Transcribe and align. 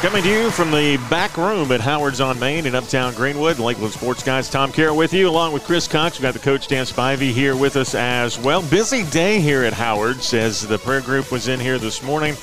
Coming 0.00 0.22
to 0.22 0.28
you 0.28 0.50
from 0.52 0.70
the 0.70 0.96
back 1.10 1.36
room 1.36 1.72
at 1.72 1.80
Howard's 1.80 2.20
on 2.20 2.38
Main 2.38 2.66
in 2.66 2.76
Uptown 2.76 3.14
Greenwood. 3.14 3.56
Lakelands 3.56 3.94
Sports 3.94 4.22
Guys, 4.22 4.48
Tom 4.48 4.70
Carroll 4.70 4.96
with 4.96 5.12
you, 5.12 5.28
along 5.28 5.52
with 5.52 5.64
Chris 5.64 5.88
Cox. 5.88 6.16
We've 6.18 6.22
got 6.22 6.34
the 6.34 6.38
coach 6.40 6.62
Stan 6.64 6.84
Spivey 6.84 7.32
here 7.32 7.56
with 7.56 7.74
us 7.74 7.96
as 7.96 8.38
well. 8.38 8.62
Busy 8.62 9.02
day 9.10 9.40
here 9.40 9.64
at 9.64 9.72
Howard's 9.72 10.32
as 10.34 10.64
the 10.68 10.78
prayer 10.78 11.00
group 11.00 11.32
was 11.32 11.48
in 11.48 11.58
here 11.58 11.78
this 11.78 12.00
morning, 12.04 12.36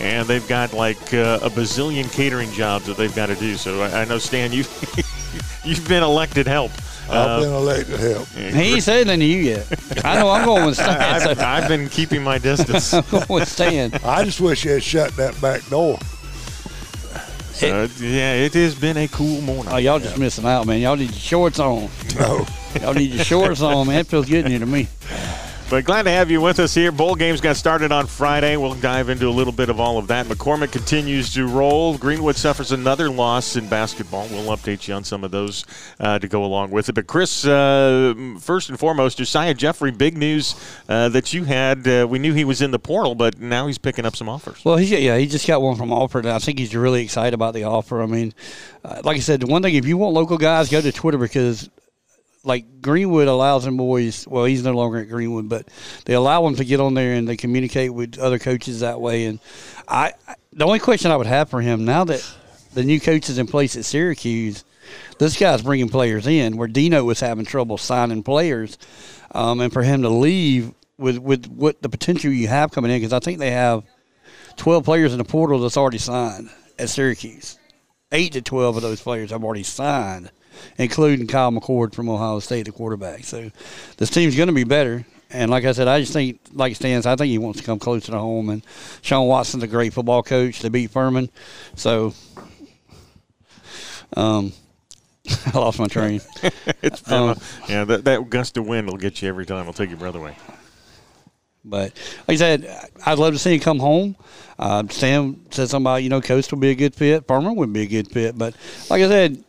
and 0.00 0.26
they've 0.26 0.46
got 0.48 0.72
like 0.72 1.12
uh, 1.12 1.38
a 1.42 1.50
bazillion 1.50 2.10
catering 2.10 2.50
jobs 2.52 2.86
that 2.86 2.96
they've 2.96 3.14
got 3.14 3.26
to 3.26 3.34
do. 3.34 3.56
So 3.56 3.82
I, 3.82 4.00
I 4.00 4.04
know, 4.06 4.16
Stan, 4.16 4.50
you 4.50 4.64
you've 5.64 5.86
been 5.86 6.02
elected 6.02 6.46
help. 6.46 6.72
I've 7.10 7.10
Uh, 7.10 7.40
been 7.40 7.52
elected 7.52 8.00
help. 8.00 8.26
He 8.28 8.72
ain't 8.72 8.82
said 8.82 9.06
anything 9.06 9.20
to 9.20 9.26
you 9.26 9.38
yet. 9.38 9.66
I 10.06 10.18
know 10.18 10.30
I'm 10.30 10.46
going 10.46 10.64
with 10.64 10.76
Stan. 10.76 10.98
I've, 10.98 11.22
So 11.22 11.34
I've 11.44 11.68
been 11.68 11.90
keeping 11.90 12.22
my 12.22 12.38
distance. 12.50 12.94
I'm 12.94 13.04
going 13.10 13.26
with 13.28 13.48
Stan. 13.48 13.92
I 14.02 14.24
just 14.24 14.40
wish 14.40 14.64
you 14.64 14.70
had 14.70 14.82
shut 14.82 15.14
that 15.16 15.38
back 15.42 15.68
door. 15.68 15.98
So, 17.52 17.88
yeah, 18.00 18.34
it 18.34 18.54
has 18.54 18.74
been 18.74 18.96
a 18.96 19.08
cool 19.08 19.40
morning. 19.42 19.72
Oh, 19.72 19.76
y'all 19.76 19.98
just 19.98 20.18
missing 20.18 20.46
out, 20.46 20.66
man. 20.66 20.80
Y'all 20.80 20.96
need 20.96 21.10
your 21.10 21.18
shorts 21.18 21.58
on. 21.58 21.88
No. 22.18 22.46
Y'all 22.80 22.94
need 22.94 23.12
your 23.12 23.24
shorts 23.24 23.60
on, 23.60 23.86
man. 23.86 24.00
It 24.00 24.06
feels 24.06 24.28
good 24.28 24.46
in 24.46 24.50
here 24.50 24.60
to 24.60 24.66
me. 24.66 24.88
But 25.72 25.86
glad 25.86 26.02
to 26.02 26.10
have 26.10 26.30
you 26.30 26.42
with 26.42 26.60
us 26.60 26.74
here. 26.74 26.92
Bowl 26.92 27.14
games 27.14 27.40
got 27.40 27.56
started 27.56 27.92
on 27.92 28.06
Friday. 28.06 28.58
We'll 28.58 28.74
dive 28.74 29.08
into 29.08 29.26
a 29.26 29.30
little 29.30 29.54
bit 29.54 29.70
of 29.70 29.80
all 29.80 29.96
of 29.96 30.06
that. 30.08 30.26
McCormick 30.26 30.70
continues 30.70 31.32
to 31.32 31.48
roll. 31.48 31.96
Greenwood 31.96 32.36
suffers 32.36 32.72
another 32.72 33.08
loss 33.08 33.56
in 33.56 33.70
basketball. 33.70 34.28
We'll 34.28 34.54
update 34.54 34.86
you 34.86 34.92
on 34.92 35.02
some 35.02 35.24
of 35.24 35.30
those 35.30 35.64
uh, 35.98 36.18
to 36.18 36.28
go 36.28 36.44
along 36.44 36.72
with 36.72 36.90
it. 36.90 36.92
But 36.92 37.06
Chris, 37.06 37.46
uh, 37.46 38.12
first 38.38 38.68
and 38.68 38.78
foremost, 38.78 39.16
Josiah 39.16 39.54
Jeffrey, 39.54 39.90
big 39.92 40.14
news 40.14 40.54
uh, 40.90 41.08
that 41.08 41.32
you 41.32 41.44
had. 41.44 41.88
Uh, 41.88 42.06
we 42.06 42.18
knew 42.18 42.34
he 42.34 42.44
was 42.44 42.60
in 42.60 42.70
the 42.70 42.78
portal, 42.78 43.14
but 43.14 43.40
now 43.40 43.66
he's 43.66 43.78
picking 43.78 44.04
up 44.04 44.14
some 44.14 44.28
offers. 44.28 44.62
Well, 44.66 44.76
he's 44.76 44.90
yeah, 44.90 45.16
he 45.16 45.26
just 45.26 45.46
got 45.46 45.62
one 45.62 45.76
from 45.76 45.88
Wofford, 45.88 46.24
and 46.24 46.32
I 46.32 46.38
think 46.38 46.58
he's 46.58 46.76
really 46.76 47.02
excited 47.02 47.32
about 47.32 47.54
the 47.54 47.64
offer. 47.64 48.02
I 48.02 48.06
mean, 48.06 48.34
uh, 48.84 49.00
like 49.04 49.16
I 49.16 49.20
said, 49.20 49.40
the 49.40 49.46
one 49.46 49.62
thing 49.62 49.74
if 49.74 49.86
you 49.86 49.96
want 49.96 50.12
local 50.12 50.36
guys, 50.36 50.68
go 50.68 50.82
to 50.82 50.92
Twitter 50.92 51.16
because 51.16 51.70
like 52.44 52.80
Greenwood 52.80 53.28
allows 53.28 53.64
them 53.64 53.76
boys. 53.76 54.26
Well, 54.26 54.44
he's 54.44 54.64
no 54.64 54.72
longer 54.72 54.98
at 54.98 55.08
Greenwood, 55.08 55.48
but 55.48 55.68
they 56.04 56.14
allow 56.14 56.42
them 56.42 56.56
to 56.56 56.64
get 56.64 56.80
on 56.80 56.94
there 56.94 57.14
and 57.14 57.28
they 57.28 57.36
communicate 57.36 57.92
with 57.92 58.18
other 58.18 58.38
coaches 58.38 58.80
that 58.80 59.00
way. 59.00 59.26
And 59.26 59.38
I, 59.88 60.12
the 60.52 60.64
only 60.64 60.78
question 60.78 61.10
I 61.10 61.16
would 61.16 61.26
have 61.26 61.48
for 61.48 61.60
him 61.60 61.84
now 61.84 62.04
that 62.04 62.26
the 62.74 62.82
new 62.82 63.00
coach 63.00 63.28
is 63.28 63.38
in 63.38 63.46
place 63.46 63.76
at 63.76 63.84
Syracuse, 63.84 64.64
this 65.18 65.38
guy's 65.38 65.62
bringing 65.62 65.88
players 65.88 66.26
in 66.26 66.56
where 66.56 66.68
Dino 66.68 67.04
was 67.04 67.20
having 67.20 67.44
trouble 67.44 67.78
signing 67.78 68.22
players, 68.22 68.76
um, 69.32 69.60
and 69.60 69.72
for 69.72 69.82
him 69.82 70.02
to 70.02 70.08
leave 70.08 70.74
with 70.98 71.18
with 71.18 71.46
what 71.46 71.80
the 71.80 71.88
potential 71.88 72.32
you 72.32 72.48
have 72.48 72.72
coming 72.72 72.90
in 72.90 72.98
because 72.98 73.12
I 73.12 73.20
think 73.20 73.38
they 73.38 73.52
have. 73.52 73.84
12 74.56 74.84
players 74.84 75.12
in 75.12 75.18
the 75.18 75.24
portal 75.24 75.60
that's 75.60 75.76
already 75.76 75.98
signed 75.98 76.50
at 76.78 76.90
Syracuse. 76.90 77.58
Eight 78.10 78.32
to 78.32 78.42
12 78.42 78.76
of 78.76 78.82
those 78.82 79.00
players 79.00 79.30
have 79.30 79.44
already 79.44 79.62
signed, 79.62 80.30
including 80.78 81.26
Kyle 81.26 81.50
McCord 81.50 81.94
from 81.94 82.08
Ohio 82.08 82.38
State, 82.40 82.66
the 82.66 82.72
quarterback. 82.72 83.24
So 83.24 83.50
this 83.96 84.10
team's 84.10 84.36
going 84.36 84.48
to 84.48 84.54
be 84.54 84.64
better. 84.64 85.04
And 85.30 85.50
like 85.50 85.64
I 85.64 85.72
said, 85.72 85.88
I 85.88 86.00
just 86.00 86.12
think, 86.12 86.40
like 86.52 86.76
Stans, 86.76 87.06
I 87.06 87.16
think 87.16 87.30
he 87.30 87.38
wants 87.38 87.58
to 87.60 87.64
come 87.64 87.78
closer 87.78 88.12
to 88.12 88.18
home. 88.18 88.50
And 88.50 88.62
Sean 89.00 89.26
Watson's 89.26 89.62
a 89.62 89.66
great 89.66 89.94
football 89.94 90.22
coach. 90.22 90.60
They 90.60 90.68
beat 90.68 90.90
Furman. 90.90 91.30
So, 91.74 92.12
um, 94.16 94.52
I 95.54 95.58
lost 95.58 95.78
my 95.78 95.86
train. 95.86 96.20
It's 96.82 97.00
been 97.00 97.30
a- 97.30 97.36
yeah, 97.68 97.84
that, 97.84 98.04
that 98.04 98.28
gust 98.28 98.56
of 98.56 98.66
wind 98.66 98.88
will 98.88 98.96
get 98.96 99.22
you 99.22 99.28
every 99.28 99.46
time. 99.46 99.60
It'll 99.60 99.72
take 99.72 99.88
your 99.88 99.98
breath 99.98 100.16
away. 100.16 100.36
But 101.64 101.92
like 102.26 102.34
I 102.34 102.36
said, 102.36 102.90
I'd 103.06 103.18
love 103.18 103.32
to 103.34 103.38
see 103.38 103.54
him 103.54 103.60
come 103.60 103.78
home. 103.78 104.16
Uh, 104.58 104.82
Sam 104.90 105.46
said 105.50 105.68
something 105.68 105.84
about, 105.86 106.02
you 106.02 106.08
know, 106.08 106.20
Coast 106.20 106.50
will 106.52 106.58
be 106.58 106.70
a 106.70 106.74
good 106.74 106.94
fit. 106.94 107.26
Furman 107.28 107.54
would 107.56 107.72
be 107.72 107.82
a 107.82 107.86
good 107.86 108.10
fit. 108.10 108.36
But 108.36 108.54
like 108.90 109.00
I 109.00 109.08
said, 109.08 109.44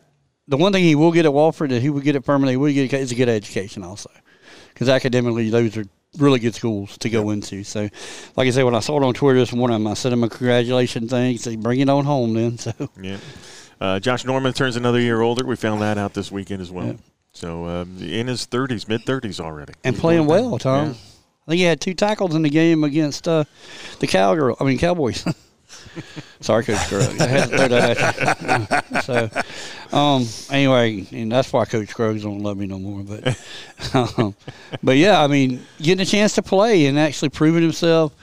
the 0.48 0.56
one 0.56 0.72
thing 0.72 0.84
he 0.84 0.94
will 0.94 1.12
get 1.12 1.26
at 1.26 1.32
Wofford 1.32 1.70
that 1.70 1.80
he 1.82 1.90
will 1.90 2.00
get 2.00 2.16
at 2.16 2.24
Furman, 2.24 2.48
he 2.48 2.56
would 2.56 2.72
get 2.72 2.92
is 2.94 3.12
a 3.12 3.14
good 3.14 3.28
education 3.28 3.82
also. 3.82 4.10
Because 4.72 4.88
academically, 4.88 5.50
those 5.50 5.76
are 5.76 5.84
really 6.18 6.38
good 6.40 6.54
schools 6.54 6.98
to 6.98 7.08
go 7.08 7.30
into. 7.30 7.64
So, 7.64 7.88
like 8.36 8.46
I 8.46 8.50
said, 8.50 8.64
when 8.64 8.74
I 8.74 8.80
saw 8.80 8.96
it 9.00 9.04
on 9.04 9.14
Twitter 9.14 9.38
this 9.38 9.52
morning, 9.52 9.86
I 9.86 9.94
sent 9.94 10.12
him 10.12 10.24
a 10.24 10.28
congratulations 10.28 11.10
thing. 11.10 11.32
He 11.32 11.38
said, 11.38 11.62
bring 11.62 11.80
it 11.80 11.88
on 11.88 12.04
home 12.04 12.34
then. 12.34 12.58
So, 12.58 12.72
Yeah. 13.00 13.18
Uh, 13.80 14.00
Josh 14.00 14.24
Norman 14.24 14.52
turns 14.52 14.76
another 14.76 15.00
year 15.00 15.20
older. 15.20 15.44
We 15.44 15.56
found 15.56 15.82
that 15.82 15.98
out 15.98 16.14
this 16.14 16.30
weekend 16.30 16.62
as 16.62 16.70
well. 16.70 16.86
Yeah. 16.86 16.92
So 17.32 17.66
um, 17.66 17.98
in 17.98 18.28
his 18.28 18.46
30s, 18.46 18.88
mid 18.88 19.04
30s 19.04 19.40
already. 19.40 19.74
and 19.82 19.94
He's 19.96 20.00
playing 20.00 20.26
well. 20.26 20.58
Tom. 20.58 20.86
Yeah. 20.86 20.92
I 20.92 21.50
think 21.50 21.58
he 21.58 21.62
had 21.64 21.80
two 21.80 21.92
tackles 21.94 22.34
in 22.34 22.42
the 22.42 22.50
game 22.50 22.84
against 22.84 23.26
uh, 23.28 23.44
the 23.98 24.06
Cowgirl. 24.06 24.56
I 24.60 24.64
mean 24.64 24.78
Cowboys. 24.78 25.24
Sorry, 26.40 26.64
Coach 26.64 26.78
Scruggs. 26.86 27.20
I 27.20 27.26
had 27.26 27.50
to 27.50 27.56
throw 27.56 27.68
that 27.68 27.98
at 27.98 28.92
you. 28.92 29.00
so, 29.00 29.96
um, 29.96 30.26
anyway, 30.50 31.06
and 31.12 31.30
that's 31.30 31.52
why 31.52 31.64
Coach 31.64 31.88
Scruggs 31.88 32.22
don't 32.22 32.40
love 32.40 32.56
me 32.56 32.66
no 32.66 32.78
more. 32.78 33.02
But, 33.02 33.38
um, 33.94 34.34
but 34.82 34.96
yeah, 34.96 35.22
I 35.22 35.26
mean, 35.26 35.64
getting 35.80 36.02
a 36.02 36.06
chance 36.06 36.34
to 36.34 36.42
play 36.42 36.86
and 36.86 36.98
actually 36.98 37.30
proving 37.30 37.62
himself. 37.62 38.14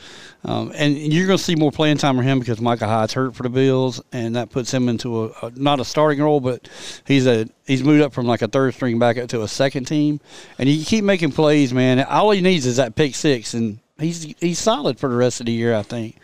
Um, 0.44 0.72
and 0.75 0.97
you're 0.97 1.27
going 1.27 1.38
to 1.38 1.44
see 1.44 1.55
more 1.55 1.72
playing 1.72 1.97
time 1.97 2.17
for 2.17 2.23
him 2.23 2.39
because 2.39 2.59
Micah 2.59 2.88
Hyde's 2.88 3.13
hurt 3.13 3.35
for 3.35 3.44
the 3.44 3.49
Bills, 3.49 4.01
and 4.11 4.35
that 4.35 4.49
puts 4.49 4.73
him 4.73 4.89
into 4.89 5.25
a, 5.25 5.28
a 5.43 5.51
not 5.55 5.79
a 5.79 5.85
starting 5.85 6.22
role, 6.22 6.39
but 6.39 6.67
he's 7.05 7.28
a 7.28 7.47
he's 7.67 7.83
moved 7.83 8.01
up 8.01 8.11
from 8.11 8.25
like 8.25 8.41
a 8.41 8.47
third 8.47 8.73
string 8.73 8.97
back 8.97 9.17
up 9.19 9.29
to 9.29 9.43
a 9.43 9.47
second 9.47 9.85
team. 9.85 10.19
And 10.57 10.67
you 10.67 10.83
keep 10.83 11.03
making 11.03 11.33
plays, 11.33 11.73
man. 11.73 12.03
All 12.05 12.31
he 12.31 12.41
needs 12.41 12.66
is 12.66 12.78
that 12.78 12.95
pick 12.95 13.13
six, 13.13 13.53
and 13.53 13.78
he's 14.01 14.35
he's 14.39 14.59
solid 14.59 15.00
for 15.00 15.09
the 15.09 15.16
rest 15.16 15.39
of 15.39 15.45
the 15.45 15.51
year. 15.51 15.75
I 15.75 15.84
think 15.84 16.17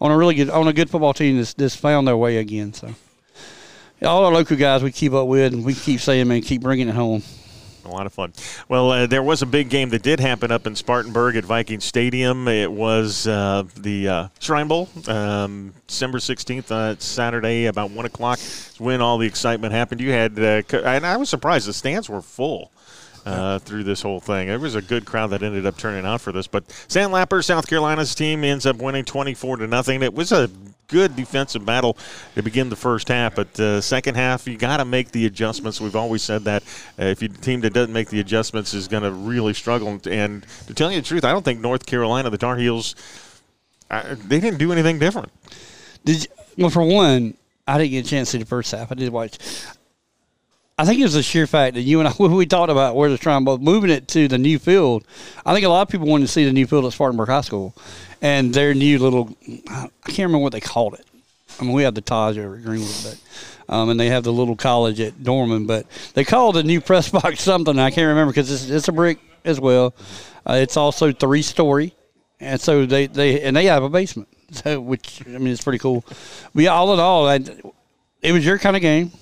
on 0.00 0.10
a 0.10 0.16
really 0.16 0.34
good 0.34 0.50
on 0.50 0.68
a 0.68 0.72
good 0.72 0.90
football 0.90 1.14
team 1.14 1.36
that's, 1.36 1.54
that's 1.54 1.76
found 1.76 2.06
their 2.06 2.16
way 2.16 2.38
again. 2.38 2.72
So 2.72 2.94
all 4.02 4.24
our 4.24 4.32
local 4.32 4.56
guys 4.56 4.82
we 4.82 4.92
keep 4.92 5.12
up 5.12 5.26
with, 5.26 5.52
and 5.52 5.64
we 5.64 5.74
keep 5.74 6.00
saying, 6.00 6.28
man, 6.28 6.42
keep 6.42 6.62
bringing 6.62 6.88
it 6.88 6.94
home. 6.94 7.22
A 7.84 7.88
lot 7.88 8.06
of 8.06 8.14
fun. 8.14 8.32
Well, 8.66 8.90
uh, 8.90 9.06
there 9.06 9.22
was 9.22 9.42
a 9.42 9.46
big 9.46 9.68
game 9.68 9.90
that 9.90 10.02
did 10.02 10.18
happen 10.18 10.50
up 10.50 10.66
in 10.66 10.74
Spartanburg 10.74 11.36
at 11.36 11.44
Viking 11.44 11.80
Stadium. 11.80 12.48
It 12.48 12.72
was 12.72 13.26
uh, 13.26 13.64
the 13.76 14.08
uh, 14.08 14.28
Shrine 14.40 14.68
Bowl, 14.68 14.88
um, 15.06 15.74
December 15.86 16.16
16th, 16.16 16.70
uh, 16.70 16.98
Saturday, 16.98 17.66
about 17.66 17.90
1 17.90 18.06
o'clock, 18.06 18.38
when 18.78 19.02
all 19.02 19.18
the 19.18 19.26
excitement 19.26 19.74
happened. 19.74 20.00
You 20.00 20.12
had, 20.12 20.38
uh, 20.38 20.62
and 20.72 21.04
I 21.04 21.18
was 21.18 21.28
surprised, 21.28 21.68
the 21.68 21.74
stands 21.74 22.08
were 22.08 22.22
full. 22.22 22.70
Uh, 23.24 23.58
through 23.58 23.82
this 23.84 24.02
whole 24.02 24.20
thing, 24.20 24.48
it 24.48 24.60
was 24.60 24.74
a 24.74 24.82
good 24.82 25.06
crowd 25.06 25.28
that 25.28 25.42
ended 25.42 25.64
up 25.64 25.78
turning 25.78 26.04
out 26.04 26.20
for 26.20 26.30
this. 26.30 26.46
But 26.46 26.68
Sandlapper, 26.88 27.42
South 27.42 27.66
Carolina's 27.66 28.14
team, 28.14 28.44
ends 28.44 28.66
up 28.66 28.76
winning 28.76 29.06
24 29.06 29.56
to 29.56 29.66
nothing. 29.66 30.02
It 30.02 30.12
was 30.12 30.30
a 30.30 30.50
good 30.88 31.16
defensive 31.16 31.64
battle 31.64 31.96
to 32.34 32.42
begin 32.42 32.68
the 32.68 32.76
first 32.76 33.08
half, 33.08 33.34
but 33.34 33.58
uh, 33.58 33.80
second 33.80 34.14
half 34.14 34.46
you 34.46 34.56
got 34.56 34.78
to 34.78 34.84
make 34.84 35.10
the 35.12 35.26
adjustments. 35.26 35.80
We've 35.80 35.96
always 35.96 36.22
said 36.22 36.44
that 36.44 36.62
uh, 36.98 37.04
if 37.06 37.22
you 37.22 37.28
team 37.28 37.60
that 37.62 37.72
doesn't 37.72 37.92
make 37.92 38.10
the 38.10 38.20
adjustments 38.20 38.74
is 38.74 38.88
going 38.88 39.02
to 39.02 39.10
really 39.10 39.54
struggle. 39.54 39.88
And 40.08 40.46
to 40.66 40.74
tell 40.74 40.92
you 40.92 41.00
the 41.00 41.06
truth, 41.06 41.24
I 41.24 41.32
don't 41.32 41.44
think 41.44 41.60
North 41.60 41.86
Carolina, 41.86 42.30
the 42.30 42.38
Tar 42.38 42.56
Heels, 42.56 42.94
uh, 43.90 44.14
they 44.26 44.40
didn't 44.40 44.58
do 44.58 44.72
anything 44.72 44.98
different. 44.98 45.30
Did 46.04 46.24
you, 46.24 46.28
well 46.58 46.70
for 46.70 46.82
one, 46.82 47.34
I 47.66 47.78
didn't 47.78 47.90
get 47.92 48.06
a 48.06 48.08
chance 48.08 48.28
to 48.28 48.32
see 48.32 48.38
the 48.38 48.46
first 48.46 48.70
half. 48.70 48.92
I 48.92 48.94
did 48.94 49.10
watch. 49.12 49.38
I 50.76 50.84
think 50.84 50.98
it 50.98 51.04
was 51.04 51.14
the 51.14 51.22
sheer 51.22 51.46
fact 51.46 51.74
that 51.74 51.82
you 51.82 52.00
and 52.00 52.08
I 52.08 52.12
we 52.18 52.46
talked 52.46 52.70
about 52.70 52.96
where 52.96 53.08
the 53.08 53.40
Bowl 53.44 53.58
moving 53.58 53.90
it 53.90 54.08
to 54.08 54.26
the 54.26 54.38
new 54.38 54.58
field. 54.58 55.04
I 55.46 55.54
think 55.54 55.64
a 55.64 55.68
lot 55.68 55.82
of 55.82 55.88
people 55.88 56.06
wanted 56.08 56.26
to 56.26 56.32
see 56.32 56.44
the 56.44 56.52
new 56.52 56.66
field 56.66 56.84
at 56.84 56.92
Spartanburg 56.92 57.28
High 57.28 57.42
School, 57.42 57.74
and 58.20 58.52
their 58.52 58.74
new 58.74 58.98
little 58.98 59.36
I 59.70 59.88
can't 60.06 60.18
remember 60.18 60.38
what 60.38 60.52
they 60.52 60.60
called 60.60 60.94
it. 60.94 61.06
I 61.60 61.62
mean, 61.62 61.72
we 61.72 61.84
have 61.84 61.94
the 61.94 62.00
Taj 62.00 62.36
over 62.38 62.56
at 62.56 62.64
Greenwood, 62.64 62.90
but 63.04 63.72
um, 63.72 63.88
and 63.88 63.98
they 63.98 64.08
have 64.08 64.24
the 64.24 64.32
little 64.32 64.56
college 64.56 65.00
at 65.00 65.22
Dorman, 65.22 65.66
but 65.66 65.86
they 66.14 66.24
called 66.24 66.56
the 66.56 66.64
new 66.64 66.80
press 66.80 67.08
box 67.10 67.42
something 67.42 67.78
I 67.78 67.90
can't 67.90 68.08
remember 68.08 68.32
because 68.32 68.50
it's, 68.50 68.68
it's 68.68 68.88
a 68.88 68.92
brick 68.92 69.18
as 69.44 69.60
well. 69.60 69.94
Uh, 70.44 70.54
it's 70.54 70.76
also 70.76 71.12
three 71.12 71.42
story, 71.42 71.94
and 72.40 72.60
so 72.60 72.84
they, 72.84 73.06
they 73.06 73.40
and 73.42 73.56
they 73.56 73.66
have 73.66 73.84
a 73.84 73.88
basement, 73.88 74.28
so 74.50 74.80
which 74.80 75.22
I 75.26 75.38
mean 75.38 75.52
it's 75.52 75.62
pretty 75.62 75.78
cool. 75.78 76.04
But 76.52 76.64
yeah, 76.64 76.70
all 76.70 76.92
in 76.92 76.98
all, 76.98 77.28
I, 77.28 77.38
it 78.22 78.32
was 78.32 78.44
your 78.44 78.58
kind 78.58 78.74
of 78.74 78.82
game. 78.82 79.12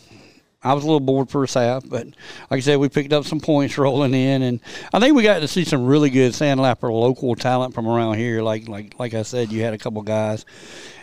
I 0.65 0.75
was 0.75 0.85
a 0.85 0.87
little 0.87 1.01
bored 1.01 1.29
first 1.29 1.55
half, 1.55 1.89
but 1.89 2.07
like 2.51 2.59
I 2.59 2.61
said, 2.61 2.79
we 2.79 2.89
picked 2.89 3.13
up 3.13 3.25
some 3.25 3.41
points 3.41 3.77
rolling 3.77 4.15
in, 4.15 4.43
and 4.43 4.61
I 4.93 5.01
think 5.01 5.17
we 5.17 5.23
got 5.23 5.41
to 5.41 5.49
see 5.49 5.65
some 5.65 5.87
really 5.87 6.09
good 6.11 6.33
Sandlapper 6.33 6.93
local 6.93 7.35
talent 7.35 7.75
from 7.75 7.89
around 7.89 8.19
here. 8.19 8.43
Like 8.43 8.69
like 8.69 8.99
like 8.99 9.15
I 9.15 9.23
said, 9.23 9.51
you 9.51 9.63
had 9.63 9.75
a 9.75 9.79
couple 9.79 10.03
guys, 10.03 10.45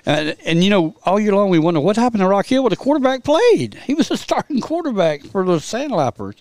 and, 0.06 0.36
and 0.46 0.64
you 0.64 0.70
know 0.70 0.96
all 1.04 1.20
year 1.20 1.34
long 1.34 1.50
we 1.50 1.60
wonder 1.60 1.82
what 1.82 1.98
happened 1.98 2.22
to 2.22 2.28
Rock 2.28 2.46
Hill. 2.46 2.64
Well, 2.64 2.70
the 2.70 2.78
quarterback 2.78 3.24
played; 3.24 3.76
he 3.86 3.94
was 3.94 4.10
a 4.12 4.18
starting 4.18 4.62
quarterback 4.62 5.24
for 5.24 5.44
the 5.44 5.58
Sandlappers. 5.58 6.36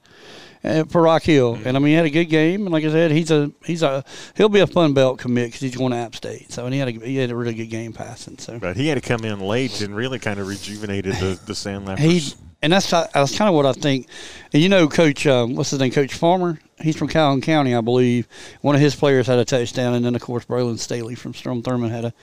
Uh, 0.65 0.83
for 0.83 1.03
Rock 1.03 1.23
Hill, 1.23 1.57
and 1.65 1.77
I 1.77 1.79
mean, 1.79 1.91
he 1.91 1.95
had 1.95 2.05
a 2.05 2.11
good 2.11 2.25
game, 2.25 2.63
and 2.63 2.73
like 2.73 2.83
I 2.83 2.91
said, 2.91 3.13
he's 3.13 3.31
a 3.31 3.53
he's 3.65 3.85
a 3.85 4.05
he'll 4.37 4.49
be 4.49 4.59
a 4.59 4.67
Sun 4.67 4.93
Belt 4.93 5.21
commit 5.21 5.47
because 5.47 5.61
he's 5.61 5.77
going 5.77 5.93
to 5.93 5.99
App 5.99 6.17
State. 6.17 6.51
So, 6.51 6.65
and 6.65 6.75
he 6.75 6.81
had 6.81 6.89
a 6.89 6.93
he 6.93 7.17
had 7.17 7.31
a 7.31 7.37
really 7.37 7.55
good 7.55 7.67
game 7.71 7.93
passing. 7.93 8.39
So, 8.39 8.59
But 8.59 8.77
he 8.77 8.89
had 8.89 9.01
to 9.01 9.01
come 9.01 9.25
in 9.25 9.39
late 9.39 9.81
and 9.83 9.95
really 9.95 10.19
kind 10.19 10.41
of 10.41 10.49
rejuvenated 10.49 11.15
the, 11.15 11.39
the 11.47 11.53
Sandlappers. 11.53 11.99
he 12.01 12.35
and 12.63 12.73
that's 12.73 12.91
that's 12.91 13.37
kind 13.37 13.49
of 13.49 13.55
what 13.55 13.67
I 13.67 13.73
think. 13.73 14.09
And 14.53 14.63
you 14.63 14.69
know, 14.69 14.89
Coach, 14.89 15.27
um, 15.27 15.55
what's 15.55 15.71
his 15.71 15.79
name, 15.79 15.93
Coach 15.93 16.15
Farmer. 16.15 16.59
he's 16.81 16.97
from 16.97 17.09
Calhoun 17.09 17.41
County, 17.41 17.75
I 17.75 17.81
believe. 17.81 18.27
One 18.63 18.75
of 18.75 18.81
his 18.81 18.97
players 18.97 19.27
had 19.27 19.39
a 19.39 19.45
touchdown, 19.45 19.95
and 19.95 20.05
then 20.05 20.15
of 20.15 20.23
course 20.23 20.45
Braylon 20.45 20.79
Staley 20.79 21.15
from 21.15 21.35
Strom 21.35 21.63
Thurmond 21.63 21.91
had 21.91 22.07
a 22.07 22.15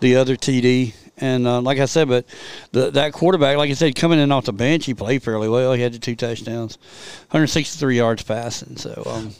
the 0.00 0.16
other 0.16 0.36
TD. 0.36 0.94
And 1.16 1.46
uh, 1.46 1.60
like 1.60 1.78
I 1.78 1.84
said, 1.84 2.08
but 2.08 2.26
the, 2.72 2.90
that 2.90 3.12
quarterback, 3.12 3.56
like 3.56 3.70
I 3.70 3.74
said, 3.74 3.94
coming 3.94 4.18
in 4.18 4.32
off 4.32 4.46
the 4.46 4.52
bench, 4.52 4.84
he 4.86 4.94
played 4.94 5.22
fairly 5.22 5.48
well. 5.48 5.72
He 5.72 5.80
had 5.80 5.92
the 5.92 6.00
two 6.00 6.16
touchdowns, 6.16 6.76
163 7.30 7.96
yards 7.96 8.24
passing. 8.24 8.76
So, 8.76 9.00
um, 9.06 9.30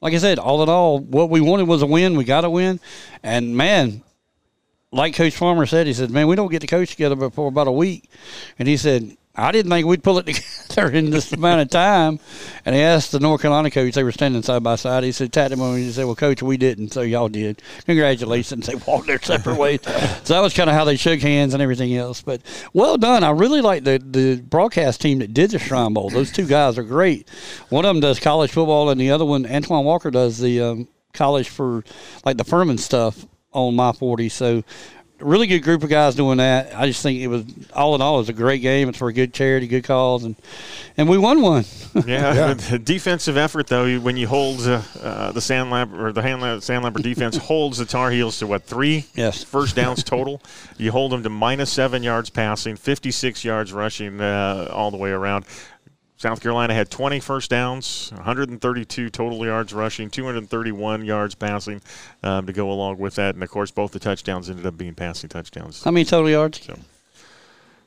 like 0.00 0.14
I 0.14 0.18
said, 0.18 0.40
all 0.40 0.64
in 0.64 0.68
all, 0.68 0.98
what 0.98 1.30
we 1.30 1.40
wanted 1.40 1.68
was 1.68 1.82
a 1.82 1.86
win. 1.86 2.16
We 2.16 2.24
got 2.24 2.44
a 2.44 2.50
win, 2.50 2.80
and 3.22 3.56
man, 3.56 4.02
like 4.90 5.14
Coach 5.14 5.36
Farmer 5.36 5.66
said, 5.66 5.86
he 5.86 5.92
said, 5.92 6.10
"Man, 6.10 6.26
we 6.26 6.34
don't 6.34 6.50
get 6.50 6.60
to 6.62 6.66
coach 6.66 6.90
together 6.90 7.30
for 7.30 7.46
about 7.46 7.68
a 7.68 7.72
week," 7.72 8.10
and 8.58 8.66
he 8.66 8.76
said, 8.76 9.16
I 9.36 9.52
didn't 9.52 9.70
think 9.70 9.86
we'd 9.86 10.02
pull 10.02 10.18
it 10.18 10.26
together 10.68 10.90
in 10.90 11.10
this 11.10 11.32
amount 11.32 11.62
of 11.62 11.70
time. 11.70 12.18
And 12.64 12.74
he 12.74 12.80
asked 12.80 13.12
the 13.12 13.20
North 13.20 13.42
Carolina 13.42 13.70
coach, 13.70 13.94
they 13.94 14.02
were 14.02 14.12
standing 14.12 14.42
side 14.42 14.62
by 14.62 14.76
side. 14.76 15.04
He 15.04 15.12
said, 15.12 15.32
tapped 15.32 15.52
him 15.52 15.60
on, 15.60 15.74
and 15.74 15.84
he 15.84 15.92
said, 15.92 16.04
Well, 16.04 16.16
coach, 16.16 16.42
we 16.42 16.56
didn't, 16.56 16.92
so 16.92 17.02
y'all 17.02 17.28
did. 17.28 17.62
Congratulations. 17.86 18.66
They 18.66 18.74
walked 18.74 19.06
their 19.06 19.20
separate 19.20 19.56
ways. 19.56 19.80
so 20.24 20.34
that 20.34 20.40
was 20.40 20.52
kind 20.52 20.68
of 20.68 20.76
how 20.76 20.84
they 20.84 20.96
shook 20.96 21.20
hands 21.20 21.54
and 21.54 21.62
everything 21.62 21.96
else. 21.96 22.22
But 22.22 22.42
well 22.72 22.96
done. 22.96 23.24
I 23.24 23.30
really 23.30 23.60
like 23.60 23.84
the, 23.84 24.02
the 24.04 24.40
broadcast 24.40 25.00
team 25.00 25.20
that 25.20 25.32
did 25.32 25.50
the 25.52 25.58
Shrine 25.58 25.94
Bowl. 25.94 26.10
Those 26.10 26.32
two 26.32 26.46
guys 26.46 26.76
are 26.76 26.82
great. 26.82 27.28
One 27.68 27.84
of 27.84 27.94
them 27.94 28.00
does 28.00 28.18
college 28.18 28.50
football, 28.50 28.90
and 28.90 29.00
the 29.00 29.10
other 29.10 29.24
one, 29.24 29.46
Antoine 29.46 29.84
Walker, 29.84 30.10
does 30.10 30.38
the 30.38 30.60
um, 30.60 30.88
college 31.12 31.48
for 31.48 31.84
like 32.24 32.36
the 32.36 32.44
Furman 32.44 32.78
stuff 32.78 33.26
on 33.52 33.74
my 33.74 33.92
40. 33.92 34.28
So 34.28 34.64
really 35.20 35.46
good 35.46 35.60
group 35.60 35.82
of 35.82 35.88
guys 35.88 36.14
doing 36.14 36.38
that. 36.38 36.76
I 36.76 36.86
just 36.86 37.02
think 37.02 37.20
it 37.20 37.28
was 37.28 37.44
all 37.74 37.94
in 37.94 38.02
all, 38.02 38.16
it 38.16 38.18
was 38.18 38.28
a 38.28 38.34
great 38.34 38.62
game. 38.62 38.88
It's 38.88 38.98
for 38.98 39.08
a 39.08 39.12
good 39.12 39.32
charity, 39.32 39.66
good 39.66 39.84
cause, 39.84 40.24
and 40.24 40.36
and 40.96 41.08
we 41.08 41.18
won 41.18 41.40
one. 41.40 41.64
yeah, 42.06 42.54
yeah. 42.70 42.78
defensive 42.84 43.36
effort 43.36 43.66
though. 43.66 43.98
When 43.98 44.16
you 44.16 44.28
hold 44.28 44.60
uh, 44.62 44.82
uh, 45.00 45.32
the 45.32 45.40
Sandlap 45.40 45.98
or 45.98 46.12
the 46.12 46.22
Sandlapper 46.22 47.02
defense 47.02 47.36
holds 47.50 47.78
the 47.78 47.86
Tar 47.86 48.10
Heels 48.10 48.38
to 48.38 48.46
what 48.46 48.64
three 48.64 49.06
yes. 49.14 49.42
first 49.42 49.76
downs 49.76 50.02
total. 50.02 50.42
you 50.78 50.92
hold 50.92 51.12
them 51.12 51.22
to 51.22 51.30
minus 51.30 51.70
seven 51.70 52.02
yards 52.02 52.30
passing, 52.30 52.76
56 52.76 53.44
yards 53.44 53.72
rushing 53.72 54.20
uh, 54.20 54.68
all 54.72 54.90
the 54.90 54.96
way 54.96 55.10
around. 55.10 55.44
South 56.20 56.42
Carolina 56.42 56.74
had 56.74 56.90
20 56.90 57.18
first 57.18 57.48
downs, 57.48 58.10
132 58.14 59.08
total 59.08 59.46
yards 59.46 59.72
rushing, 59.72 60.10
231 60.10 61.02
yards 61.02 61.34
passing 61.34 61.80
um, 62.22 62.44
to 62.44 62.52
go 62.52 62.70
along 62.70 62.98
with 62.98 63.14
that. 63.14 63.34
And 63.34 63.42
of 63.42 63.48
course, 63.48 63.70
both 63.70 63.92
the 63.92 63.98
touchdowns 63.98 64.50
ended 64.50 64.66
up 64.66 64.76
being 64.76 64.94
passing 64.94 65.30
touchdowns. 65.30 65.82
How 65.82 65.90
many 65.90 66.04
total 66.04 66.28
yards? 66.28 66.60
So, 66.62 66.78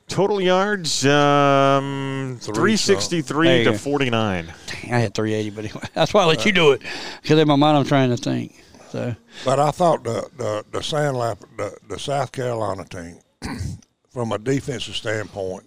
total 0.08 0.40
yards, 0.40 1.06
um, 1.06 2.40
363 2.40 3.64
to 3.64 3.78
49. 3.78 4.46
Dang, 4.66 4.92
I 4.92 4.98
had 4.98 5.14
380, 5.14 5.50
but 5.50 5.64
anyway, 5.66 5.88
that's 5.94 6.12
why 6.12 6.22
I 6.22 6.26
let 6.26 6.40
uh, 6.40 6.42
you 6.42 6.52
do 6.52 6.72
it 6.72 6.82
because 7.22 7.38
in 7.38 7.46
my 7.46 7.54
mind 7.54 7.76
I'm 7.76 7.84
trying 7.84 8.10
to 8.10 8.16
think. 8.16 8.64
So, 8.88 9.14
but 9.44 9.60
I 9.60 9.70
thought 9.70 10.02
the 10.02 10.28
the 10.36 10.64
the 10.72 10.80
Sandlap 10.80 11.38
the, 11.56 11.76
the 11.88 12.00
South 12.00 12.32
Carolina 12.32 12.84
team, 12.84 13.20
from 14.10 14.32
a 14.32 14.38
defensive 14.38 14.96
standpoint, 14.96 15.66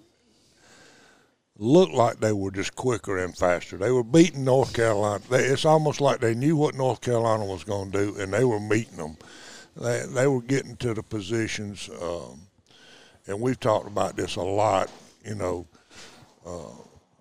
looked 1.60 1.94
like 1.94 2.20
they 2.20 2.32
were 2.32 2.52
just 2.52 2.76
quicker 2.76 3.18
and 3.18 3.36
faster. 3.36 3.78
They 3.78 3.92
were 3.92 4.04
beating 4.04 4.44
North 4.44 4.74
Carolina. 4.74 5.24
They, 5.30 5.46
it's 5.46 5.66
almost 5.66 6.02
like 6.02 6.20
they 6.20 6.36
knew 6.36 6.56
what 6.56 6.76
North 6.76 7.02
Carolina 7.02 7.46
was 7.46 7.64
going 7.64 7.92
to 7.92 8.06
do, 8.06 8.20
and 8.20 8.32
they 8.32 8.44
were 8.44 8.60
meeting 8.60 8.98
them. 8.98 9.18
They, 9.76 10.04
they 10.08 10.28
were 10.28 10.42
getting 10.42 10.76
to 10.78 10.94
the 10.94 11.04
positions, 11.04 11.90
um, 12.02 12.42
and 13.28 13.40
we've 13.40 13.60
talked 13.60 13.88
about 13.88 14.16
this 14.16 14.36
a 14.36 14.42
lot, 14.42 14.92
you 15.26 15.36
know, 15.36 15.68
uh, 16.46 16.74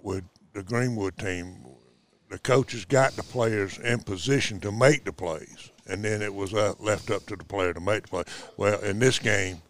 with 0.02 0.24
the 0.52 0.62
Greenwood 0.62 1.18
team. 1.18 1.56
The 2.28 2.38
coaches 2.38 2.84
got 2.84 3.12
the 3.12 3.22
players 3.22 3.78
in 3.78 4.00
position 4.00 4.58
to 4.60 4.72
make 4.72 5.04
the 5.04 5.12
plays, 5.12 5.70
and 5.86 6.04
then 6.04 6.22
it 6.22 6.34
was 6.34 6.52
uh, 6.54 6.74
left 6.80 7.10
up 7.10 7.24
to 7.26 7.36
the 7.36 7.44
player 7.44 7.72
to 7.72 7.80
make 7.80 8.02
the 8.02 8.08
play. 8.08 8.24
Well, 8.56 8.80
in 8.80 8.98
this 8.98 9.18
game, 9.18 9.62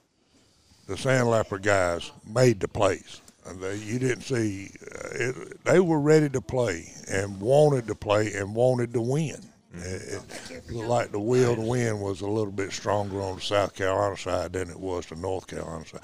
the 0.86 0.94
Sandlapper 0.94 1.58
guys 1.58 2.12
made 2.26 2.60
the 2.60 2.68
plays 2.68 3.20
they, 3.54 3.76
you 3.76 3.98
didn't 3.98 4.22
see 4.22 4.70
uh, 4.82 5.08
it, 5.12 5.64
they 5.64 5.80
were 5.80 6.00
ready 6.00 6.28
to 6.30 6.40
play 6.40 6.92
and 7.08 7.40
wanted 7.40 7.86
to 7.86 7.94
play 7.94 8.32
and 8.34 8.54
wanted 8.54 8.92
to 8.92 9.00
win. 9.00 9.40
It, 9.74 10.22
it 10.50 10.70
looked 10.70 10.88
like 10.88 11.12
the 11.12 11.20
will 11.20 11.54
to 11.54 11.60
win 11.60 12.00
was 12.00 12.22
a 12.22 12.26
little 12.26 12.52
bit 12.52 12.72
stronger 12.72 13.20
on 13.20 13.36
the 13.36 13.42
South 13.42 13.74
Carolina 13.74 14.16
side 14.16 14.52
than 14.54 14.70
it 14.70 14.80
was 14.80 15.06
the 15.06 15.16
North 15.16 15.46
Carolina 15.46 15.84
side, 15.84 16.00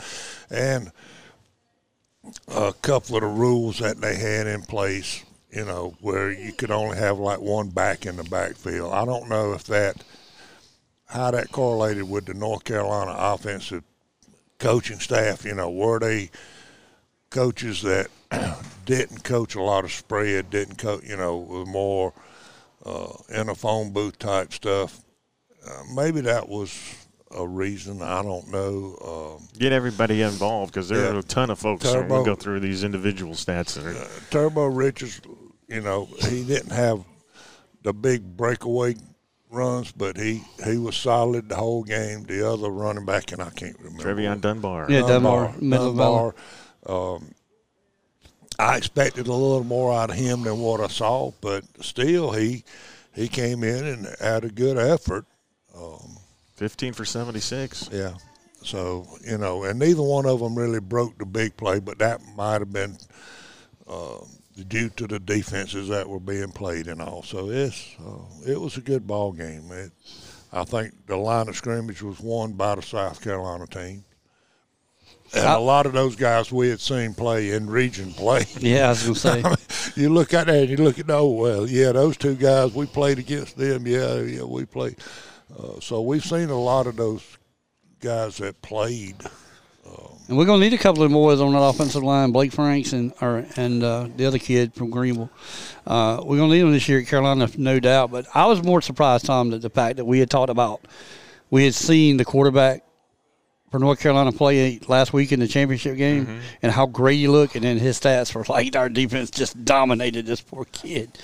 and 0.50 0.92
a 2.48 2.72
couple 2.82 3.16
of 3.16 3.22
the 3.22 3.28
rules 3.28 3.78
that 3.78 4.00
they 4.00 4.14
had 4.16 4.46
in 4.46 4.62
place, 4.62 5.24
you 5.50 5.64
know, 5.64 5.94
where 6.00 6.30
you 6.30 6.52
could 6.52 6.70
only 6.70 6.96
have 6.98 7.18
like 7.18 7.40
one 7.40 7.70
back 7.70 8.04
in 8.04 8.16
the 8.16 8.24
backfield. 8.24 8.92
I 8.92 9.04
don't 9.04 9.28
know 9.28 9.52
if 9.54 9.64
that 9.64 10.04
how 11.06 11.30
that 11.30 11.52
correlated 11.52 12.08
with 12.08 12.26
the 12.26 12.34
North 12.34 12.64
Carolina 12.64 13.14
offensive 13.16 13.84
coaching 14.58 14.98
staff. 14.98 15.44
You 15.44 15.54
know, 15.54 15.70
were 15.70 15.98
they 15.98 16.30
coaches 17.32 17.82
that 17.82 18.08
didn't 18.84 19.24
coach 19.24 19.54
a 19.54 19.62
lot 19.62 19.84
of 19.84 19.92
spread, 19.92 20.50
didn't 20.50 20.76
coach, 20.76 21.02
you 21.04 21.16
know, 21.16 21.64
more 21.66 22.12
uh, 22.84 23.12
in 23.30 23.48
a 23.48 23.54
phone 23.54 23.92
booth 23.92 24.18
type 24.18 24.52
stuff. 24.52 25.00
Uh, 25.66 25.82
maybe 25.94 26.20
that 26.20 26.48
was 26.48 26.94
a 27.36 27.46
reason. 27.46 28.02
I 28.02 28.22
don't 28.22 28.48
know. 28.48 29.38
Um, 29.40 29.48
Get 29.58 29.72
everybody 29.72 30.22
involved 30.22 30.72
because 30.72 30.88
there 30.88 31.04
yeah, 31.04 31.10
are 31.10 31.18
a 31.18 31.22
ton 31.22 31.50
of 31.50 31.58
folks 31.58 31.84
Turbo, 31.84 32.00
that 32.00 32.14
will 32.14 32.24
go 32.24 32.34
through 32.34 32.60
these 32.60 32.84
individual 32.84 33.32
stats. 33.32 33.78
Uh, 33.78 34.08
Turbo 34.30 34.66
Richards, 34.66 35.20
you 35.68 35.80
know, 35.80 36.08
he 36.28 36.44
didn't 36.44 36.72
have 36.72 37.04
the 37.82 37.92
big 37.92 38.36
breakaway 38.36 38.94
runs, 39.50 39.92
but 39.92 40.16
he, 40.16 40.42
he 40.64 40.76
was 40.76 40.96
solid 40.96 41.48
the 41.48 41.56
whole 41.56 41.84
game. 41.84 42.24
The 42.24 42.46
other 42.46 42.70
running 42.70 43.06
back, 43.06 43.32
and 43.32 43.40
I 43.40 43.50
can't 43.50 43.78
remember. 43.78 44.02
Trevion 44.02 44.40
Dunbar. 44.40 44.90
Yeah, 44.90 45.00
Dunbar. 45.00 45.52
Dunbar. 45.52 45.78
Dunbar 45.78 46.34
um, 46.86 47.34
I 48.58 48.76
expected 48.76 49.26
a 49.26 49.32
little 49.32 49.64
more 49.64 49.92
out 49.92 50.10
of 50.10 50.16
him 50.16 50.42
than 50.42 50.58
what 50.58 50.80
I 50.80 50.88
saw, 50.88 51.32
but 51.40 51.64
still, 51.80 52.32
he 52.32 52.64
he 53.14 53.28
came 53.28 53.64
in 53.64 53.86
and 53.86 54.08
had 54.20 54.44
a 54.44 54.48
good 54.48 54.78
effort. 54.78 55.26
Um, 55.76 56.16
Fifteen 56.54 56.92
for 56.92 57.04
seventy-six. 57.04 57.88
Yeah. 57.92 58.14
So 58.62 59.06
you 59.24 59.38
know, 59.38 59.64
and 59.64 59.78
neither 59.78 60.02
one 60.02 60.26
of 60.26 60.40
them 60.40 60.56
really 60.56 60.80
broke 60.80 61.18
the 61.18 61.26
big 61.26 61.56
play, 61.56 61.80
but 61.80 61.98
that 61.98 62.20
might 62.36 62.60
have 62.60 62.72
been 62.72 62.96
uh, 63.88 64.18
due 64.68 64.88
to 64.90 65.06
the 65.06 65.18
defenses 65.18 65.88
that 65.88 66.08
were 66.08 66.20
being 66.20 66.52
played 66.52 66.86
and 66.86 67.02
all. 67.02 67.22
So 67.22 67.50
it's 67.50 67.96
uh, 68.04 68.50
it 68.50 68.60
was 68.60 68.76
a 68.76 68.80
good 68.80 69.06
ball 69.06 69.32
game. 69.32 69.72
It, 69.72 69.90
I 70.52 70.64
think 70.64 71.06
the 71.06 71.16
line 71.16 71.48
of 71.48 71.56
scrimmage 71.56 72.02
was 72.02 72.20
won 72.20 72.52
by 72.52 72.74
the 72.74 72.82
South 72.82 73.20
Carolina 73.20 73.66
team. 73.66 74.04
And 75.34 75.46
a 75.46 75.58
lot 75.58 75.86
of 75.86 75.92
those 75.92 76.14
guys 76.14 76.52
we 76.52 76.68
had 76.68 76.80
seen 76.80 77.14
play 77.14 77.52
in 77.52 77.68
region 77.68 78.12
play. 78.12 78.44
Yeah, 78.60 78.86
I 78.86 78.88
was 78.90 79.02
going 79.02 79.14
to 79.14 79.20
say. 79.20 79.42
I 79.44 79.48
mean, 79.48 79.56
you 79.96 80.08
look 80.10 80.34
at 80.34 80.46
that 80.46 80.56
and 80.56 80.70
you 80.70 80.76
look 80.76 80.98
at, 80.98 81.10
oh, 81.10 81.30
well, 81.30 81.66
yeah, 81.66 81.92
those 81.92 82.16
two 82.16 82.34
guys, 82.34 82.74
we 82.74 82.86
played 82.86 83.18
against 83.18 83.56
them. 83.56 83.86
Yeah, 83.86 84.20
yeah, 84.20 84.44
we 84.44 84.64
played. 84.66 84.96
Uh, 85.58 85.80
so 85.80 86.02
we've 86.02 86.24
seen 86.24 86.50
a 86.50 86.58
lot 86.58 86.86
of 86.86 86.96
those 86.96 87.38
guys 88.00 88.36
that 88.38 88.60
played. 88.62 89.16
Um, 89.86 90.16
and 90.28 90.36
we're 90.36 90.44
going 90.44 90.60
to 90.60 90.68
need 90.68 90.74
a 90.74 90.82
couple 90.82 91.02
of 91.02 91.10
more 91.10 91.32
on 91.32 91.52
that 91.52 91.58
offensive 91.58 92.02
line, 92.02 92.30
Blake 92.30 92.52
Franks 92.52 92.92
and 92.92 93.12
or, 93.20 93.46
and 93.56 93.82
uh, 93.82 94.08
the 94.16 94.26
other 94.26 94.38
kid 94.38 94.74
from 94.74 94.90
Greenville. 94.90 95.30
Uh, 95.86 96.22
we're 96.24 96.36
going 96.36 96.50
to 96.50 96.56
need 96.56 96.62
them 96.62 96.72
this 96.72 96.88
year 96.88 97.00
at 97.00 97.06
Carolina, 97.06 97.48
no 97.56 97.80
doubt. 97.80 98.10
But 98.10 98.26
I 98.34 98.46
was 98.46 98.62
more 98.62 98.82
surprised, 98.82 99.26
Tom, 99.26 99.50
that 99.50 99.62
the 99.62 99.70
fact 99.70 99.96
that 99.96 100.04
we 100.04 100.18
had 100.18 100.30
talked 100.30 100.50
about, 100.50 100.82
we 101.50 101.64
had 101.64 101.74
seen 101.74 102.18
the 102.18 102.24
quarterback 102.24 102.84
for 103.72 103.78
North 103.78 104.00
Carolina 104.00 104.30
play 104.30 104.78
last 104.86 105.14
week 105.14 105.32
in 105.32 105.40
the 105.40 105.48
championship 105.48 105.96
game 105.96 106.26
mm-hmm. 106.26 106.40
and 106.60 106.70
how 106.70 106.84
great 106.84 107.16
he 107.16 107.26
looked, 107.26 107.56
and 107.56 107.64
then 107.64 107.78
his 107.78 107.98
stats 107.98 108.34
were 108.34 108.44
like 108.48 108.76
our 108.76 108.90
defense 108.90 109.30
just 109.30 109.64
dominated 109.64 110.26
this 110.26 110.42
poor 110.42 110.66
kid. 110.66 111.18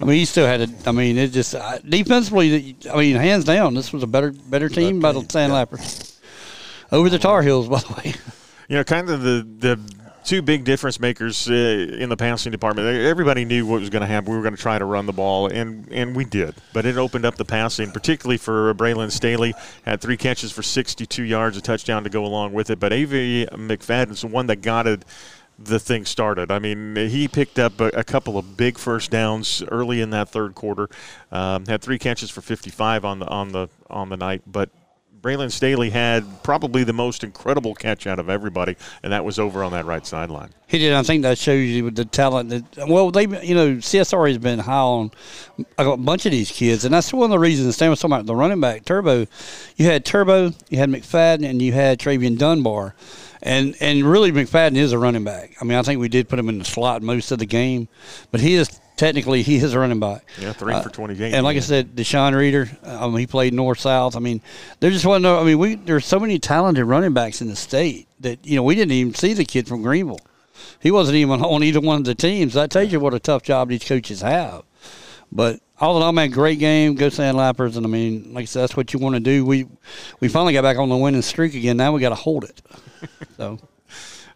I 0.00 0.04
mean, 0.04 0.18
he 0.18 0.26
still 0.26 0.46
had 0.46 0.60
a. 0.60 0.68
I 0.86 0.92
mean, 0.92 1.16
it 1.16 1.28
just 1.28 1.54
uh, 1.54 1.78
defensively. 1.78 2.76
I 2.92 2.98
mean, 2.98 3.16
hands 3.16 3.44
down, 3.44 3.72
this 3.72 3.90
was 3.90 4.02
a 4.02 4.06
better 4.06 4.32
better 4.32 4.68
team 4.68 5.00
by 5.00 5.12
the 5.12 5.20
Sandlapper 5.20 5.78
yeah. 5.78 6.98
over 6.98 7.08
the 7.08 7.18
Tar 7.18 7.42
Heels, 7.42 7.68
by 7.68 7.80
the 7.80 7.94
way. 7.94 8.14
You 8.68 8.76
know, 8.76 8.84
kind 8.84 9.08
of 9.08 9.22
the 9.22 9.46
the 9.58 10.03
two 10.24 10.42
big 10.42 10.64
difference 10.64 10.98
makers 10.98 11.48
uh, 11.48 11.52
in 11.52 12.08
the 12.08 12.16
passing 12.16 12.50
department. 12.50 12.88
Everybody 12.88 13.44
knew 13.44 13.66
what 13.66 13.80
was 13.80 13.90
going 13.90 14.00
to 14.00 14.06
happen. 14.06 14.30
We 14.30 14.36
were 14.36 14.42
going 14.42 14.56
to 14.56 14.60
try 14.60 14.78
to 14.78 14.84
run 14.84 15.06
the 15.06 15.12
ball, 15.12 15.46
and 15.46 15.88
and 15.92 16.16
we 16.16 16.24
did. 16.24 16.54
But 16.72 16.86
it 16.86 16.96
opened 16.96 17.24
up 17.24 17.36
the 17.36 17.44
passing, 17.44 17.90
particularly 17.90 18.38
for 18.38 18.74
Braylon 18.74 19.10
Staley. 19.10 19.54
Had 19.84 20.00
three 20.00 20.16
catches 20.16 20.50
for 20.50 20.62
62 20.62 21.22
yards, 21.22 21.56
a 21.56 21.60
touchdown 21.60 22.04
to 22.04 22.10
go 22.10 22.24
along 22.24 22.52
with 22.52 22.70
it. 22.70 22.80
But 22.80 22.92
A.V. 22.92 23.48
McFadden's 23.52 24.22
the 24.22 24.28
one 24.28 24.46
that 24.46 24.56
got 24.56 24.86
it 24.86 25.04
the 25.56 25.78
thing 25.78 26.04
started. 26.04 26.50
I 26.50 26.58
mean, 26.58 26.96
he 26.96 27.28
picked 27.28 27.60
up 27.60 27.80
a, 27.80 27.86
a, 27.88 28.02
couple 28.02 28.36
of 28.36 28.56
big 28.56 28.76
first 28.76 29.12
downs 29.12 29.62
early 29.68 30.00
in 30.00 30.10
that 30.10 30.28
third 30.28 30.56
quarter. 30.56 30.88
Um, 31.30 31.66
had 31.66 31.80
three 31.80 31.98
catches 31.98 32.28
for 32.28 32.40
55 32.40 33.04
on 33.04 33.20
the 33.20 33.26
on 33.28 33.52
the 33.52 33.68
on 33.88 34.08
the 34.08 34.16
night, 34.16 34.42
but 34.46 34.70
Braylon 35.24 35.50
Staley 35.50 35.88
had 35.88 36.42
probably 36.42 36.84
the 36.84 36.92
most 36.92 37.24
incredible 37.24 37.74
catch 37.74 38.06
out 38.06 38.18
of 38.18 38.28
everybody, 38.28 38.76
and 39.02 39.10
that 39.10 39.24
was 39.24 39.38
over 39.38 39.64
on 39.64 39.72
that 39.72 39.86
right 39.86 40.06
sideline. 40.06 40.50
He 40.66 40.78
did. 40.78 40.92
I 40.92 41.02
think 41.02 41.22
that 41.22 41.38
shows 41.38 41.66
you 41.66 41.90
the 41.90 42.04
talent 42.04 42.50
that. 42.50 42.86
Well, 42.86 43.10
they, 43.10 43.22
you 43.22 43.54
know, 43.54 43.76
CSR 43.76 44.28
has 44.28 44.36
been 44.36 44.58
high 44.58 44.74
on 44.74 45.12
a 45.78 45.96
bunch 45.96 46.26
of 46.26 46.32
these 46.32 46.52
kids, 46.52 46.84
and 46.84 46.92
that's 46.92 47.10
one 47.10 47.24
of 47.24 47.30
the 47.30 47.38
reasons. 47.38 47.74
Stan 47.74 47.88
was 47.88 48.00
talking 48.00 48.12
about 48.12 48.26
the 48.26 48.36
running 48.36 48.60
back 48.60 48.84
Turbo. 48.84 49.26
You 49.76 49.86
had 49.86 50.04
Turbo, 50.04 50.52
you 50.68 50.76
had 50.76 50.90
McFadden, 50.90 51.48
and 51.48 51.62
you 51.62 51.72
had 51.72 51.98
Travian 51.98 52.36
Dunbar. 52.36 52.94
And 53.42 53.76
and 53.80 54.04
really, 54.04 54.30
McFadden 54.30 54.76
is 54.76 54.92
a 54.92 54.98
running 54.98 55.24
back. 55.24 55.56
I 55.58 55.64
mean, 55.64 55.78
I 55.78 55.82
think 55.82 56.00
we 56.00 56.10
did 56.10 56.28
put 56.28 56.38
him 56.38 56.50
in 56.50 56.58
the 56.58 56.66
slot 56.66 57.00
most 57.00 57.32
of 57.32 57.38
the 57.38 57.46
game, 57.46 57.88
but 58.30 58.42
he 58.42 58.54
is 58.56 58.78
technically 58.96 59.42
he 59.42 59.56
is 59.56 59.74
a 59.74 59.78
running 59.78 60.00
back. 60.00 60.24
Yeah, 60.38 60.52
three 60.52 60.74
uh, 60.74 60.82
for 60.82 60.90
twenty 60.90 61.22
eight. 61.22 61.34
And 61.34 61.44
like 61.44 61.56
I 61.56 61.60
said, 61.60 61.94
Deshaun 61.96 62.34
Reeder, 62.34 62.68
um, 62.82 63.16
he 63.16 63.26
played 63.26 63.54
north 63.54 63.80
south. 63.80 64.16
I 64.16 64.20
mean, 64.20 64.40
there 64.80 64.90
just 64.90 65.06
wasn't. 65.06 65.24
No, 65.24 65.40
I 65.40 65.44
mean, 65.44 65.58
we 65.58 65.74
there's 65.76 66.06
so 66.06 66.20
many 66.20 66.38
talented 66.38 66.84
running 66.84 67.12
backs 67.12 67.40
in 67.40 67.48
the 67.48 67.56
state 67.56 68.08
that 68.20 68.46
you 68.46 68.56
know 68.56 68.62
we 68.62 68.74
didn't 68.74 68.92
even 68.92 69.14
see 69.14 69.32
the 69.32 69.44
kid 69.44 69.68
from 69.68 69.82
Greenville. 69.82 70.20
He 70.80 70.90
wasn't 70.90 71.16
even 71.16 71.42
on 71.42 71.62
either 71.62 71.80
one 71.80 71.98
of 71.98 72.04
the 72.04 72.14
teams. 72.14 72.54
That 72.54 72.70
tells 72.70 72.92
you 72.92 73.00
what 73.00 73.14
a 73.14 73.18
tough 73.18 73.42
job 73.42 73.68
these 73.68 73.84
coaches 73.84 74.20
have. 74.20 74.62
But 75.32 75.60
all 75.80 75.96
in 75.96 76.02
all, 76.02 76.12
man, 76.12 76.30
great 76.30 76.58
game. 76.58 76.94
Go 76.94 77.08
Sandlappers, 77.08 77.76
and 77.76 77.84
I 77.84 77.88
mean, 77.88 78.32
like 78.32 78.42
I 78.42 78.46
said, 78.46 78.62
that's 78.62 78.76
what 78.76 78.92
you 78.92 79.00
want 79.00 79.16
to 79.16 79.20
do. 79.20 79.44
We 79.44 79.66
we 80.20 80.28
finally 80.28 80.52
got 80.52 80.62
back 80.62 80.78
on 80.78 80.88
the 80.88 80.96
winning 80.96 81.22
streak 81.22 81.54
again. 81.54 81.76
Now 81.76 81.92
we 81.92 82.00
got 82.00 82.10
to 82.10 82.14
hold 82.14 82.44
it. 82.44 82.62
So. 83.36 83.58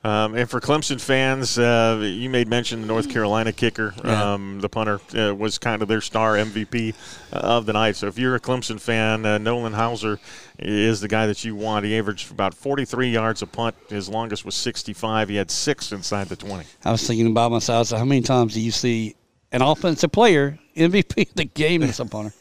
Um, 0.04 0.36
and 0.36 0.48
for 0.48 0.60
Clemson 0.60 1.00
fans, 1.00 1.58
uh, 1.58 1.98
you 2.00 2.30
made 2.30 2.46
mention 2.46 2.80
the 2.80 2.86
North 2.86 3.10
Carolina 3.10 3.52
kicker, 3.52 3.94
yeah. 4.04 4.34
um, 4.34 4.60
the 4.60 4.68
punter, 4.68 5.00
uh, 5.16 5.34
was 5.34 5.58
kind 5.58 5.82
of 5.82 5.88
their 5.88 6.00
star 6.00 6.36
MVP 6.36 6.94
of 7.32 7.66
the 7.66 7.72
night. 7.72 7.96
So 7.96 8.06
if 8.06 8.16
you're 8.16 8.36
a 8.36 8.40
Clemson 8.40 8.80
fan, 8.80 9.26
uh, 9.26 9.38
Nolan 9.38 9.72
Hauser 9.72 10.20
is 10.58 11.00
the 11.00 11.08
guy 11.08 11.26
that 11.26 11.44
you 11.44 11.56
want. 11.56 11.84
He 11.84 11.98
averaged 11.98 12.30
about 12.30 12.54
43 12.54 13.10
yards 13.10 13.42
a 13.42 13.46
punt. 13.46 13.74
His 13.88 14.08
longest 14.08 14.44
was 14.44 14.54
65. 14.54 15.30
He 15.30 15.36
had 15.36 15.50
six 15.50 15.90
inside 15.90 16.28
the 16.28 16.36
20. 16.36 16.64
I 16.84 16.92
was 16.92 17.04
thinking 17.04 17.26
about 17.26 17.50
myself. 17.50 17.88
So 17.88 17.96
how 17.96 18.04
many 18.04 18.22
times 18.22 18.54
do 18.54 18.60
you 18.60 18.70
see 18.70 19.16
an 19.50 19.62
offensive 19.62 20.12
player 20.12 20.58
MVP 20.76 21.30
of 21.30 21.34
the 21.34 21.44
game 21.44 21.82
as 21.82 21.98
a 21.98 22.04
punter? 22.04 22.32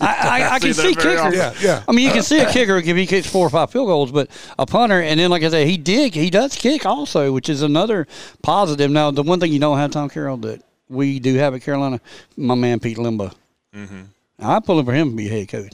I, 0.00 0.42
I, 0.42 0.54
I 0.54 0.58
can 0.60 0.74
see 0.74 0.94
kickers. 0.94 1.34
Yeah, 1.34 1.54
yeah. 1.60 1.84
I 1.88 1.92
mean, 1.92 2.06
you 2.06 2.12
can 2.12 2.22
see 2.22 2.40
a 2.40 2.50
kicker 2.50 2.76
if 2.76 2.84
he 2.84 3.06
kicks 3.06 3.26
four 3.26 3.46
or 3.46 3.50
five 3.50 3.70
field 3.70 3.86
goals, 3.86 4.12
but 4.12 4.30
a 4.58 4.66
punter, 4.66 5.00
and 5.00 5.18
then 5.18 5.30
like 5.30 5.42
I 5.42 5.50
said, 5.50 5.66
he 5.66 5.76
did, 5.76 6.14
he 6.14 6.30
does 6.30 6.54
kick 6.54 6.86
also, 6.86 7.32
which 7.32 7.48
is 7.48 7.62
another 7.62 8.06
positive. 8.42 8.90
Now, 8.90 9.10
the 9.10 9.22
one 9.22 9.40
thing 9.40 9.52
you 9.52 9.58
don't 9.58 9.78
have, 9.78 9.90
Tom 9.90 10.08
Carroll, 10.08 10.36
that 10.38 10.62
we 10.88 11.18
do 11.18 11.34
have 11.36 11.54
at 11.54 11.62
Carolina, 11.62 12.00
my 12.36 12.54
man 12.54 12.80
Pete 12.80 12.98
Lembo. 12.98 13.34
Mm-hmm. 13.74 14.02
I 14.38 14.60
pull 14.60 14.78
him 14.78 14.86
for 14.86 14.92
him 14.92 15.10
to 15.10 15.16
be 15.16 15.28
head 15.28 15.48
coach. 15.48 15.72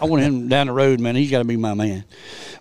I 0.00 0.04
want 0.04 0.22
him 0.22 0.48
down 0.48 0.68
the 0.68 0.72
road, 0.72 1.00
man. 1.00 1.16
He's 1.16 1.30
got 1.30 1.38
to 1.38 1.44
be 1.44 1.56
my 1.56 1.74
man. 1.74 2.04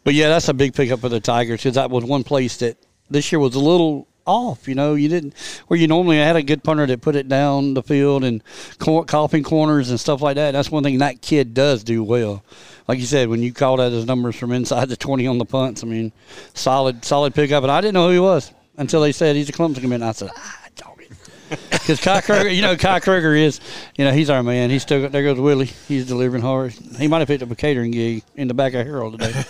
But 0.03 0.15
yeah, 0.15 0.27
that's 0.27 0.50
a 0.50 0.53
big 0.53 0.74
pickup 0.74 1.00
for 1.00 1.10
the 1.10 1.20
Tigers 1.20 1.62
because 1.62 1.75
that 1.75 1.89
was 1.89 2.03
one 2.03 2.24
place 2.24 2.58
that 2.58 2.77
this 3.10 3.32
year 3.32 3.39
was 3.39 3.55
a 3.55 3.60
little 3.60 4.08
off. 4.25 4.68
You 4.68 4.75
know, 4.75 4.96
you 4.96 5.10
didn't 5.10 5.34
where 5.68 5.80
you 5.80 5.88
normally 5.88 6.18
had 6.18 6.36
a 6.36 6.44
good 6.44 6.63
punter 6.63 6.86
that 6.86 7.01
put 7.01 7.15
it 7.15 7.27
down 7.27 7.74
the 7.74 7.84
field 7.84 8.24
and 8.24 8.44
cor- 8.80 9.06
coughing 9.06 9.44
corners 9.44 9.89
and 9.89 10.00
stuff 10.00 10.22
like 10.22 10.36
that. 10.36 10.51
That's 10.51 10.72
one 10.72 10.84
thing 10.84 11.00
that 11.00 11.22
kid 11.22 11.53
does 11.53 11.84
do 11.84 12.03
well. 12.03 12.44
Like 12.88 13.00
you 13.00 13.06
said, 13.06 13.30
when 13.30 13.42
you 13.42 13.53
called 13.53 13.80
out 13.80 13.92
his 13.92 14.06
numbers 14.06 14.36
from 14.36 14.51
inside 14.51 14.89
the 14.89 14.98
twenty 14.98 15.27
on 15.27 15.38
the 15.38 15.46
punts, 15.46 15.84
I 15.84 15.88
mean, 15.88 16.12
solid, 16.53 17.06
solid 17.06 17.34
pickup. 17.34 17.63
And 17.63 17.72
I 17.72 17.82
didn't 17.82 17.94
know 17.94 18.08
who 18.08 18.13
he 18.13 18.20
was 18.20 18.53
until 18.77 19.01
they 19.01 19.12
said 19.12 19.36
he's 19.36 19.50
a 19.50 19.53
Clemson 19.53 19.75
commitment. 19.75 20.03
I 20.03 20.12
said, 20.12 20.32
ah, 20.36 20.68
dog 20.75 21.01
it. 21.01 21.12
Because 21.70 22.00
Kai 22.00 22.22
Kroeger, 22.22 22.53
you 22.53 22.62
know, 22.62 22.75
Kai 22.75 23.00
Kroeger 23.00 23.38
is, 23.38 23.60
you 23.98 24.06
know, 24.06 24.12
he's 24.12 24.30
our 24.30 24.42
man. 24.42 24.70
He's 24.70 24.82
still 24.82 25.10
there 25.10 25.24
goes 25.24 25.39
Willie. 25.39 25.65
He's 25.88 26.08
delivering 26.08 26.42
hard. 26.42 26.72
He 26.72 27.08
might 27.08 27.20
have 27.20 27.27
picked 27.27 27.44
up 27.44 27.51
a 27.51 27.56
catering 27.56 27.92
gig 27.92 28.24
in 28.36 28.48
the 28.48 28.53
back 28.53 28.74
of 28.74 28.86
Harold 28.86 29.20
today. 29.20 29.44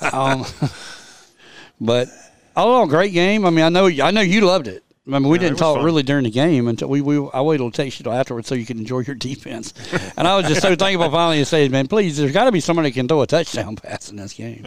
um, 0.12 0.44
but 1.80 2.08
Oh, 2.56 2.82
oh, 2.82 2.86
great 2.86 3.12
game. 3.12 3.44
I 3.44 3.50
mean, 3.50 3.64
I 3.64 3.68
know 3.68 3.86
I 3.86 4.10
know 4.10 4.20
you 4.20 4.42
loved 4.42 4.68
it. 4.68 4.84
I 5.06 5.18
mean, 5.18 5.28
we 5.28 5.36
yeah, 5.36 5.44
didn't 5.44 5.58
talk 5.58 5.76
fun. 5.76 5.84
really 5.84 6.02
during 6.02 6.24
the 6.24 6.30
game 6.30 6.66
until 6.66 6.88
we, 6.88 7.02
we 7.02 7.28
I 7.34 7.42
waited 7.42 7.70
to 7.70 7.82
text 7.82 8.00
you 8.00 8.10
afterwards 8.10 8.48
so 8.48 8.54
you 8.54 8.64
could 8.64 8.78
enjoy 8.78 9.00
your 9.00 9.14
defense. 9.16 9.74
and 10.16 10.26
I 10.26 10.36
was 10.36 10.46
just 10.46 10.62
so 10.62 10.74
thankful 10.76 11.10
finally 11.10 11.38
to 11.38 11.44
say, 11.44 11.68
man, 11.68 11.88
please, 11.88 12.16
there's 12.16 12.32
got 12.32 12.44
to 12.44 12.52
be 12.52 12.60
somebody 12.60 12.88
that 12.88 12.94
can 12.94 13.08
throw 13.08 13.20
a 13.22 13.26
touchdown 13.26 13.76
pass 13.82 14.10
in 14.10 14.16
this 14.16 14.32
game. 14.32 14.66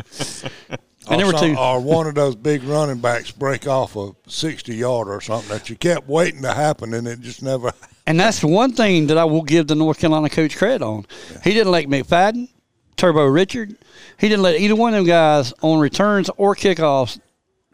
And 1.09 1.19
there 1.19 1.25
were 1.25 1.33
two. 1.33 1.55
Or 1.57 1.79
one 1.79 2.05
of 2.05 2.15
those 2.15 2.35
big 2.35 2.63
running 2.63 2.99
backs 2.99 3.31
break 3.31 3.65
off 3.65 3.95
a 3.95 4.11
60 4.27 4.75
yard 4.75 5.07
or 5.07 5.21
something 5.21 5.49
that 5.49 5.69
you 5.69 5.75
kept 5.75 6.07
waiting 6.07 6.41
to 6.43 6.53
happen 6.53 6.93
and 6.93 7.07
it 7.07 7.21
just 7.21 7.41
never. 7.41 7.71
And 8.05 8.19
that's 8.19 8.43
one 8.43 8.73
thing 8.73 9.07
that 9.07 9.17
I 9.17 9.23
will 9.23 9.41
give 9.41 9.67
the 9.67 9.75
North 9.75 9.99
Carolina 9.99 10.29
coach 10.29 10.55
credit 10.55 10.81
on. 10.81 11.05
Yeah. 11.31 11.41
He 11.45 11.53
didn't 11.53 11.71
let 11.71 11.85
McFadden, 11.87 12.49
Turbo 12.95 13.25
Richard, 13.25 13.75
he 14.19 14.29
didn't 14.29 14.43
let 14.43 14.59
either 14.59 14.75
one 14.75 14.93
of 14.93 14.97
them 14.97 15.07
guys 15.07 15.53
on 15.61 15.79
returns 15.79 16.29
or 16.37 16.55
kickoffs 16.55 17.19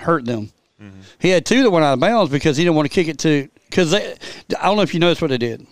hurt 0.04 0.26
them. 0.26 0.52
Mm-hmm. 0.82 1.02
He 1.20 1.30
had 1.30 1.46
two 1.46 1.64
that 1.64 1.72
went 1.72 1.86
out 1.86 1.94
of 1.94 2.00
bounds 2.00 2.32
because 2.32 2.58
he 2.58 2.64
didn't 2.64 2.76
want 2.76 2.90
to 2.90 2.94
kick 2.94 3.08
it 3.08 3.20
to 3.20 3.50
because. 3.70 3.94
I 3.94 4.18
don't 4.50 4.76
know 4.76 4.82
if 4.82 4.94
you 4.94 5.00
noticed 5.00 5.22
what 5.22 5.30
they 5.30 5.38
did. 5.38 5.66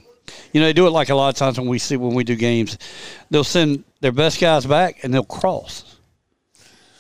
You 0.54 0.62
know, 0.62 0.68
they 0.68 0.74
do 0.74 0.88
it 0.88 0.92
like 0.92 1.10
a 1.10 1.16
lot 1.16 1.30
of 1.30 1.36
times 1.36 1.60
when 1.60 1.68
we 1.68 1.80
see 1.80 1.98
when 1.98 2.16
we 2.16 2.24
do 2.24 2.36
games. 2.36 2.78
They'll 3.30 3.44
send 3.44 3.84
their 4.00 4.12
best 4.12 4.40
guys 4.40 4.66
back 4.66 5.04
and 5.04 5.14
they'll 5.14 5.24
cross, 5.24 5.98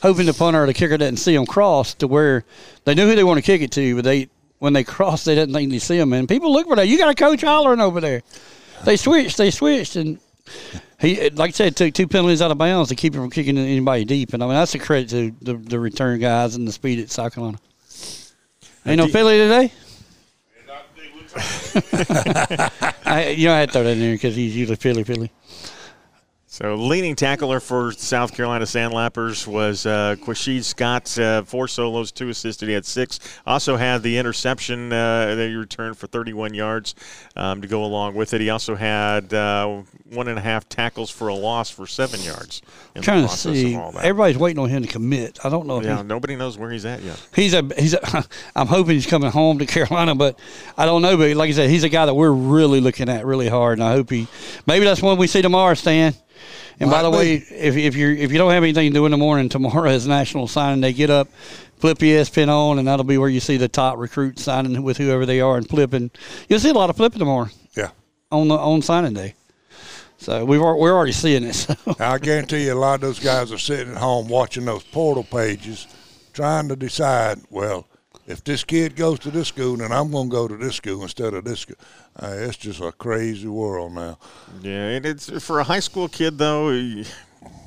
hoping 0.01 0.25
the 0.25 0.33
punter 0.33 0.63
or 0.63 0.67
the 0.67 0.73
kicker 0.73 0.97
didn't 0.97 1.19
see 1.19 1.35
them 1.35 1.45
cross 1.45 1.93
to 1.95 2.07
where 2.07 2.45
they 2.85 2.95
knew 2.95 3.07
who 3.07 3.15
they 3.15 3.23
want 3.23 3.37
to 3.37 3.41
kick 3.41 3.61
it 3.61 3.71
to, 3.71 3.95
but 3.95 4.03
they 4.03 4.29
when 4.59 4.73
they 4.73 4.83
cross 4.85 5.23
they 5.23 5.35
didn't 5.35 5.53
think 5.53 5.71
they 5.71 5.79
see 5.79 5.97
them. 5.97 6.13
And 6.13 6.27
people 6.27 6.51
look 6.51 6.67
for 6.67 6.75
that. 6.75 6.87
You 6.87 6.97
got 6.97 7.09
a 7.09 7.15
coach 7.15 7.41
hollering 7.41 7.81
over 7.81 8.01
there. 8.01 8.21
They 8.83 8.97
switched. 8.97 9.37
They 9.37 9.51
switched, 9.51 9.95
and 9.95 10.19
he, 10.99 11.29
like 11.31 11.49
I 11.49 11.51
said, 11.51 11.75
took 11.75 11.93
two 11.93 12.07
penalties 12.07 12.41
out 12.41 12.51
of 12.51 12.57
bounds 12.57 12.89
to 12.89 12.95
keep 12.95 13.15
him 13.15 13.21
from 13.21 13.29
kicking 13.31 13.57
anybody 13.57 14.05
deep. 14.05 14.33
And 14.33 14.43
I 14.43 14.45
mean, 14.45 14.55
that's 14.55 14.75
a 14.75 14.79
credit 14.79 15.09
to 15.09 15.31
the, 15.41 15.53
the 15.55 15.79
return 15.79 16.19
guys 16.19 16.55
and 16.55 16.67
the 16.67 16.71
speed 16.71 16.99
at 16.99 17.09
South 17.09 17.33
Carolina. 17.33 17.59
Ain't 18.85 18.97
no 18.97 19.07
Philly 19.07 19.37
today? 19.37 19.71
I, 23.05 23.35
you 23.37 23.47
know, 23.47 23.53
I 23.53 23.59
had 23.59 23.69
to 23.69 23.73
throw 23.73 23.83
that 23.83 23.91
in 23.91 23.99
there 23.99 24.13
because 24.13 24.35
he's 24.35 24.55
usually 24.55 24.75
Philly, 24.75 25.03
Philly. 25.03 25.31
So 26.53 26.75
leading 26.75 27.15
tackler 27.15 27.61
for 27.61 27.93
South 27.93 28.35
Carolina 28.35 28.65
Sandlappers 28.65 29.47
was 29.47 29.85
uh, 29.85 30.17
Quashid 30.21 30.65
Scott, 30.65 31.17
uh, 31.17 31.43
four 31.43 31.65
solos, 31.69 32.11
two 32.11 32.27
assisted. 32.27 32.67
He 32.67 32.73
had 32.73 32.85
six. 32.85 33.21
Also 33.47 33.77
had 33.77 34.03
the 34.03 34.17
interception 34.17 34.91
uh, 34.91 35.33
that 35.33 35.47
he 35.47 35.55
returned 35.55 35.97
for 35.97 36.07
31 36.07 36.53
yards 36.53 36.93
um, 37.37 37.61
to 37.61 37.69
go 37.69 37.85
along 37.85 38.15
with 38.15 38.33
it. 38.33 38.41
He 38.41 38.49
also 38.49 38.75
had 38.75 39.33
uh, 39.33 39.81
one 40.09 40.27
and 40.27 40.37
a 40.37 40.41
half 40.41 40.67
tackles 40.67 41.09
for 41.09 41.29
a 41.29 41.33
loss 41.33 41.69
for 41.69 41.87
seven 41.87 42.19
yards. 42.19 42.61
I'm 42.97 43.01
trying 43.01 43.25
to 43.25 43.33
see. 43.33 43.73
Everybody's 43.73 44.37
waiting 44.37 44.59
on 44.59 44.67
him 44.67 44.81
to 44.81 44.89
commit. 44.89 45.39
I 45.45 45.49
don't 45.49 45.67
know. 45.67 45.81
Yeah, 45.81 46.01
nobody 46.01 46.35
knows 46.35 46.57
where 46.57 46.69
he's 46.69 46.83
at 46.83 47.01
yet. 47.01 47.17
He's 47.33 47.53
a 47.53 47.61
he's. 47.77 47.93
A, 47.93 48.25
I'm 48.57 48.67
hoping 48.67 48.95
he's 48.95 49.07
coming 49.07 49.31
home 49.31 49.59
to 49.59 49.65
Carolina, 49.67 50.15
but 50.15 50.37
I 50.77 50.85
don't 50.85 51.01
know. 51.01 51.15
But 51.15 51.33
like 51.37 51.47
I 51.47 51.53
said, 51.53 51.69
he's 51.69 51.85
a 51.85 51.89
guy 51.89 52.05
that 52.05 52.13
we're 52.13 52.29
really 52.29 52.81
looking 52.81 53.07
at 53.07 53.25
really 53.25 53.47
hard, 53.47 53.79
and 53.79 53.87
I 53.87 53.93
hope 53.93 54.09
he. 54.09 54.27
Maybe 54.67 54.83
that's 54.83 55.01
one 55.01 55.17
we 55.17 55.27
see 55.27 55.41
tomorrow, 55.41 55.75
Stan. 55.75 56.13
And 56.81 56.89
by 56.89 57.03
the 57.03 57.11
way, 57.11 57.35
if, 57.35 57.77
if 57.77 57.95
you 57.95 58.09
if 58.09 58.31
you 58.31 58.39
don't 58.39 58.51
have 58.51 58.63
anything 58.63 58.91
to 58.91 58.93
do 58.93 59.05
in 59.05 59.11
the 59.11 59.17
morning, 59.17 59.49
tomorrow 59.49 59.91
is 59.91 60.07
National 60.07 60.47
Signing 60.47 60.81
Day. 60.81 60.93
Get 60.93 61.11
up, 61.11 61.27
flip 61.77 62.01
your 62.01 62.21
ESPN 62.21 62.49
on, 62.49 62.79
and 62.79 62.87
that'll 62.87 63.05
be 63.05 63.19
where 63.19 63.29
you 63.29 63.39
see 63.39 63.57
the 63.57 63.67
top 63.67 63.99
recruits 63.99 64.43
signing 64.43 64.81
with 64.81 64.97
whoever 64.97 65.27
they 65.27 65.41
are 65.41 65.57
and 65.57 65.69
flipping. 65.69 66.09
You'll 66.49 66.59
see 66.59 66.71
a 66.71 66.73
lot 66.73 66.89
of 66.89 66.97
flipping 66.97 67.19
tomorrow. 67.19 67.49
Yeah. 67.75 67.91
On 68.31 68.47
the 68.47 68.55
on 68.55 68.81
signing 68.81 69.13
day. 69.13 69.35
So 70.17 70.43
we've 70.43 70.59
we're 70.59 70.95
already 70.95 71.11
seeing 71.11 71.43
it. 71.43 71.55
So. 71.81 71.95
I 71.99 72.17
guarantee 72.17 72.65
you, 72.65 72.73
a 72.73 72.75
lot 72.75 72.95
of 72.95 73.01
those 73.01 73.19
guys 73.19 73.51
are 73.51 73.59
sitting 73.59 73.93
at 73.93 73.99
home 73.99 74.27
watching 74.27 74.65
those 74.65 74.83
portal 74.83 75.23
pages, 75.23 75.87
trying 76.33 76.67
to 76.69 76.75
decide. 76.75 77.41
Well, 77.51 77.87
if 78.31 78.43
this 78.43 78.63
kid 78.63 78.95
goes 78.95 79.19
to 79.19 79.31
this 79.31 79.49
school, 79.49 79.77
then 79.77 79.91
I'm 79.91 80.09
going 80.09 80.29
to 80.29 80.31
go 80.31 80.47
to 80.47 80.55
this 80.55 80.77
school 80.77 81.03
instead 81.03 81.33
of 81.33 81.43
this 81.43 81.61
school. 81.61 81.75
Uh, 82.15 82.35
it's 82.37 82.57
just 82.57 82.79
a 82.79 82.91
crazy 82.91 83.47
world 83.47 83.93
now. 83.93 84.17
Yeah, 84.61 84.89
and 84.89 85.05
it's 85.05 85.43
for 85.43 85.59
a 85.59 85.63
high 85.63 85.79
school 85.79 86.07
kid 86.07 86.37
though. 86.37 86.69
You 86.69 87.05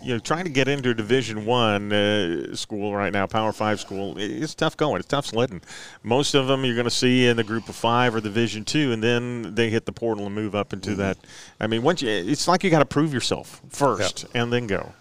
know, 0.03 0.19
trying 0.19 0.45
to 0.45 0.51
get 0.51 0.69
into 0.69 0.91
a 0.91 0.95
Division 0.95 1.47
One 1.47 1.93
uh, 1.93 2.55
school 2.55 2.95
right 2.95 3.13
now, 3.13 3.27
Power 3.27 3.53
Five 3.53 3.81
school, 3.81 4.17
it's 4.19 4.55
tough 4.55 4.77
going. 4.77 4.99
It's 4.99 5.09
tough 5.09 5.27
sledding. 5.27 5.63
Most 6.03 6.35
of 6.35 6.47
them 6.47 6.65
you're 6.65 6.75
going 6.75 6.85
to 6.85 6.91
see 6.91 7.27
in 7.27 7.37
the 7.37 7.45
Group 7.45 7.69
of 7.69 7.75
Five 7.75 8.15
or 8.15 8.21
Division 8.21 8.65
Two, 8.65 8.93
and 8.93 9.03
then 9.03 9.55
they 9.55 9.71
hit 9.71 9.87
the 9.87 9.93
portal 9.93 10.27
and 10.27 10.35
move 10.35 10.55
up 10.55 10.73
into 10.73 10.91
mm-hmm. 10.91 11.01
that. 11.01 11.19
I 11.59 11.67
mean, 11.67 11.83
once 11.83 12.03
you, 12.03 12.09
it's 12.09 12.47
like 12.47 12.63
you 12.63 12.71
got 12.71 12.81
to 12.81 12.85
prove 12.85 13.13
yourself 13.13 13.63
first, 13.71 14.25
yep. 14.25 14.33
and 14.35 14.53
then 14.53 14.67
go. 14.67 14.93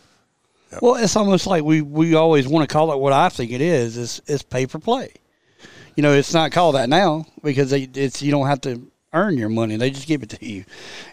Yep. 0.72 0.82
Well, 0.82 0.96
it's 0.96 1.16
almost 1.16 1.46
like 1.46 1.64
we, 1.64 1.82
we 1.82 2.16
always 2.16 2.48
want 2.48 2.68
to 2.68 2.74
call 2.74 2.92
it 2.94 2.98
what 2.98 3.14
I 3.14 3.30
think 3.30 3.52
it 3.52 3.62
is. 3.62 3.98
Is 3.98 4.22
it's 4.26 4.42
pay 4.42 4.66
for 4.66 4.80
play 4.80 5.14
you 5.96 6.04
know, 6.04 6.14
it's 6.14 6.34
not 6.34 6.52
called 6.52 6.76
that 6.76 6.90
now 6.90 7.26
because 7.44 7.72
it's 7.74 8.22
you 8.22 8.32
don't 8.32 8.48
have 8.48 8.62
to 8.62 8.92
earn 9.14 9.38
your 9.38 9.50
money; 9.50 9.76
they 9.76 9.92
just 9.92 10.08
give 10.08 10.24
it 10.24 10.30
to 10.30 10.46
you. 10.46 10.66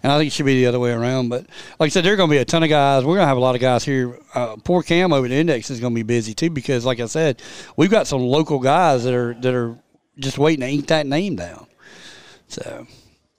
And 0.02 0.10
I 0.10 0.18
think 0.18 0.28
it 0.28 0.32
should 0.32 0.46
be 0.46 0.60
the 0.60 0.66
other 0.66 0.80
way 0.80 0.92
around. 0.92 1.28
But 1.28 1.46
like 1.78 1.88
I 1.88 1.90
said, 1.90 2.04
there 2.04 2.14
are 2.14 2.16
going 2.16 2.30
to 2.30 2.34
be 2.34 2.38
a 2.38 2.44
ton 2.44 2.62
of 2.62 2.68
guys. 2.68 3.04
We're 3.04 3.16
going 3.16 3.24
to 3.24 3.28
have 3.28 3.36
a 3.36 3.40
lot 3.40 3.54
of 3.54 3.60
guys 3.60 3.84
here. 3.84 4.18
Uh, 4.34 4.56
poor 4.56 4.82
Cam 4.82 5.12
over 5.12 5.28
the 5.28 5.34
index 5.34 5.70
is 5.70 5.80
going 5.80 5.92
to 5.94 5.98
be 5.98 6.02
busy 6.02 6.34
too 6.34 6.50
because, 6.50 6.84
like 6.84 7.00
I 7.00 7.06
said, 7.06 7.42
we've 7.76 7.90
got 7.90 8.06
some 8.06 8.20
local 8.20 8.58
guys 8.58 9.04
that 9.04 9.14
are 9.14 9.34
that 9.34 9.54
are 9.54 9.78
just 10.18 10.38
waiting 10.38 10.60
to 10.60 10.68
ink 10.68 10.86
that 10.88 11.06
name 11.06 11.36
down. 11.36 11.66
So. 12.48 12.86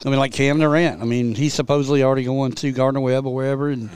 I 0.03 0.10
mean, 0.10 0.17
like 0.17 0.33
Cam 0.33 0.57
Durant. 0.57 1.00
I 1.00 1.05
mean, 1.05 1.36
he's 1.36 1.53
supposedly 1.53 2.01
already 2.01 2.24
going 2.24 2.53
to 2.53 2.71
Gardner 2.71 3.01
Webb 3.01 3.27
or 3.27 3.36
wherever, 3.36 3.69
and 3.69 3.91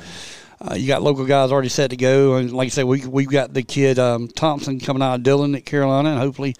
Uh, 0.62 0.76
you 0.76 0.88
got 0.88 1.02
local 1.02 1.26
guys 1.26 1.52
already 1.52 1.68
set 1.70 1.90
to 1.90 1.98
go, 1.98 2.36
and 2.36 2.54
like 2.54 2.68
I 2.68 2.70
said, 2.70 2.86
we 2.86 3.06
we've 3.06 3.30
got 3.30 3.54
the 3.54 3.64
kid 3.64 4.00
um, 4.00 4.28
Thompson 4.28 4.80
coming 4.80 5.04
out 5.04 5.16
of 5.16 5.24
Dillon 5.24 5.56
at 5.56 5.66
Carolina, 5.66 6.12
and 6.12 6.20
hopefully. 6.20 6.56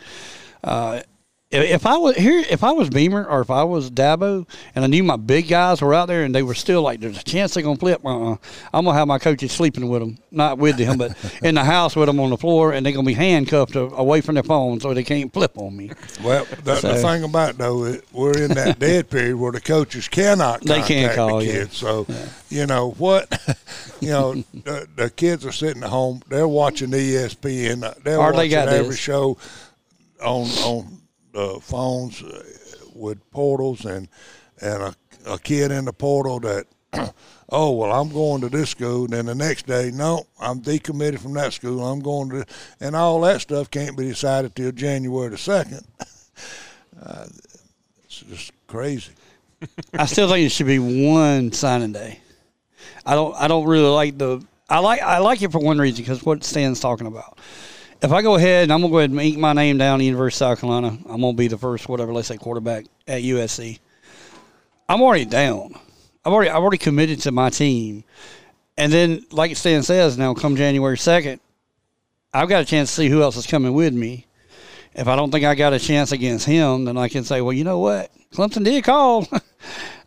Uh, 0.66 1.02
if 1.52 1.86
I 1.86 1.98
was 1.98 2.16
here, 2.16 2.44
if 2.50 2.64
I 2.64 2.72
was 2.72 2.90
Beamer 2.90 3.24
or 3.26 3.42
if 3.42 3.50
I 3.50 3.64
was 3.64 3.90
Dabo, 3.92 4.48
and 4.74 4.84
I 4.84 4.88
knew 4.88 5.04
my 5.04 5.16
big 5.16 5.48
guys 5.48 5.82
were 5.82 5.94
out 5.94 6.08
there 6.08 6.24
and 6.24 6.34
they 6.34 6.44
were 6.44 6.56
still 6.56 6.82
like, 6.82 7.00
there's 7.00 7.20
a 7.20 7.24
chance 7.24 7.54
they're 7.54 7.64
gonna 7.64 7.78
flip. 7.78 8.04
Uh-uh. 8.04 8.38
I'm 8.74 8.86
gonna 8.86 8.98
have 8.98 9.08
my 9.08 9.20
coaches 9.20 9.52
sleeping 9.52 9.88
with 9.88 10.02
them, 10.02 10.18
not 10.32 10.58
with 10.58 10.78
them, 10.78 10.98
but 10.98 11.16
in 11.44 11.56
the 11.56 11.64
house 11.64 11.96
with 11.96 12.08
them 12.08 12.20
on 12.20 12.32
the 12.32 12.38
floor, 12.38 12.74
and 12.74 12.86
they're 12.86 12.94
gonna 12.94 13.06
be 13.06 13.14
handcuffed 13.14 13.76
away 13.76 14.22
from 14.22 14.36
their 14.36 14.44
phone 14.44 14.80
so 14.80 14.94
they 14.94 15.04
can't 15.04 15.32
flip 15.32 15.58
on 15.58 15.78
me. 15.78 15.92
Well, 16.24 16.46
the, 16.64 16.76
so, 16.78 16.94
the 16.94 16.96
thing 16.96 17.24
about 17.24 17.52
it, 17.52 17.58
though, 17.58 17.86
it, 17.86 18.06
we're 18.12 18.38
in 18.38 18.52
that 18.56 18.80
dead 18.80 19.10
period 19.10 19.38
where 19.38 19.52
the 19.52 19.62
coaches 19.62 20.08
cannot 20.08 20.62
they 20.62 20.82
can't 20.82 21.16
call 21.16 21.40
the 21.40 21.46
kids. 21.46 21.82
You. 21.82 21.88
So, 21.88 22.06
yeah. 22.10 22.26
you 22.50 22.66
know 22.66 22.92
what, 22.92 23.32
you 24.02 24.10
know, 24.10 24.34
the, 24.34 24.88
the, 24.96 25.10
kids 25.10 25.46
are 25.46 25.52
sitting 25.52 25.84
at 25.84 25.90
home, 25.90 26.22
they're 26.28 26.48
watching 26.48 26.90
ESPN, 26.90 28.04
they're 28.04 28.20
watching 28.20 28.50
they 28.50 28.56
every 28.56 28.90
this. 28.90 29.00
show 29.00 29.38
on 30.26 30.48
on 30.66 31.02
uh, 31.36 31.60
phones 31.60 32.22
uh, 32.24 32.44
with 32.94 33.20
portals 33.32 33.86
and 33.86 34.08
and 34.62 34.82
a, 34.82 34.96
a 35.28 35.40
kid 35.40 35.72
in 35.72 35.86
the 35.86 35.94
portal 35.94 36.40
that 36.40 36.66
oh 37.50 37.72
well 37.72 37.92
i'm 37.92 38.12
going 38.12 38.42
to 38.42 38.50
this 38.50 38.72
school. 38.72 39.04
And 39.06 39.14
then 39.14 39.26
the 39.26 39.36
next 39.36 39.68
day 39.68 39.92
no 39.94 40.26
i'm 40.40 40.62
decommitted 40.62 41.20
from 41.20 41.34
that 41.34 41.54
school. 41.54 41.86
I'm 41.86 42.00
going 42.00 42.30
to 42.30 42.46
and 42.80 42.96
all 42.96 43.22
that 43.22 43.42
stuff 43.42 43.70
can't 43.70 43.98
be 43.98 44.10
decided 44.10 44.56
till 44.56 44.72
january 44.72 45.30
the 45.30 45.36
2nd 45.36 45.86
uh, 47.02 47.26
it's 48.06 48.22
just 48.22 48.52
crazy. 48.68 49.12
I 49.94 50.06
still 50.06 50.30
think 50.30 50.46
it 50.46 50.50
should 50.50 50.68
be 50.68 50.80
one 50.80 51.52
signing 51.52 51.94
day. 51.94 52.20
I 53.06 53.16
don't 53.16 53.36
i 53.36 53.48
don't 53.48 53.66
really 53.66 53.90
like 53.90 54.18
the 54.18 54.44
i 54.70 54.80
like 54.80 55.02
i 55.02 55.20
like 55.20 55.42
it 55.42 55.52
for 55.52 55.60
one 55.60 55.78
reason 55.78 56.04
because 56.04 56.24
what 56.24 56.44
stan's 56.44 56.80
talking 56.80 57.08
about 57.08 57.38
if 58.02 58.12
I 58.12 58.22
go 58.22 58.36
ahead 58.36 58.64
and 58.64 58.74
I'm 58.74 58.82
gonna 58.82 58.92
go 58.92 59.00
ahead 59.00 59.12
and 59.12 59.20
ink 59.20 59.38
my 59.38 59.54
name 59.54 59.78
down 59.78 60.00
the 60.00 60.06
University 60.06 60.46
of 60.46 60.50
South 60.50 60.62
Carolina, 60.62 60.98
I'm 61.10 61.22
gonna 61.22 61.34
be 61.34 61.48
the 61.48 61.58
first 61.58 61.88
whatever 61.90 62.14
let's 62.14 62.28
say 62.28 62.38
quarterback 62.38 62.86
at 63.08 63.22
USC. 63.22 63.80
I'm 64.88 65.02
already 65.02 65.26
down. 65.26 65.76
I've 66.24 66.34
already 66.34 66.50
I've 66.50 66.62
already 66.62 66.78
committed 66.78 67.22
to 67.22 67.32
my 67.32 67.50
team, 67.50 68.04
and 68.78 68.92
then 68.92 69.26
like 69.32 69.56
Stan 69.56 69.84
says, 69.84 70.18
now 70.18 70.34
come 70.34 70.56
January 70.56 70.98
second, 70.98 71.40
I've 72.34 72.50
got 72.50 72.62
a 72.62 72.66
chance 72.66 72.90
to 72.90 72.96
see 72.96 73.10
who 73.10 73.22
else 73.22 73.38
is 73.38 73.48
coming 73.48 73.74
with 73.74 73.94
me. 73.94 74.26
If 74.94 75.08
I 75.08 75.16
don't 75.16 75.32
think 75.32 75.46
I 75.46 75.56
got 75.56 75.74
a 75.74 75.80
chance 75.80 76.12
against 76.12 76.46
him, 76.46 76.86
then 76.86 76.98
I 76.98 77.10
can 77.10 77.24
say, 77.24 77.42
well, 77.42 77.54
you 77.54 77.64
know 77.64 77.80
what, 77.80 78.12
Clemson 78.34 78.64
did 78.64 78.84
call. 78.84 79.28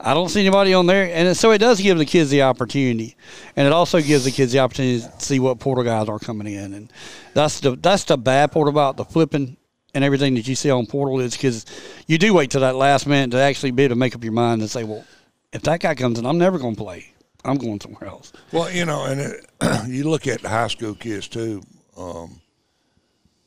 I 0.01 0.15
don't 0.15 0.29
see 0.29 0.41
anybody 0.41 0.75
on 0.75 0.87
there, 0.87 1.11
and 1.13 1.37
so 1.37 1.51
it 1.51 1.59
does 1.59 1.81
give 1.81 1.99
the 1.99 2.05
kids 2.05 2.31
the 2.31 2.43
opportunity, 2.43 3.17
and 3.57 3.67
it 3.67 3.73
also 3.73 4.01
gives 4.01 4.25
the 4.25 4.31
kids 4.31 4.53
the 4.53 4.61
opportunity 4.61 5.01
to 5.01 5.21
see 5.21 5.41
what 5.41 5.59
portal 5.59 5.83
guys 5.83 6.09
are 6.09 6.19
coming 6.19 6.53
in, 6.53 6.73
and 6.73 6.93
that's 7.35 7.61
the 7.61 7.77
that's 7.77 8.05
the 8.05 8.17
bad 8.17 8.53
part 8.53 8.69
about 8.69 8.97
the 8.97 9.05
flipping 9.05 9.57
and 9.95 10.05
everything 10.05 10.35
that 10.35 10.47
you 10.47 10.55
see 10.55 10.71
on 10.71 10.87
portal 10.87 11.19
is 11.21 11.33
because 11.33 11.65
you 12.07 12.19
do 12.19 12.35
wait 12.35 12.51
till 12.51 12.61
that 12.61 12.77
last 12.77 13.07
minute 13.07 13.33
to 13.33 13.39
actually 13.39 13.71
be 13.71 13.85
able 13.85 13.95
to 13.95 13.99
make 13.99 14.15
up 14.15 14.23
your 14.23 14.33
mind 14.33 14.61
and 14.61 14.71
say, 14.71 14.85
well, 14.85 15.05
if 15.53 15.63
that 15.63 15.81
guy 15.81 15.95
comes 15.95 16.19
in, 16.19 16.27
I'm 16.27 16.39
never 16.39 16.59
going 16.59 16.77
to 16.77 16.81
play. 16.81 17.13
I'm 17.45 17.57
going 17.57 17.81
somewhere 17.81 18.09
else. 18.09 18.33
Well, 18.53 18.71
you 18.71 18.85
know, 18.85 19.05
and 19.05 19.21
it, 19.21 19.47
you 19.89 20.09
look 20.09 20.27
at 20.27 20.43
the 20.43 20.49
high 20.49 20.69
school 20.69 20.95
kids 20.95 21.29
too. 21.29 21.63
Um, 21.97 22.41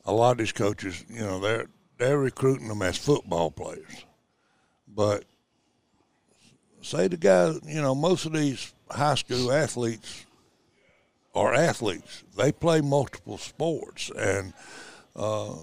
a 0.04 0.12
lot 0.12 0.32
of 0.32 0.38
these 0.38 0.52
coaches, 0.52 1.04
you 1.08 1.20
know, 1.20 1.38
they're 1.38 1.66
they're 1.98 2.18
recruiting 2.18 2.68
them 2.68 2.82
as 2.82 2.98
football 2.98 3.50
players, 3.50 4.04
but 4.88 5.24
say 6.82 7.08
the 7.08 7.16
guy, 7.16 7.52
you 7.66 7.80
know, 7.80 7.94
most 7.94 8.26
of 8.26 8.32
these 8.32 8.74
high 8.90 9.14
school 9.14 9.52
athletes 9.52 10.26
are 11.34 11.54
athletes. 11.54 12.24
They 12.36 12.52
play 12.52 12.80
multiple 12.80 13.38
sports, 13.38 14.10
and 14.16 14.52
uh, 15.16 15.54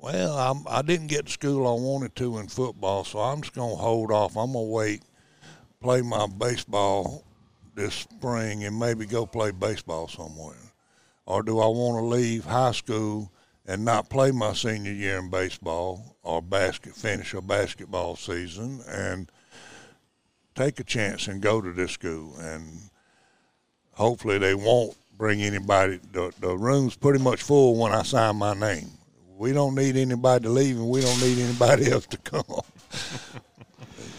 well, 0.00 0.36
I'm, 0.36 0.64
I 0.68 0.82
did 0.82 1.00
not 1.00 1.08
get 1.08 1.26
to 1.26 1.32
school 1.32 1.66
I 1.66 1.80
wanted 1.80 2.14
to 2.16 2.38
in 2.38 2.48
football, 2.48 3.04
so 3.04 3.20
I'm 3.20 3.40
just 3.40 3.54
gonna 3.54 3.74
hold 3.74 4.10
off. 4.10 4.36
I'm 4.36 4.52
gonna 4.52 4.64
wait, 4.64 5.02
play 5.80 6.02
my 6.02 6.26
baseball 6.26 7.24
this 7.74 7.94
spring, 7.94 8.64
and 8.64 8.78
maybe 8.78 9.06
go 9.06 9.26
play 9.26 9.50
baseball 9.50 10.08
somewhere. 10.08 10.56
Or 11.26 11.42
do 11.42 11.58
I 11.58 11.66
want 11.66 12.02
to 12.02 12.04
leave 12.04 12.44
high 12.44 12.72
school 12.72 13.32
and 13.66 13.84
not 13.84 14.10
play 14.10 14.30
my 14.30 14.52
senior 14.52 14.92
year 14.92 15.18
in 15.18 15.30
baseball 15.30 16.16
or 16.22 16.42
basket 16.42 16.94
finish 16.94 17.32
a 17.32 17.40
basketball 17.40 18.14
season 18.14 18.82
and 18.86 19.30
take 20.54 20.80
a 20.80 20.84
chance 20.84 21.28
and 21.28 21.40
go 21.40 21.60
to 21.60 21.72
this 21.72 21.92
school 21.92 22.34
and 22.38 22.90
hopefully 23.92 24.38
they 24.38 24.54
won't 24.54 24.96
bring 25.16 25.42
anybody 25.42 25.98
the, 26.12 26.32
the 26.40 26.56
room's 26.56 26.96
pretty 26.96 27.22
much 27.22 27.42
full 27.42 27.76
when 27.76 27.92
I 27.92 28.02
sign 28.02 28.36
my 28.36 28.54
name. 28.54 28.90
We 29.36 29.52
don't 29.52 29.74
need 29.74 29.96
anybody 29.96 30.44
to 30.44 30.50
leave 30.50 30.76
and 30.76 30.88
we 30.88 31.00
don't 31.00 31.20
need 31.20 31.38
anybody 31.38 31.90
else 31.90 32.06
to 32.06 32.18
come. 32.18 32.44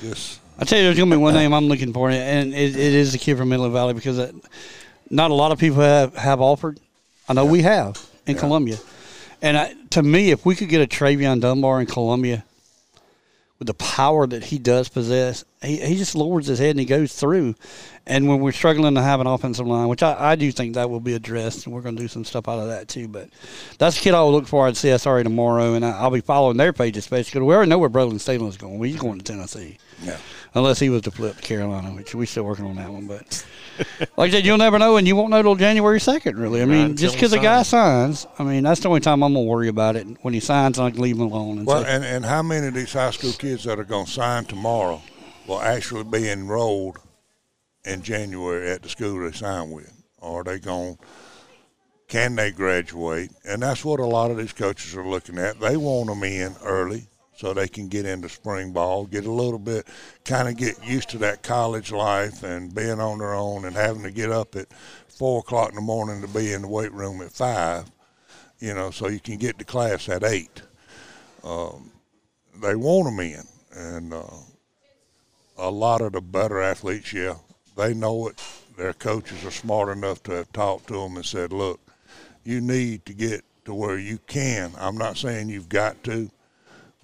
Just 0.01 0.39
I 0.57 0.63
tell 0.63 0.79
you, 0.79 0.85
there's 0.85 0.97
gonna 0.97 1.11
be 1.11 1.17
one 1.17 1.33
name 1.33 1.53
I'm 1.53 1.67
looking 1.67 1.91
for, 1.91 2.09
and 2.09 2.53
it, 2.53 2.75
it 2.75 2.93
is 2.93 3.11
the 3.11 3.17
kid 3.17 3.37
from 3.37 3.49
Midland 3.49 3.73
Valley 3.73 3.93
because 3.93 4.17
it, 4.17 4.33
not 5.09 5.31
a 5.31 5.33
lot 5.33 5.51
of 5.51 5.59
people 5.59 5.81
have, 5.81 6.15
have 6.15 6.39
offered. 6.39 6.79
I 7.27 7.33
know 7.33 7.43
yeah. 7.45 7.51
we 7.51 7.61
have 7.63 8.09
in 8.25 8.35
yeah. 8.35 8.39
Columbia, 8.41 8.77
and 9.41 9.57
I, 9.57 9.73
to 9.91 10.01
me, 10.01 10.31
if 10.31 10.45
we 10.45 10.55
could 10.55 10.69
get 10.69 10.81
a 10.81 10.87
Travion 10.87 11.41
Dunbar 11.41 11.81
in 11.81 11.87
Columbia, 11.87 12.45
with 13.57 13.67
the 13.67 13.73
power 13.73 14.27
that 14.27 14.43
he 14.43 14.57
does 14.57 14.89
possess, 14.89 15.45
he, 15.61 15.77
he 15.77 15.95
just 15.95 16.15
lowers 16.15 16.47
his 16.47 16.59
head 16.59 16.71
and 16.71 16.79
he 16.79 16.85
goes 16.85 17.13
through. 17.15 17.55
And 18.05 18.27
when 18.27 18.39
we're 18.39 18.51
struggling 18.51 18.95
to 18.95 19.01
have 19.01 19.21
an 19.21 19.27
offensive 19.27 19.65
line, 19.65 19.87
which 19.87 20.03
I, 20.03 20.31
I 20.31 20.35
do 20.35 20.51
think 20.51 20.75
that 20.75 20.89
will 20.89 20.99
be 20.99 21.13
addressed, 21.13 21.65
and 21.65 21.73
we're 21.73 21.81
going 21.81 21.95
to 21.95 22.01
do 22.01 22.07
some 22.07 22.25
stuff 22.25 22.49
out 22.49 22.59
of 22.59 22.67
that 22.67 22.87
too. 22.87 23.07
But 23.07 23.29
that's 23.77 23.95
the 23.95 24.01
kid 24.01 24.13
I 24.13 24.21
will 24.21 24.33
look 24.33 24.47
for 24.47 24.67
at 24.67 24.73
CSRA 24.73 25.23
tomorrow, 25.23 25.73
and 25.73 25.85
I, 25.85 26.03
will 26.03 26.11
be 26.11 26.21
following 26.21 26.57
their 26.57 26.73
page 26.73 26.97
especially 26.97 27.31
because 27.31 27.47
we 27.47 27.53
already 27.53 27.69
know 27.69 27.79
where 27.79 28.19
Staley 28.19 28.47
is 28.47 28.57
going. 28.57 28.83
He's 28.83 28.99
going 28.99 29.19
to 29.19 29.23
Tennessee. 29.23 29.77
Yeah. 30.03 30.17
Unless 30.55 30.79
he 30.79 30.89
was 30.89 31.01
to 31.01 31.11
flip 31.11 31.35
to 31.35 31.41
Carolina, 31.41 31.93
which 31.93 32.15
we're 32.15 32.25
still 32.25 32.43
working 32.43 32.65
on 32.65 32.77
that 32.77 32.89
one. 32.89 33.07
But 33.07 33.45
like 34.17 34.29
I 34.29 34.31
said, 34.31 34.45
you'll 34.45 34.57
never 34.57 34.79
know, 34.79 34.95
and 34.95 35.05
you 35.05 35.13
won't 35.13 35.29
know 35.29 35.41
till 35.41 35.55
January 35.55 35.99
second. 35.99 36.39
Really, 36.39 36.61
I 36.61 36.65
mean, 36.65 36.95
just 36.95 37.15
because 37.15 37.33
a 37.33 37.39
guy 37.39 37.63
signs, 37.63 38.25
I 38.39 38.43
mean, 38.43 38.63
that's 38.63 38.79
the 38.79 38.87
only 38.87 39.01
time 39.01 39.21
I'm 39.21 39.33
gonna 39.33 39.45
worry 39.45 39.67
about 39.67 39.97
it. 39.97 40.07
When 40.21 40.33
he 40.33 40.39
signs, 40.39 40.79
I 40.79 40.91
can 40.91 41.01
leave 41.01 41.17
him 41.17 41.23
alone. 41.23 41.57
And 41.57 41.67
well, 41.67 41.83
say, 41.83 41.93
and 41.93 42.05
and 42.05 42.25
how 42.25 42.41
many 42.41 42.67
of 42.67 42.73
these 42.73 42.93
high 42.93 43.11
school 43.11 43.33
kids 43.33 43.65
that 43.65 43.79
are 43.79 43.83
gonna 43.83 44.07
sign 44.07 44.45
tomorrow 44.45 45.01
will 45.45 45.61
actually 45.61 46.05
be 46.05 46.29
enrolled 46.29 46.99
in 47.83 48.01
January 48.01 48.71
at 48.71 48.81
the 48.81 48.87
school 48.87 49.19
they 49.19 49.35
sign 49.35 49.71
with? 49.71 49.91
Or 50.19 50.39
are 50.39 50.43
they 50.45 50.59
gonna? 50.59 50.95
Can 52.07 52.35
they 52.35 52.51
graduate? 52.51 53.31
And 53.43 53.61
that's 53.61 53.83
what 53.83 53.99
a 53.99 54.05
lot 54.05 54.31
of 54.31 54.37
these 54.37 54.53
coaches 54.53 54.95
are 54.95 55.05
looking 55.05 55.37
at. 55.37 55.59
They 55.59 55.75
want 55.75 56.07
them 56.07 56.23
in 56.23 56.55
early 56.63 57.09
so 57.35 57.53
they 57.53 57.67
can 57.67 57.87
get 57.87 58.05
into 58.05 58.29
spring 58.29 58.71
ball, 58.71 59.05
get 59.05 59.25
a 59.25 59.31
little 59.31 59.59
bit, 59.59 59.87
kind 60.23 60.47
of 60.47 60.57
get 60.57 60.83
used 60.85 61.09
to 61.09 61.17
that 61.19 61.43
college 61.43 61.91
life 61.91 62.43
and 62.43 62.73
being 62.73 62.99
on 62.99 63.19
their 63.19 63.33
own 63.33 63.65
and 63.65 63.75
having 63.75 64.03
to 64.03 64.11
get 64.11 64.31
up 64.31 64.55
at 64.55 64.67
four 65.07 65.39
o'clock 65.39 65.69
in 65.69 65.75
the 65.75 65.81
morning 65.81 66.21
to 66.21 66.27
be 66.27 66.53
in 66.53 66.61
the 66.61 66.67
weight 66.67 66.91
room 66.91 67.21
at 67.21 67.31
five, 67.31 67.85
you 68.59 68.73
know, 68.73 68.91
so 68.91 69.07
you 69.07 69.19
can 69.19 69.37
get 69.37 69.57
to 69.59 69.65
class 69.65 70.09
at 70.09 70.23
eight. 70.23 70.61
Um, 71.43 71.91
they 72.61 72.75
want 72.75 73.05
them 73.05 73.19
in, 73.19 73.43
and 73.77 74.13
uh, 74.13 74.23
a 75.57 75.69
lot 75.69 76.01
of 76.01 76.13
the 76.13 76.21
better 76.21 76.61
athletes, 76.61 77.13
yeah, 77.13 77.35
they 77.77 77.93
know 77.93 78.27
it. 78.27 78.41
Their 78.77 78.93
coaches 78.93 79.45
are 79.45 79.51
smart 79.51 79.89
enough 79.89 80.23
to 80.23 80.33
have 80.33 80.51
talked 80.51 80.87
to 80.87 80.93
them 80.95 81.15
and 81.15 81.25
said, 81.25 81.53
look, 81.53 81.79
you 82.43 82.61
need 82.61 83.05
to 83.05 83.13
get 83.13 83.43
to 83.65 83.73
where 83.73 83.97
you 83.97 84.19
can. 84.27 84.71
I'm 84.77 84.97
not 84.97 85.17
saying 85.17 85.49
you've 85.49 85.69
got 85.69 86.03
to, 86.05 86.29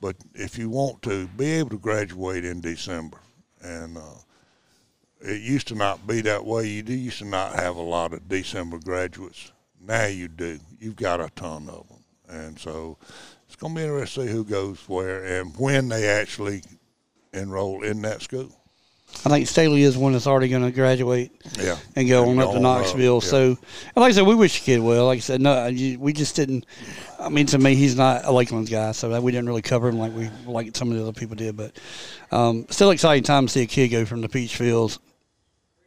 but 0.02 0.16
if 0.34 0.58
you 0.58 0.70
want 0.70 1.04
to, 1.04 1.28
be 1.28 1.46
able 1.52 1.70
to 1.70 1.78
graduate 1.78 2.44
in 2.44 2.60
December. 2.60 3.20
And 3.62 3.98
uh, 3.98 4.20
it 5.22 5.42
used 5.42 5.68
to 5.68 5.76
not 5.76 6.06
be 6.08 6.22
that 6.22 6.44
way. 6.44 6.68
You 6.68 6.84
used 6.84 7.20
to 7.20 7.26
not 7.26 7.54
have 7.54 7.76
a 7.76 7.82
lot 7.82 8.12
of 8.12 8.28
December 8.28 8.80
graduates. 8.80 9.52
Now 9.80 10.08
you 10.08 10.28
do. 10.28 10.60
You've 10.80 10.96
got 10.96 11.22
a 11.22 11.30
ton 11.36 11.70
of 11.70 11.88
them. 11.88 11.98
And 12.28 12.60
so 12.60 12.98
it's 13.46 13.56
going 13.56 13.76
to 13.76 13.80
be 13.80 13.84
interesting 13.84 14.24
to 14.24 14.30
see 14.30 14.36
who 14.36 14.44
goes 14.44 14.80
where 14.88 15.40
and 15.40 15.56
when 15.58 15.90
they 15.90 16.08
actually 16.08 16.64
enroll 17.34 17.84
in 17.84 18.02
that 18.02 18.22
school. 18.22 18.61
I 19.24 19.30
think 19.30 19.48
Staley 19.48 19.84
is 19.84 19.98
one 19.98 20.14
that's 20.14 20.26
already 20.26 20.48
going 20.48 20.64
to 20.64 20.72
graduate 20.72 21.32
yeah. 21.60 21.78
and 21.96 22.08
go 22.08 22.28
on 22.28 22.40
up 22.40 22.54
to 22.54 22.60
Knoxville. 22.60 23.22
yeah. 23.22 23.30
So, 23.30 23.58
like 23.96 24.10
I 24.10 24.12
said, 24.14 24.26
we 24.26 24.34
wish 24.34 24.60
the 24.60 24.66
kid 24.66 24.80
well. 24.80 25.06
Like 25.06 25.18
I 25.18 25.20
said, 25.20 25.42
no, 25.42 25.70
we 26.00 26.12
just 26.12 26.36
didn't. 26.36 26.66
I 27.20 27.30
mean, 27.30 27.46
to 27.48 27.60
me, 27.60 27.76
he's 27.76 27.96
not 27.96 28.26
a 28.26 28.30
Lakeland's 28.30 28.72
guy, 28.72 28.94
so 28.94 29.22
we 29.22 29.32
didn't 29.32 29.48
really 29.48 29.62
cover 29.62 29.90
him 29.90 30.00
like 30.00 30.14
we 30.16 30.30
like 30.48 30.76
some 30.76 30.90
of 30.90 30.98
the 30.98 31.04
other 31.04 31.14
people 31.14 31.36
did. 31.36 31.56
But 31.56 31.78
um, 32.32 32.66
still 32.72 32.90
exciting 32.90 33.24
time 33.24 33.46
to 33.46 33.52
see 33.52 33.62
a 33.62 33.68
kid 33.68 33.90
go 33.90 34.06
from 34.06 34.22
the 34.22 34.30
Peach 34.30 34.56
Fields. 34.56 34.98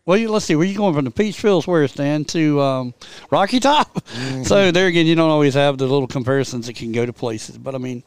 Well, 0.06 0.16
you, 0.16 0.30
let's 0.30 0.44
see. 0.44 0.54
Were 0.54 0.64
you 0.64 0.76
going 0.76 0.94
from 0.94 1.06
the 1.06 1.10
Peach 1.10 1.40
Fields 1.40 1.66
where 1.66 1.88
stand 1.88 2.28
to 2.28 2.60
um, 2.60 2.94
Rocky 3.30 3.58
Top? 3.58 3.94
Mm-hmm. 3.94 4.42
So 4.44 4.70
there 4.70 4.86
again, 4.86 5.06
you 5.06 5.16
don't 5.16 5.30
always 5.30 5.54
have 5.54 5.78
the 5.78 5.86
little 5.86 6.06
comparisons 6.06 6.66
that 6.66 6.76
can 6.76 6.92
go 6.92 7.04
to 7.04 7.12
places. 7.12 7.58
But 7.58 7.74
I 7.74 7.78
mean, 7.78 8.04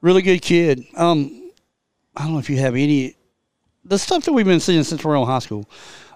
really 0.00 0.22
good 0.22 0.42
kid. 0.42 0.84
Um, 0.96 1.52
I 2.16 2.24
don't 2.24 2.32
know 2.32 2.38
if 2.38 2.50
you 2.50 2.56
have 2.58 2.74
any 2.74 3.14
the 3.84 3.98
stuff 3.98 4.24
that 4.24 4.32
we've 4.32 4.46
been 4.46 4.60
seeing 4.60 4.84
since 4.84 5.04
we're 5.04 5.16
in 5.16 5.26
high 5.26 5.38
school 5.38 5.68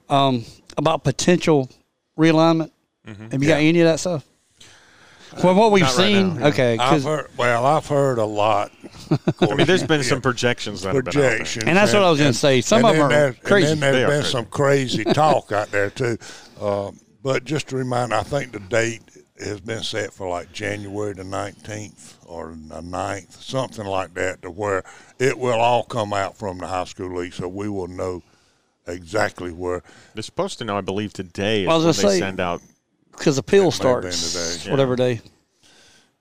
um, 0.09 0.45
about 0.77 1.05
potential 1.05 1.71
realignment? 2.19 2.71
Have 3.07 3.43
you 3.43 3.49
got 3.49 3.59
any 3.61 3.81
of 3.81 3.87
that 3.87 4.01
stuff? 4.01 4.25
Well, 5.43 5.55
what 5.57 5.73
we've 5.73 5.83
Not 5.83 5.97
right 5.97 6.07
seen, 6.07 6.35
now, 6.35 6.41
yeah. 6.43 6.47
okay, 6.47 6.73
I've 6.79 6.91
'cause- 6.91 7.05
heard, 7.05 7.27
well, 7.37 7.67
I've 7.67 7.87
heard 7.89 8.19
a 8.19 8.25
lot. 8.25 8.71
I 9.41 9.55
mean, 9.57 9.67
there's 9.67 9.83
been 9.83 10.05
some 10.05 10.21
projections 10.21 10.83
that 10.83 10.95
have 10.95 11.05
been 11.05 11.09
out 11.09 11.15
there. 11.21 11.31
projections. 11.31 11.65
And 11.67 11.77
that's 11.77 11.93
what 11.93 12.03
I 12.05 12.11
was 12.11 12.21
gonna 12.21 12.33
say. 12.33 12.61
Some 12.61 12.85
of 12.85 12.95
them 12.95 12.97
then 12.97 13.05
are 13.05 13.09
there- 13.09 13.33
crazy. 13.43 13.73
And 13.73 13.83
then 13.83 13.93
They 13.95 13.99
there's 14.05 14.09
are 14.09 14.13
been 14.13 14.21
crazy. 14.21 14.33
some 14.33 14.47
crazy 14.47 15.05
talk 15.13 15.51
out 15.51 15.71
there 15.73 15.91
too. 15.91 16.19
Um, 16.61 17.01
but 17.25 17.45
just 17.45 17.69
to 17.69 17.77
remind, 17.77 18.15
I 18.15 18.23
think 18.23 18.53
the 18.53 18.61
date 18.61 19.03
has 19.41 19.61
been 19.61 19.83
set 19.83 20.13
for 20.13 20.29
like 20.29 20.53
January 20.53 21.15
the 21.15 21.25
19th 21.25 22.14
or 22.27 22.55
the 22.69 22.81
ninth, 22.83 23.41
something 23.43 23.87
like 23.87 24.15
that, 24.15 24.43
to 24.43 24.51
where 24.51 24.83
it 25.19 25.39
will 25.39 25.61
all 25.61 25.85
come 25.85 26.13
out 26.13 26.37
from 26.37 26.59
the 26.59 26.67
high 26.67 26.85
school 26.85 27.15
league, 27.17 27.35
so 27.35 27.49
we 27.49 27.69
will 27.69 27.89
know 27.89 28.23
exactly 28.87 29.51
where. 29.53 29.83
They're 30.15 30.23
supposed 30.23 30.59
to 30.59 30.65
know, 30.65 30.77
I 30.77 30.81
believe, 30.81 31.13
today 31.13 31.63
is 31.63 31.69
I 31.69 31.77
when 31.77 31.87
they 31.87 31.93
say- 31.93 32.19
send 32.19 32.41
out. 32.41 32.61
because 33.13 33.39
appeal 33.39 33.69
It 33.69 33.83
may 33.83 33.89
have 33.89 34.03
been 34.03 34.13
starts 34.13 34.59
today. 34.63 34.71
whatever 34.71 34.97
day. 34.97 35.21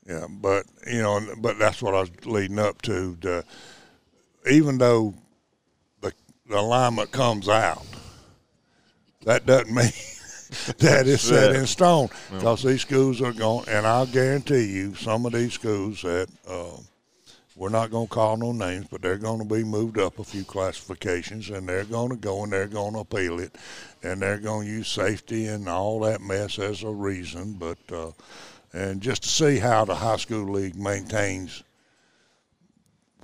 Yeah, 0.07 0.25
but 0.29 0.65
you 0.85 1.01
know, 1.01 1.21
but 1.37 1.57
that's 1.57 1.81
what 1.81 1.95
I 1.95 2.01
was 2.01 2.25
leading 2.25 2.59
up 2.59 2.81
to. 2.83 3.17
The, 3.21 3.45
even 4.51 4.77
though 4.77 5.13
the, 6.01 6.11
the 6.49 6.59
alignment 6.59 7.11
comes 7.13 7.47
out, 7.47 7.85
that 9.25 9.45
doesn't 9.45 9.71
mean 9.73 9.91
that 10.79 11.07
it's 11.07 11.23
set 11.23 11.55
in 11.55 11.65
stone. 11.67 12.09
Because 12.31 12.63
these 12.63 12.81
schools 12.81 13.21
are 13.21 13.33
going, 13.33 13.67
and 13.67 13.85
I'll 13.85 14.05
guarantee 14.05 14.65
you, 14.65 14.95
some 14.95 15.25
of 15.25 15.33
these 15.33 15.53
schools 15.53 16.01
that 16.01 16.27
uh, 16.47 16.77
we're 17.55 17.69
not 17.69 17.91
going 17.91 18.07
to 18.07 18.13
call 18.13 18.37
no 18.37 18.51
names, 18.51 18.87
but 18.89 19.01
they're 19.01 19.17
going 19.17 19.39
to 19.39 19.55
be 19.55 19.63
moved 19.63 19.99
up 19.99 20.19
a 20.19 20.23
few 20.23 20.43
classifications, 20.43 21.49
and 21.49 21.67
they're 21.67 21.85
going 21.85 22.09
to 22.09 22.15
go 22.15 22.43
and 22.43 22.51
they're 22.51 22.67
going 22.67 22.93
to 22.93 22.99
appeal 22.99 23.39
it, 23.39 23.55
and 24.01 24.21
they're 24.21 24.39
going 24.39 24.67
to 24.67 24.73
use 24.73 24.87
safety 24.87 25.47
and 25.47 25.67
all 25.67 25.99
that 26.01 26.21
mess 26.21 26.57
as 26.59 26.83
a 26.83 26.89
reason. 26.89 27.53
But 27.53 27.77
uh, 27.91 28.11
and 28.73 29.01
just 29.01 29.23
to 29.23 29.29
see 29.29 29.59
how 29.59 29.85
the 29.85 29.95
high 29.95 30.17
school 30.17 30.51
league 30.51 30.75
maintains 30.75 31.63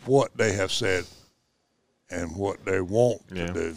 what 0.06 0.36
they 0.38 0.54
have 0.54 0.72
said 0.72 1.06
and 2.12 2.36
what 2.36 2.64
they 2.66 2.82
want 2.82 3.22
Yeah. 3.32 3.48
to 3.48 3.54
do. 3.54 3.76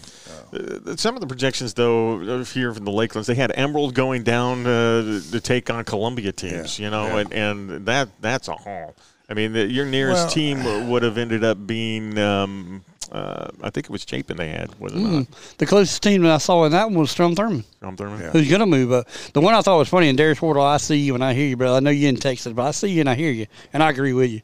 Uh, 0.89 0.97
Some 0.97 1.15
of 1.15 1.21
the 1.21 1.27
projections, 1.27 1.75
though, 1.75 2.43
here 2.45 2.73
from 2.73 2.85
the 2.85 2.91
Lakelands, 2.91 3.27
they 3.27 3.35
had 3.35 3.53
Emerald 3.55 3.95
going 3.95 4.23
down 4.23 4.67
uh, 4.67 5.21
to 5.31 5.41
take 5.41 5.69
on 5.71 5.85
Columbia 5.85 6.33
teams, 6.33 6.79
Yeah, 6.79 6.85
you 6.87 6.91
know, 6.91 7.07
yeah. 7.07 7.19
and, 7.19 7.33
and 7.71 7.87
that 7.87 8.09
that's 8.21 8.49
a 8.49 8.55
haul. 8.55 8.95
I 9.29 9.35
mean, 9.35 9.53
the, 9.53 9.67
your 9.67 9.87
nearest 9.87 10.25
Well- 10.25 10.31
team 10.31 10.89
would 10.91 11.03
have 11.03 11.19
ended 11.19 11.45
up 11.45 11.67
being, 11.67 12.19
um, 12.19 12.83
uh, 13.11 13.49
I 13.63 13.69
think 13.71 13.87
it 13.87 13.91
was 13.91 14.05
Chapin 14.09 14.37
they 14.39 14.49
had, 14.49 14.75
was 14.81 14.93
it 14.95 14.99
not? 14.99 15.27
The 15.59 15.67
closest 15.67 16.03
team 16.03 16.23
that 16.23 16.33
I 16.33 16.39
saw 16.39 16.65
in 16.65 16.73
that 16.73 16.87
one 16.87 16.95
was 17.01 17.11
Strom 17.11 17.35
Thurmond, 17.35 17.65
Tom 17.83 17.97
Thurman? 17.97 18.21
Yeah. 18.21 18.31
who's 18.31 18.49
going 18.49 18.61
to 18.61 18.67
move 18.67 18.93
up. 18.93 19.07
The 19.35 19.41
one 19.43 19.55
I 19.55 19.61
thought 19.61 19.77
was 19.79 19.89
funny, 19.91 20.09
and 20.09 20.17
Darius 20.17 20.41
Wardle, 20.41 20.63
I 20.65 20.79
see 20.79 20.97
you 20.97 21.15
and 21.15 21.23
I 21.23 21.35
hear 21.35 21.47
you, 21.47 21.57
brother. 21.59 21.77
I 21.77 21.81
know 21.81 21.91
you 21.91 22.09
in 22.09 22.17
Texas, 22.17 22.53
but 22.55 22.63
I 22.67 22.71
see 22.71 22.89
you 22.89 23.01
and 23.01 23.11
I 23.11 23.15
hear 23.15 23.31
you, 23.31 23.47
and 23.75 23.83
I 23.83 23.91
agree 23.91 24.15
with 24.15 24.31
you. 24.31 24.41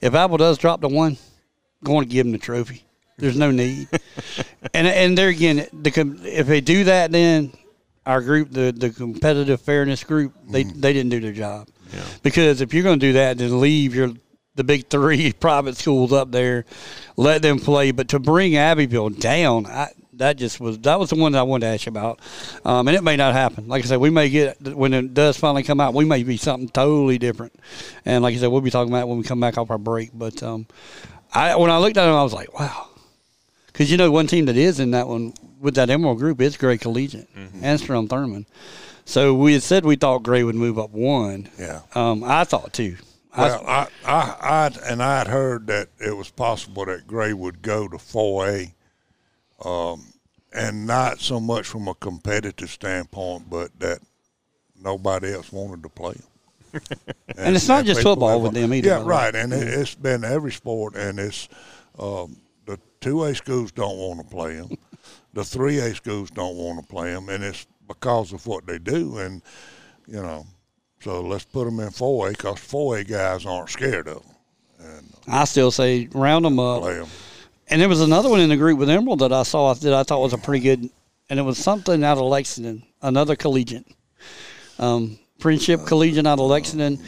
If 0.00 0.14
Apple 0.14 0.36
does 0.38 0.58
drop 0.58 0.80
to 0.80 0.88
one, 0.88 1.16
going 1.84 2.08
to 2.08 2.12
give 2.12 2.26
him 2.26 2.32
the 2.32 2.38
trophy. 2.38 2.82
There's 3.18 3.36
no 3.36 3.50
need. 3.50 3.88
and 4.74 4.86
and 4.86 5.18
there 5.18 5.28
again, 5.28 5.66
the 5.72 6.20
if 6.24 6.46
they 6.46 6.60
do 6.60 6.84
that, 6.84 7.12
then 7.12 7.52
our 8.06 8.22
group, 8.22 8.50
the 8.50 8.72
the 8.72 8.90
competitive 8.90 9.60
fairness 9.60 10.04
group, 10.04 10.34
they 10.48 10.62
they 10.62 10.92
didn't 10.92 11.10
do 11.10 11.20
their 11.20 11.32
job. 11.32 11.68
Yeah. 11.92 12.04
Because 12.22 12.60
if 12.60 12.72
you're 12.72 12.82
going 12.82 13.00
to 13.00 13.06
do 13.06 13.12
that, 13.14 13.38
then 13.38 13.60
leave 13.60 13.94
your 13.94 14.12
the 14.54 14.64
big 14.64 14.88
three 14.88 15.32
private 15.40 15.76
schools 15.76 16.12
up 16.12 16.30
there, 16.30 16.64
let 17.16 17.42
them 17.42 17.58
play. 17.58 17.90
But 17.90 18.08
to 18.08 18.18
bring 18.18 18.56
Abbeville 18.56 19.10
down, 19.10 19.66
I, 19.66 19.88
that 20.14 20.36
just 20.36 20.60
was 20.60 20.78
that 20.80 20.98
was 21.00 21.10
the 21.10 21.16
one 21.16 21.32
that 21.32 21.38
I 21.38 21.42
wanted 21.42 21.66
to 21.66 21.72
ask 21.72 21.86
you 21.86 21.90
about. 21.90 22.20
Um, 22.64 22.88
and 22.88 22.96
it 22.96 23.02
may 23.02 23.16
not 23.16 23.32
happen. 23.32 23.68
Like 23.68 23.84
I 23.84 23.86
said, 23.88 23.98
we 23.98 24.10
may 24.10 24.28
get 24.28 24.60
when 24.60 24.92
it 24.92 25.14
does 25.14 25.38
finally 25.38 25.62
come 25.62 25.80
out, 25.80 25.94
we 25.94 26.04
may 26.04 26.22
be 26.22 26.36
something 26.36 26.68
totally 26.68 27.18
different. 27.18 27.54
And 28.04 28.22
like 28.22 28.34
I 28.34 28.38
said, 28.38 28.48
we'll 28.48 28.60
be 28.60 28.70
talking 28.70 28.92
about 28.92 29.02
it 29.02 29.08
when 29.08 29.18
we 29.18 29.24
come 29.24 29.40
back 29.40 29.56
off 29.58 29.70
our 29.70 29.78
break. 29.78 30.10
But 30.12 30.42
um, 30.42 30.66
I 31.32 31.56
when 31.56 31.70
I 31.70 31.78
looked 31.78 31.96
at 31.96 32.06
them, 32.06 32.14
I 32.14 32.22
was 32.22 32.34
like, 32.34 32.58
wow. 32.58 32.87
Because 33.78 33.92
you 33.92 33.96
know, 33.96 34.10
one 34.10 34.26
team 34.26 34.46
that 34.46 34.56
is 34.56 34.80
in 34.80 34.90
that 34.90 35.06
one 35.06 35.32
with 35.60 35.76
that 35.76 35.88
Emerald 35.88 36.18
group 36.18 36.40
is 36.40 36.56
Gray 36.56 36.78
Collegiate 36.78 37.28
and 37.62 37.78
Strom 37.78 38.08
Thurmond. 38.08 38.46
So 39.04 39.32
we 39.34 39.52
had 39.52 39.62
said 39.62 39.84
we 39.84 39.94
thought 39.94 40.24
Gray 40.24 40.42
would 40.42 40.56
move 40.56 40.80
up 40.80 40.90
one. 40.90 41.48
Yeah. 41.56 41.82
Um, 41.94 42.24
I 42.24 42.42
thought 42.42 42.72
too. 42.72 42.96
Well, 43.36 43.64
I, 43.64 43.86
I, 44.04 44.36
I, 44.40 44.70
and 44.90 45.00
I 45.00 45.18
had 45.18 45.28
heard 45.28 45.68
that 45.68 45.90
it 46.00 46.16
was 46.16 46.28
possible 46.28 46.86
that 46.86 47.06
Gray 47.06 47.32
would 47.32 47.62
go 47.62 47.86
to 47.86 47.98
4A, 47.98 48.72
um, 49.64 50.12
and 50.52 50.84
not 50.84 51.20
so 51.20 51.38
much 51.38 51.64
from 51.64 51.86
a 51.86 51.94
competitive 51.94 52.70
standpoint, 52.70 53.48
but 53.48 53.78
that 53.78 54.00
nobody 54.82 55.32
else 55.32 55.52
wanted 55.52 55.84
to 55.84 55.88
play 55.88 56.14
him. 56.14 56.82
And 57.36 57.54
it's 57.54 57.68
not 57.68 57.84
just 57.84 58.02
football 58.02 58.40
with 58.40 58.54
them 58.54 58.74
either, 58.74 58.88
Yeah, 58.88 58.94
by 58.96 59.02
the 59.02 59.06
way. 59.06 59.14
right. 59.14 59.34
And 59.36 59.52
it, 59.52 59.68
it's 59.68 59.94
been 59.94 60.24
every 60.24 60.50
sport, 60.50 60.96
and 60.96 61.20
it's 61.20 61.48
um, 61.96 62.38
the 62.68 62.78
two 63.00 63.24
A 63.24 63.34
schools 63.34 63.72
don't 63.72 63.96
want 63.96 64.20
to 64.20 64.26
play 64.26 64.56
them, 64.56 64.68
the 65.32 65.44
three 65.44 65.78
A 65.78 65.94
schools 65.94 66.30
don't 66.30 66.56
want 66.56 66.80
to 66.80 66.86
play 66.86 67.12
them, 67.12 67.28
and 67.30 67.42
it's 67.42 67.66
because 67.88 68.32
of 68.32 68.46
what 68.46 68.66
they 68.66 68.78
do. 68.78 69.18
And 69.18 69.42
you 70.06 70.22
know, 70.22 70.46
so 71.00 71.22
let's 71.22 71.44
put 71.44 71.64
them 71.64 71.80
in 71.80 71.90
four 71.90 72.28
A 72.28 72.30
because 72.32 72.58
four 72.58 72.98
A 72.98 73.04
guys 73.04 73.46
aren't 73.46 73.70
scared 73.70 74.06
of 74.06 74.22
them. 74.22 74.34
And 74.80 75.14
uh, 75.26 75.40
I 75.40 75.44
still 75.44 75.70
say 75.70 76.08
round 76.12 76.44
them 76.44 76.58
up. 76.58 76.82
play 76.82 76.94
them. 76.94 77.08
And 77.68 77.80
there 77.80 77.88
was 77.88 78.00
another 78.00 78.28
one 78.28 78.40
in 78.40 78.48
the 78.48 78.56
group 78.56 78.78
with 78.78 78.88
Emerald 78.88 79.20
that 79.20 79.32
I 79.32 79.42
saw 79.42 79.72
that 79.74 79.92
I 79.92 80.02
thought 80.02 80.20
was 80.20 80.32
a 80.32 80.38
pretty 80.38 80.62
good, 80.62 80.90
and 81.28 81.38
it 81.38 81.42
was 81.42 81.58
something 81.58 82.04
out 82.04 82.18
of 82.18 82.24
Lexington, 82.24 82.82
another 83.02 83.36
collegiate, 83.36 83.86
um, 84.78 85.18
Friendship 85.38 85.80
uh, 85.80 85.84
Collegiate 85.84 86.26
out 86.26 86.34
of 86.34 86.40
uh, 86.40 86.44
Lexington. 86.44 86.98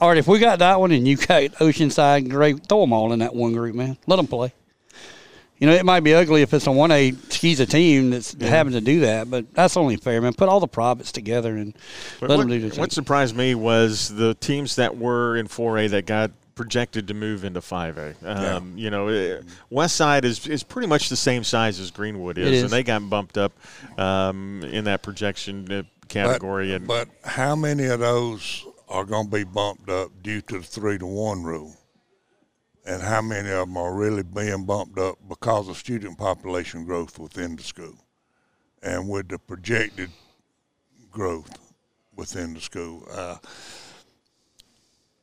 All 0.00 0.08
right, 0.08 0.18
if 0.18 0.26
we 0.26 0.38
got 0.38 0.58
that 0.58 0.80
one 0.80 0.92
and 0.92 1.06
you 1.06 1.16
got 1.16 1.42
Oceanside 1.52 2.28
great, 2.28 2.66
throw 2.66 2.80
them 2.80 2.92
all 2.92 3.12
in 3.12 3.20
that 3.20 3.34
one 3.34 3.52
group, 3.52 3.74
man. 3.74 3.96
Let 4.06 4.16
them 4.16 4.26
play. 4.26 4.52
You 5.64 5.70
know, 5.70 5.76
it 5.76 5.86
might 5.86 6.00
be 6.00 6.12
ugly 6.12 6.42
if 6.42 6.52
it's 6.52 6.66
a 6.66 6.70
one 6.70 6.90
A 6.90 7.12
skis 7.30 7.58
a 7.58 7.64
team 7.64 8.10
that's 8.10 8.34
having 8.38 8.74
to 8.74 8.82
do 8.82 9.00
that, 9.00 9.30
but 9.30 9.54
that's 9.54 9.78
only 9.78 9.96
fair, 9.96 10.20
man. 10.20 10.34
Put 10.34 10.50
all 10.50 10.60
the 10.60 10.68
profits 10.68 11.10
together 11.10 11.56
and 11.56 11.74
But 12.20 12.28
let 12.28 12.36
what, 12.36 12.42
them 12.42 12.50
do 12.50 12.60
their 12.60 12.68
thing. 12.68 12.80
what 12.80 12.92
surprised 12.92 13.34
me 13.34 13.54
was 13.54 14.14
the 14.14 14.34
teams 14.34 14.76
that 14.76 14.98
were 14.98 15.38
in 15.38 15.48
4A 15.48 15.88
that 15.88 16.04
got 16.04 16.32
projected 16.54 17.08
to 17.08 17.14
move 17.14 17.46
into 17.46 17.60
5A. 17.62 18.14
Um, 18.26 18.76
You 18.76 18.90
know, 18.90 19.08
eh, 19.08 19.40
West 19.70 19.96
Side 19.96 20.26
is, 20.26 20.46
is 20.46 20.62
pretty 20.62 20.86
much 20.86 21.08
the 21.08 21.16
same 21.16 21.42
size 21.42 21.80
as 21.80 21.90
Greenwood 21.90 22.36
is, 22.36 22.46
It 22.46 22.52
is. 22.52 22.62
and 22.64 22.70
they 22.70 22.82
got 22.82 23.08
bumped 23.08 23.38
up 23.38 23.54
um, 23.98 24.62
in 24.64 24.84
that 24.84 25.02
projection 25.02 25.72
uh, 25.72 25.82
category. 26.08 26.72
But, 26.72 26.74
and 26.76 26.86
but 26.86 27.08
how 27.30 27.56
many 27.56 27.86
of 27.86 28.00
those 28.00 28.66
are 28.90 29.06
going 29.06 29.30
to 29.30 29.34
be 29.34 29.44
bumped 29.44 29.88
up 29.88 30.10
due 30.22 30.42
to 30.42 30.58
the 30.58 30.62
three 30.62 30.98
to 30.98 31.06
one 31.06 31.42
rule? 31.42 31.74
And 32.86 33.02
how 33.02 33.22
many 33.22 33.50
of 33.50 33.68
them 33.68 33.76
are 33.76 33.94
really 33.94 34.22
being 34.22 34.64
bumped 34.64 34.98
up 34.98 35.16
because 35.26 35.68
of 35.68 35.76
student 35.76 36.18
population 36.18 36.84
growth 36.84 37.18
within 37.18 37.56
the 37.56 37.62
school? 37.62 37.94
And 38.82 39.08
with 39.08 39.28
the 39.28 39.38
projected 39.38 40.10
growth 41.10 41.50
within 42.14 42.52
the 42.52 42.60
school, 42.60 43.06
uh, 43.10 43.36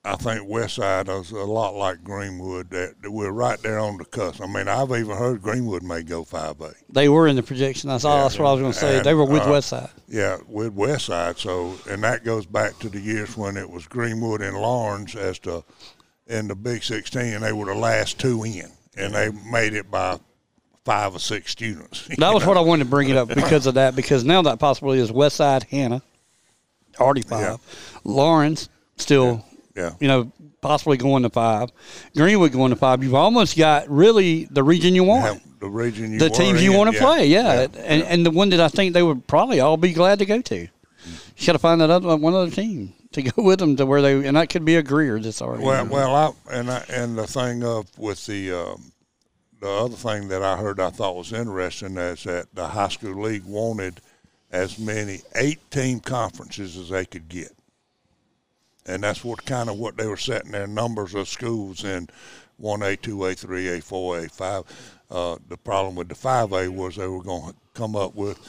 I 0.04 0.16
think 0.16 0.50
Westside 0.50 1.10
is 1.22 1.30
a 1.30 1.44
lot 1.44 1.76
like 1.76 2.04
Greenwood. 2.04 2.72
That, 2.72 2.96
we're 3.04 3.32
right 3.32 3.62
there 3.62 3.78
on 3.78 3.98
the 3.98 4.06
cusp. 4.06 4.42
I 4.42 4.48
mean, 4.48 4.68
I've 4.68 4.90
even 4.90 5.16
heard 5.16 5.44
Greenwood 5.44 5.84
may 5.84 6.02
go 6.02 6.24
five 6.24 6.60
A. 6.60 6.74
they 6.90 7.08
were 7.08 7.28
in 7.28 7.36
the 7.36 7.44
projection. 7.44 7.90
That's 7.90 8.04
all. 8.04 8.24
That's 8.24 8.40
what 8.40 8.48
I 8.48 8.52
was 8.54 8.62
going 8.62 8.74
to 8.74 8.80
say. 8.80 8.98
And, 8.98 9.06
they 9.06 9.14
were 9.14 9.26
with 9.26 9.44
uh, 9.44 9.52
West 9.52 9.70
Side. 9.70 9.90
Yeah, 10.08 10.40
with 10.48 10.76
Westside. 10.76 11.38
So, 11.38 11.76
and 11.88 12.04
that 12.04 12.26
goes 12.26 12.48
back 12.48 12.80
to 12.80 12.90
the 12.90 13.00
years 13.00 13.38
when 13.38 13.58
it 13.58 13.70
was 13.70 13.86
Greenwood 13.86 14.42
and 14.42 14.58
Laurens 14.58 15.16
as 15.16 15.38
the 15.38 15.64
in 16.32 16.48
the 16.48 16.56
Big 16.56 16.84
16, 16.84 17.22
and 17.22 17.44
they 17.44 17.52
were 17.52 17.66
the 17.66 17.76
last 17.76 18.20
two 18.20 18.44
in, 18.44 18.72
and 18.98 19.14
they 19.14 19.30
made 19.52 19.74
it 19.74 19.92
by 19.92 20.18
five 20.86 21.14
or 21.14 21.20
six 21.20 21.52
students. 21.52 22.08
That 22.18 22.34
was 22.34 22.46
what 22.46 22.58
I 22.58 22.62
wanted 22.62 22.86
to 22.86 22.90
bring 22.90 23.10
it 23.10 23.18
up 23.18 23.28
because 23.28 23.68
of 23.68 23.76
that. 23.76 23.96
Because 23.96 24.24
now 24.24 24.42
that 24.44 24.60
possibility 24.60 25.02
is 25.02 25.12
West 25.12 25.36
Side 25.36 25.64
Hanna, 25.64 26.02
already 27.00 27.22
five. 27.22 27.42
Yeah. 27.42 27.58
Laurens 28.04 28.70
still, 28.98 29.46
yeah. 29.76 29.94
you 30.00 30.08
know, 30.08 30.32
possibly 30.62 30.98
going 30.98 31.24
to 31.24 31.30
five. 31.30 31.72
Greenwood 32.16 32.52
going 32.52 32.72
to 32.72 32.76
five. 32.76 33.04
You've 33.04 33.16
almost 33.16 33.58
got 33.58 33.90
really 33.90 34.46
the 34.46 34.64
region 34.64 34.96
you 34.96 35.04
want, 35.04 35.26
Have 35.26 35.60
the 35.60 35.70
region 35.70 36.14
you 36.14 36.20
want 36.20 36.34
the 36.34 36.38
teams 36.38 36.64
you 36.64 36.72
in, 36.72 36.78
want 36.78 36.92
to 36.92 36.96
yeah, 36.96 37.06
play. 37.06 37.26
Yeah, 37.28 37.62
yeah, 37.62 37.82
and 37.84 38.04
and 38.04 38.26
the 38.26 38.32
one 38.32 38.50
that 38.50 38.60
I 38.60 38.70
think 38.70 38.94
they 38.94 39.04
would 39.04 39.28
probably 39.28 39.60
all 39.60 39.78
be 39.78 39.94
glad 39.94 40.20
to 40.20 40.26
go 40.26 40.42
to. 40.42 40.68
You 41.38 41.48
got 41.48 41.54
to 41.54 41.60
find 41.60 41.82
that 41.82 41.90
other 41.90 42.16
one 42.16 42.34
other 42.34 42.52
team 42.52 42.94
to 43.14 43.22
go 43.22 43.44
with 43.44 43.60
them 43.60 43.76
to 43.76 43.86
where 43.86 44.02
they, 44.02 44.26
and 44.26 44.38
that 44.38 44.50
could 44.50 44.66
be 44.66 44.76
a 44.76 44.84
Greer 44.84 45.20
that's 45.20 45.42
already. 45.42 45.64
Well, 45.64 45.86
well, 45.86 46.16
I 46.16 46.56
and 46.56 46.70
I, 46.70 46.84
and 46.90 47.18
the 47.18 47.28
thing 47.28 47.64
of 47.64 47.88
with 47.98 48.26
the 48.26 48.52
um, 48.52 48.92
the 49.60 49.70
other 49.70 49.96
thing 49.96 50.28
that 50.30 50.42
I 50.42 50.58
heard 50.58 50.80
I 50.80 50.90
thought 50.90 51.16
was 51.16 51.34
interesting 51.34 51.98
is 51.98 52.24
that 52.24 52.48
the 52.54 52.68
high 52.68 52.90
school 52.90 53.22
league 53.22 53.46
wanted 53.46 54.02
as 54.52 54.80
many 54.80 55.22
eight 55.36 55.60
team 55.72 56.00
conferences 56.00 56.78
as 56.78 56.90
they 56.90 57.06
could 57.06 57.30
get, 57.30 57.52
and 58.86 59.04
that's 59.04 59.24
what 59.24 59.46
kind 59.46 59.70
of 59.70 59.78
what 59.78 59.98
they 59.98 60.08
were 60.08 60.18
setting 60.18 60.52
their 60.52 60.68
numbers 60.68 61.14
of 61.14 61.28
schools 61.28 61.84
in 61.84 62.08
one 62.58 62.82
A, 62.84 62.96
two 62.96 63.26
A, 63.26 63.34
three 63.34 63.68
A, 63.68 63.82
four 63.82 64.20
A, 64.20 64.30
five. 64.30 64.64
Uh, 65.10 65.38
the 65.50 65.58
problem 65.58 65.96
with 65.96 66.08
the 66.08 66.16
five 66.16 66.54
A 66.54 66.70
was 66.70 66.96
they 66.96 67.08
were 67.08 67.24
going 67.24 67.52
to 67.52 67.56
come 67.74 67.98
up 67.98 68.16
with 68.16 68.40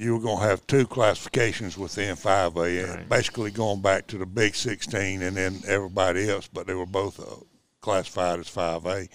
you 0.00 0.14
were 0.14 0.20
going 0.20 0.38
to 0.38 0.44
have 0.44 0.66
two 0.66 0.86
classifications 0.86 1.76
within 1.76 2.16
5A, 2.16 2.84
and 2.84 2.88
Right. 2.94 3.08
basically 3.08 3.50
going 3.50 3.82
back 3.82 4.06
to 4.06 4.16
the 4.16 4.24
Big 4.24 4.54
16 4.54 5.20
and 5.20 5.36
then 5.36 5.62
everybody 5.68 6.28
else, 6.30 6.48
but 6.50 6.66
they 6.66 6.72
were 6.74 6.86
both 6.86 7.20
uh, 7.20 7.44
classified 7.82 8.38
as 8.40 8.48
5A. 8.48 9.08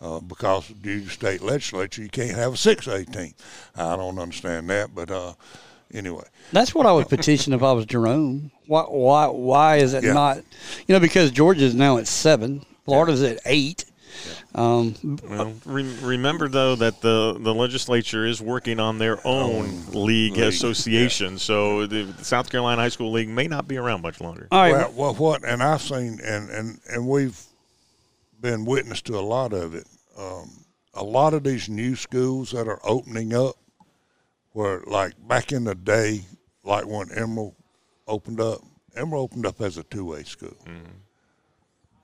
Uh, 0.00 0.18
because 0.20 0.66
due 0.68 1.04
to 1.04 1.10
state 1.10 1.42
legislature, 1.42 2.02
you 2.02 2.08
can't 2.08 2.36
have 2.36 2.54
a 2.54 2.56
6A 2.56 3.04
team. 3.12 3.34
I 3.76 3.94
don't 3.94 4.18
understand 4.18 4.68
that, 4.70 4.94
but 4.94 5.10
uh, 5.10 5.34
anyway. 5.92 6.24
That's 6.50 6.74
what 6.74 6.86
I 6.86 6.92
would 6.92 7.08
petition 7.10 7.52
if 7.52 7.62
I 7.62 7.70
was 7.72 7.84
Jerome. 7.86 8.50
Why? 8.66 8.82
Why? 8.84 9.26
Why 9.26 9.76
is 9.76 9.92
it 9.94 10.02
Yeah. 10.02 10.14
not? 10.14 10.38
You 10.86 10.94
know, 10.94 10.98
because 11.00 11.30
Georgia's 11.30 11.74
now 11.74 11.98
at 11.98 12.08
seven, 12.08 12.64
Florida's 12.86 13.22
at 13.22 13.38
eight. 13.44 13.84
Um, 14.54 14.94
Well, 15.28 15.54
re- 15.64 15.96
remember 16.02 16.48
though 16.48 16.74
that 16.76 17.00
the, 17.00 17.36
the 17.40 17.54
legislature 17.54 18.26
is 18.26 18.40
working 18.40 18.78
on 18.80 18.98
their 18.98 19.18
own 19.26 19.86
league, 19.92 20.32
league, 20.34 20.38
association, 20.38 21.38
so 21.38 21.86
the, 21.86 22.04
the 22.04 22.24
South 22.24 22.50
Carolina 22.50 22.82
High 22.82 22.88
School 22.90 23.12
League 23.12 23.28
may 23.28 23.48
not 23.48 23.66
be 23.68 23.76
around 23.78 24.02
much 24.02 24.20
longer. 24.20 24.48
all 24.50 24.60
right. 24.62 24.72
Well, 24.72 24.92
well, 24.94 25.14
what, 25.14 25.44
and 25.44 25.62
I've 25.62 25.82
seen, 25.82 26.18
and, 26.24 26.50
and, 26.50 26.80
and 26.90 27.08
we've 27.08 27.40
been 28.40 28.64
witness 28.64 29.00
to 29.02 29.18
a 29.18 29.20
lot 29.20 29.52
of 29.52 29.74
it. 29.74 29.86
Um, 30.18 30.50
a 30.94 31.02
lot 31.02 31.32
of 31.32 31.42
these 31.44 31.68
new 31.68 31.96
schools 31.96 32.50
that 32.50 32.68
are 32.68 32.80
opening 32.84 33.34
up, 33.34 33.54
where 34.52 34.82
like 34.86 35.14
back 35.26 35.50
in 35.52 35.64
the 35.64 35.74
day, 35.74 36.20
like 36.64 36.86
when 36.86 37.10
Emerald 37.12 37.54
opened 38.06 38.40
up, 38.40 38.58
Emerald 38.94 39.30
opened 39.30 39.46
up 39.46 39.60
as 39.62 39.78
a 39.78 39.82
two 39.84 40.04
way 40.04 40.22
school. 40.24 40.54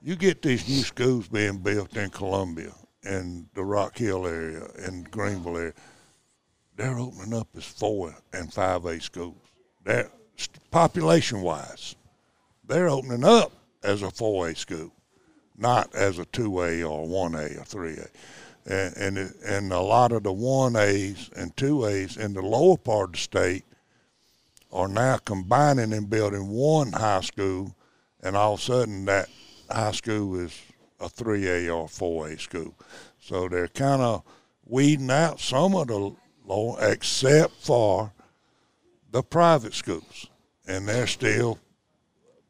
You 0.01 0.15
get 0.15 0.41
these 0.41 0.67
new 0.67 0.81
schools 0.81 1.27
being 1.27 1.57
built 1.57 1.97
in 1.97 2.09
Columbia 2.09 2.73
and 3.03 3.47
the 3.53 3.63
Rock 3.63 3.97
Hill 3.97 4.25
area 4.25 4.65
and 4.77 5.09
Greenville 5.11 5.57
area. 5.57 5.73
They're 6.77 6.97
opening 6.97 7.37
up 7.37 7.49
as 7.57 7.65
four 7.65 8.15
and 8.31 8.53
five 8.53 8.85
A 8.85 9.01
schools. 9.01 9.35
That 9.83 10.09
population 10.71 11.41
wise, 11.41 11.95
they're 12.65 12.87
opening 12.87 13.25
up 13.25 13.51
as 13.83 14.01
a 14.01 14.07
4A 14.07 14.55
school, 14.55 14.93
not 15.57 15.93
as 15.93 16.17
a 16.17 16.25
2A 16.25 16.89
or 16.89 17.05
1A 17.05 17.57
or 17.57 17.63
3A. 17.63 18.07
And, 18.65 18.97
and, 18.97 19.17
it, 19.17 19.35
and 19.45 19.73
a 19.73 19.81
lot 19.81 20.13
of 20.13 20.23
the 20.23 20.31
1As 20.31 21.29
and 21.33 21.53
2As 21.57 22.17
in 22.17 22.33
the 22.33 22.41
lower 22.41 22.77
part 22.77 23.09
of 23.09 23.13
the 23.13 23.19
state 23.19 23.65
are 24.71 24.87
now 24.87 25.17
combining 25.17 25.91
and 25.91 26.09
building 26.09 26.47
one 26.47 26.93
high 26.93 27.21
school, 27.21 27.75
and 28.21 28.37
all 28.37 28.53
of 28.53 28.59
a 28.59 28.63
sudden 28.63 29.05
that 29.05 29.27
high 29.71 29.91
school 29.91 30.39
is 30.39 30.57
a 30.99 31.09
3A 31.09 31.73
or 31.75 31.87
4A 31.87 32.39
school. 32.39 32.75
So 33.19 33.47
they're 33.47 33.67
kind 33.67 34.01
of 34.01 34.23
weeding 34.65 35.11
out 35.11 35.39
some 35.39 35.75
of 35.75 35.87
the 35.87 36.15
lower, 36.45 36.77
except 36.81 37.53
for 37.61 38.11
the 39.11 39.23
private 39.23 39.73
schools, 39.73 40.29
and 40.67 40.87
they're 40.87 41.07
still 41.07 41.59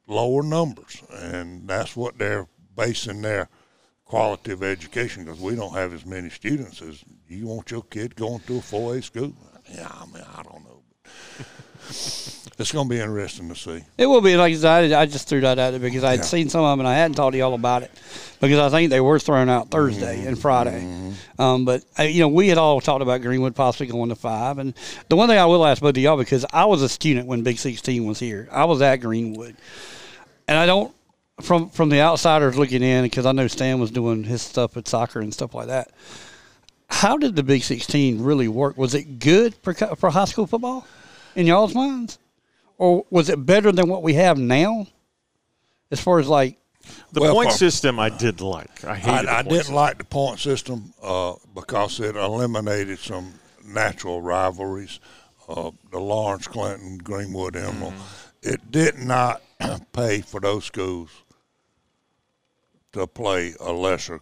lower 0.08 0.43
numbers, 0.43 1.01
and 1.13 1.67
that's 1.67 1.95
what 1.95 2.17
they're 2.17 2.47
basing 2.75 3.21
their 3.21 3.47
quality 4.05 4.51
of 4.51 4.63
education 4.63 5.23
because 5.23 5.39
we 5.39 5.55
don't 5.55 5.73
have 5.73 5.93
as 5.93 6.05
many 6.05 6.29
students 6.29 6.82
as 6.82 7.03
you 7.27 7.45
want 7.45 7.69
your 7.69 7.84
kid 7.84 8.15
going 8.15 8.39
to 8.39 8.58
a 8.58 8.62
4A 8.62 9.03
school. 9.03 9.34
Yeah, 9.71 9.88
I 9.89 10.05
mean, 10.08 10.23
I 10.36 10.41
don't 10.43 10.63
know. 10.63 10.82
it's 11.89 12.71
going 12.71 12.88
to 12.88 12.93
be 12.93 12.99
interesting 12.99 13.49
to 13.49 13.56
see. 13.56 13.82
It 13.97 14.06
will 14.06 14.21
be 14.21 14.36
like 14.38 14.54
I 14.54 14.58
said, 14.58 14.91
I 14.91 15.06
just 15.06 15.28
threw 15.28 15.41
that 15.41 15.58
out 15.60 15.71
there 15.71 15.80
because 15.80 16.04
I 16.04 16.12
had 16.12 16.19
Yeah. 16.19 16.25
seen 16.25 16.49
some 16.49 16.62
of 16.63 16.71
them 16.71 16.80
and 16.82 16.88
I 16.88 16.93
hadn't 16.95 17.15
talked 17.15 17.32
to 17.34 17.38
y'all 17.38 17.54
about 17.54 17.84
it 17.84 17.91
because 18.41 18.60
I 18.60 18.69
think 18.69 18.89
they 18.89 18.99
were 19.02 19.17
thrown 19.19 19.49
out 19.49 19.69
Thursday 19.71 20.25
and 20.25 20.38
Friday. 20.39 21.13
Um, 21.39 21.65
but 21.65 21.84
uh, 21.97 22.04
you 22.04 22.19
know, 22.19 22.28
we 22.28 22.47
had 22.49 22.58
all 22.58 22.80
talked 22.82 23.02
about 23.02 23.21
Greenwood 23.21 23.56
possibly 23.56 23.88
going 23.88 24.10
to 24.10 24.15
five. 24.15 24.58
And 24.60 24.73
the 25.08 25.15
one 25.15 25.30
thing 25.30 25.38
I 25.38 25.45
will 25.45 25.65
ask 25.65 25.82
both 25.82 25.91
of 25.91 25.97
y'all 25.97 26.17
because 26.17 26.45
I 26.52 26.65
was 26.65 26.82
a 26.82 26.89
student 26.89 27.28
when 27.28 27.43
Big 27.43 27.58
Sixteen 27.60 28.06
was 28.06 28.19
here. 28.19 28.47
I 28.52 28.65
was 28.65 28.82
at 28.82 28.97
Greenwood, 28.97 29.56
and 30.47 30.58
I 30.58 30.65
don't 30.65 30.93
from 31.41 31.69
from 31.69 31.89
the 31.89 32.02
outsiders 32.02 32.58
looking 32.58 32.84
in 32.84 33.04
because 33.04 33.25
I 33.25 33.32
know 33.32 33.47
Stan 33.47 33.80
was 33.80 33.91
doing 33.91 34.23
his 34.25 34.41
stuff 34.41 34.75
at 34.78 34.88
soccer 34.88 35.21
and 35.21 35.34
stuff 35.34 35.54
like 35.56 35.67
that. 35.67 35.91
How 36.89 37.17
did 37.17 37.36
the 37.36 37.43
Big 37.43 37.63
Sixteen 37.63 38.21
really 38.21 38.47
work? 38.47 38.78
Was 38.78 38.93
it 38.95 39.19
good 39.19 39.56
for 39.63 39.73
for 39.73 40.10
high 40.10 40.25
school 40.25 40.45
football 40.47 40.86
in 41.36 41.46
y'all's 41.48 41.74
minds? 41.76 42.18
or 42.78 43.06
was 43.10 43.28
it 43.30 43.46
better 43.46 43.74
than 43.74 43.89
what 43.89 44.02
we 44.04 44.13
have 44.13 44.38
now? 44.38 44.88
As 45.92 46.00
far 46.00 46.18
as 46.20 46.28
like, 46.30 46.58
The 47.12 47.20
Well, 47.20 47.34
point 47.34 47.52
for- 47.52 47.58
system 47.58 48.00
I 48.00 48.08
did 48.10 48.39
like. 48.39 48.86
I 48.86 48.96
hated 48.96 49.28
the 49.28 49.32
I, 49.32 49.39
I 49.39 49.42
didn't 49.42 49.58
system. 49.58 49.76
like 49.76 49.98
the 49.98 50.04
point 50.06 50.39
system 50.39 50.94
uh, 51.04 51.34
because 51.54 52.00
it 52.00 52.15
eliminated 52.15 53.00
some 53.00 53.34
natural 53.65 54.22
rivalries. 54.22 55.00
Uh, 55.50 55.72
the 55.92 56.00
Laurens 56.00 56.48
Clinton, 56.48 57.00
Greenwood 57.00 57.56
Emerald. 57.58 57.96
It 58.42 58.72
did 58.72 58.98
not 59.00 59.42
pay 59.92 60.22
for 60.22 60.39
those 60.39 60.63
schools 60.63 61.10
to 62.94 63.06
play 63.08 63.54
a 63.60 63.72
lesser 63.74 64.22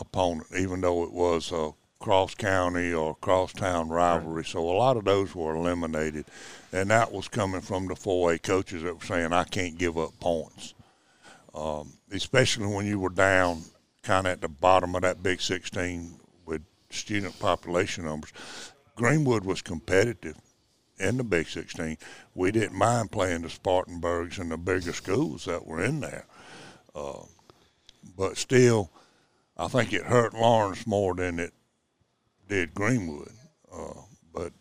opponent, 0.00 0.46
even 0.56 0.80
though 0.82 1.02
it 1.02 1.12
was 1.12 1.50
a 1.52 1.70
cross 1.98 2.34
county 2.34 2.92
or 2.92 3.14
cross 3.16 3.52
town 3.52 3.88
rivalry. 3.88 4.44
So 4.44 4.60
a 4.60 4.76
lot 4.76 4.96
of 4.96 5.04
those 5.04 5.34
were 5.34 5.54
eliminated, 5.54 6.26
and 6.72 6.90
that 6.90 7.12
was 7.12 7.28
coming 7.28 7.60
from 7.60 7.88
the 7.88 7.94
4A 7.94 8.42
coaches 8.42 8.82
that 8.82 8.98
were 8.98 9.04
saying, 9.04 9.32
"I 9.32 9.44
can't 9.44 9.78
give 9.78 9.98
up 9.98 10.18
points." 10.20 10.74
especially 12.12 12.66
when 12.66 12.86
you 12.86 12.98
were 12.98 13.08
down 13.08 13.62
kind 14.02 14.26
of 14.26 14.32
at 14.32 14.40
the 14.40 14.48
bottom 14.48 14.94
of 14.94 15.02
that 15.02 15.22
Big 15.22 15.40
16 15.40 16.18
with 16.46 16.62
student 16.90 17.38
population 17.38 18.04
numbers. 18.04 18.32
Greenwood 18.96 19.44
was 19.44 19.62
competitive 19.62 20.36
in 20.98 21.16
the 21.16 21.24
Big 21.24 21.48
16. 21.48 21.98
We 22.34 22.50
didn't 22.50 22.76
mind 22.76 23.10
playing 23.10 23.42
the 23.42 23.50
Spartanburgs 23.50 24.38
and 24.38 24.50
the 24.50 24.56
bigger 24.56 24.92
schools 24.92 25.44
that 25.44 25.66
were 25.66 25.82
in 25.82 26.00
there. 26.00 26.26
Uh, 26.94 27.22
but 28.16 28.36
still, 28.36 28.90
I 29.56 29.68
think 29.68 29.92
it 29.92 30.04
hurt 30.04 30.34
Laurens 30.34 30.86
more 30.86 31.14
than 31.14 31.38
it 31.38 31.52
did 32.48 32.74
Greenwood. 32.74 33.32
Uh, 33.72 34.00
but 34.32 34.52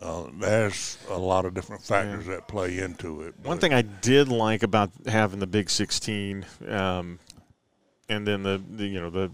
uh, 0.00 0.24
there's 0.38 0.98
a 1.10 1.18
lot 1.18 1.44
of 1.44 1.54
different 1.54 1.82
factors 1.82 2.26
that 2.26 2.48
play 2.48 2.78
into 2.78 3.22
it. 3.22 3.34
One 3.42 3.58
thing 3.58 3.74
I 3.74 3.82
did 3.82 4.28
like 4.28 4.62
about 4.62 4.90
having 5.06 5.38
the 5.38 5.46
Big 5.46 5.70
16, 5.70 6.46
um, 6.68 7.18
and 8.08 8.26
then 8.26 8.42
the, 8.42 8.62
the 8.70 8.86
you 8.86 9.00
know 9.00 9.10
the 9.10 9.30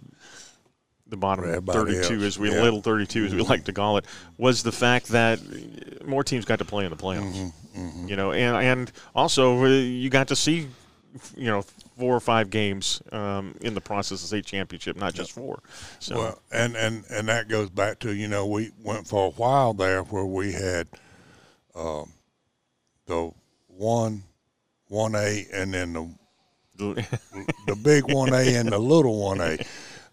the 1.07 1.17
bottom 1.17 1.45
Everybody 1.45 1.95
32 1.95 2.15
else, 2.15 2.23
as 2.25 2.39
we 2.39 2.51
yeah. 2.51 2.63
little 2.63 2.81
32 2.81 3.27
as 3.27 3.35
we 3.35 3.43
like 3.43 3.65
to 3.65 3.73
call 3.73 3.99
it 3.99 4.07
was 4.39 4.63
the 4.63 4.73
fact 4.73 5.09
that 5.09 5.39
more 6.07 6.25
teams 6.25 6.45
got 6.47 6.59
to 6.61 6.65
play 6.65 6.85
in 6.85 6.91
the 6.91 6.97
playoffs. 6.97 7.53
Mm-hmm, 7.77 8.09
You 8.09 8.17
know, 8.17 8.33
and 8.33 8.57
and 8.57 8.93
also 9.15 9.65
uh, 9.65 9.69
you 9.69 10.09
got 10.09 10.29
to 10.29 10.37
see 10.37 10.69
you 11.37 11.46
know 11.46 11.62
four 11.96 12.14
or 12.14 12.20
five 12.20 12.50
games 12.50 13.00
um, 13.12 13.55
in 13.61 13.74
the 13.74 13.81
process 13.81 14.22
of 14.22 14.29
state 14.29 14.44
championship, 14.46 14.96
not 14.96 15.14
just 15.14 15.33
four. 15.33 15.61
So 16.00 16.16
Well, 16.16 16.38
and, 16.53 16.77
and, 16.77 17.05
and 17.11 17.29
that 17.29 17.48
goes 17.48 17.70
back 17.70 18.00
to, 18.00 18.14
you 18.14 18.29
know, 18.29 18.46
we 18.46 18.70
went 18.83 19.07
for 19.07 19.29
a 19.29 19.31
while 19.31 19.74
there 19.74 20.03
where 20.03 20.24
we 20.27 20.53
had 20.53 20.88
um, 21.74 22.12
the 23.07 23.31
one, 23.68 24.22
1A 24.90 25.46
and 25.53 25.74
then 25.74 25.92
the, 25.92 26.11
the- 26.77 27.77
big 27.83 28.05
1A 28.05 28.61
and 28.61 28.70
the 28.70 28.79
little 28.79 29.18
1A. 29.18 29.66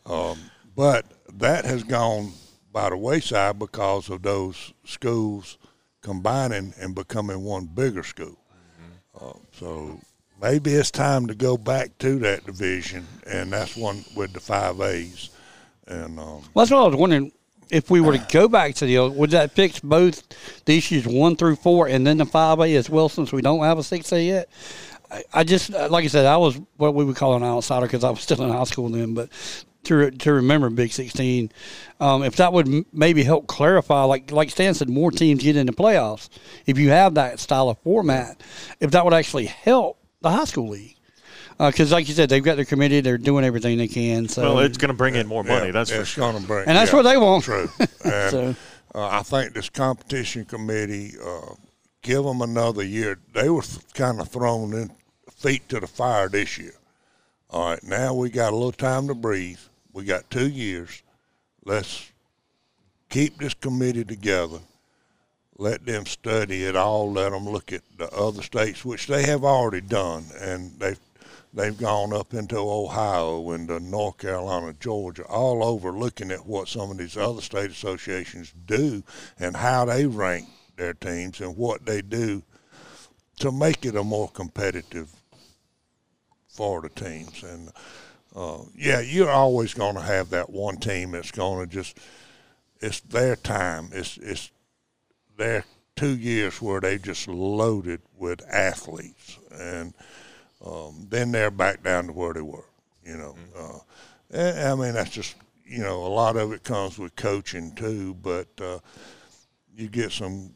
Um, 0.05 0.37
but 0.75 1.05
that 1.33 1.65
has 1.65 1.83
gone 1.83 2.31
by 2.71 2.89
the 2.89 2.97
wayside 2.97 3.59
because 3.59 4.09
of 4.09 4.21
those 4.21 4.73
schools 4.85 5.57
combining 6.01 6.73
and 6.79 6.95
becoming 6.95 7.43
one 7.43 7.65
bigger 7.65 8.03
school. 8.03 8.37
Uh, 9.19 9.33
so 9.51 9.99
maybe 10.41 10.73
it's 10.73 10.91
time 10.91 11.27
to 11.27 11.35
go 11.35 11.57
back 11.57 11.97
to 11.99 12.19
that 12.19 12.45
division, 12.45 13.07
and 13.27 13.51
that's 13.51 13.77
one 13.77 14.03
with 14.15 14.33
the 14.33 14.39
five 14.39 14.81
A's. 14.81 15.29
And 15.87 16.19
um, 16.19 16.41
well, 16.53 16.65
that's 16.65 16.71
what 16.71 16.83
I 16.83 16.87
was 16.87 16.95
wondering. 16.95 17.31
If 17.69 17.89
we 17.89 18.01
were 18.01 18.17
to 18.17 18.27
go 18.29 18.49
back 18.49 18.75
to 18.75 18.85
the 18.85 18.97
old, 18.97 19.15
would 19.15 19.29
that 19.31 19.51
fix 19.51 19.79
both 19.79 20.23
the 20.65 20.77
issues 20.77 21.07
one 21.07 21.37
through 21.37 21.55
four 21.55 21.87
and 21.87 22.05
then 22.05 22.17
the 22.17 22.25
five 22.25 22.59
A 22.59 22.75
as 22.75 22.89
well? 22.89 23.07
Since 23.07 23.31
we 23.31 23.41
don't 23.41 23.63
have 23.63 23.77
a 23.77 23.83
six 23.83 24.11
A 24.11 24.21
yet, 24.21 24.49
I, 25.33 25.43
just 25.43 25.69
like 25.69 26.03
I 26.03 26.07
said, 26.07 26.25
I 26.25 26.37
was 26.37 26.59
what 26.77 26.95
we 26.95 27.05
would 27.05 27.15
call 27.15 27.35
an 27.35 27.43
outsider 27.43 27.85
because 27.85 28.03
I 28.03 28.09
was 28.09 28.21
still 28.21 28.43
in 28.43 28.49
high 28.49 28.63
school 28.65 28.89
then. 28.89 29.13
But 29.13 29.29
to 29.83 30.11
to 30.11 30.33
remember 30.33 30.69
Big 30.69 30.91
Sixteen, 30.91 31.49
um, 31.99 32.23
if 32.23 32.35
that 32.37 32.51
would 32.51 32.67
m- 32.67 32.85
maybe 32.91 33.23
help 33.23 33.47
clarify, 33.47 34.03
like 34.03 34.31
like 34.31 34.49
Stan 34.49 34.73
said, 34.73 34.89
more 34.89 35.11
teams 35.11 35.43
get 35.43 35.55
into 35.55 35.73
playoffs. 35.73 36.27
If 36.65 36.77
you 36.77 36.89
have 36.89 37.15
that 37.15 37.39
style 37.39 37.69
of 37.69 37.79
format, 37.79 38.41
if 38.79 38.91
that 38.91 39.05
would 39.05 39.13
actually 39.13 39.45
help 39.45 40.00
the 40.21 40.29
high 40.29 40.45
school 40.45 40.69
league. 40.69 40.95
Because, 41.57 41.91
like 41.91 42.07
you 42.07 42.15
said, 42.15 42.29
they've 42.29 42.43
got 42.43 42.55
their 42.55 42.65
committee; 42.65 43.01
they're 43.01 43.17
doing 43.19 43.45
everything 43.45 43.77
they 43.77 43.87
can. 43.87 44.27
So, 44.27 44.41
well, 44.55 44.59
it's 44.59 44.77
going 44.77 44.89
to 44.89 44.97
bring 44.97 45.13
in 45.15 45.27
more 45.27 45.43
money. 45.43 45.67
yeah, 45.67 45.71
that's 45.71 45.91
for 45.91 46.01
it's 46.01 46.09
sure. 46.09 46.31
going 46.31 46.41
to 46.41 46.47
bring, 46.47 46.67
and 46.67 46.75
that's 46.75 46.91
yeah, 46.91 46.95
what 46.97 47.03
they 47.03 47.17
want. 47.17 47.43
True. 47.43 47.69
And 48.03 48.31
So- 48.31 48.55
uh, 48.95 49.07
I 49.07 49.21
think 49.23 49.53
this 49.53 49.69
competition 49.69 50.43
committee 50.45 51.13
uh, 51.23 51.53
give 52.01 52.23
them 52.23 52.41
another 52.41 52.83
year. 52.83 53.19
They 53.33 53.49
were 53.49 53.63
kind 53.93 54.19
of 54.19 54.27
thrown 54.27 54.73
in 54.73 54.91
feet 55.33 55.69
to 55.69 55.79
the 55.79 55.87
fire 55.87 56.27
this 56.27 56.57
year. 56.57 56.73
All 57.51 57.69
right, 57.69 57.83
now 57.83 58.13
we 58.13 58.29
got 58.29 58.53
a 58.53 58.55
little 58.55 58.71
time 58.71 59.07
to 59.07 59.13
breathe. 59.15 59.59
We 59.93 60.03
got 60.05 60.29
two 60.29 60.49
years. 60.49 61.03
Let's 61.63 62.11
keep 63.09 63.37
this 63.37 63.53
committee 63.53 64.03
together. 64.03 64.59
Let 65.61 65.85
them 65.85 66.07
study 66.07 66.63
it 66.63 66.75
all. 66.75 67.11
Let 67.11 67.31
them 67.31 67.47
look 67.47 67.71
at 67.71 67.83
the 67.95 68.09
other 68.09 68.41
states, 68.41 68.83
which 68.83 69.05
they 69.05 69.23
have 69.27 69.43
already 69.43 69.81
done, 69.81 70.25
and 70.39 70.71
they've 70.79 70.99
they've 71.53 71.77
gone 71.77 72.13
up 72.13 72.33
into 72.33 72.57
Ohio 72.57 73.51
and 73.51 73.91
North 73.91 74.17
Carolina, 74.17 74.73
Georgia, 74.79 75.23
all 75.25 75.63
over, 75.63 75.91
looking 75.91 76.31
at 76.31 76.47
what 76.47 76.67
some 76.67 76.89
of 76.89 76.97
these 76.97 77.15
other 77.15 77.41
state 77.41 77.69
associations 77.69 78.53
do 78.65 79.03
and 79.39 79.55
how 79.55 79.85
they 79.85 80.07
rank 80.07 80.47
their 80.77 80.95
teams 80.95 81.41
and 81.41 81.55
what 81.55 81.85
they 81.85 82.01
do 82.01 82.41
to 83.39 83.51
make 83.51 83.85
it 83.85 83.95
a 83.95 84.03
more 84.03 84.29
competitive 84.29 85.11
for 86.47 86.81
the 86.81 86.89
teams. 86.89 87.43
And 87.43 87.69
uh, 88.35 88.63
yeah, 88.75 89.01
you're 89.01 89.29
always 89.29 89.75
going 89.75 89.95
to 89.95 90.01
have 90.01 90.31
that 90.31 90.49
one 90.49 90.77
team 90.77 91.11
that's 91.11 91.31
going 91.31 91.67
to 91.67 91.71
just 91.71 91.99
it's 92.79 93.01
their 93.01 93.35
time. 93.35 93.89
It's 93.93 94.17
it's 94.17 94.49
their 95.41 95.65
two 95.95 96.15
years 96.15 96.61
where 96.61 96.79
they 96.79 96.97
just 96.97 97.27
loaded 97.27 98.01
with 98.17 98.41
athletes, 98.49 99.37
and 99.51 99.93
um, 100.65 101.07
then 101.09 101.31
they're 101.31 101.51
back 101.51 101.83
down 101.83 102.07
to 102.07 102.13
where 102.13 102.33
they 102.33 102.41
were. 102.41 102.65
You 103.03 103.17
know, 103.17 103.35
mm-hmm. 103.55 103.75
uh, 103.75 103.79
and, 104.39 104.67
I 104.67 104.75
mean 104.75 104.93
that's 104.93 105.09
just 105.09 105.35
you 105.65 105.79
know 105.79 106.05
a 106.05 106.07
lot 106.07 106.37
of 106.37 106.53
it 106.53 106.63
comes 106.63 106.97
with 106.97 107.15
coaching 107.15 107.73
too, 107.73 108.15
but 108.21 108.47
uh, 108.61 108.79
you 109.75 109.89
get 109.89 110.11
some 110.11 110.53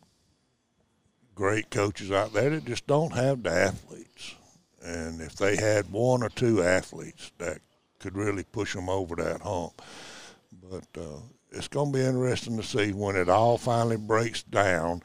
great 1.33 1.69
coaches 1.69 2.11
out 2.11 2.33
there 2.33 2.51
that 2.51 2.65
just 2.65 2.87
don't 2.87 3.13
have 3.13 3.43
the 3.43 3.51
athletes. 3.51 4.35
And 4.81 5.19
if 5.19 5.35
they 5.35 5.55
had 5.55 5.91
one 5.91 6.21
or 6.21 6.29
two 6.29 6.61
athletes 6.61 7.31
that 7.39 7.59
could 7.99 8.15
really 8.15 8.43
push 8.43 8.75
them 8.75 8.87
over 8.87 9.15
that 9.15 9.41
hump, 9.41 9.81
but 10.69 10.85
uh, 10.95 11.19
it's 11.55 11.67
going 11.67 11.91
to 11.91 11.97
be 11.97 12.03
interesting 12.03 12.57
to 12.57 12.63
see 12.63 12.91
when 12.91 13.15
it 13.15 13.29
all 13.29 13.57
finally 13.57 13.97
breaks 13.97 14.43
down 14.43 15.01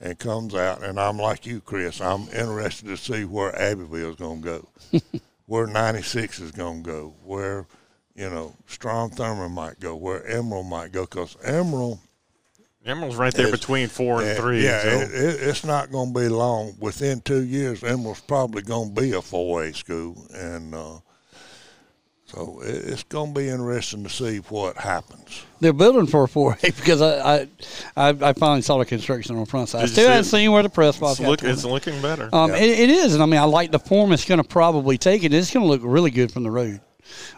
and 0.00 0.18
comes 0.18 0.54
out. 0.54 0.82
And 0.82 1.00
I'm 1.00 1.18
like 1.18 1.46
you, 1.46 1.60
Chris. 1.60 2.00
I'm 2.00 2.28
interested 2.28 2.86
to 2.86 2.96
see 2.96 3.24
where 3.24 3.54
Abbeville 3.60 4.10
is 4.10 4.16
going 4.16 4.42
to 4.42 4.66
go, 4.92 5.02
where 5.46 5.66
96 5.66 6.40
is 6.40 6.52
going 6.52 6.82
to 6.84 6.90
go, 6.90 7.14
where 7.24 7.66
you 8.14 8.28
know 8.30 8.54
Strom 8.66 9.10
Thurmond 9.10 9.52
might 9.52 9.80
go, 9.80 9.96
where 9.96 10.24
Emerald 10.26 10.66
might 10.66 10.92
go, 10.92 11.02
because 11.02 11.36
Emerald. 11.42 11.98
Emerald's 12.84 13.16
right 13.16 13.34
there 13.34 13.50
between 13.50 13.88
four 13.88 14.22
and 14.22 14.38
three. 14.38 14.62
Yeah, 14.62 14.80
so. 14.80 14.88
it, 14.88 15.10
it, 15.10 15.42
it's 15.42 15.64
not 15.64 15.90
going 15.90 16.14
to 16.14 16.20
be 16.20 16.28
long. 16.28 16.76
Within 16.78 17.20
two 17.20 17.42
years, 17.42 17.82
Emerald's 17.82 18.20
probably 18.20 18.62
going 18.62 18.94
to 18.94 19.00
be 19.00 19.10
a 19.10 19.16
4A 19.16 19.74
school, 19.74 20.24
and 20.32 20.72
uh, 20.72 20.98
so 22.26 22.60
it's 22.62 23.04
going 23.04 23.32
to 23.32 23.40
be 23.40 23.48
interesting 23.48 24.02
to 24.02 24.10
see 24.10 24.38
what 24.38 24.76
happens. 24.76 25.44
They're 25.60 25.72
building 25.72 26.06
for 26.06 26.24
a 26.24 26.26
4A 26.26 26.60
because 26.76 27.00
I 27.00 27.48
I, 27.96 28.08
I 28.08 28.32
finally 28.32 28.62
saw 28.62 28.78
the 28.78 28.84
construction 28.84 29.36
on 29.36 29.40
the 29.44 29.46
front 29.46 29.68
side. 29.68 29.84
I 29.84 29.86
still 29.86 30.08
haven't 30.08 30.24
seen 30.24 30.50
where 30.50 30.62
the 30.62 30.68
press 30.68 30.98
box. 30.98 31.20
It's, 31.20 31.28
look, 31.28 31.42
it's 31.42 31.64
looking 31.64 32.00
better. 32.02 32.28
Um, 32.32 32.50
yeah. 32.50 32.56
it, 32.56 32.78
it 32.80 32.90
is, 32.90 33.14
and 33.14 33.22
I 33.22 33.26
mean 33.26 33.40
I 33.40 33.44
like 33.44 33.70
the 33.70 33.78
form 33.78 34.12
it's 34.12 34.24
going 34.24 34.42
to 34.42 34.48
probably 34.48 34.98
take 34.98 35.22
it. 35.22 35.32
It's 35.32 35.52
going 35.52 35.64
to 35.64 35.68
look 35.68 35.82
really 35.84 36.10
good 36.10 36.32
from 36.32 36.42
the 36.42 36.50
road. 36.50 36.80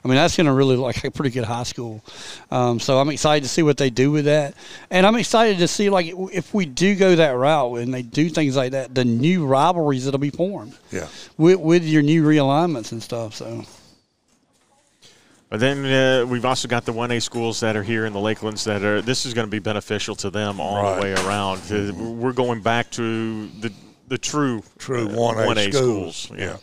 I 0.02 0.08
mean, 0.08 0.16
that's 0.16 0.34
going 0.34 0.46
to 0.46 0.52
really 0.52 0.76
look 0.76 0.96
like 0.96 1.04
a 1.04 1.10
pretty 1.10 1.30
good 1.30 1.44
high 1.44 1.64
school. 1.64 2.02
Um, 2.50 2.80
so 2.80 2.98
I'm 2.98 3.10
excited 3.10 3.42
to 3.42 3.50
see 3.50 3.62
what 3.62 3.76
they 3.76 3.90
do 3.90 4.10
with 4.10 4.24
that, 4.24 4.54
and 4.90 5.06
I'm 5.06 5.16
excited 5.16 5.58
to 5.58 5.68
see 5.68 5.90
like 5.90 6.06
if 6.32 6.54
we 6.54 6.64
do 6.64 6.94
go 6.94 7.16
that 7.16 7.32
route 7.32 7.78
and 7.78 7.92
they 7.92 8.02
do 8.02 8.30
things 8.30 8.56
like 8.56 8.72
that, 8.72 8.94
the 8.94 9.04
new 9.04 9.46
rivalries 9.46 10.06
that'll 10.06 10.18
be 10.18 10.30
formed. 10.30 10.76
Yeah. 10.90 11.08
With 11.36 11.60
with 11.60 11.84
your 11.84 12.02
new 12.02 12.24
realignments 12.24 12.92
and 12.92 13.02
stuff. 13.02 13.34
So. 13.34 13.64
But 15.48 15.60
then 15.60 15.84
uh, 15.86 16.26
we've 16.26 16.44
also 16.44 16.68
got 16.68 16.84
the 16.84 16.92
1A 16.92 17.22
schools 17.22 17.60
that 17.60 17.74
are 17.74 17.82
here 17.82 18.04
in 18.04 18.12
the 18.12 18.18
Lakelands 18.18 18.64
that 18.64 18.82
are, 18.82 19.00
this 19.00 19.24
is 19.24 19.32
going 19.32 19.46
to 19.46 19.50
be 19.50 19.60
beneficial 19.60 20.14
to 20.16 20.30
them 20.30 20.60
all 20.60 20.82
right. 20.82 20.96
the 20.96 21.02
way 21.02 21.12
around. 21.12 21.58
Mm-hmm. 21.60 22.20
We're 22.20 22.32
going 22.32 22.60
back 22.60 22.90
to 22.92 23.48
the 23.60 23.72
the 24.08 24.18
true 24.18 24.62
true 24.78 25.08
1A, 25.08 25.46
1A 25.46 25.72
schools. 25.72 26.16
schools. 26.16 26.40
Yeah. 26.40 26.56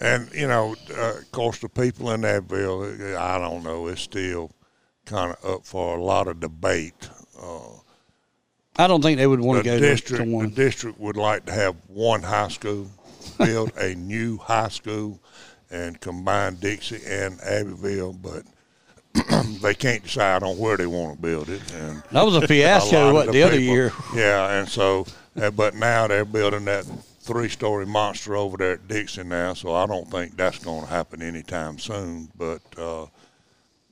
And, 0.00 0.32
you 0.32 0.46
know, 0.46 0.76
uh, 0.96 1.18
of 1.18 1.32
course, 1.32 1.58
the 1.58 1.68
people 1.68 2.12
in 2.12 2.20
that 2.22 2.46
bill, 2.46 2.84
I 3.18 3.38
don't 3.38 3.64
know, 3.64 3.88
it's 3.88 4.02
still 4.02 4.52
kind 5.04 5.34
of 5.34 5.44
up 5.44 5.66
for 5.66 5.98
a 5.98 6.02
lot 6.02 6.28
of 6.28 6.40
debate. 6.40 7.10
Uh, 7.40 7.78
I 8.76 8.86
don't 8.86 9.02
think 9.02 9.18
they 9.18 9.26
would 9.26 9.40
want 9.40 9.64
the 9.64 9.70
to 9.70 9.80
go 9.80 9.80
district, 9.80 10.24
to 10.24 10.30
one. 10.30 10.50
The 10.50 10.54
district 10.54 11.00
would 11.00 11.16
like 11.16 11.46
to 11.46 11.52
have 11.52 11.74
one 11.88 12.22
high 12.22 12.48
school, 12.48 12.88
build 13.38 13.72
a 13.76 13.94
new 13.96 14.38
high 14.38 14.68
school 14.68 15.20
and 15.70 16.00
combine 16.00 16.56
Dixie 16.56 17.00
and 17.06 17.40
Abbeville, 17.40 18.14
but 18.14 18.44
they 19.62 19.74
can't 19.74 20.02
decide 20.02 20.42
on 20.42 20.58
where 20.58 20.76
they 20.76 20.86
want 20.86 21.16
to 21.16 21.22
build 21.22 21.48
it. 21.48 21.72
And 21.72 22.02
that 22.12 22.24
was 22.24 22.36
a 22.36 22.46
fiasco. 22.46 23.12
what 23.12 23.26
the, 23.26 23.32
the 23.32 23.42
other 23.42 23.60
year? 23.60 23.92
Yeah, 24.14 24.58
and 24.58 24.68
so, 24.68 25.06
uh, 25.40 25.50
but 25.50 25.74
now 25.74 26.06
they're 26.06 26.24
building 26.24 26.64
that 26.66 26.84
three-story 27.20 27.86
monster 27.86 28.36
over 28.36 28.56
there 28.56 28.72
at 28.72 28.88
Dixie 28.88 29.24
now. 29.24 29.54
So 29.54 29.74
I 29.74 29.86
don't 29.86 30.10
think 30.10 30.36
that's 30.36 30.58
going 30.64 30.82
to 30.82 30.90
happen 30.90 31.22
anytime 31.22 31.78
soon. 31.78 32.28
But 32.36 32.62
uh, 32.78 33.06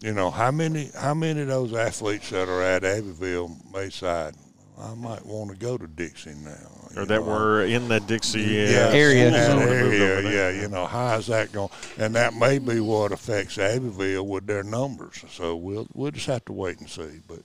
you 0.00 0.12
know, 0.12 0.30
how 0.30 0.50
many 0.50 0.90
how 0.98 1.14
many 1.14 1.42
of 1.42 1.48
those 1.48 1.74
athletes 1.74 2.30
that 2.30 2.48
are 2.48 2.62
at 2.62 2.84
Abbeville 2.84 3.56
may 3.72 3.86
decide 3.86 4.34
I 4.78 4.94
might 4.94 5.24
want 5.24 5.50
to 5.50 5.56
go 5.56 5.78
to 5.78 5.86
Dixie 5.86 6.34
now 6.34 6.52
or 6.96 7.06
that 7.06 7.20
know, 7.20 7.22
were 7.22 7.64
in 7.64 7.88
the 7.88 7.98
Dixie 8.00 8.40
yeah, 8.40 8.88
uh, 8.88 8.90
area. 8.90 9.30
area, 9.30 10.20
yeah. 10.22 10.30
Yeah, 10.30 10.62
you 10.62 10.68
know, 10.68 10.86
how 10.86 11.16
is 11.16 11.26
that 11.28 11.52
going? 11.52 11.70
And 11.98 12.14
that 12.14 12.34
may 12.34 12.58
be 12.58 12.80
what 12.80 13.12
affects 13.12 13.58
Abbeville 13.58 14.26
with 14.26 14.46
their 14.46 14.62
numbers. 14.62 15.24
So 15.30 15.56
we'll 15.56 15.88
we'll 15.94 16.10
just 16.10 16.26
have 16.26 16.44
to 16.46 16.52
wait 16.52 16.78
and 16.78 16.90
see. 16.90 17.20
But 17.26 17.40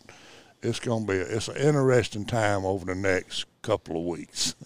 it's 0.61 0.79
going 0.79 1.05
to 1.05 1.11
be 1.13 1.19
a, 1.19 1.23
it's 1.23 1.47
an 1.47 1.57
interesting 1.57 2.25
time 2.25 2.65
over 2.65 2.85
the 2.85 2.95
next 2.95 3.45
couple 3.61 3.97
of 3.97 4.05
weeks. 4.05 4.55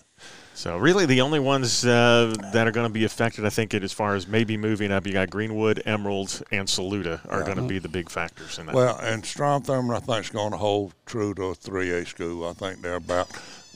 So 0.55 0.77
really, 0.77 1.05
the 1.05 1.19
only 1.19 1.39
ones 1.39 1.85
uh, 1.85 2.33
that 2.53 2.65
are 2.65 2.71
going 2.71 2.87
to 2.87 2.93
be 2.93 3.03
affected, 3.03 3.45
I 3.45 3.49
think, 3.49 3.73
it, 3.73 3.83
as 3.83 3.91
far 3.91 4.15
as 4.15 4.25
maybe 4.25 4.55
moving 4.55 4.89
up, 4.89 5.05
you 5.05 5.11
got 5.11 5.29
Greenwood, 5.29 5.83
Emerald, 5.85 6.41
and 6.49 6.67
Saluda 6.67 7.19
are 7.27 7.39
yeah. 7.39 7.45
going 7.45 7.57
to 7.57 7.67
be 7.67 7.77
the 7.77 7.89
big 7.89 8.09
factors 8.09 8.57
in 8.57 8.67
that. 8.67 8.75
Well, 8.75 8.97
and 9.01 9.25
Strom 9.25 9.63
Thurmond, 9.63 9.97
I 9.97 9.99
think, 9.99 10.25
is 10.25 10.29
going 10.29 10.51
to 10.51 10.57
hold 10.57 10.93
true 11.05 11.33
to 11.33 11.43
a 11.43 11.55
3A 11.55 12.07
school. 12.07 12.47
I 12.47 12.53
think 12.53 12.81
they're 12.81 12.95
about 12.95 13.29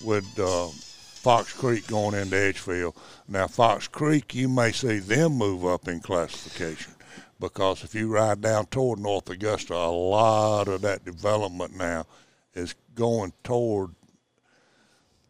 with 0.03 0.39
uh, 0.39 0.67
Fox 0.67 1.51
Creek 1.51 1.85
going 1.87 2.15
into 2.15 2.37
Edgefield. 2.37 2.95
Now, 3.27 3.47
Fox 3.47 3.89
Creek, 3.89 4.33
you 4.33 4.47
may 4.47 4.71
see 4.71 4.99
them 4.99 5.33
move 5.33 5.65
up 5.65 5.89
in 5.89 5.99
classification 5.99 6.93
because 7.41 7.83
if 7.83 7.93
you 7.93 8.07
ride 8.09 8.41
down 8.41 8.67
toward 8.67 8.99
North 8.99 9.29
Augusta, 9.29 9.73
a 9.73 9.91
lot 9.91 10.69
of 10.69 10.81
that 10.81 11.03
development 11.03 11.75
now 11.75 12.05
is 12.53 12.73
going 12.95 13.33
toward 13.43 13.91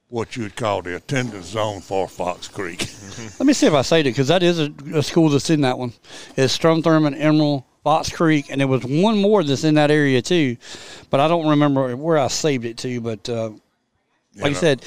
what 0.10 0.36
you 0.36 0.44
would 0.44 0.56
call 0.56 0.82
the 0.82 0.96
attendance 0.96 1.48
zone 1.48 1.82
for 1.82 2.08
Fox 2.08 2.48
Creek. 2.48 2.90
Let 3.40 3.46
me 3.46 3.54
see 3.54 3.68
if 3.68 3.74
I 3.74 3.84
say 3.84 4.02
it 4.02 4.06
because 4.06 4.28
that 4.28 4.44
is 4.44 4.60
a, 4.60 4.74
a, 4.94 5.04
school 5.04 5.30
that's 5.30 5.50
in 5.50 5.62
that 5.62 5.78
one. 5.78 5.94
It's 6.36 6.52
Strom 6.52 6.82
Thurmond, 6.82 7.20
Emerald, 7.20 7.64
Fox 7.84 8.10
Creek, 8.12 8.48
and 8.50 8.60
there 8.60 8.68
was 8.68 8.84
one 8.84 9.22
more 9.22 9.44
that's 9.44 9.64
in 9.64 9.76
that 9.76 9.92
area 9.92 10.22
too, 10.22 10.58
but 11.10 11.20
I 11.20 11.28
don't 11.28 11.48
remember 11.48 11.96
where 11.96 12.18
I 12.18 12.28
saved 12.28 12.66
it 12.66 12.78
to. 12.80 13.00
But 13.02 13.30
uh, 13.30 13.52
like 14.42 14.52
you 14.52 14.56
said, 14.56 14.86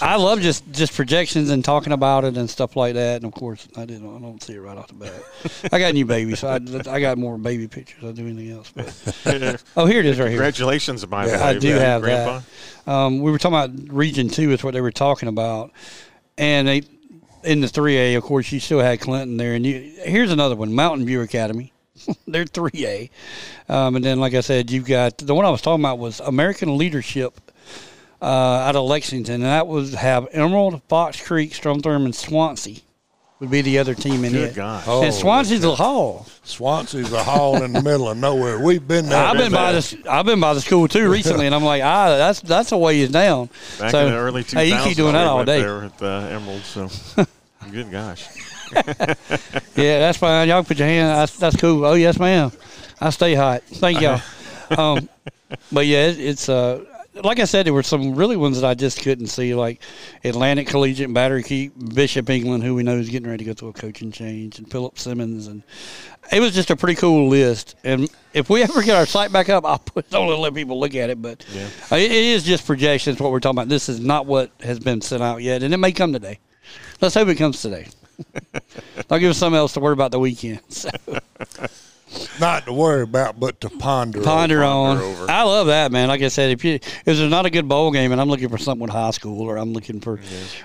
I 0.00 0.16
love 0.16 0.40
just 0.40 0.70
just 0.72 0.94
projections 0.94 1.50
and 1.50 1.64
talking 1.64 1.92
about 1.92 2.24
it 2.24 2.36
and 2.36 2.48
stuff 2.48 2.76
like 2.76 2.94
that. 2.94 3.16
And 3.16 3.24
of 3.24 3.32
course, 3.32 3.68
I 3.76 3.84
didn't. 3.84 4.14
I 4.14 4.20
don't 4.20 4.42
see 4.42 4.54
it 4.54 4.60
right 4.60 4.76
off 4.76 4.88
the 4.88 4.94
bat. 4.94 5.22
I 5.72 5.78
got 5.78 5.90
a 5.90 5.92
new 5.92 6.06
baby, 6.06 6.36
so 6.36 6.48
I, 6.48 6.56
I 6.90 7.00
got 7.00 7.18
more 7.18 7.38
baby 7.38 7.68
pictures. 7.68 8.04
I 8.04 8.12
do 8.12 8.26
anything 8.26 8.50
else. 8.52 8.72
But. 8.74 9.62
oh, 9.76 9.86
here 9.86 10.00
it 10.00 10.06
is, 10.06 10.18
right 10.18 10.28
here. 10.28 10.38
Congratulations, 10.38 11.04
by 11.04 11.26
yeah, 11.26 11.44
I 11.44 11.58
do 11.58 11.74
have 11.74 12.02
Grandpa. 12.02 12.40
that. 12.84 12.92
Um, 12.92 13.20
we 13.20 13.30
were 13.30 13.38
talking 13.38 13.58
about 13.58 13.92
Region 13.92 14.28
Two. 14.28 14.52
Is 14.52 14.62
what 14.62 14.74
they 14.74 14.80
were 14.80 14.92
talking 14.92 15.28
about, 15.28 15.72
and 16.38 16.68
they 16.68 16.82
in 17.44 17.60
the 17.60 17.68
three 17.68 17.96
A. 17.96 18.14
Of 18.14 18.24
course, 18.24 18.50
you 18.52 18.60
still 18.60 18.80
had 18.80 19.00
Clinton 19.00 19.36
there, 19.36 19.54
and 19.54 19.64
you, 19.64 19.94
here's 20.04 20.32
another 20.32 20.56
one: 20.56 20.74
Mountain 20.74 21.06
View 21.06 21.22
Academy. 21.22 21.72
They're 22.26 22.44
three 22.44 22.86
A, 22.86 23.10
um, 23.68 23.96
and 23.96 24.04
then 24.04 24.20
like 24.20 24.34
I 24.34 24.40
said, 24.40 24.70
you've 24.70 24.86
got 24.86 25.18
the 25.18 25.34
one 25.34 25.44
I 25.44 25.50
was 25.50 25.62
talking 25.62 25.82
about 25.82 25.98
was 25.98 26.20
American 26.20 26.76
Leadership 26.76 27.40
uh, 28.20 28.24
out 28.24 28.76
of 28.76 28.84
Lexington, 28.84 29.34
and 29.34 29.44
that 29.44 29.66
would 29.66 29.94
have 29.94 30.28
Emerald, 30.32 30.82
Fox 30.88 31.24
Creek, 31.24 31.54
Strom 31.54 31.80
Thurmond, 31.80 32.14
Swansea 32.14 32.80
would 33.40 33.50
be 33.50 33.60
the 33.60 33.78
other 33.78 33.94
team 33.94 34.24
in 34.24 34.32
Good 34.32 34.50
it. 34.50 34.54
God. 34.54 34.84
Oh, 34.86 35.02
and 35.02 35.12
Swansea's 35.12 35.64
a 35.64 35.74
hall. 35.74 36.26
Swansea's 36.42 37.12
a 37.12 37.22
hall 37.22 37.62
in 37.62 37.72
the 37.72 37.82
middle 37.82 38.08
of 38.08 38.16
nowhere. 38.16 38.58
We've 38.58 38.86
been 38.86 39.06
there. 39.06 39.22
I've 39.22 39.36
been 39.36 39.52
by 39.52 39.72
the 39.72 40.02
I've 40.08 40.24
been 40.24 40.40
by 40.40 40.54
the 40.54 40.60
school 40.60 40.88
too 40.88 41.10
recently, 41.10 41.46
and 41.46 41.54
I'm 41.54 41.64
like, 41.64 41.82
ah, 41.82 42.16
that's 42.16 42.40
that's 42.40 42.72
a 42.72 42.78
ways 42.78 43.10
down. 43.10 43.50
Back 43.78 43.90
so, 43.90 44.06
in 44.06 44.12
the 44.12 44.18
early 44.18 44.42
2000s, 44.42 44.54
hey, 44.54 44.68
you 44.68 44.82
keep 44.82 44.96
doing 44.96 45.12
that 45.12 45.26
all 45.26 45.44
day. 45.44 45.60
There 45.60 45.84
at 45.84 46.02
uh, 46.02 46.28
Emerald, 46.30 46.62
so 46.62 46.88
good 47.70 47.90
gosh. 47.90 48.26
yeah, 48.74 49.98
that's 49.98 50.18
fine. 50.18 50.48
Y'all 50.48 50.64
put 50.64 50.78
your 50.78 50.88
hand. 50.88 51.10
That's, 51.10 51.36
that's 51.36 51.56
cool. 51.56 51.84
Oh 51.84 51.94
yes, 51.94 52.18
ma'am. 52.18 52.52
I 53.00 53.10
stay 53.10 53.34
hot. 53.34 53.62
Thank 53.64 54.00
y'all. 54.00 54.22
um, 54.78 55.08
but 55.70 55.86
yeah, 55.86 56.06
it, 56.06 56.18
it's 56.18 56.48
uh, 56.48 56.82
like 57.24 57.38
I 57.40 57.44
said, 57.44 57.66
there 57.66 57.72
were 57.72 57.82
some 57.82 58.14
really 58.14 58.36
ones 58.36 58.60
that 58.60 58.66
I 58.68 58.74
just 58.74 59.00
couldn't 59.02 59.28
see, 59.28 59.54
like 59.54 59.80
Atlantic 60.24 60.68
Collegiate, 60.68 61.12
Battery 61.12 61.42
Creek, 61.42 61.72
Bishop 61.94 62.28
England, 62.30 62.62
who 62.62 62.74
we 62.74 62.82
know 62.82 62.96
is 62.96 63.08
getting 63.08 63.28
ready 63.28 63.44
to 63.44 63.50
go 63.50 63.54
through 63.54 63.68
a 63.68 63.72
coaching 63.72 64.12
change, 64.12 64.58
and 64.58 64.70
Philip 64.70 64.98
Simmons, 64.98 65.46
and 65.46 65.62
it 66.32 66.40
was 66.40 66.54
just 66.54 66.70
a 66.70 66.76
pretty 66.76 66.94
cool 66.94 67.28
list. 67.28 67.74
And 67.84 68.08
if 68.32 68.50
we 68.50 68.62
ever 68.62 68.82
get 68.82 68.96
our 68.96 69.06
site 69.06 69.32
back 69.32 69.48
up, 69.48 69.64
I'll 69.66 69.78
put 69.78 70.12
and 70.12 70.28
let 70.40 70.54
people 70.54 70.78
look 70.78 70.94
at 70.94 71.10
it. 71.10 71.20
But 71.22 71.44
Yeah. 71.52 71.68
uh, 71.90 71.96
it, 71.96 72.10
it 72.10 72.24
is 72.24 72.42
just 72.44 72.66
projections. 72.66 73.18
What 73.20 73.32
we're 73.32 73.40
talking 73.40 73.58
about. 73.58 73.68
This 73.68 73.88
is 73.88 74.00
not 74.00 74.26
what 74.26 74.50
has 74.60 74.78
been 74.78 75.00
sent 75.00 75.22
out 75.22 75.42
yet, 75.42 75.62
and 75.62 75.72
it 75.72 75.78
may 75.78 75.92
come 75.92 76.12
today. 76.12 76.38
Let's 77.00 77.14
hope 77.14 77.28
it 77.28 77.36
comes 77.36 77.62
today. 77.62 77.88
I'll 79.10 79.18
give 79.18 79.30
us 79.30 79.38
something 79.38 79.58
else 79.58 79.74
to 79.74 79.80
worry 79.80 79.92
about 79.92 80.10
the 80.10 80.18
weekend. 80.20 80.60
So. 80.70 80.90
Not 82.40 82.66
to 82.66 82.72
worry 82.72 83.02
about, 83.02 83.40
but 83.40 83.60
to 83.62 83.70
ponder. 83.70 84.22
ponder 84.22 84.62
on. 84.62 84.98
Ponder 84.98 85.04
over. 85.22 85.30
I 85.30 85.42
love 85.42 85.68
that, 85.68 85.92
man. 85.92 86.08
Like 86.08 86.22
I 86.22 86.28
said, 86.28 86.50
if 86.50 86.64
you 86.64 86.74
if 86.74 87.04
there's 87.04 87.20
not 87.30 87.46
a 87.46 87.50
good 87.50 87.68
bowl 87.68 87.90
game 87.90 88.12
and 88.12 88.20
I'm 88.20 88.28
looking 88.28 88.48
for 88.48 88.58
something 88.58 88.82
with 88.82 88.90
high 88.90 89.10
school 89.10 89.42
or 89.42 89.56
I'm 89.56 89.72
looking 89.72 90.00
for 90.00 90.20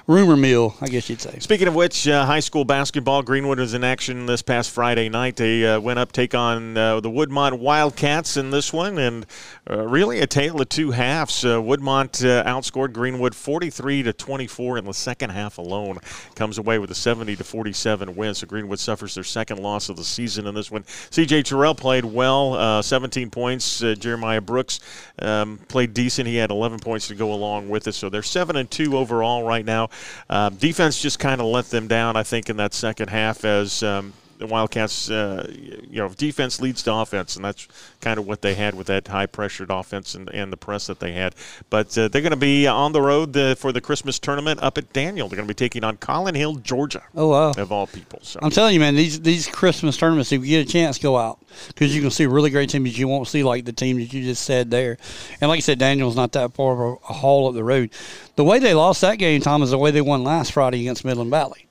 rumor 0.08 0.36
mill, 0.36 0.76
I 0.82 0.88
guess 0.88 1.10
you'd 1.10 1.22
say. 1.22 1.39
Speaking 1.39 1.68
of 1.68 1.76
which, 1.76 2.08
uh, 2.08 2.26
high 2.26 2.39
school 2.39 2.66
basketball, 2.66 3.22
Greenwood 3.24 3.60
was 3.60 3.74
in 3.74 3.84
action 3.84 4.26
this 4.26 4.41
past 4.41 4.72
Friday 4.72 5.10
night. 5.10 5.36
They 5.36 5.66
uh, 5.66 5.80
went 5.80 5.99
up 5.99 6.12
take 6.12 6.36
on 6.36 6.78
uh, 6.78 6.99
the 6.99 7.10
Woodmont 7.10 7.60
Wildcats 7.60 8.38
in 8.38 8.52
this 8.52 8.74
one, 8.74 8.97
and 8.97 9.26
uh, 9.72 9.88
really 9.88 10.19
a 10.19 10.28
tale 10.28 10.59
of 10.59 10.67
two 10.67 10.91
halves. 10.91 11.45
Uh, 11.45 11.57
Woodmont 11.57 12.26
uh, 12.26 12.43
outscored 12.43 12.91
Greenwood 12.91 13.34
43 13.34 14.03
to 14.03 14.13
24 14.13 14.80
in 14.80 14.86
the 14.86 14.93
second 14.93 15.30
half 15.30 15.57
alone. 15.57 15.99
Comes 16.36 16.57
away 16.57 16.78
with 16.78 16.91
a 16.91 16.95
70 16.95 17.38
to 17.38 17.43
47 17.43 18.15
win. 18.15 18.34
So 18.34 18.47
Greenwood 18.47 18.80
suffers 18.80 19.15
their 19.15 19.24
second 19.24 19.59
loss 19.59 19.88
of 19.88 19.95
the 19.95 20.03
season 20.03 20.45
in 20.45 20.55
this 20.55 20.69
one. 20.69 20.84
C.J. 21.11 21.43
Terrell 21.43 21.74
played 21.76 22.03
well, 22.03 22.53
uh, 22.53 22.82
17 22.82 23.30
points. 23.30 23.82
Uh, 23.82 23.95
Jeremiah 23.95 24.41
Brooks 24.41 24.82
um, 25.19 25.59
played 25.69 25.93
decent. 25.93 26.28
He 26.28 26.36
had 26.36 26.51
11 26.51 26.80
points 26.80 27.07
to 27.07 27.15
go 27.15 27.34
along 27.34 27.69
with 27.69 27.88
it. 27.88 27.93
So 27.93 28.09
they're 28.09 28.24
seven 28.24 28.57
and 28.57 28.69
two 28.69 28.97
overall 28.97 29.43
right 29.43 29.63
now. 29.63 29.89
Um, 30.30 30.55
defense 30.55 31.01
just 31.01 31.19
kind 31.19 31.39
of 31.39 31.47
let 31.47 31.69
them 31.69 31.88
down, 31.88 32.17
I 32.17 32.24
think, 32.24 32.49
in 32.49 32.57
that 32.57 32.74
second 32.74 33.09
half 33.09 33.45
as. 33.45 33.84
Um, 33.84 34.13
the 34.42 34.48
Wildcats, 34.48 35.10
uh, 35.12 35.48
you 35.89 35.98
know, 36.02 36.10
defense 36.10 36.60
leads 36.60 36.82
to 36.84 36.94
offense, 36.94 37.36
and 37.36 37.46
that's 37.46 37.68
kind 38.02 38.18
of 38.18 38.26
what 38.26 38.42
they 38.42 38.56
had 38.56 38.74
with 38.74 38.88
that 38.88 39.08
high-pressured 39.08 39.70
offense 39.70 40.16
and, 40.16 40.30
and 40.30 40.52
the 40.52 40.58
press 40.58 40.88
that 40.88 41.00
they 41.00 41.12
had. 41.12 41.36
But 41.70 41.96
uh, 41.96 42.08
they're 42.08 42.24
going 42.24 42.32
to 42.32 42.36
be 42.36 42.66
on 42.66 42.92
the 42.92 43.02
road 43.04 43.38
uh, 43.38 43.54
for 43.54 43.72
the 43.72 43.82
Christmas 43.82 44.18
tournament 44.18 44.60
up 44.64 44.80
at 44.80 44.92
Daniel. 44.94 45.28
They're 45.30 45.38
going 45.38 45.48
to 45.48 45.54
be 45.54 45.58
taking 45.58 45.84
on 45.84 45.98
Collins 45.98 46.38
Hill, 46.39 46.56
Georgia, 46.56 47.04
Oh 47.16 47.28
wow. 47.28 47.52
of 47.52 47.72
all 47.72 47.86
people. 47.86 48.20
So 48.24 48.39
I'm 48.42 48.50
telling 48.50 48.74
you, 48.74 48.80
man, 48.80 48.96
these 48.96 49.22
these 49.22 49.48
Christmas 49.48 49.96
tournaments, 49.96 50.32
if 50.32 50.42
you 50.42 50.48
get 50.48 50.68
a 50.68 50.72
chance, 50.72 50.98
go 50.98 51.18
out 51.18 51.39
because 51.68 51.96
you 51.96 52.02
can 52.02 52.10
see 52.10 52.26
really 52.26 52.50
great 52.50 52.72
teams. 52.72 52.98
You 52.98 53.08
won't 53.08 53.28
see 53.28 53.44
like 53.44 53.66
the 53.66 53.74
team 53.74 53.98
that 54.00 54.12
you 54.12 54.24
just 54.24 54.44
said 54.44 54.72
there. 54.72 54.98
And 55.39 55.50
like 55.50 55.58
I 55.58 55.62
said, 55.62 55.78
Daniel's 55.78 56.16
not 56.16 56.32
that 56.32 56.54
far 56.54 56.74
of 56.74 56.80
a, 56.80 57.06
a 57.10 57.14
haul 57.14 57.48
up 57.48 57.54
the 57.54 57.64
road. 57.64 57.92
The 58.38 58.44
way 58.44 58.58
they 58.58 58.74
lost 58.74 59.02
that 59.02 59.16
game, 59.20 59.39
Tom, 59.42 59.62
is 59.62 59.70
the 59.70 59.78
way 59.78 59.92
they 59.92 60.02
won 60.02 60.24
last 60.24 60.52
Friday 60.54 60.80
against 60.82 61.06
Midland 61.06 61.30
Valley. 61.30 61.68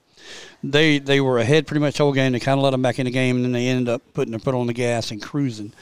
They 0.63 0.99
they 0.99 1.21
were 1.21 1.39
ahead 1.39 1.67
pretty 1.67 1.81
much 1.81 1.97
the 1.97 2.05
whole 2.05 2.13
game. 2.13 2.33
They 2.33 2.41
kind 2.41 2.59
of 2.59 2.65
let 2.65 2.71
them 2.71 2.83
back 2.83 2.99
in 2.99 3.07
the 3.07 3.11
game, 3.11 3.37
and 3.37 3.45
then 3.45 3.53
they 3.53 3.67
ended 3.69 3.89
up 3.89 4.03
putting 4.13 4.33
their 4.33 4.41
foot 4.41 4.55
on 4.55 4.67
the 4.67 4.75
gas 4.75 5.11
and 5.11 5.23
cruising. 5.23 5.73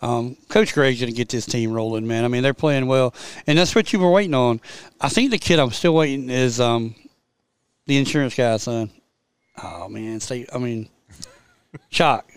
Um, 0.00 0.36
Coach 0.48 0.74
Greg's 0.74 1.00
going 1.00 1.12
to 1.12 1.16
get 1.16 1.28
this 1.28 1.44
team 1.44 1.72
rolling, 1.72 2.06
man. 2.06 2.24
I 2.24 2.28
mean, 2.28 2.44
they're 2.44 2.54
playing 2.54 2.86
well, 2.86 3.14
and 3.48 3.58
that's 3.58 3.74
what 3.74 3.92
you 3.92 3.98
were 3.98 4.10
waiting 4.10 4.34
on. 4.34 4.60
I 5.00 5.08
think 5.08 5.32
the 5.32 5.38
kid 5.38 5.58
I'm 5.58 5.72
still 5.72 5.94
waiting 5.94 6.30
is 6.30 6.60
um, 6.60 6.94
the 7.86 7.96
insurance 7.96 8.36
guy's 8.36 8.62
son. 8.62 8.90
Oh 9.62 9.88
man. 9.88 10.20
I 10.30 10.58
mean, 10.58 10.88
shock. 11.90 12.30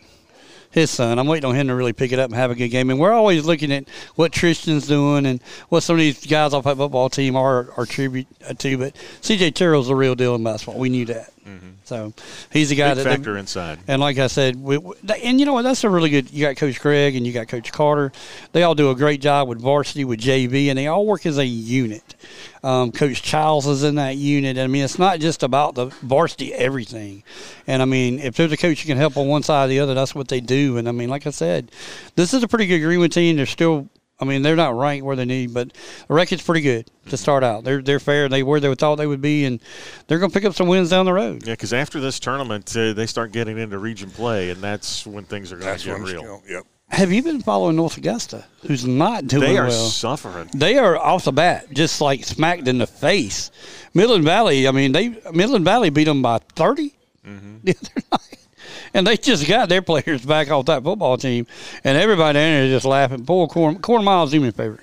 His 0.72 0.90
son. 0.90 1.20
I'm 1.20 1.28
waiting 1.28 1.50
on 1.50 1.54
him 1.54 1.68
to 1.68 1.76
really 1.76 1.92
pick 1.92 2.14
it 2.14 2.20
up 2.20 2.30
and 2.30 2.36
have 2.36 2.50
a 2.50 2.56
good 2.56 2.70
game. 2.70 2.90
And 2.90 2.98
we're 2.98 3.12
always 3.12 3.44
looking 3.44 3.74
at 3.74 3.90
what 4.16 4.32
Tristan's 4.32 4.88
doing 4.88 5.26
and 5.26 5.42
what 5.68 5.84
some 5.84 5.98
of 5.98 6.00
these 6.00 6.26
guys 6.26 6.54
off 6.54 6.64
that 6.64 6.78
football 6.78 7.10
team 7.10 7.36
are 7.36 7.72
are 7.76 7.86
tribute 7.86 8.28
to. 8.58 8.78
But 8.78 8.96
CJ 9.22 9.54
Terrell's 9.54 9.88
the 9.88 9.96
real 9.96 10.16
deal 10.16 10.34
in 10.34 10.46
basketball. 10.46 10.80
We 10.80 10.88
knew 10.88 11.06
that. 11.08 11.34
So 11.84 12.14
he's 12.52 12.70
the 12.70 12.76
guy 12.76 12.90
big 12.90 12.98
that 12.98 13.04
they- 13.04 13.16
factor 13.16 13.38
inside. 13.38 13.80
and 13.88 14.00
like 14.00 14.18
I 14.18 14.28
said, 14.28 14.56
we, 14.56 14.78
and 15.24 15.40
you 15.40 15.46
know 15.46 15.54
what? 15.54 15.64
That's 15.64 15.84
a 15.84 15.90
really 15.90 16.10
good. 16.10 16.32
You 16.32 16.46
got 16.46 16.56
Coach 16.56 16.80
Craig 16.80 17.16
and 17.16 17.26
you 17.26 17.34
got 17.34 17.48
Coach 17.48 17.72
Carter. 17.72 18.12
They 18.52 18.64
all 18.64 18.76
do 18.76 18.90
a 18.92 18.96
great 18.96 19.22
job 19.22 19.48
with 19.50 19.60
varsity, 19.60 20.06
with 20.06 20.20
JV, 20.22 20.68
and 20.68 20.78
they 20.78 20.88
all 20.88 21.06
work 21.06 21.26
as 21.26 21.38
a 21.38 21.46
unit. 21.46 22.16
Um, 22.64 22.92
Coach 22.92 23.22
Childs 23.24 23.66
is 23.68 23.84
in 23.84 23.96
that 23.96 24.16
unit. 24.18 24.58
I 24.58 24.68
mean, 24.68 24.84
it's 24.84 25.00
not 25.00 25.20
just 25.20 25.42
about 25.44 25.76
the 25.76 25.88
varsity 25.88 26.54
everything. 26.54 27.24
And 27.68 27.82
I 27.82 27.86
mean, 27.86 28.20
if 28.20 28.36
there's 28.36 28.52
a 28.52 28.58
coach 28.58 28.82
who 28.82 28.88
can 28.88 28.98
help 28.98 29.18
on 29.18 29.28
one 29.28 29.44
side 29.44 29.66
or 29.66 29.68
the 29.68 29.80
other, 29.80 29.94
that's 29.96 30.14
what 30.14 30.28
they 30.28 30.40
do. 30.42 30.78
And 30.78 30.88
I 30.88 30.92
mean, 30.92 31.10
like 31.10 31.26
I 31.26 31.32
said, 31.32 31.72
this 32.16 32.34
is 32.34 32.44
a 32.44 32.48
pretty 32.48 32.68
good 32.68 32.80
Greenwood 32.80 33.12
team. 33.12 33.36
They're 33.38 33.46
still. 33.46 33.90
I 34.22 34.26
mean, 34.26 34.44
they're 34.44 34.56
not 34.56 34.78
ranked 34.78 35.04
where 35.06 35.16
they 35.16 35.26
need, 35.26 35.54
but 35.54 35.74
the 36.08 36.14
record's 36.14 36.44
pretty 36.44 36.62
good 36.62 36.90
to 37.10 37.18
start 37.18 37.44
out. 37.44 37.64
They're 37.64 37.82
they're 37.82 38.00
fair. 38.00 38.30
They 38.30 38.44
where 38.44 38.60
they 38.60 38.74
thought 38.76 38.96
they 38.98 39.08
would 39.08 39.22
be, 39.22 39.46
and 39.46 39.60
they're 40.08 40.20
going 40.20 40.30
to 40.30 40.34
pick 40.34 40.46
up 40.46 40.54
some 40.54 40.68
wins 40.68 40.90
down 40.92 41.06
the 41.06 41.14
road. 41.14 41.46
Yeah, 41.48 41.54
because 41.54 41.74
after 41.74 42.00
this 42.00 42.20
tournament, 42.20 42.76
uh, 42.78 42.94
they 42.94 43.08
start 43.08 43.32
getting 43.32 43.58
into 43.58 43.78
region 43.80 44.12
play, 44.12 44.52
and 44.52 44.62
that's 44.62 45.06
when 45.08 45.24
things 45.26 45.52
are 45.52 45.58
going 45.58 45.78
to 45.78 45.86
get 45.86 46.00
real. 46.00 46.22
going- 46.22 46.42
Yep. 46.48 46.66
Have 46.90 47.10
you 47.14 47.24
been 47.24 47.42
following 47.42 47.78
North 47.78 47.96
Augusta, 47.98 48.44
who's 48.68 48.86
not 48.86 49.26
doing 49.26 49.44
They 49.44 49.58
are 49.58 49.68
well? 49.68 49.88
suffering. 49.88 50.50
they 50.54 50.78
are 50.78 50.98
off 50.98 51.24
the 51.24 51.32
bat 51.32 51.72
just 51.74 52.02
like 52.02 52.26
smacked 52.26 52.68
in 52.68 52.80
the 52.80 52.86
face. 52.88 53.50
Midland 53.94 54.26
Valley, 54.26 54.68
I 54.68 54.72
mean, 54.72 54.92
they 54.92 55.18
Midland 55.34 55.64
Valley 55.64 55.90
beat 55.90 56.04
them 56.04 56.22
by 56.22 56.40
30 56.56 56.94
the 57.64 57.76
other 57.78 58.04
night, 58.12 58.41
and 58.94 59.06
they 59.08 59.18
just 59.18 59.48
got 59.48 59.70
their 59.70 59.82
players 59.82 60.26
back 60.26 60.50
off 60.52 60.66
that 60.66 60.84
football 60.84 61.18
team, 61.18 61.48
and 61.84 61.98
everybody 61.98 62.40
in 62.40 62.46
there 62.46 62.64
is 62.66 62.72
just 62.72 62.86
laughing. 62.86 63.26
Poor 63.26 63.48
Corn, 63.48 63.80
Corn 63.80 64.04
Miles, 64.04 64.32
do 64.32 64.40
me 64.40 64.50
a 64.50 64.52
favor. 64.52 64.80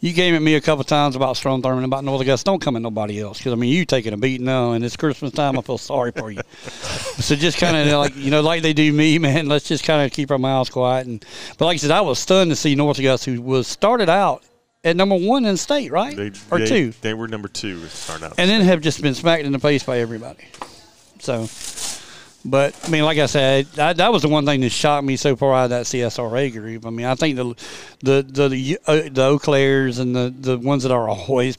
You 0.00 0.12
came 0.14 0.34
at 0.34 0.42
me 0.42 0.54
a 0.54 0.60
couple 0.60 0.82
times 0.84 1.14
about 1.14 1.36
Strom 1.36 1.62
Thurmond, 1.62 1.84
about 1.84 2.04
North 2.04 2.20
Augusta. 2.22 2.44
Don't 2.44 2.60
come 2.60 2.76
at 2.76 2.82
nobody 2.82 3.20
else 3.20 3.38
because 3.38 3.52
I 3.52 3.56
mean, 3.56 3.72
you 3.72 3.84
taking 3.84 4.12
a 4.12 4.16
beating 4.16 4.46
now, 4.46 4.72
and 4.72 4.84
it's 4.84 4.96
Christmas 4.96 5.32
time. 5.32 5.58
I 5.58 5.62
feel 5.62 5.78
sorry 5.78 6.12
for 6.12 6.30
you. 6.30 6.40
so 6.52 7.36
just 7.36 7.58
kind 7.58 7.76
of 7.76 7.86
like 7.98 8.16
you 8.16 8.30
know, 8.30 8.40
like 8.40 8.62
they 8.62 8.72
do 8.72 8.92
me, 8.92 9.18
man. 9.18 9.46
Let's 9.48 9.68
just 9.68 9.84
kind 9.84 10.04
of 10.04 10.12
keep 10.12 10.30
our 10.30 10.38
mouths 10.38 10.70
quiet. 10.70 11.06
And 11.06 11.24
but 11.58 11.66
like 11.66 11.74
I 11.74 11.78
said, 11.78 11.90
I 11.90 12.00
was 12.00 12.18
stunned 12.18 12.50
to 12.50 12.56
see 12.56 12.74
North 12.74 12.98
Augusta, 12.98 13.30
who 13.30 13.42
was 13.42 13.66
started 13.68 14.08
out 14.08 14.42
at 14.82 14.96
number 14.96 15.14
one 15.16 15.44
in 15.44 15.56
state, 15.58 15.92
right? 15.92 16.16
They, 16.16 16.32
or 16.50 16.58
they- 16.58 16.66
two, 16.66 16.92
They 17.02 17.12
were 17.12 17.28
number 17.28 17.48
two 17.48 17.80
to 17.80 17.88
start 17.90 18.22
out. 18.22 18.34
and 18.38 18.48
then 18.48 18.62
have 18.62 18.80
just 18.80 19.02
been 19.02 19.14
smacked 19.14 19.44
in 19.44 19.52
the 19.52 19.58
face 19.58 19.82
by 19.82 19.98
everybody. 19.98 20.44
So, 21.18 21.44
but 22.44 22.78
I 22.84 22.88
mean, 22.88 23.04
like 23.04 23.18
I 23.18 23.26
said, 23.26 23.66
that, 23.74 23.98
that 23.98 24.12
was 24.12 24.22
the 24.22 24.28
one 24.28 24.46
thing 24.46 24.60
that 24.62 24.70
shocked 24.70 25.04
me 25.04 25.16
so 25.16 25.36
far 25.36 25.54
out 25.54 25.64
of 25.64 25.70
that 25.70 25.86
CSRA 25.86 26.52
group. 26.52 26.86
I 26.86 26.90
mean, 26.90 27.06
I 27.06 27.14
think 27.14 27.36
the 27.36 27.54
the 28.02 28.22
the 28.22 28.48
the, 28.48 28.78
uh, 28.86 29.08
the 29.10 29.22
Eau 29.22 29.38
Clairs 29.38 29.98
and 29.98 30.14
the 30.14 30.34
the 30.36 30.58
ones 30.58 30.82
that 30.84 30.92
are 30.92 31.08
always, 31.08 31.58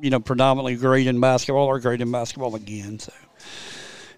you 0.00 0.10
know, 0.10 0.20
predominantly 0.20 0.76
great 0.76 1.06
in 1.06 1.20
basketball 1.20 1.68
are 1.68 1.80
great 1.80 2.00
in 2.00 2.10
basketball 2.12 2.54
again. 2.54 2.98
So. 2.98 3.12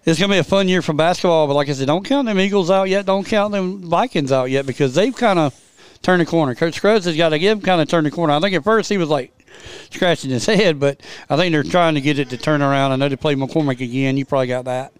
It's 0.05 0.19
gonna 0.19 0.33
be 0.33 0.37
a 0.37 0.43
fun 0.43 0.67
year 0.67 0.81
for 0.81 0.91
basketball, 0.91 1.47
but 1.47 1.53
like 1.53 1.69
I 1.69 1.73
said, 1.73 1.87
don't 1.87 2.03
count 2.03 2.27
them 2.27 2.37
Eagles 2.37 2.69
out 2.69 2.89
yet. 2.89 3.05
Don't 3.05 3.25
count 3.25 3.53
them 3.53 3.81
Vikings 3.83 4.33
out 4.33 4.49
yet 4.49 4.65
because 4.65 4.93
they've 4.93 5.15
kind 5.15 5.39
of 5.39 5.57
turned 6.01 6.19
the 6.19 6.25
corner. 6.25 6.53
Coach 6.55 6.75
Scruggs 6.75 7.05
has 7.05 7.15
got 7.15 7.29
to 7.29 7.39
give 7.39 7.63
kind 7.63 7.81
of 7.81 7.87
turn 7.87 8.03
the 8.03 8.11
corner. 8.11 8.33
I 8.33 8.39
think 8.41 8.53
at 8.53 8.65
first 8.65 8.89
he 8.89 8.97
was 8.97 9.07
like 9.07 9.31
scratching 9.91 10.29
his 10.29 10.45
head, 10.47 10.79
but 10.79 10.99
I 11.29 11.37
think 11.37 11.53
they're 11.53 11.63
trying 11.63 11.95
to 11.95 12.01
get 12.01 12.19
it 12.19 12.29
to 12.31 12.37
turn 12.37 12.61
around. 12.61 12.91
I 12.91 12.97
know 12.97 13.07
they 13.07 13.15
play 13.15 13.35
McCormick 13.35 13.79
again. 13.79 14.17
You 14.17 14.25
probably 14.25 14.47
got 14.47 14.65
that. 14.65 14.91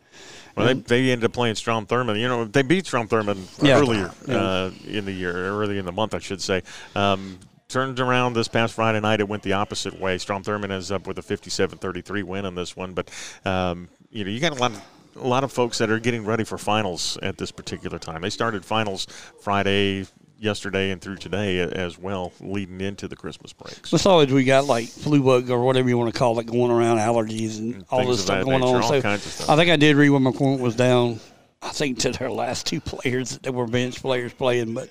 Well, 0.56 0.68
they, 0.68 0.74
they 0.74 1.12
ended 1.12 1.26
up 1.26 1.34
playing 1.34 1.56
Strom 1.56 1.86
Thurmond. 1.86 2.20
You 2.20 2.28
know, 2.28 2.46
they 2.46 2.62
beat 2.62 2.86
Strom 2.86 3.08
Thurmond 3.08 3.48
Yeah. 3.62 3.80
earlier 3.80 4.12
Yeah. 4.28 4.36
uh, 4.38 4.72
in 4.86 5.06
the 5.06 5.12
year, 5.12 5.34
early 5.34 5.78
in 5.80 5.86
the 5.86 5.92
month, 5.92 6.14
I 6.14 6.20
should 6.20 6.42
say. 6.42 6.62
Um, 6.96 7.40
turned 7.70 8.00
around 8.00 8.34
this 8.34 8.48
past 8.48 8.74
Friday 8.76 9.00
night. 9.00 9.20
It 9.20 9.28
went 9.28 9.42
the 9.44 9.54
opposite 9.54 10.00
way. 10.00 10.18
Strom 10.20 10.44
Thurmond 10.44 10.72
ends 10.72 10.92
up 10.92 11.08
with 11.08 11.18
a 11.18 11.24
57-33 11.24 12.24
win 12.24 12.46
on 12.46 12.54
this 12.56 12.76
one. 12.76 12.94
But 12.94 13.10
um, 13.46 13.90
you 14.12 14.24
know, 14.24 14.30
you 14.30 14.40
got 14.40 14.52
a 14.52 14.56
lot. 14.62 14.72
Of, 14.72 14.82
a 15.16 15.28
lot 15.28 15.44
of 15.44 15.52
folks 15.52 15.78
that 15.78 15.92
are 15.92 16.00
getting 16.00 16.26
ready 16.26 16.44
for 16.44 16.58
finals 16.58 17.20
at 17.22 17.38
this 17.38 17.52
particular 17.52 18.00
time. 18.00 18.22
They 18.22 18.32
started 18.32 18.66
finals 18.66 19.06
Friday, 19.44 20.08
yesterday, 20.44 20.92
and 20.92 21.02
through 21.02 21.16
today 21.18 21.60
as 21.60 21.98
well, 21.98 22.34
leading 22.40 22.82
into 22.82 23.08
the 23.08 23.16
Christmas 23.16 23.54
breaks. 23.54 23.92
That's 23.92 24.06
always 24.06 24.32
we 24.32 24.44
got 24.44 24.66
like 24.66 24.88
flu 24.88 25.24
bug 25.24 25.50
or 25.50 25.64
whatever 25.64 25.90
you 25.90 25.98
want 25.98 26.14
to 26.14 26.18
call 26.18 26.38
it 26.40 26.46
going 26.46 26.72
around, 26.72 26.98
allergies 26.98 27.60
and 27.60 27.86
all 27.90 28.06
this 28.06 28.22
stuff 28.22 28.44
going 28.44 28.62
nature, 28.62 28.76
on. 28.76 28.84
So 28.84 29.02
kinds 29.02 29.26
of 29.26 29.32
stuff. 29.32 29.50
I 29.50 29.56
think 29.56 29.72
I 29.72 29.76
did 29.76 29.96
read 29.96 30.10
when 30.10 30.24
McCormick 30.24 30.60
was 30.60 30.76
down. 30.76 31.20
I 31.64 31.70
think 31.70 32.00
to 32.00 32.12
their 32.12 32.30
last 32.30 32.66
two 32.68 32.82
players 32.82 33.38
that 33.40 33.54
were 33.54 33.66
bench 33.68 34.02
players 34.02 34.34
playing, 34.34 34.74
but 34.74 34.90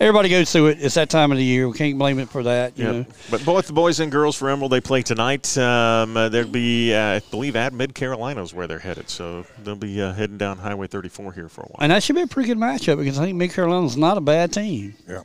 everybody 0.00 0.28
goes 0.28 0.50
through 0.50 0.66
it. 0.68 0.78
It's 0.80 0.96
that 0.96 1.08
time 1.10 1.30
of 1.30 1.38
the 1.38 1.44
year. 1.44 1.68
We 1.68 1.78
can't 1.78 1.96
blame 1.96 2.18
it 2.18 2.28
for 2.28 2.42
that. 2.42 2.76
You 2.76 2.84
Yeah, 2.84 2.92
know. 2.92 3.06
but 3.30 3.44
both 3.44 3.68
the 3.68 3.72
boys 3.72 4.00
and 4.00 4.10
girls 4.10 4.34
for 4.36 4.50
Emerald 4.50 4.72
they 4.72 4.80
play 4.80 5.02
tonight. 5.02 5.56
Um, 5.56 6.16
uh, 6.16 6.28
they'll 6.28 6.46
be, 6.48 6.92
uh, 6.94 7.00
I 7.16 7.20
believe, 7.30 7.54
at 7.56 7.72
Mid 7.72 7.94
Carolina 7.94 8.42
is 8.42 8.52
where 8.52 8.66
they're 8.66 8.78
headed. 8.80 9.08
So 9.08 9.46
they'll 9.62 9.76
be 9.76 10.02
uh, 10.02 10.12
heading 10.12 10.38
down 10.38 10.58
Highway 10.58 10.88
34 10.88 11.32
here 11.34 11.48
for 11.48 11.60
a 11.62 11.66
while. 11.66 11.76
And 11.80 11.92
that 11.92 12.02
should 12.02 12.16
be 12.16 12.22
a 12.22 12.26
pretty 12.26 12.48
good 12.48 12.58
matchup 12.58 12.98
because 12.98 13.18
I 13.18 13.24
think 13.24 13.36
Mid 13.36 13.52
Carolina's 13.52 13.96
not 13.96 14.18
a 14.18 14.20
bad 14.20 14.52
team. 14.52 14.94
Yeah. 15.08 15.22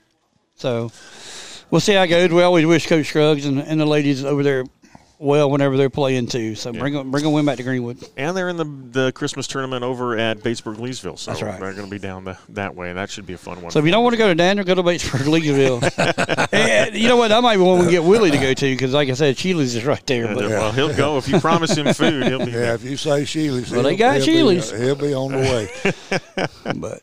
So 0.55 0.91
we'll 1.71 1.81
see 1.81 1.93
how 1.93 2.03
it 2.03 2.07
goes. 2.09 2.29
We 2.29 2.43
always 2.43 2.65
wish 2.67 2.87
Coach 2.87 3.07
Scruggs 3.07 3.45
and, 3.47 3.59
and 3.59 3.79
the 3.79 3.85
ladies 3.85 4.23
over 4.23 4.43
there 4.43 4.59
at 4.61 4.67
well 5.23 5.49
whenever 5.49 5.77
they're 5.77 5.89
playing 5.89 6.27
too. 6.27 6.55
So 6.55 6.71
bring 6.73 6.95
a, 6.95 7.03
bring 7.03 7.25
a 7.25 7.29
win 7.29 7.45
back 7.45 7.57
to 7.57 7.63
Greenwood. 7.63 7.97
And 8.17 8.35
they're 8.37 8.49
in 8.49 8.57
the 8.57 8.65
the 8.65 9.11
Christmas 9.13 9.47
tournament 9.47 9.83
over 9.83 10.17
at 10.17 10.39
Batesburg 10.39 10.75
Leesville. 10.75 11.17
So 11.17 11.31
That's 11.31 11.41
right. 11.41 11.59
they're 11.59 11.73
going 11.73 11.85
to 11.87 11.91
be 11.91 11.97
down 11.99 12.25
the, 12.25 12.37
that 12.49 12.75
way, 12.75 12.89
and 12.89 12.97
that 12.97 13.09
should 13.09 13.25
be 13.25 13.33
a 13.33 13.37
fun 13.37 13.61
one. 13.61 13.71
So 13.71 13.79
if 13.79 13.85
you 13.85 13.91
don't 13.91 14.03
want 14.03 14.13
to 14.13 14.17
go 14.17 14.27
to 14.27 14.35
Daniel, 14.35 14.65
go 14.65 14.75
to 14.75 14.83
Batesburg, 14.83 15.21
Leesville. 15.25 16.93
you 16.93 17.07
know 17.07 17.17
what? 17.17 17.29
That 17.29 17.41
might 17.41 17.57
be 17.57 17.63
one 17.63 17.77
we 17.79 17.85
can 17.85 17.91
get 17.91 18.03
Willie 18.03 18.31
to 18.31 18.37
go 18.37 18.53
to 18.53 18.65
because, 18.73 18.93
like 18.93 19.09
I 19.09 19.13
said, 19.13 19.35
Chili's 19.37 19.75
is 19.75 19.85
right 19.85 20.05
there. 20.05 20.25
Yeah, 20.25 20.33
But 20.33 20.43
Well, 20.49 20.71
he'll 20.71 20.93
go 20.95 21.17
if 21.17 21.27
you 21.27 21.39
promise 21.39 21.75
him 21.77 21.91
food. 21.93 22.25
He'll 22.27 22.39
be 22.45 22.51
Yeah, 22.51 22.59
there. 22.59 22.75
if 22.75 22.83
you 22.83 22.97
say 22.97 23.23
Sheely's, 23.25 23.71
Well, 23.71 23.83
they 23.83 23.91
he'll- 23.95 23.99
got 23.99 24.17
he'll 24.21 24.25
be- 24.25 24.31
Sheely's. 24.59 24.71
He'll 24.71 24.95
be 24.95 25.13
on 25.13 25.31
the 25.31 25.37
way. 25.37 25.69
but 26.75 27.01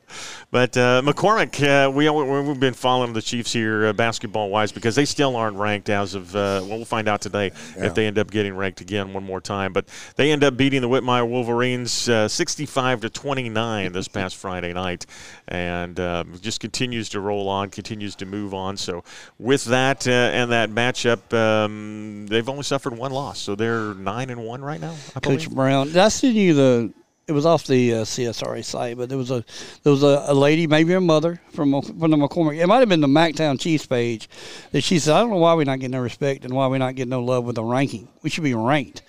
But 0.52 0.76
uh, 0.76 1.00
McCormick, 1.04 1.62
uh, 1.62 1.90
we 1.90 2.08
we've 2.10 2.58
been 2.60 2.74
following 2.74 3.12
the 3.12 3.22
Chiefs 3.22 3.52
here 3.52 3.86
uh, 3.86 3.92
basketball 3.92 4.50
wise 4.50 4.72
because 4.72 4.94
they 4.96 5.04
still 5.04 5.36
aren't 5.36 5.56
ranked 5.56 5.88
as 5.88 6.14
of 6.14 6.34
uh, 6.34 6.60
well, 6.62 6.76
we'll 6.78 6.84
find 6.84 7.08
out 7.08 7.20
today 7.20 7.52
Yeah. 7.76 7.86
if 7.86 7.94
they 7.94 8.06
end 8.10 8.18
up 8.18 8.30
getting 8.30 8.56
ranked 8.56 8.80
again 8.80 9.12
one 9.12 9.24
more 9.24 9.40
time. 9.40 9.72
But 9.72 9.86
they 10.16 10.32
end 10.32 10.42
up 10.42 10.56
beating 10.56 10.80
the 10.82 10.88
Whitmire 10.88 11.28
Wolverines 11.28 12.08
uh, 12.08 12.28
65 12.28 13.02
to 13.02 13.10
29 13.10 13.92
this 13.92 14.08
past 14.08 14.36
Friday 14.40 14.72
night, 14.72 15.06
and 15.48 15.98
um, 16.00 16.38
just 16.40 16.60
continues 16.60 17.08
to 17.10 17.20
roll 17.20 17.48
on, 17.48 17.70
continues 17.70 18.14
to 18.16 18.26
move 18.26 18.52
on. 18.52 18.76
So 18.76 19.04
with 19.38 19.64
that 19.66 20.06
uh, 20.06 20.10
and 20.10 20.50
that 20.50 20.70
matchup, 20.70 21.32
um, 21.32 22.26
they've 22.26 22.48
only 22.48 22.64
suffered 22.64 22.96
one 22.96 23.12
loss, 23.12 23.38
so 23.38 23.54
they're 23.54 23.94
nine 23.94 24.30
and 24.30 24.42
one 24.42 24.62
right 24.62 24.80
now. 24.80 24.96
I 25.14 25.20
Coach 25.20 25.44
believe. 25.44 25.50
Brown, 25.50 25.86
did 25.86 25.98
I 25.98 26.08
send 26.08 26.34
you 26.34 26.54
the? 26.54 26.92
It 27.30 27.32
was 27.32 27.46
off 27.46 27.64
the 27.64 27.94
uh, 27.94 27.96
CSRA 27.98 28.64
site, 28.64 28.96
but 28.96 29.08
there 29.08 29.16
was 29.16 29.30
a 29.30 29.44
there 29.84 29.92
was 29.92 30.02
a, 30.02 30.24
a 30.26 30.34
lady, 30.34 30.66
maybe 30.66 30.92
her 30.94 31.00
mother 31.00 31.40
from 31.52 31.80
from 31.80 32.10
the 32.10 32.16
McCormick. 32.16 32.58
It 32.58 32.66
might 32.66 32.80
have 32.80 32.88
been 32.88 33.00
the 33.00 33.06
MacTown 33.06 33.60
Chiefs 33.60 33.86
page 33.86 34.28
that 34.72 34.80
she 34.80 34.98
said, 34.98 35.14
"I 35.14 35.20
don't 35.20 35.30
know 35.30 35.36
why 35.36 35.54
we're 35.54 35.62
not 35.62 35.78
getting 35.78 35.92
no 35.92 36.00
respect 36.00 36.44
and 36.44 36.52
why 36.52 36.66
we're 36.66 36.78
not 36.78 36.96
getting 36.96 37.10
no 37.10 37.22
love 37.22 37.44
with 37.44 37.54
the 37.54 37.62
ranking. 37.62 38.08
We 38.22 38.30
should 38.30 38.42
be 38.42 38.54
ranked." 38.54 39.02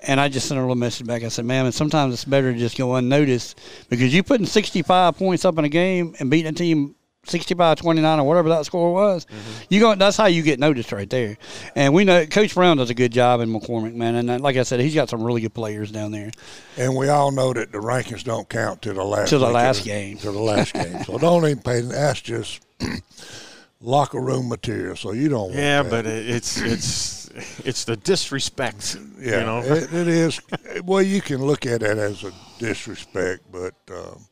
And 0.00 0.18
I 0.18 0.28
just 0.28 0.48
sent 0.48 0.56
her 0.56 0.62
a 0.64 0.66
little 0.66 0.74
message 0.74 1.06
back. 1.06 1.22
I 1.22 1.28
said, 1.28 1.44
"Ma'am, 1.44 1.66
and 1.66 1.72
sometimes 1.72 2.14
it's 2.14 2.24
better 2.24 2.52
to 2.52 2.58
just 2.58 2.76
go 2.76 2.96
unnoticed 2.96 3.60
because 3.88 4.12
you 4.12 4.24
putting 4.24 4.46
65 4.46 5.16
points 5.16 5.44
up 5.44 5.56
in 5.56 5.64
a 5.64 5.68
game 5.68 6.16
and 6.18 6.28
beating 6.28 6.50
a 6.50 6.52
team 6.52 6.96
65 7.24 7.78
29 7.78 8.18
or 8.18 8.26
whatever 8.26 8.48
that 8.48 8.66
score 8.66 8.92
was, 8.92 9.26
you 9.68 9.78
go. 9.80 9.94
That's 9.94 10.16
how 10.16 10.26
you 10.26 10.42
get 10.42 10.58
noticed 10.58 10.90
right 10.90 11.08
there. 11.08 11.36
And 11.76 11.94
we 11.94 12.04
know 12.04 12.26
Coach 12.26 12.54
Brown 12.54 12.78
does 12.78 12.90
a 12.90 12.94
good 12.94 13.12
job 13.12 13.40
in 13.40 13.48
McCormick, 13.48 13.94
man. 13.94 14.16
And 14.16 14.28
uh, 14.28 14.38
like 14.40 14.56
I 14.56 14.64
said, 14.64 14.80
he's 14.80 14.94
got 14.94 15.08
some 15.08 15.22
really 15.22 15.40
good 15.40 15.54
players 15.54 15.92
down 15.92 16.10
there. 16.10 16.32
And 16.76 16.96
we 16.96 17.08
all 17.08 17.30
know 17.30 17.52
that 17.52 17.70
the 17.70 17.78
rankings 17.78 18.24
don't 18.24 18.48
count 18.48 18.82
to 18.82 18.92
the 18.92 19.04
last 19.04 19.30
To 19.30 19.38
the 19.38 19.48
last 19.48 19.80
of 19.80 19.84
game. 19.86 20.18
To 20.18 20.32
the 20.32 20.38
last 20.40 20.72
game. 20.74 21.04
So 21.04 21.16
don't 21.16 21.44
even 21.44 21.62
pay. 21.62 21.80
That's 21.82 22.20
just 22.20 22.60
locker 23.80 24.20
room 24.20 24.48
material. 24.48 24.96
So 24.96 25.12
you 25.12 25.28
don't. 25.28 25.42
Want 25.50 25.54
Yeah, 25.54 25.82
that. 25.82 25.90
but 25.90 26.06
it's 26.06 26.60
it's 26.60 27.30
it's 27.64 27.84
the 27.84 27.96
disrespect. 27.96 28.96
Yeah, 29.20 29.40
you 29.40 29.46
know. 29.46 29.58
it, 29.62 29.92
it 29.92 30.08
is. 30.08 30.40
Well, 30.84 31.02
you 31.02 31.20
can 31.20 31.38
look 31.44 31.66
at 31.66 31.82
it 31.82 31.98
as 31.98 32.24
a 32.24 32.32
disrespect, 32.58 33.42
but 33.52 33.74
um, 33.92 34.26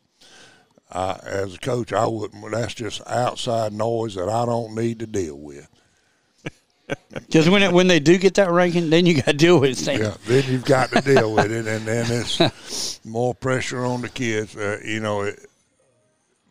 I, 0.91 1.19
as 1.25 1.55
a 1.55 1.59
coach, 1.59 1.93
I 1.93 2.07
wouldn't. 2.07 2.51
That's 2.51 2.75
just 2.75 3.01
outside 3.07 3.73
noise 3.73 4.15
that 4.15 4.29
I 4.29 4.45
don't 4.45 4.75
need 4.75 4.99
to 5.01 5.07
deal 5.07 5.39
with. 5.39 5.69
Because 7.11 7.49
when 7.49 7.63
it, 7.63 7.73
when 7.73 7.87
they 7.87 8.01
do 8.01 8.19
get 8.19 8.35
that 8.35 8.51
ranking, 8.51 8.91
then 8.91 9.07
you 9.07 9.15
got 9.15 9.27
to 9.27 9.33
deal 9.33 9.61
with 9.61 9.71
it. 9.71 9.77
Sam. 9.77 10.01
Yeah, 10.01 10.17
then 10.27 10.45
you've 10.51 10.65
got 10.65 10.91
to 10.91 11.01
deal 11.01 11.35
with 11.35 11.53
it, 11.53 11.67
and 11.67 11.87
then 11.87 12.07
it's 12.09 13.01
more 13.05 13.35
pressure 13.35 13.85
on 13.85 14.03
the 14.03 14.09
kids. 14.09 14.57
Uh, 14.57 14.81
you 14.85 15.01
know, 15.01 15.23
it, 15.23 15.39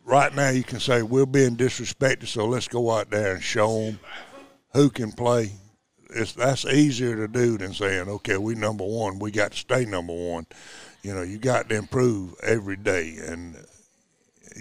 right 0.04 0.34
now 0.34 0.50
you 0.50 0.64
can 0.64 0.80
say 0.80 1.02
we're 1.02 1.26
being 1.26 1.56
disrespected, 1.56 2.26
so 2.26 2.46
let's 2.46 2.68
go 2.68 2.90
out 2.90 3.10
there 3.10 3.34
and 3.34 3.42
show 3.42 3.84
them 3.84 4.00
who 4.72 4.90
can 4.90 5.12
play. 5.12 5.52
It's 6.10 6.32
that's 6.32 6.64
easier 6.64 7.16
to 7.16 7.28
do 7.28 7.58
than 7.58 7.72
saying, 7.72 8.08
okay, 8.08 8.36
we 8.36 8.54
number 8.54 8.84
one, 8.84 9.18
we 9.18 9.30
got 9.30 9.52
to 9.52 9.58
stay 9.58 9.84
number 9.84 10.14
one. 10.14 10.46
You 11.02 11.14
know, 11.14 11.22
you 11.22 11.38
got 11.38 11.68
to 11.68 11.76
improve 11.76 12.34
every 12.42 12.76
day, 12.76 13.16
and 13.24 13.56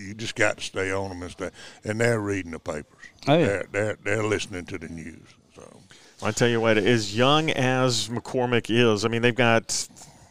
you 0.08 0.14
just 0.14 0.36
got 0.36 0.58
to 0.58 0.64
stay 0.64 0.92
on 0.92 1.10
them 1.10 1.22
and 1.22 1.32
stay. 1.32 1.50
And 1.84 2.00
they're 2.00 2.20
reading 2.20 2.52
the 2.52 2.60
papers. 2.60 2.86
Oh, 3.28 3.38
yeah. 3.38 3.46
They're, 3.46 3.68
they're 3.72 3.98
they're 4.04 4.24
listening 4.24 4.66
to 4.66 4.78
the 4.78 4.90
news. 4.90 5.28
So. 5.56 5.82
I 6.22 6.32
tell 6.32 6.50
you 6.50 6.60
what, 6.60 6.78
as 6.78 7.16
young 7.16 7.50
as 7.52 8.10
McCormick 8.10 8.68
is, 8.70 9.06
I 9.06 9.08
mean, 9.08 9.22
they've 9.22 9.36
got 9.36 9.72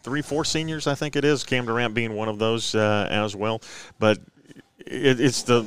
three, 0.02 0.22
four 0.22 0.44
seniors, 0.44 0.86
I 0.86 0.94
think 0.94 1.16
it 1.16 1.24
is. 1.24 1.44
Cam 1.44 1.66
Durant 1.66 1.94
being 1.94 2.14
one 2.14 2.28
of 2.28 2.38
those 2.38 2.74
uh, 2.74 3.08
as 3.10 3.34
well. 3.34 3.62
But 3.98 4.18
it, 4.78 5.20
it's 5.20 5.42
the 5.42 5.66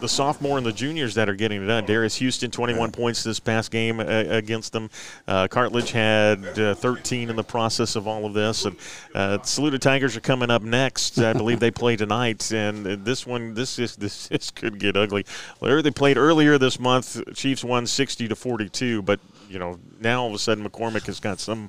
the 0.00 0.08
sophomore 0.08 0.58
and 0.58 0.66
the 0.66 0.72
juniors 0.72 1.14
that 1.14 1.28
are 1.28 1.34
getting 1.34 1.62
it 1.62 1.66
done. 1.66 1.84
Darius 1.86 2.16
Houston, 2.16 2.50
21 2.50 2.92
points 2.92 3.22
this 3.22 3.40
past 3.40 3.70
game 3.70 4.00
uh, 4.00 4.04
against 4.04 4.72
them. 4.72 4.90
Uh, 5.26 5.48
Cartledge 5.48 5.90
had 5.90 6.58
uh, 6.58 6.74
13 6.74 7.30
in 7.30 7.36
the 7.36 7.44
process 7.44 7.96
of 7.96 8.06
all 8.06 8.26
of 8.26 8.34
this. 8.34 8.64
And 8.64 8.76
uh, 9.14 9.38
Saluda 9.42 9.78
Tigers 9.78 10.16
are 10.16 10.20
coming 10.20 10.50
up 10.50 10.62
next. 10.62 11.18
I 11.18 11.32
believe 11.32 11.60
they 11.60 11.70
play 11.70 11.96
tonight. 11.96 12.52
And 12.52 12.84
this 13.04 13.26
one, 13.26 13.54
this 13.54 13.78
is 13.78 13.96
this, 13.96 14.28
this 14.28 14.50
could 14.50 14.78
get 14.78 14.96
ugly. 14.96 15.24
Well, 15.60 15.82
They 15.82 15.90
played 15.90 16.16
earlier 16.16 16.58
this 16.58 16.78
month. 16.78 17.20
Chiefs 17.34 17.64
won 17.64 17.86
60 17.86 18.28
to 18.28 18.36
42. 18.36 19.02
But 19.02 19.20
you 19.48 19.58
know 19.58 19.78
now 20.00 20.22
all 20.22 20.28
of 20.28 20.34
a 20.34 20.38
sudden 20.38 20.68
McCormick 20.68 21.06
has 21.06 21.20
got 21.20 21.38
some 21.40 21.68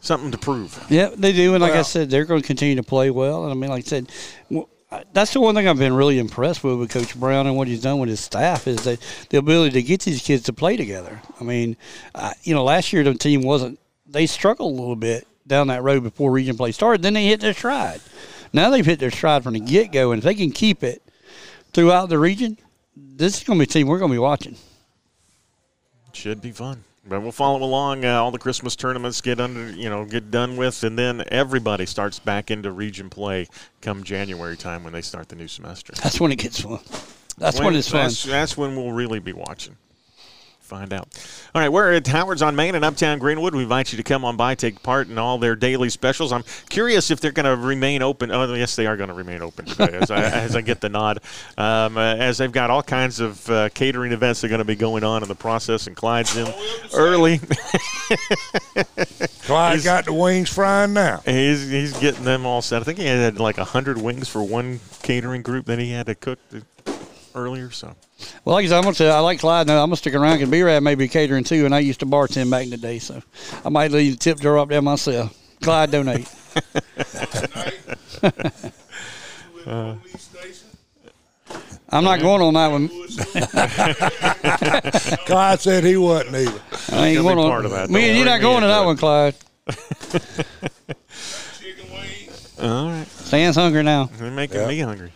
something 0.00 0.30
to 0.30 0.38
prove. 0.38 0.84
Yeah, 0.88 1.10
they 1.16 1.32
do, 1.32 1.54
and 1.54 1.62
like 1.62 1.72
I 1.72 1.82
said, 1.82 2.10
they're 2.10 2.24
going 2.24 2.40
to 2.40 2.46
continue 2.46 2.76
to 2.76 2.82
play 2.82 3.10
well. 3.10 3.44
And 3.44 3.52
I 3.52 3.54
mean, 3.54 3.70
like 3.70 3.84
I 3.84 3.88
said, 3.88 4.12
w- 4.50 4.68
that's 5.12 5.32
the 5.32 5.40
one 5.40 5.54
thing 5.54 5.68
I've 5.68 5.78
been 5.78 5.94
really 5.94 6.18
impressed 6.18 6.62
with 6.62 6.78
with 6.78 6.90
Coach 6.90 7.18
Brown 7.18 7.46
and 7.46 7.56
what 7.56 7.68
he's 7.68 7.82
done 7.82 7.98
with 7.98 8.08
his 8.08 8.20
staff 8.20 8.66
is 8.66 8.84
that 8.84 9.00
the 9.30 9.38
ability 9.38 9.72
to 9.72 9.82
get 9.82 10.02
these 10.02 10.22
kids 10.22 10.44
to 10.44 10.52
play 10.52 10.76
together. 10.76 11.20
I 11.40 11.44
mean, 11.44 11.76
uh, 12.14 12.32
you 12.42 12.54
know, 12.54 12.64
last 12.64 12.92
year 12.92 13.02
the 13.02 13.14
team 13.14 13.42
wasn't 13.42 13.78
they 14.06 14.26
struggled 14.26 14.72
a 14.72 14.80
little 14.80 14.96
bit 14.96 15.26
down 15.46 15.68
that 15.68 15.82
road 15.82 16.02
before 16.02 16.30
region 16.30 16.56
play 16.56 16.72
started. 16.72 17.02
Then 17.02 17.14
they 17.14 17.26
hit 17.26 17.40
their 17.40 17.54
stride. 17.54 18.00
Now 18.52 18.70
they've 18.70 18.86
hit 18.86 18.98
their 18.98 19.10
stride 19.10 19.42
from 19.42 19.54
the 19.54 19.60
get 19.60 19.92
go, 19.92 20.12
and 20.12 20.20
if 20.20 20.24
they 20.24 20.34
can 20.34 20.50
keep 20.50 20.82
it 20.82 21.02
throughout 21.72 22.08
the 22.08 22.18
region, 22.18 22.58
this 22.96 23.38
is 23.38 23.44
going 23.44 23.58
to 23.58 23.66
be 23.66 23.70
a 23.70 23.72
team 23.72 23.86
we're 23.86 23.98
going 23.98 24.10
to 24.10 24.14
be 24.14 24.18
watching. 24.18 24.56
Should 26.12 26.40
be 26.40 26.52
fun. 26.52 26.82
But 27.08 27.22
we'll 27.22 27.32
follow 27.32 27.62
along. 27.62 28.04
Uh, 28.04 28.20
all 28.20 28.30
the 28.30 28.38
Christmas 28.38 28.74
tournaments 28.74 29.20
get 29.20 29.40
under, 29.40 29.70
you 29.70 29.88
know, 29.88 30.04
get 30.04 30.30
done 30.30 30.56
with, 30.56 30.82
and 30.82 30.98
then 30.98 31.22
everybody 31.28 31.86
starts 31.86 32.18
back 32.18 32.50
into 32.50 32.72
region 32.72 33.10
play 33.10 33.46
come 33.80 34.02
January 34.02 34.56
time 34.56 34.82
when 34.82 34.92
they 34.92 35.02
start 35.02 35.28
the 35.28 35.36
new 35.36 35.48
semester. 35.48 35.92
That's 36.02 36.20
when 36.20 36.32
it 36.32 36.36
gets 36.36 36.60
fun. 36.60 36.80
That's 37.38 37.60
when, 37.60 37.76
it's 37.76 37.88
fun. 37.88 38.02
That's, 38.02 38.24
that's 38.24 38.56
when 38.56 38.76
we'll 38.76 38.92
really 38.92 39.20
be 39.20 39.32
watching. 39.32 39.76
Find 40.66 40.92
out. 40.92 41.06
All 41.54 41.62
right, 41.62 41.68
we're 41.68 41.92
at 41.92 42.06
Howard's 42.08 42.42
on 42.42 42.56
Main 42.56 42.74
in 42.74 42.82
Uptown 42.82 43.20
Greenwood. 43.20 43.54
We 43.54 43.62
invite 43.62 43.92
you 43.92 43.96
to 43.98 44.02
come 44.02 44.24
on 44.24 44.36
by, 44.36 44.56
take 44.56 44.82
part 44.82 45.06
in 45.08 45.16
all 45.16 45.38
their 45.38 45.54
daily 45.54 45.90
specials. 45.90 46.32
I'm 46.32 46.42
curious 46.68 47.08
if 47.12 47.20
they're 47.20 47.30
going 47.30 47.46
to 47.46 47.54
remain 47.56 48.02
open. 48.02 48.32
Oh, 48.32 48.52
yes, 48.52 48.74
they 48.74 48.86
are 48.86 48.96
going 48.96 49.06
to 49.08 49.14
remain 49.14 49.42
open 49.42 49.66
today, 49.66 49.96
as, 49.96 50.10
I, 50.10 50.22
as 50.24 50.56
I 50.56 50.62
get 50.62 50.80
the 50.80 50.88
nod. 50.88 51.20
Um, 51.56 51.96
uh, 51.96 52.16
as 52.16 52.38
they've 52.38 52.50
got 52.50 52.70
all 52.70 52.82
kinds 52.82 53.20
of 53.20 53.48
uh, 53.48 53.68
catering 53.68 54.10
events 54.10 54.40
that 54.40 54.48
are 54.48 54.50
going 54.50 54.58
to 54.58 54.64
be 54.64 54.74
going 54.74 55.04
on 55.04 55.22
in 55.22 55.28
the 55.28 55.36
process, 55.36 55.86
and 55.86 55.94
Clyde's 55.94 56.36
in 56.36 56.52
early. 56.94 57.38
Clyde 59.44 59.72
He's- 59.74 59.84
got 59.84 60.04
the 60.04 60.12
wings 60.12 60.50
frying 60.52 60.92
now. 60.94 61.22
he's 61.24 61.70
he's 61.70 61.96
getting 62.00 62.24
them 62.24 62.44
all 62.44 62.60
set. 62.60 62.82
I 62.82 62.84
think 62.84 62.98
he 62.98 63.06
had 63.06 63.38
like 63.38 63.56
hundred 63.56 63.98
wings 63.98 64.28
for 64.28 64.42
one 64.42 64.80
catering 65.02 65.42
group 65.42 65.66
that 65.66 65.78
he 65.78 65.92
had 65.92 66.06
to 66.06 66.14
cook 66.16 66.38
the, 66.50 66.62
earlier. 67.36 67.70
So. 67.70 67.94
Well, 68.44 68.54
like 68.54 68.64
I 68.64 68.68
said, 68.68 68.76
I'm 68.78 68.82
gonna 68.82 68.94
say 68.94 69.10
I 69.10 69.20
like 69.20 69.40
Clyde. 69.40 69.66
Now 69.66 69.82
I'm 69.82 69.88
gonna 69.88 69.96
stick 69.96 70.14
around 70.14 70.36
because 70.38 70.50
B-Rad 70.50 70.82
may 70.82 70.94
be 70.94 71.08
catering 71.08 71.44
too, 71.44 71.64
and 71.66 71.74
I 71.74 71.80
used 71.80 72.00
to 72.00 72.06
bartend 72.06 72.50
back 72.50 72.64
in 72.64 72.70
the 72.70 72.76
day, 72.76 72.98
so 72.98 73.20
I 73.64 73.68
might 73.68 73.90
leave 73.92 74.12
the 74.12 74.18
tip 74.18 74.40
jar 74.40 74.58
up 74.58 74.68
there 74.68 74.82
myself. 74.82 75.36
Clyde 75.62 75.90
donate. 75.90 76.28
I'm 81.88 82.02
not 82.04 82.18
going 82.20 82.42
on 82.42 82.54
that 82.54 82.70
one. 82.72 82.88
Clyde 85.26 85.60
said 85.60 85.84
he 85.84 85.96
wasn't 85.96 86.34
either. 86.36 86.60
I 86.92 87.06
ain't 87.08 87.22
Gonna 87.22 87.40
on. 87.42 87.62
that. 87.70 87.88
Me 87.90 88.06
Don't 88.08 88.16
you're 88.16 88.24
not 88.24 88.40
going 88.40 88.62
to 88.62 88.66
that 88.66 88.82
it. 88.82 88.86
one, 88.86 88.96
Clyde. 88.96 89.34
Chicken 91.60 91.92
wings. 91.92 92.54
All 92.60 92.88
right. 92.90 93.06
Stan's 93.06 93.54
hungry 93.56 93.82
now. 93.84 94.06
They're 94.14 94.30
making 94.32 94.60
Yeah. 94.60 94.66
me 94.68 94.80
hungry. 94.80 95.12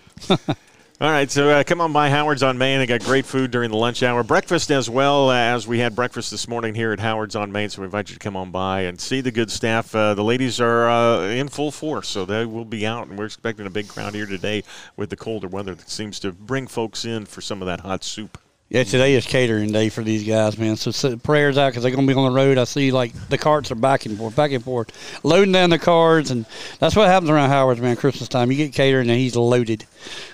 All 1.02 1.10
right, 1.10 1.30
so 1.30 1.48
uh, 1.48 1.64
come 1.64 1.80
on 1.80 1.94
by 1.94 2.10
Howard's 2.10 2.42
on 2.42 2.58
Main. 2.58 2.78
They 2.78 2.84
got 2.84 3.02
great 3.02 3.24
food 3.24 3.50
during 3.50 3.70
the 3.70 3.76
lunch 3.78 4.02
hour, 4.02 4.22
breakfast 4.22 4.70
as 4.70 4.90
well 4.90 5.30
uh, 5.30 5.34
as 5.34 5.66
we 5.66 5.78
had 5.78 5.96
breakfast 5.96 6.30
this 6.30 6.46
morning 6.46 6.74
here 6.74 6.92
at 6.92 7.00
Howard's 7.00 7.34
on 7.34 7.50
Main. 7.50 7.70
So 7.70 7.80
we 7.80 7.86
invite 7.86 8.10
you 8.10 8.16
to 8.16 8.18
come 8.18 8.36
on 8.36 8.50
by 8.50 8.82
and 8.82 9.00
see 9.00 9.22
the 9.22 9.30
good 9.30 9.50
staff. 9.50 9.94
Uh, 9.94 10.12
the 10.12 10.22
ladies 10.22 10.60
are 10.60 10.90
uh, 10.90 11.22
in 11.22 11.48
full 11.48 11.70
force, 11.70 12.06
so 12.06 12.26
they 12.26 12.44
will 12.44 12.66
be 12.66 12.86
out, 12.86 13.08
and 13.08 13.18
we're 13.18 13.24
expecting 13.24 13.64
a 13.64 13.70
big 13.70 13.88
crowd 13.88 14.14
here 14.14 14.26
today 14.26 14.62
with 14.94 15.08
the 15.08 15.16
colder 15.16 15.48
weather 15.48 15.74
that 15.74 15.88
seems 15.88 16.20
to 16.20 16.32
bring 16.32 16.66
folks 16.66 17.06
in 17.06 17.24
for 17.24 17.40
some 17.40 17.62
of 17.62 17.66
that 17.66 17.80
hot 17.80 18.04
soup. 18.04 18.36
Yeah, 18.72 18.84
today 18.84 19.14
is 19.14 19.26
catering 19.26 19.72
day 19.72 19.88
for 19.88 20.04
these 20.04 20.22
guys, 20.22 20.56
man. 20.56 20.76
So, 20.76 20.92
so 20.92 21.16
prayers 21.16 21.58
out 21.58 21.70
because 21.70 21.82
they're 21.82 21.90
going 21.90 22.06
to 22.06 22.14
be 22.14 22.16
on 22.16 22.32
the 22.32 22.36
road. 22.36 22.56
I 22.56 22.62
see 22.62 22.92
like 22.92 23.12
the 23.28 23.36
carts 23.36 23.72
are 23.72 23.74
back 23.74 24.06
and 24.06 24.16
forth, 24.16 24.36
back 24.36 24.52
and 24.52 24.62
forth, 24.62 24.92
loading 25.24 25.50
down 25.50 25.70
the 25.70 25.78
cars, 25.80 26.30
and 26.30 26.46
that's 26.78 26.94
what 26.94 27.08
happens 27.08 27.30
around 27.30 27.48
Howard's, 27.48 27.80
man. 27.80 27.96
Christmas 27.96 28.28
time, 28.28 28.52
you 28.52 28.56
get 28.56 28.72
catering 28.72 29.10
and 29.10 29.18
he's 29.18 29.34
loaded. 29.34 29.86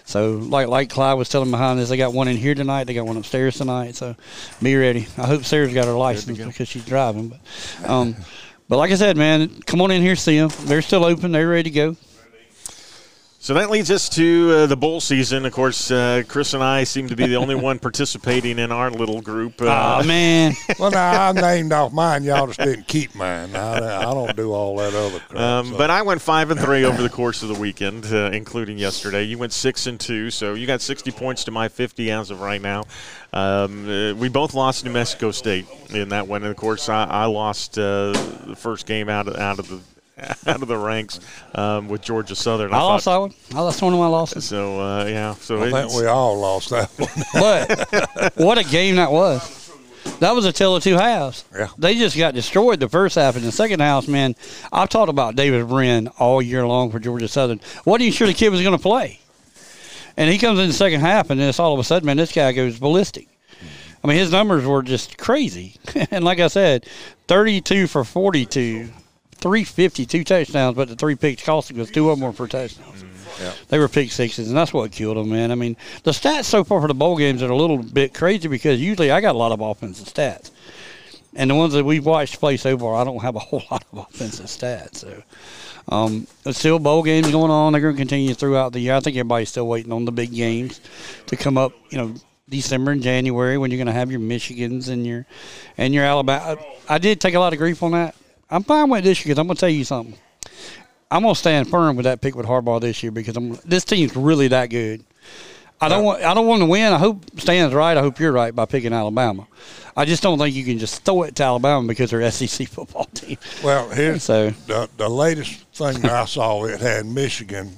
So, 0.04 0.32
like 0.32 0.68
like 0.68 0.90
Clyde 0.90 1.16
was 1.16 1.30
telling 1.30 1.50
behind 1.50 1.78
this, 1.78 1.88
they 1.88 1.96
got 1.96 2.12
one 2.12 2.28
in 2.28 2.36
here 2.36 2.54
tonight, 2.54 2.84
they 2.84 2.92
got 2.92 3.06
one 3.06 3.16
upstairs 3.16 3.56
tonight. 3.56 3.94
So, 3.94 4.14
be 4.60 4.76
ready. 4.76 5.08
I 5.16 5.26
hope 5.26 5.44
Sarah's 5.44 5.72
got 5.72 5.86
her 5.86 5.94
license 5.94 6.36
because 6.36 6.68
she's 6.68 6.84
driving. 6.84 7.28
But, 7.28 7.88
um, 7.88 8.16
but 8.68 8.76
like 8.76 8.90
I 8.90 8.96
said, 8.96 9.16
man, 9.16 9.62
come 9.62 9.80
on 9.80 9.90
in 9.90 10.02
here, 10.02 10.14
see 10.14 10.36
them. 10.36 10.50
They're 10.66 10.82
still 10.82 11.06
open. 11.06 11.32
They're 11.32 11.48
ready 11.48 11.70
to 11.70 11.74
go. 11.74 11.96
So 13.46 13.54
that 13.54 13.70
leads 13.70 13.92
us 13.92 14.08
to 14.08 14.50
uh, 14.50 14.66
the 14.66 14.76
bowl 14.76 15.00
season. 15.00 15.46
Of 15.46 15.52
course, 15.52 15.92
uh, 15.92 16.24
Chris 16.26 16.52
and 16.52 16.64
I 16.64 16.82
seem 16.82 17.06
to 17.10 17.14
be 17.14 17.28
the 17.28 17.36
only 17.36 17.54
one 17.54 17.78
participating 17.78 18.58
in 18.58 18.72
our 18.72 18.90
little 18.90 19.20
group. 19.22 19.62
Uh, 19.62 20.00
Oh 20.00 20.04
man, 20.04 20.52
Well, 20.80 20.90
now 20.90 21.28
I 21.28 21.30
named 21.30 21.72
off 21.72 21.92
mine. 21.92 22.24
Y'all 22.24 22.48
just 22.48 22.58
didn't 22.58 22.88
keep 22.88 23.14
mine. 23.14 23.54
I, 23.54 23.98
I 23.98 24.14
don't 24.14 24.34
do 24.34 24.52
all 24.52 24.76
that 24.78 24.92
other 24.94 25.20
crap. 25.20 25.40
Um, 25.40 25.66
so. 25.66 25.78
but 25.78 25.90
I 25.90 26.02
went 26.02 26.22
five 26.22 26.50
and 26.50 26.58
three 26.58 26.84
over 26.84 27.00
the 27.00 27.08
course 27.08 27.44
of 27.44 27.48
the 27.48 27.54
weekend, 27.54 28.06
uh, 28.06 28.30
including 28.32 28.78
yesterday. 28.78 29.22
You 29.22 29.38
went 29.38 29.52
six 29.52 29.86
and 29.86 30.00
two, 30.00 30.32
so 30.32 30.54
you 30.54 30.66
got 30.66 30.80
60 30.80 31.12
points 31.12 31.44
to 31.44 31.52
my 31.52 31.68
50 31.68 32.10
as 32.10 32.32
of 32.32 32.40
right 32.40 32.60
now. 32.60 32.82
Um, 33.32 33.88
uh, 33.88 34.14
we 34.14 34.28
both 34.28 34.54
lost 34.54 34.84
New 34.84 34.90
Mexico 34.90 35.30
State 35.30 35.66
in 35.90 36.08
that 36.08 36.26
one, 36.26 36.42
and 36.42 36.50
of 36.50 36.56
course, 36.56 36.88
I, 36.88 37.04
I 37.04 37.26
lost 37.26 37.78
uh, 37.78 38.10
the 38.44 38.56
first 38.56 38.86
game 38.86 39.08
out 39.08 39.28
of 39.28 39.36
out 39.36 39.60
of 39.60 39.68
the 39.68 39.78
out 40.46 40.62
of 40.62 40.68
the 40.68 40.76
ranks 40.76 41.20
um, 41.54 41.88
with 41.88 42.02
Georgia 42.02 42.34
Southern. 42.34 42.72
I 42.72 42.78
lost 42.78 43.04
thought- 43.04 43.30
that 43.30 43.54
one. 43.54 43.58
I 43.58 43.62
lost 43.62 43.82
one 43.82 43.92
of 43.92 43.98
my 43.98 44.06
losses. 44.06 44.44
So 44.44 44.80
uh, 44.80 45.04
yeah, 45.04 45.34
so 45.34 45.62
I 45.62 45.70
think 45.70 45.92
we 46.00 46.06
all 46.06 46.38
lost 46.38 46.70
that 46.70 46.88
one. 46.98 47.08
But 47.34 48.32
what 48.36 48.58
a 48.58 48.64
game 48.64 48.96
that 48.96 49.12
was. 49.12 49.64
That 50.20 50.34
was 50.34 50.44
a 50.46 50.52
tale 50.52 50.76
of 50.76 50.82
two 50.82 50.94
halves. 50.94 51.44
Yeah. 51.54 51.68
They 51.76 51.96
just 51.96 52.16
got 52.16 52.32
destroyed 52.32 52.80
the 52.80 52.88
first 52.88 53.16
half. 53.16 53.36
and 53.36 53.44
the 53.44 53.52
second 53.52 53.80
half, 53.80 54.08
man, 54.08 54.36
I've 54.72 54.88
talked 54.88 55.10
about 55.10 55.34
Davis 55.36 55.66
Brin 55.66 56.08
all 56.18 56.40
year 56.40 56.66
long 56.66 56.90
for 56.90 56.98
Georgia 57.00 57.28
Southern. 57.28 57.60
What 57.84 58.00
are 58.00 58.04
you 58.04 58.12
sure 58.12 58.26
the 58.26 58.32
kid 58.32 58.50
was 58.50 58.62
going 58.62 58.76
to 58.76 58.82
play. 58.82 59.18
And 60.16 60.30
he 60.30 60.38
comes 60.38 60.58
in 60.60 60.68
the 60.68 60.72
second 60.72 61.00
half, 61.00 61.28
and 61.28 61.38
then 61.38 61.48
it's 61.48 61.60
all 61.60 61.74
of 61.74 61.80
a 61.80 61.84
sudden, 61.84 62.06
man, 62.06 62.16
this 62.16 62.32
guy 62.32 62.52
goes 62.52 62.78
ballistic. 62.78 63.28
I 64.02 64.06
mean, 64.06 64.16
his 64.16 64.30
numbers 64.32 64.64
were 64.64 64.82
just 64.82 65.18
crazy. 65.18 65.74
and 66.10 66.24
like 66.24 66.38
I 66.40 66.46
said, 66.46 66.86
32 67.28 67.86
for 67.86 68.04
42, 68.04 68.88
350, 69.36 70.06
two 70.06 70.24
touchdowns, 70.24 70.76
but 70.76 70.88
the 70.88 70.96
three 70.96 71.14
picks 71.14 71.44
cost 71.44 71.68
because 71.68 71.90
two 71.90 72.10
of 72.10 72.18
them 72.18 72.26
were 72.26 72.32
for 72.32 72.48
touchdowns. 72.48 73.04
Yeah. 73.40 73.52
They 73.68 73.78
were 73.78 73.88
pick 73.88 74.10
sixes, 74.10 74.48
and 74.48 74.56
that's 74.56 74.72
what 74.72 74.90
killed 74.92 75.16
them, 75.16 75.30
man. 75.30 75.50
I 75.50 75.54
mean, 75.54 75.76
the 76.04 76.12
stats 76.12 76.44
so 76.44 76.64
far 76.64 76.80
for 76.80 76.88
the 76.88 76.94
bowl 76.94 77.16
games 77.16 77.42
are 77.42 77.50
a 77.50 77.56
little 77.56 77.78
bit 77.78 78.14
crazy 78.14 78.48
because 78.48 78.80
usually 78.80 79.10
I 79.10 79.20
got 79.20 79.34
a 79.34 79.38
lot 79.38 79.52
of 79.52 79.60
offensive 79.60 80.06
stats. 80.06 80.50
And 81.34 81.50
the 81.50 81.54
ones 81.54 81.74
that 81.74 81.84
we've 81.84 82.04
watched 82.04 82.40
play 82.40 82.56
so 82.56 82.78
far, 82.78 82.94
I 82.94 83.04
don't 83.04 83.20
have 83.20 83.36
a 83.36 83.38
whole 83.40 83.62
lot 83.70 83.84
of 83.92 83.98
offensive 83.98 84.46
stats. 84.46 84.96
So, 84.96 85.22
um, 85.88 86.26
there's 86.42 86.56
still 86.56 86.78
bowl 86.78 87.02
games 87.02 87.30
going 87.30 87.50
on. 87.50 87.72
They're 87.72 87.82
going 87.82 87.94
to 87.94 87.98
continue 87.98 88.34
throughout 88.34 88.72
the 88.72 88.80
year. 88.80 88.94
I 88.94 89.00
think 89.00 89.16
everybody's 89.16 89.50
still 89.50 89.68
waiting 89.68 89.92
on 89.92 90.04
the 90.04 90.12
big 90.12 90.32
games 90.32 90.80
to 91.26 91.36
come 91.36 91.58
up. 91.58 91.72
You 91.90 91.98
know, 91.98 92.14
December 92.48 92.92
and 92.92 93.02
January 93.02 93.58
when 93.58 93.70
you're 93.70 93.78
going 93.78 93.86
to 93.88 93.92
have 93.92 94.10
your 94.10 94.20
Michigans 94.20 94.88
and 94.88 95.06
your 95.06 95.26
and 95.76 95.92
your 95.92 96.04
Alabama. 96.04 96.56
I 96.88 96.98
did 96.98 97.20
take 97.20 97.34
a 97.34 97.40
lot 97.40 97.52
of 97.52 97.58
grief 97.58 97.82
on 97.82 97.92
that. 97.92 98.14
I'm 98.50 98.62
fine 98.62 98.88
with 98.90 99.04
this 99.04 99.18
year 99.24 99.30
because 99.34 99.38
I'm 99.40 99.46
going 99.46 99.56
to 99.56 99.60
tell 99.60 99.68
you 99.68 99.84
something. 99.84 100.16
I'm 101.10 101.22
going 101.22 101.34
to 101.34 101.38
stand 101.38 101.68
firm 101.70 101.96
with 101.96 102.04
that 102.04 102.20
pick 102.20 102.34
with 102.34 102.46
Harbaugh 102.46 102.80
this 102.80 103.02
year 103.02 103.12
because 103.12 103.36
I'm, 103.36 103.58
this 103.64 103.84
team's 103.84 104.16
really 104.16 104.48
that 104.48 104.66
good. 104.70 105.04
I 105.78 105.88
don't 105.90 106.04
want 106.04 106.22
I 106.22 106.32
don't 106.32 106.46
want 106.46 106.62
to 106.62 106.66
win. 106.66 106.90
I 106.90 106.96
hope 106.96 107.38
Stan's 107.38 107.74
right. 107.74 107.98
I 107.98 108.00
hope 108.00 108.18
you're 108.18 108.32
right 108.32 108.54
by 108.54 108.64
picking 108.64 108.94
Alabama. 108.94 109.46
I 109.94 110.06
just 110.06 110.22
don't 110.22 110.38
think 110.38 110.54
you 110.54 110.64
can 110.64 110.78
just 110.78 111.04
throw 111.04 111.24
it 111.24 111.34
to 111.36 111.42
Alabama 111.42 111.86
because 111.86 112.10
they're 112.10 112.30
SEC 112.30 112.66
football 112.70 113.04
team. 113.12 113.36
Well, 113.62 113.90
here's 113.90 114.22
So 114.22 114.50
the 114.66 114.88
the 114.96 115.08
latest 115.10 115.66
thing 115.74 116.00
that 116.00 116.10
I 116.12 116.24
saw. 116.24 116.64
It 116.64 116.80
had 116.80 117.04
Michigan 117.04 117.72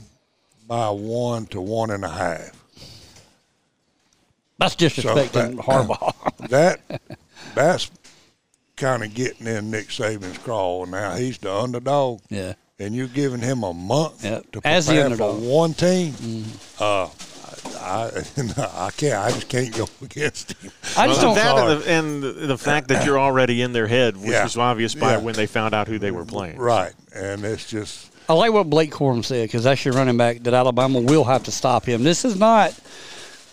by 0.68 0.90
one 0.90 1.46
to 1.46 1.60
one 1.60 1.90
and 1.90 2.04
a 2.04 2.08
half. 2.08 2.52
that's 4.58 4.76
disrespecting 4.76 5.56
that- 5.56 5.56
Harbaugh. 5.56 6.14
That 6.50 6.80
that's 7.56 7.90
kind 8.78 9.02
of 9.04 9.14
getting 9.14 9.46
in 9.46 9.70
Nick 9.70 9.88
Saban's 9.88 10.38
crawl. 10.38 10.86
Now 10.86 11.14
he's 11.16 11.38
the 11.38 11.52
underdog, 11.52 12.20
yeah. 12.30 12.54
and 12.78 12.94
you're 12.94 13.06
giving 13.08 13.40
him 13.40 13.62
a 13.62 13.74
month 13.74 14.24
Yep. 14.24 14.52
to 14.52 14.60
As 14.64 14.86
the 14.86 14.94
prepare 14.94 15.16
for 15.16 15.34
one 15.34 15.74
team. 15.74 16.14
Uh, 16.78 17.08
I, 17.80 18.10
I 18.56 18.90
can't. 18.96 19.14
I 19.14 19.30
just 19.30 19.48
can't 19.48 19.74
go 19.76 19.86
against 20.02 20.52
him. 20.52 20.70
I 20.96 21.06
just 21.06 21.22
Well, 21.22 21.34
don't. 21.34 21.34
that 21.34 21.56
and 21.58 21.82
the, 21.82 21.90
and 21.90 22.22
the- 22.40 22.46
the 22.48 22.58
fact 22.58 22.88
that 22.88 23.04
you're 23.06 23.18
already 23.18 23.62
in 23.62 23.72
their 23.72 23.86
head, 23.86 24.16
which 24.16 24.30
Yeah. 24.30 24.44
was 24.44 24.56
obvious 24.56 24.94
by 24.94 25.12
Yeah. 25.12 25.18
when 25.18 25.34
they 25.34 25.46
found 25.46 25.74
out 25.74 25.88
who 25.88 25.98
they 25.98 26.10
were 26.10 26.24
playing. 26.24 26.58
Right, 26.58 26.92
and 27.14 27.44
it's 27.44 27.66
just 27.68 28.10
I 28.28 28.34
like 28.34 28.52
what 28.52 28.68
Blake 28.68 28.90
Corum 28.90 29.24
said 29.24 29.48
because 29.48 29.64
that's 29.64 29.82
your 29.86 29.94
running 29.94 30.18
back 30.18 30.42
that 30.42 30.52
Alabama 30.52 31.00
will 31.00 31.24
have 31.24 31.44
to 31.44 31.50
stop 31.50 31.86
him. 31.86 32.02
This 32.04 32.24
is 32.26 32.36
not. 32.36 32.74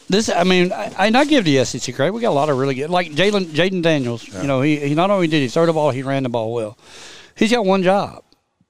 This, 0.08 0.30
I 0.30 0.43
mean, 0.43 0.72
I, 0.72 1.08
and 1.08 1.18
I 1.18 1.26
give 1.26 1.45
the 1.45 1.66
SEC 1.66 1.95
credit. 1.95 2.14
We 2.14 2.22
got 2.22 2.30
a 2.30 2.32
lot 2.32 2.49
of 2.49 2.58
really 2.58 2.76
good, 2.76 2.89
like 2.89 3.12
Jalen, 3.12 3.45
Jayden 3.45 3.82
Daniels. 3.82 4.28
You 4.28 4.47
know, 4.47 4.62
he, 4.62 4.78
he 4.78 4.93
not 4.93 5.10
only 5.10 5.28
did 5.28 5.41
he 5.41 5.47
throw 5.47 5.66
the 5.66 5.74
ball, 5.74 5.89
he 5.91 6.03
ran 6.03 6.24
the 6.24 6.30
ball 6.30 6.53
well. 6.53 6.78
He's 7.36 7.51
got 7.51 7.66
one 7.66 7.82
job, 7.82 8.24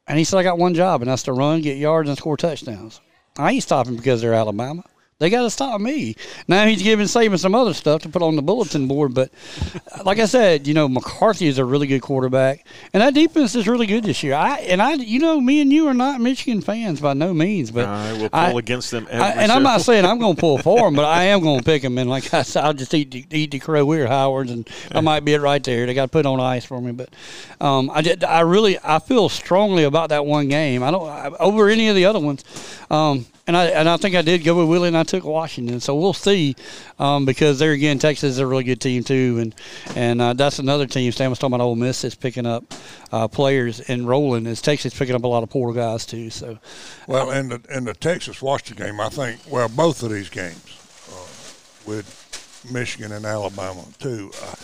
and 0.08 0.18
he 0.18 0.24
said, 0.24 0.38
"I 0.40 0.44
got 0.44 0.58
one 0.58 0.74
job, 0.74 1.02
and 1.02 1.12
that's 1.12 1.24
to 1.24 1.34
run, 1.34 1.62
get 1.62 1.78
yards, 1.78 2.08
and 2.08 2.18
score 2.18 2.38
touchdowns." 2.38 3.02
I 3.38 3.52
ain't 3.52 3.64
stopping 3.64 3.98
because 3.98 4.22
they're 4.22 4.34
Alabama. 4.34 4.84
They 5.18 5.30
got 5.30 5.44
to 5.44 5.50
stop 5.50 5.80
me. 5.80 6.18
Now 6.46 6.66
he's 6.68 6.84
giving 6.84 7.06
Saban 7.06 7.40
some 7.40 7.56
other 7.56 7.74
stuff 7.74 8.02
to 8.02 8.10
put 8.10 8.22
on 8.22 8.36
the 8.36 8.42
bulletin 8.42 8.86
board, 8.86 9.14
but 9.14 9.32
like 10.04 10.20
I 10.20 10.26
said, 10.26 10.68
you 10.68 10.74
know 10.74 10.90
McCarthy 10.90 11.48
is 11.48 11.58
a 11.58 11.64
really 11.64 11.88
good 11.88 12.02
quarterback, 12.02 12.68
and 12.92 13.02
that 13.02 13.14
defense 13.14 13.56
is 13.56 13.66
really 13.66 13.86
good 13.86 14.04
this 14.04 14.24
year. 14.24 14.34
I 14.34 14.58
and 14.58 14.82
I, 14.82 14.96
you 14.96 15.20
know, 15.20 15.40
me 15.40 15.62
and 15.62 15.72
you 15.72 15.88
are 15.88 15.94
not 15.94 16.20
Michigan 16.20 16.60
fans 16.60 17.00
by 17.00 17.14
no 17.14 17.34
means, 17.34 17.72
but 17.72 17.86
I 17.86 18.12
will 18.12 18.30
pull 18.30 18.40
I- 18.40 18.52
against 18.60 18.92
them 18.92 19.08
every 19.10 19.24
I, 19.24 19.30
and 19.44 19.54
I'm 19.54 19.64
not 19.64 19.80
saying 19.80 20.04
I'm 20.04 20.20
going 20.20 20.36
to 20.36 20.42
pull 20.42 20.58
for 20.58 20.82
them, 20.82 20.96
but 20.96 21.06
I 21.06 21.24
am 21.24 21.40
going 21.40 21.60
to 21.60 21.64
pick 21.64 21.84
them. 21.84 21.98
And 21.98 22.10
like 22.10 22.34
I 22.34 22.42
said, 22.42 22.66
I'll 22.66 22.74
just 22.74 22.94
eat 22.94 23.12
the, 23.12 23.26
eat 23.32 23.52
the 23.52 23.60
crow. 23.60 23.86
We're 23.86 24.08
Howard's, 24.08 24.52
and 24.52 24.70
I 24.92 25.00
might 25.00 25.24
be 25.24 25.34
it 25.36 25.40
right 25.40 25.64
there. 25.64 25.86
They 25.86 25.94
got 25.94 26.08
to 26.08 26.12
put 26.12 26.26
on 26.26 26.42
ice 26.42 26.66
for 26.66 26.82
me, 26.82 26.92
but 26.92 27.08
um, 27.62 27.90
I 27.90 28.02
just, 28.02 28.26
I 28.26 28.42
really 28.42 28.78
I 28.84 29.00
feel 29.00 29.30
strongly 29.30 29.86
about 29.86 30.10
that 30.10 30.26
one 30.26 30.50
game. 30.50 30.84
I 30.84 30.92
don't 30.92 31.08
I, 31.08 31.28
over 31.40 31.70
any 31.70 31.88
of 31.88 31.96
the 31.96 32.04
other 32.04 32.20
ones. 32.20 32.44
Um, 32.92 33.26
and 33.48 33.56
I 33.56 33.66
and 33.68 33.88
I 33.88 33.98
think 33.98 34.16
I 34.16 34.22
did 34.22 34.44
go 34.44 34.56
with 34.56 34.68
Willie, 34.68 34.88
and 34.88 34.98
I 34.98 35.04
took 35.04 35.24
Washington. 35.24 35.80
So 35.80 35.96
we'll 35.96 36.14
see, 36.14 36.56
um, 36.98 37.26
because 37.26 37.60
there 37.60 37.74
again, 37.74 38.00
Texas 38.00 38.32
is 38.32 38.40
a 38.40 38.48
really 38.48 38.64
good 38.64 38.82
team 38.82 39.04
too, 39.04 39.38
and 39.40 39.56
and 39.96 40.22
uh, 40.22 40.34
that's 40.34 40.60
another 40.60 40.88
team. 40.88 41.12
Stan 41.12 41.30
was 41.30 41.38
talking 41.38 41.54
about 41.54 41.64
Ole 41.64 41.76
Miss 41.76 42.04
is 42.04 42.16
picking 42.16 42.46
up 42.46 42.64
uh, 43.12 43.28
players 43.28 43.82
and 43.82 44.08
rolling. 44.08 44.48
Is 44.48 44.62
Texas 44.62 44.98
picking 44.98 45.16
up 45.16 45.24
a 45.24 45.28
lot 45.28 45.44
of 45.44 45.50
poor 45.50 45.74
guys 45.74 46.06
too? 46.06 46.30
So 46.30 46.58
well 47.08 47.32
in 47.32 47.50
the 47.50 47.62
in 47.70 47.86
the 47.86 47.94
Texas 47.94 48.42
Washington 48.42 48.88
game. 48.88 49.00
I 49.00 49.10
think 49.10 49.40
well 49.48 49.70
both 49.70 50.02
of 50.02 50.12
these 50.12 50.30
games 50.30 50.80
uh, 51.12 51.90
with 51.90 52.66
Michigan 52.72 53.12
and 53.12 53.26
Alabama 53.26 53.84
too. 54.00 54.32
Uh, 54.42 54.56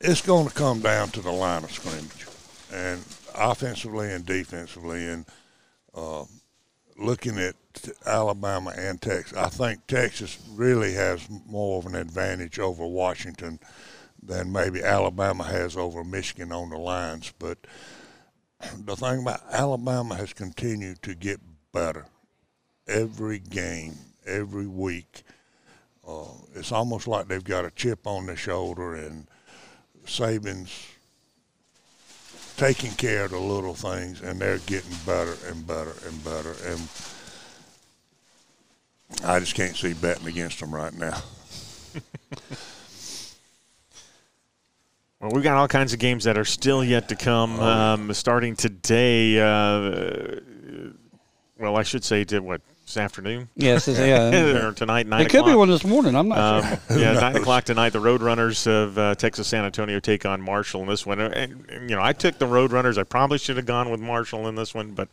it's 0.00 0.22
going 0.22 0.48
to 0.48 0.54
come 0.54 0.80
down 0.80 1.08
to 1.10 1.20
the 1.20 1.32
line 1.32 1.64
of 1.64 1.72
scrimmage, 1.72 2.26
and 2.72 3.02
offensively 3.34 4.12
and 4.12 4.26
defensively, 4.26 5.06
and 5.06 5.26
uh, 5.94 6.24
looking 6.98 7.38
at 7.38 7.54
Alabama 8.04 8.72
and 8.76 9.00
Texas, 9.00 9.36
I 9.36 9.48
think 9.48 9.86
Texas 9.86 10.38
really 10.50 10.92
has 10.94 11.28
more 11.46 11.78
of 11.78 11.86
an 11.86 11.94
advantage 11.94 12.58
over 12.58 12.86
Washington 12.86 13.58
than 14.22 14.52
maybe 14.52 14.82
Alabama 14.82 15.44
has 15.44 15.76
over 15.76 16.04
Michigan 16.04 16.52
on 16.52 16.70
the 16.70 16.76
lines. 16.76 17.32
But 17.38 17.58
the 18.84 18.96
thing 18.96 19.22
about 19.22 19.40
Alabama 19.50 20.16
has 20.16 20.32
continued 20.32 21.02
to 21.02 21.14
get 21.14 21.40
better 21.72 22.06
every 22.86 23.38
game, 23.38 23.94
every 24.26 24.66
week. 24.66 25.22
Uh, 26.06 26.24
it's 26.54 26.72
almost 26.72 27.06
like 27.06 27.28
they've 27.28 27.44
got 27.44 27.64
a 27.64 27.70
chip 27.70 28.06
on 28.06 28.26
their 28.26 28.36
shoulder, 28.36 28.94
and 28.94 29.26
Saban's 30.06 30.88
taking 32.56 32.90
care 32.92 33.24
of 33.24 33.30
the 33.30 33.38
little 33.38 33.74
things, 33.74 34.20
and 34.20 34.40
they're 34.40 34.58
getting 34.58 34.96
better 35.06 35.34
and 35.46 35.66
better 35.66 35.94
and 36.06 36.24
better. 36.24 36.54
And 36.66 36.80
I 39.24 39.38
just 39.40 39.54
can't 39.54 39.76
see 39.76 39.92
betting 39.94 40.26
against 40.26 40.60
them 40.60 40.74
right 40.74 40.92
now. 40.94 41.18
Well, 45.20 45.32
we've 45.32 45.42
got 45.44 45.58
all 45.58 45.68
kinds 45.68 45.92
of 45.92 45.98
games 45.98 46.24
that 46.24 46.38
are 46.38 46.46
still 46.46 46.82
yet 46.82 47.10
to 47.10 47.14
come. 47.14 47.60
Um, 47.60 48.12
starting 48.14 48.56
today, 48.56 49.38
uh, 49.38 50.40
well, 51.58 51.76
I 51.76 51.82
should 51.82 52.04
say, 52.04 52.24
to 52.24 52.40
what 52.40 52.62
this 52.86 52.96
afternoon 52.96 53.48
yes, 53.54 53.86
it's- 53.86 54.04
yeah. 54.08 54.64
or 54.68 54.72
tonight, 54.72 55.06
nine 55.06 55.20
It 55.26 55.28
could 55.30 55.44
be 55.44 55.54
one 55.54 55.68
this 55.68 55.84
morning. 55.84 56.16
I'm 56.16 56.28
not 56.28 56.38
Um, 56.64 56.78
sure. 56.88 56.98
yeah, 56.98 57.12
nine 57.20 57.36
o'clock 57.36 57.64
tonight. 57.64 57.90
The 57.90 58.00
Roadrunners 58.00 58.66
of 58.66 58.96
uh, 58.96 59.14
Texas 59.14 59.46
San 59.46 59.66
Antonio 59.66 60.00
take 60.00 60.24
on 60.24 60.40
Marshall 60.40 60.80
in 60.80 60.88
this 60.88 61.04
one. 61.04 61.20
And, 61.20 61.34
and, 61.68 61.90
you 61.90 61.96
know, 61.96 62.02
I 62.02 62.14
took 62.14 62.38
the 62.38 62.46
Roadrunners. 62.46 62.96
I 62.96 63.02
probably 63.02 63.36
should 63.36 63.58
have 63.58 63.66
gone 63.66 63.90
with 63.90 64.00
Marshall 64.00 64.48
in 64.48 64.54
this 64.54 64.74
one, 64.74 64.92
but 64.92 65.08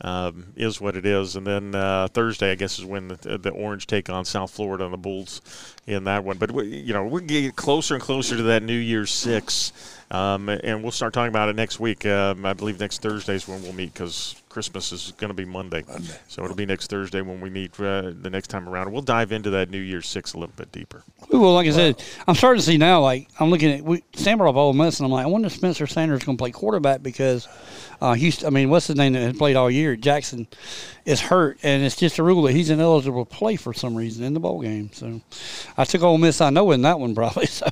um, 0.00 0.52
is 0.56 0.80
what 0.80 0.96
it 0.96 1.06
is. 1.06 1.36
And 1.36 1.46
then 1.46 1.74
uh, 1.74 2.08
Thursday, 2.08 2.52
I 2.52 2.54
guess, 2.54 2.78
is 2.78 2.84
when 2.84 3.08
the, 3.08 3.38
the 3.38 3.50
Orange 3.50 3.86
take 3.86 4.10
on 4.10 4.24
South 4.24 4.50
Florida 4.50 4.84
and 4.84 4.92
the 4.92 4.98
Bulls 4.98 5.40
in 5.86 6.04
that 6.04 6.24
one. 6.24 6.38
But 6.38 6.50
we, 6.50 6.66
you 6.66 6.92
know, 6.92 7.04
we're 7.04 7.20
getting 7.20 7.52
closer 7.52 7.94
and 7.94 8.02
closer 8.02 8.36
to 8.36 8.42
that 8.44 8.62
New 8.62 8.76
Year's 8.76 9.10
Six, 9.10 9.72
um, 10.10 10.48
and 10.48 10.82
we'll 10.82 10.92
start 10.92 11.14
talking 11.14 11.28
about 11.28 11.48
it 11.48 11.56
next 11.56 11.80
week. 11.80 12.04
Um, 12.06 12.44
I 12.44 12.52
believe 12.52 12.78
next 12.78 13.02
Thursday 13.02 13.34
is 13.34 13.48
when 13.48 13.62
we'll 13.62 13.72
meet 13.72 13.92
because 13.92 14.40
Christmas 14.56 14.90
is 14.90 15.12
going 15.18 15.28
to 15.28 15.34
be 15.34 15.44
Monday. 15.44 15.84
Monday. 15.86 16.18
So 16.28 16.42
it'll 16.42 16.56
be 16.56 16.64
next 16.64 16.88
Thursday 16.88 17.20
when 17.20 17.42
we 17.42 17.50
meet 17.50 17.78
uh, 17.78 18.12
the 18.22 18.30
next 18.30 18.48
time 18.48 18.66
around. 18.66 18.90
We'll 18.90 19.02
dive 19.02 19.30
into 19.30 19.50
that 19.50 19.68
New 19.68 19.76
Year's 19.76 20.08
Six 20.08 20.32
a 20.32 20.38
little 20.38 20.54
bit 20.56 20.72
deeper. 20.72 21.04
Well, 21.30 21.52
like 21.52 21.66
I 21.66 21.72
said, 21.72 22.02
I'm 22.26 22.34
starting 22.34 22.60
to 22.60 22.66
see 22.66 22.78
now. 22.78 23.02
Like 23.02 23.28
I'm 23.38 23.50
looking 23.50 23.70
at 23.70 23.82
we 23.82 24.02
Stanford 24.14 24.48
of 24.48 24.56
Ole 24.56 24.72
Miss, 24.72 24.98
and 24.98 25.04
I'm 25.04 25.12
like, 25.12 25.24
I 25.24 25.28
wonder 25.28 25.48
if 25.48 25.52
Spencer 25.52 25.86
Sanders 25.86 26.20
is 26.20 26.24
going 26.24 26.38
to 26.38 26.40
play 26.40 26.52
quarterback 26.52 27.02
because 27.02 27.46
uh, 28.00 28.14
Houston. 28.14 28.46
I 28.46 28.50
mean, 28.50 28.70
what's 28.70 28.86
his 28.86 28.96
name 28.96 29.12
that 29.12 29.20
has 29.20 29.36
played 29.36 29.56
all 29.56 29.70
year? 29.70 29.94
Jackson 29.94 30.46
is 31.04 31.20
hurt, 31.20 31.58
and 31.62 31.82
it's 31.82 31.96
just 31.96 32.18
a 32.18 32.22
rule 32.22 32.40
that 32.44 32.52
he's 32.52 32.70
ineligible 32.70 33.26
to 33.26 33.30
play 33.30 33.56
for 33.56 33.74
some 33.74 33.94
reason 33.94 34.24
in 34.24 34.32
the 34.32 34.40
bowl 34.40 34.62
game. 34.62 34.88
So 34.94 35.20
I 35.76 35.84
took 35.84 36.00
Ole 36.00 36.16
Miss. 36.16 36.40
I 36.40 36.48
know 36.48 36.70
in 36.70 36.80
that 36.80 36.98
one 36.98 37.14
probably. 37.14 37.46
So 37.56 37.68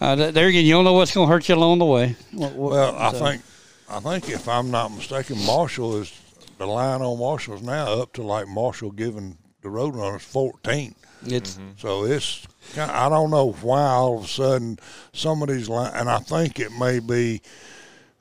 uh, 0.00 0.16
there 0.16 0.48
again, 0.48 0.64
you 0.64 0.72
don't 0.72 0.84
know 0.84 0.94
what's 0.94 1.14
going 1.14 1.28
to 1.28 1.32
hurt 1.32 1.48
you 1.48 1.54
along 1.54 1.78
the 1.78 1.84
way. 1.84 2.16
What, 2.32 2.54
what, 2.54 2.72
well, 2.72 2.96
I 2.96 3.10
think 3.12 3.42
I 3.90 4.00
think 4.00 4.28
if 4.28 4.48
I'm 4.48 4.70
not 4.70 4.92
mistaken, 4.92 5.38
Marshall 5.46 6.00
is 6.00 6.12
the 6.58 6.66
line 6.66 7.00
on 7.00 7.18
Marshall 7.18 7.54
is 7.54 7.62
now 7.62 7.86
up 8.00 8.12
to 8.14 8.22
like 8.22 8.48
Marshall 8.48 8.90
giving 8.90 9.38
the 9.62 9.68
Roadrunners 9.68 10.22
14. 10.22 10.94
It's 11.26 11.54
mm-hmm. 11.54 11.70
so 11.78 12.04
it's 12.04 12.46
I 12.76 13.08
don't 13.08 13.30
know 13.30 13.52
why 13.52 13.82
all 13.82 14.18
of 14.18 14.24
a 14.24 14.28
sudden 14.28 14.78
some 15.12 15.42
of 15.42 15.48
these 15.48 15.68
line, 15.68 15.92
and 15.94 16.08
I 16.08 16.18
think 16.18 16.60
it 16.60 16.72
may 16.72 16.98
be. 17.00 17.42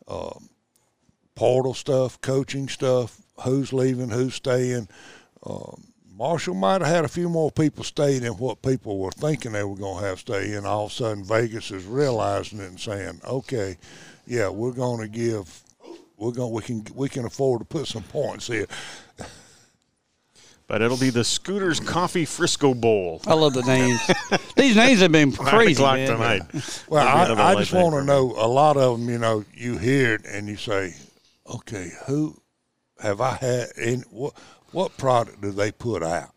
Uh, 0.07 0.39
portal 1.37 1.75
stuff, 1.75 2.19
coaching 2.19 2.67
stuff, 2.67 3.21
who's 3.43 3.71
leaving, 3.71 4.09
who's 4.09 4.33
staying. 4.33 4.89
Um, 5.45 5.93
Marshall 6.17 6.55
might 6.55 6.81
have 6.81 6.89
had 6.89 7.05
a 7.05 7.09
few 7.09 7.29
more 7.29 7.51
people 7.51 7.83
stay 7.83 8.17
than 8.17 8.33
what 8.33 8.63
people 8.63 8.97
were 8.97 9.11
thinking 9.11 9.51
they 9.51 9.63
were 9.63 9.75
going 9.75 10.01
to 10.01 10.07
have 10.07 10.19
stay, 10.19 10.53
and 10.53 10.65
all 10.65 10.85
of 10.87 10.91
a 10.91 10.95
sudden 10.95 11.23
Vegas 11.23 11.69
is 11.69 11.85
realizing 11.85 12.59
it 12.59 12.65
and 12.65 12.79
saying, 12.79 13.21
"Okay, 13.23 13.77
yeah, 14.27 14.49
we're 14.49 14.73
going 14.73 14.99
to 14.99 15.07
give, 15.07 15.63
we're 16.17 16.31
going, 16.31 16.53
we 16.53 16.61
can, 16.61 16.85
we 16.93 17.09
can 17.09 17.25
afford 17.25 17.61
to 17.61 17.65
put 17.65 17.87
some 17.87 18.03
points 18.03 18.47
here." 18.47 18.67
But 20.67 20.81
it'll 20.81 20.97
be 20.97 21.11
the 21.11 21.23
Scooters 21.23 21.79
Coffee 21.79 22.25
Frisco 22.25 22.73
Bowl. 22.73 23.21
I 23.25 23.35
love 23.35 23.53
the 23.53 23.61
names. 23.61 24.01
These 24.57 24.75
names 24.75 24.99
have 24.99 25.13
been 25.13 25.31
crazy, 25.31 25.81
man. 25.81 26.07
tonight. 26.09 26.83
Well, 26.89 27.07
I, 27.07 27.51
I 27.51 27.55
just 27.55 27.71
want 27.71 27.95
to 27.95 28.03
know 28.03 28.33
a 28.35 28.47
lot 28.47 28.75
of 28.75 28.99
them. 28.99 29.09
You 29.09 29.17
know, 29.17 29.45
you 29.53 29.77
hear 29.77 30.15
it 30.15 30.25
and 30.25 30.49
you 30.49 30.57
say, 30.57 30.93
okay, 31.49 31.91
who 32.07 32.41
have 32.99 33.21
I 33.21 33.35
had 33.35 33.69
in 33.77 34.01
what 34.09 34.33
what 34.71 34.97
product 34.97 35.41
do 35.41 35.51
they 35.51 35.71
put 35.71 36.03
out? 36.03 36.31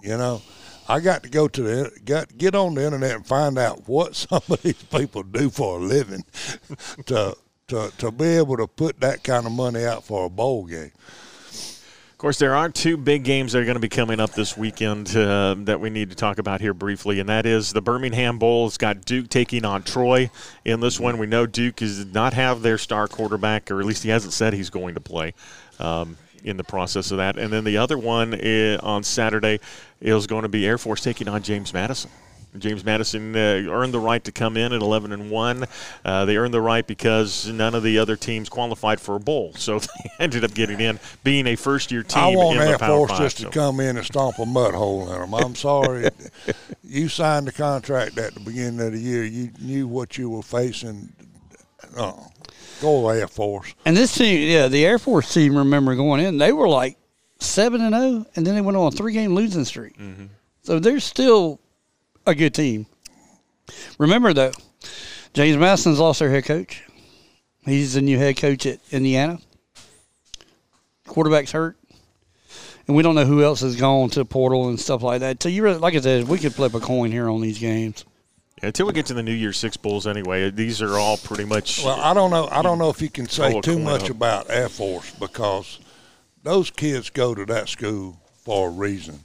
You 0.00 0.16
know, 0.18 0.42
I 0.88 1.00
got 1.00 1.22
to 1.22 1.28
go 1.28 1.48
to 1.48 1.62
the 1.62 2.00
got 2.04 2.36
get 2.36 2.54
on 2.54 2.74
the 2.74 2.84
internet 2.84 3.12
and 3.12 3.26
find 3.26 3.58
out 3.58 3.88
what 3.88 4.16
some 4.16 4.42
of 4.48 4.62
these 4.62 4.82
people 4.82 5.22
do 5.22 5.50
for 5.50 5.78
a 5.78 5.80
living 5.80 6.24
to 7.06 7.36
to 7.68 7.92
to 7.98 8.10
be 8.10 8.26
able 8.36 8.56
to 8.56 8.66
put 8.66 9.00
that 9.00 9.24
kind 9.24 9.46
of 9.46 9.52
money 9.52 9.84
out 9.84 10.04
for 10.04 10.26
a 10.26 10.30
bowl 10.30 10.64
game. 10.64 10.92
Of 12.12 12.18
course, 12.18 12.38
there 12.38 12.54
are 12.54 12.68
two 12.68 12.96
big 12.96 13.24
games 13.24 13.50
that 13.50 13.62
are 13.62 13.64
going 13.64 13.74
to 13.74 13.80
be 13.80 13.88
coming 13.88 14.20
up 14.20 14.30
this 14.30 14.56
weekend 14.56 15.16
uh, 15.16 15.56
that 15.58 15.80
we 15.80 15.90
need 15.90 16.10
to 16.10 16.14
talk 16.14 16.38
about 16.38 16.60
here 16.60 16.72
briefly, 16.72 17.18
and 17.18 17.28
that 17.28 17.46
is 17.46 17.72
the 17.72 17.82
Birmingham 17.82 18.38
Bowl. 18.38 18.68
It's 18.68 18.78
got 18.78 19.04
Duke 19.04 19.28
taking 19.28 19.64
on 19.64 19.82
Troy 19.82 20.30
in 20.64 20.78
this 20.78 21.00
one. 21.00 21.18
We 21.18 21.26
know 21.26 21.46
Duke 21.46 21.76
does 21.76 22.06
not 22.06 22.32
have 22.34 22.62
their 22.62 22.78
star 22.78 23.08
quarterback, 23.08 23.72
or 23.72 23.80
at 23.80 23.86
least 23.86 24.04
he 24.04 24.10
hasn't 24.10 24.34
said 24.34 24.52
he's 24.52 24.70
going 24.70 24.94
to 24.94 25.00
play. 25.00 25.34
Um, 25.80 26.16
in 26.44 26.56
the 26.56 26.64
process 26.64 27.10
of 27.10 27.18
that, 27.18 27.38
and 27.38 27.52
then 27.52 27.64
the 27.64 27.76
other 27.76 27.98
one 27.98 28.34
is, 28.34 28.78
eh, 28.78 28.80
on 28.82 29.02
Saturday 29.02 29.60
is 30.00 30.26
going 30.26 30.42
to 30.42 30.48
be 30.48 30.66
Air 30.66 30.78
Force 30.78 31.00
taking 31.00 31.28
on 31.28 31.42
James 31.42 31.72
Madison. 31.72 32.10
James 32.58 32.84
Madison 32.84 33.34
uh, 33.34 33.38
earned 33.38 33.94
the 33.94 34.00
right 34.00 34.22
to 34.24 34.32
come 34.32 34.56
in 34.56 34.72
at 34.72 34.82
11 34.82 35.12
and 35.12 35.30
one. 35.30 35.64
Uh, 36.04 36.24
they 36.26 36.36
earned 36.36 36.52
the 36.52 36.60
right 36.60 36.86
because 36.86 37.48
none 37.48 37.74
of 37.74 37.82
the 37.82 37.98
other 37.98 38.14
teams 38.14 38.48
qualified 38.48 39.00
for 39.00 39.16
a 39.16 39.20
bowl, 39.20 39.52
so 39.56 39.78
they 39.78 40.10
ended 40.18 40.44
up 40.44 40.52
getting 40.54 40.80
in, 40.80 40.98
being 41.24 41.46
a 41.46 41.56
first-year 41.56 42.02
team. 42.02 42.22
I 42.22 42.36
want 42.36 42.58
Air 42.58 42.78
Force 42.78 43.10
five, 43.10 43.20
just 43.20 43.38
so. 43.38 43.44
to 43.44 43.50
come 43.50 43.80
in 43.80 43.96
and 43.96 44.04
stomp 44.04 44.38
a 44.38 44.46
mud 44.46 44.74
hole 44.74 45.10
in 45.10 45.20
them. 45.20 45.34
I'm 45.34 45.54
sorry, 45.54 46.08
you 46.84 47.08
signed 47.08 47.46
the 47.46 47.52
contract 47.52 48.18
at 48.18 48.34
the 48.34 48.40
beginning 48.40 48.80
of 48.86 48.92
the 48.92 49.00
year. 49.00 49.24
You 49.24 49.50
knew 49.60 49.88
what 49.88 50.18
you 50.18 50.28
were 50.28 50.42
facing. 50.42 51.12
Uh, 51.96 52.12
go 52.82 53.08
Air 53.08 53.28
Force. 53.28 53.74
And 53.86 53.96
this 53.96 54.14
team, 54.14 54.48
yeah, 54.50 54.68
the 54.68 54.84
Air 54.84 54.98
Force 54.98 55.32
team. 55.32 55.56
Remember 55.56 55.94
going 55.94 56.20
in, 56.20 56.36
they 56.36 56.52
were 56.52 56.68
like 56.68 56.98
seven 57.38 57.80
and 57.80 57.94
zero, 57.94 58.04
oh, 58.04 58.26
and 58.36 58.46
then 58.46 58.54
they 58.54 58.60
went 58.60 58.76
on 58.76 58.88
a 58.88 58.90
three-game 58.90 59.34
losing 59.34 59.64
streak. 59.64 59.96
Mm-hmm. 59.96 60.26
So 60.62 60.78
they're 60.78 61.00
still 61.00 61.60
a 62.26 62.34
good 62.34 62.54
team. 62.54 62.86
Remember 63.98 64.32
though, 64.32 64.52
James 65.32 65.56
Madison's 65.56 65.98
lost 65.98 66.18
their 66.18 66.30
head 66.30 66.44
coach. 66.44 66.82
He's 67.64 67.94
the 67.94 68.02
new 68.02 68.18
head 68.18 68.36
coach 68.36 68.66
at 68.66 68.80
Indiana. 68.90 69.38
Quarterback's 71.06 71.52
hurt, 71.52 71.76
and 72.86 72.96
we 72.96 73.02
don't 73.02 73.14
know 73.14 73.24
who 73.24 73.42
else 73.42 73.60
has 73.60 73.76
gone 73.76 74.10
to 74.10 74.24
portal 74.24 74.68
and 74.68 74.80
stuff 74.80 75.02
like 75.02 75.20
that. 75.20 75.42
So 75.42 75.48
you 75.48 75.62
really, 75.62 75.78
like 75.78 75.94
I 75.94 76.00
said, 76.00 76.28
we 76.28 76.38
could 76.38 76.54
flip 76.54 76.74
a 76.74 76.80
coin 76.80 77.12
here 77.12 77.28
on 77.28 77.40
these 77.40 77.58
games. 77.58 78.04
Until 78.62 78.86
we 78.86 78.92
get 78.92 79.06
to 79.06 79.14
the 79.14 79.22
New 79.22 79.32
Year 79.32 79.52
Six 79.52 79.76
Bowls, 79.76 80.06
anyway, 80.06 80.50
these 80.50 80.80
are 80.80 80.96
all 80.96 81.16
pretty 81.16 81.44
much. 81.44 81.84
Well, 81.84 82.00
I 82.00 82.14
don't 82.14 82.30
know. 82.30 82.48
I 82.50 82.62
don't 82.62 82.78
know 82.78 82.90
if 82.90 83.02
you 83.02 83.10
can 83.10 83.26
say 83.28 83.60
too 83.60 83.78
much 83.78 84.04
up. 84.04 84.10
about 84.10 84.50
Air 84.50 84.68
Force 84.68 85.10
because 85.12 85.80
those 86.42 86.70
kids 86.70 87.10
go 87.10 87.34
to 87.34 87.44
that 87.46 87.68
school 87.68 88.16
for 88.44 88.68
a 88.68 88.70
reason 88.70 89.20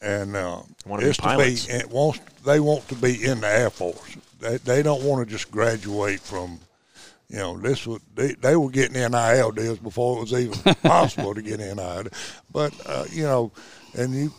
and 0.00 0.36
uh, 0.36 0.60
it's 0.86 1.18
to 1.18 1.36
be 1.36 1.72
it 1.72 1.90
wants 1.90 2.20
they 2.44 2.60
want 2.60 2.86
to 2.88 2.94
be 2.94 3.24
in 3.24 3.40
the 3.40 3.48
Air 3.48 3.70
Force. 3.70 4.16
They 4.40 4.58
they 4.58 4.82
don't 4.82 5.02
want 5.02 5.26
to 5.26 5.30
just 5.30 5.50
graduate 5.50 6.20
from. 6.20 6.60
You 7.30 7.36
know, 7.36 7.58
this 7.58 7.86
was 7.86 8.00
they, 8.14 8.32
they 8.32 8.56
were 8.56 8.70
getting 8.70 8.94
NIL 8.94 9.52
deals 9.52 9.78
before 9.78 10.16
it 10.16 10.20
was 10.20 10.32
even 10.32 10.74
possible 10.82 11.34
to 11.34 11.42
get 11.42 11.60
NIL. 11.60 12.04
But 12.50 12.72
uh, 12.86 13.04
you 13.10 13.24
know, 13.24 13.52
and 13.94 14.14
you, 14.14 14.32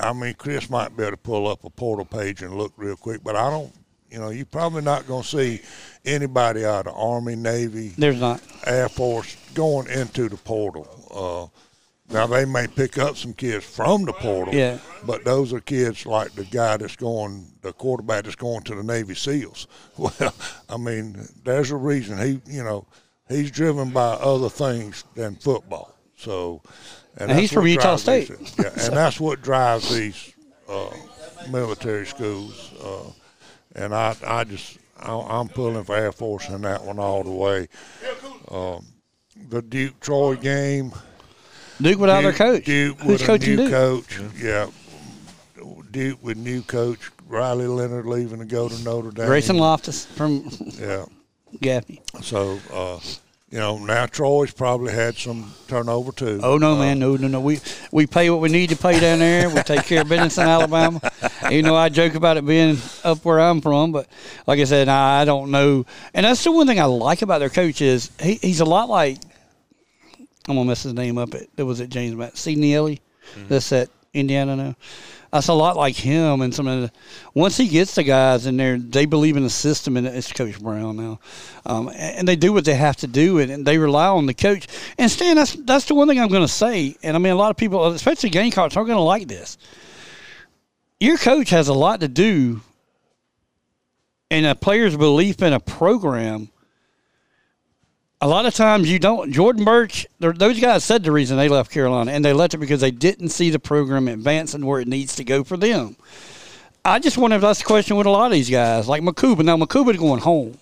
I 0.00 0.12
mean, 0.12 0.34
Chris 0.34 0.68
might 0.68 0.96
be 0.96 1.02
able 1.02 1.12
to 1.12 1.16
pull 1.16 1.46
up 1.48 1.64
a 1.64 1.70
portal 1.70 2.04
page 2.04 2.42
and 2.42 2.56
look 2.56 2.72
real 2.76 2.96
quick, 2.96 3.22
but 3.22 3.36
I 3.36 3.50
don't. 3.50 3.72
You 4.10 4.18
know, 4.18 4.30
you're 4.30 4.46
probably 4.46 4.80
not 4.80 5.06
going 5.06 5.22
to 5.22 5.28
see 5.28 5.60
anybody 6.06 6.64
out 6.64 6.86
of 6.86 6.94
Army, 6.96 7.36
Navy, 7.36 7.92
there's 7.98 8.18
not 8.18 8.40
Air 8.66 8.88
Force 8.88 9.36
going 9.52 9.86
into 9.88 10.30
the 10.30 10.36
portal. 10.38 11.52
Uh, 11.52 11.58
now 12.10 12.26
they 12.26 12.46
may 12.46 12.66
pick 12.66 12.96
up 12.96 13.16
some 13.16 13.34
kids 13.34 13.66
from 13.66 14.04
the 14.04 14.14
portal, 14.14 14.54
yeah. 14.54 14.78
but 15.04 15.24
those 15.24 15.52
are 15.52 15.60
kids 15.60 16.06
like 16.06 16.32
the 16.32 16.44
guy 16.44 16.78
that's 16.78 16.96
going, 16.96 17.46
the 17.60 17.72
quarterback 17.72 18.24
that's 18.24 18.36
going 18.36 18.62
to 18.62 18.74
the 18.74 18.82
Navy 18.82 19.14
SEALs. 19.14 19.66
Well, 19.98 20.34
I 20.70 20.76
mean, 20.76 21.28
there's 21.44 21.70
a 21.70 21.76
reason 21.76 22.18
he, 22.18 22.40
you 22.50 22.64
know, 22.64 22.86
he's 23.28 23.50
driven 23.50 23.90
by 23.90 24.12
other 24.12 24.48
things 24.48 25.04
than 25.14 25.34
football. 25.34 25.94
So, 26.16 26.62
and, 27.18 27.30
and 27.30 27.38
he's 27.38 27.52
from 27.52 27.66
Utah 27.66 27.96
State. 27.96 28.28
These, 28.28 28.54
yeah, 28.58 28.86
and 28.86 28.96
that's 28.96 29.20
what 29.20 29.42
drives 29.42 29.94
these 29.94 30.32
uh, 30.68 30.90
military 31.50 32.06
schools. 32.06 32.72
Uh, 32.82 33.10
and 33.74 33.94
I, 33.94 34.16
I 34.26 34.44
just, 34.44 34.78
I, 34.98 35.40
am 35.40 35.48
pulling 35.48 35.84
for 35.84 35.96
Air 35.96 36.12
Force 36.12 36.48
in 36.48 36.62
that 36.62 36.84
one 36.84 36.98
all 36.98 37.24
the 37.24 37.30
way. 37.30 37.68
Um, 38.50 38.86
the 39.50 39.62
Duke 39.62 39.98
Troy 40.00 40.36
game. 40.36 40.92
Duke 41.80 41.98
without 41.98 42.22
Duke, 42.22 42.36
their 42.36 42.52
coach. 42.52 42.64
Duke 42.64 43.00
Who's 43.00 43.20
with 43.20 43.26
coaching 43.26 43.54
a 43.54 43.56
new 43.56 43.62
Duke? 43.64 43.70
coach. 43.70 44.20
Yeah. 44.40 44.70
Duke 45.90 46.22
with 46.22 46.36
new 46.36 46.62
coach 46.62 47.10
Riley 47.26 47.66
Leonard 47.66 48.06
leaving 48.06 48.38
to 48.38 48.44
go 48.44 48.68
to 48.68 48.84
Notre 48.84 49.10
Dame. 49.10 49.26
Grayson 49.26 49.56
Loftis 49.56 50.06
from 50.06 50.48
yeah 50.78 51.04
Gaffney. 51.60 52.02
So 52.22 52.58
uh, 52.72 53.00
you 53.50 53.58
know 53.58 53.78
now 53.78 54.06
Troy's 54.06 54.52
probably 54.52 54.92
had 54.92 55.16
some 55.16 55.54
turnover 55.68 56.12
too. 56.12 56.40
Oh 56.42 56.58
no, 56.58 56.74
uh, 56.74 56.78
man, 56.78 56.98
no, 56.98 57.16
no, 57.16 57.28
no. 57.28 57.40
We 57.40 57.60
we 57.90 58.06
pay 58.06 58.28
what 58.30 58.40
we 58.40 58.48
need 58.48 58.70
to 58.70 58.76
pay 58.76 59.00
down 59.00 59.20
there. 59.20 59.48
We 59.48 59.62
take 59.62 59.84
care 59.84 60.02
of 60.02 60.08
business 60.08 60.38
in 60.38 60.46
Alabama. 60.46 61.00
You 61.50 61.62
know, 61.62 61.74
I 61.74 61.88
joke 61.88 62.14
about 62.14 62.36
it 62.36 62.44
being 62.44 62.76
up 63.04 63.24
where 63.24 63.40
I'm 63.40 63.62
from, 63.62 63.90
but 63.90 64.06
like 64.46 64.58
I 64.58 64.64
said, 64.64 64.88
I 64.88 65.24
don't 65.24 65.50
know. 65.50 65.86
And 66.12 66.26
that's 66.26 66.44
the 66.44 66.52
one 66.52 66.66
thing 66.66 66.78
I 66.78 66.84
like 66.84 67.22
about 67.22 67.38
their 67.38 67.48
coach 67.48 67.80
is 67.80 68.10
he, 68.20 68.34
he's 68.34 68.60
a 68.60 68.66
lot 68.66 68.90
like 68.90 69.18
I'm 70.46 70.56
gonna 70.56 70.64
mess 70.68 70.82
his 70.82 70.92
name 70.94 71.16
up. 71.16 71.34
It, 71.34 71.48
it 71.56 71.62
was 71.62 71.80
at 71.80 71.88
James 71.88 72.14
Matt 72.16 72.34
Cignetti. 72.34 73.00
Mm-hmm. 73.34 73.48
That's 73.48 73.72
at 73.72 73.88
Indiana 74.14 74.56
now. 74.56 74.76
That's 75.32 75.48
a 75.48 75.54
lot 75.54 75.76
like 75.76 75.94
him 75.94 76.40
and 76.40 76.54
some 76.54 76.66
of 76.66 76.80
the. 76.82 76.92
Once 77.34 77.58
he 77.58 77.68
gets 77.68 77.94
the 77.94 78.02
guys 78.02 78.46
in 78.46 78.56
there, 78.56 78.78
they 78.78 79.04
believe 79.04 79.36
in 79.36 79.42
the 79.42 79.50
system, 79.50 79.98
and 79.98 80.06
it's 80.06 80.32
Coach 80.32 80.58
Brown 80.58 80.96
now, 80.96 81.20
um, 81.66 81.90
and 81.94 82.26
they 82.26 82.36
do 82.36 82.52
what 82.52 82.64
they 82.64 82.74
have 82.74 82.96
to 82.96 83.06
do, 83.06 83.38
and, 83.38 83.66
they 83.66 83.76
rely 83.76 84.06
on 84.06 84.24
the 84.24 84.32
coach. 84.32 84.66
And 84.96 85.10
Stan, 85.10 85.36
that's 85.36 85.52
that's 85.52 85.84
the 85.84 85.94
one 85.94 86.08
thing 86.08 86.18
I'm 86.18 86.28
going 86.28 86.42
to 86.42 86.48
say, 86.48 86.96
and 87.02 87.14
I 87.14 87.18
mean 87.18 87.32
a 87.32 87.36
lot 87.36 87.50
of 87.50 87.58
people, 87.58 87.86
especially 87.88 88.30
Gamecocks, 88.30 88.76
aren't 88.76 88.86
going 88.86 88.96
to 88.96 89.02
like 89.02 89.28
this. 89.28 89.58
Your 90.98 91.18
coach 91.18 91.50
has 91.50 91.68
a 91.68 91.74
lot 91.74 92.00
to 92.00 92.08
do 92.08 92.62
in 94.30 94.46
a 94.46 94.54
player's 94.54 94.96
belief 94.96 95.42
in 95.42 95.52
a 95.52 95.60
program 95.60 96.50
a 98.20 98.28
lot 98.28 98.46
of 98.46 98.54
times 98.54 98.90
you 98.90 98.98
don't. 98.98 99.32
Jordan 99.32 99.64
they're- 100.18 100.32
those 100.32 100.60
guys 100.60 100.84
said 100.84 101.04
the 101.04 101.12
reason 101.12 101.36
they 101.36 101.48
left 101.48 101.70
Carolina, 101.70 102.12
and 102.12 102.24
they 102.24 102.32
left 102.32 102.54
it 102.54 102.58
because 102.58 102.80
they 102.80 102.90
didn't 102.90 103.28
see 103.28 103.50
the 103.50 103.58
program 103.58 104.08
advancing 104.08 104.66
where 104.66 104.80
it 104.80 104.88
needs 104.88 105.16
to 105.16 105.24
go 105.24 105.44
for 105.44 105.56
them. 105.56 105.96
I 106.84 106.98
just 106.98 107.18
wonder 107.18 107.36
if 107.36 107.42
that's 107.42 107.60
the 107.60 107.64
question 107.64 107.96
with 107.96 108.06
a 108.06 108.10
lot 108.10 108.26
of 108.26 108.32
these 108.32 108.50
guys, 108.50 108.88
like 108.88 109.02
Makuba. 109.02 109.44
Now 109.44 109.56
Makuba's 109.56 109.98
going 109.98 110.20
home 110.20 110.56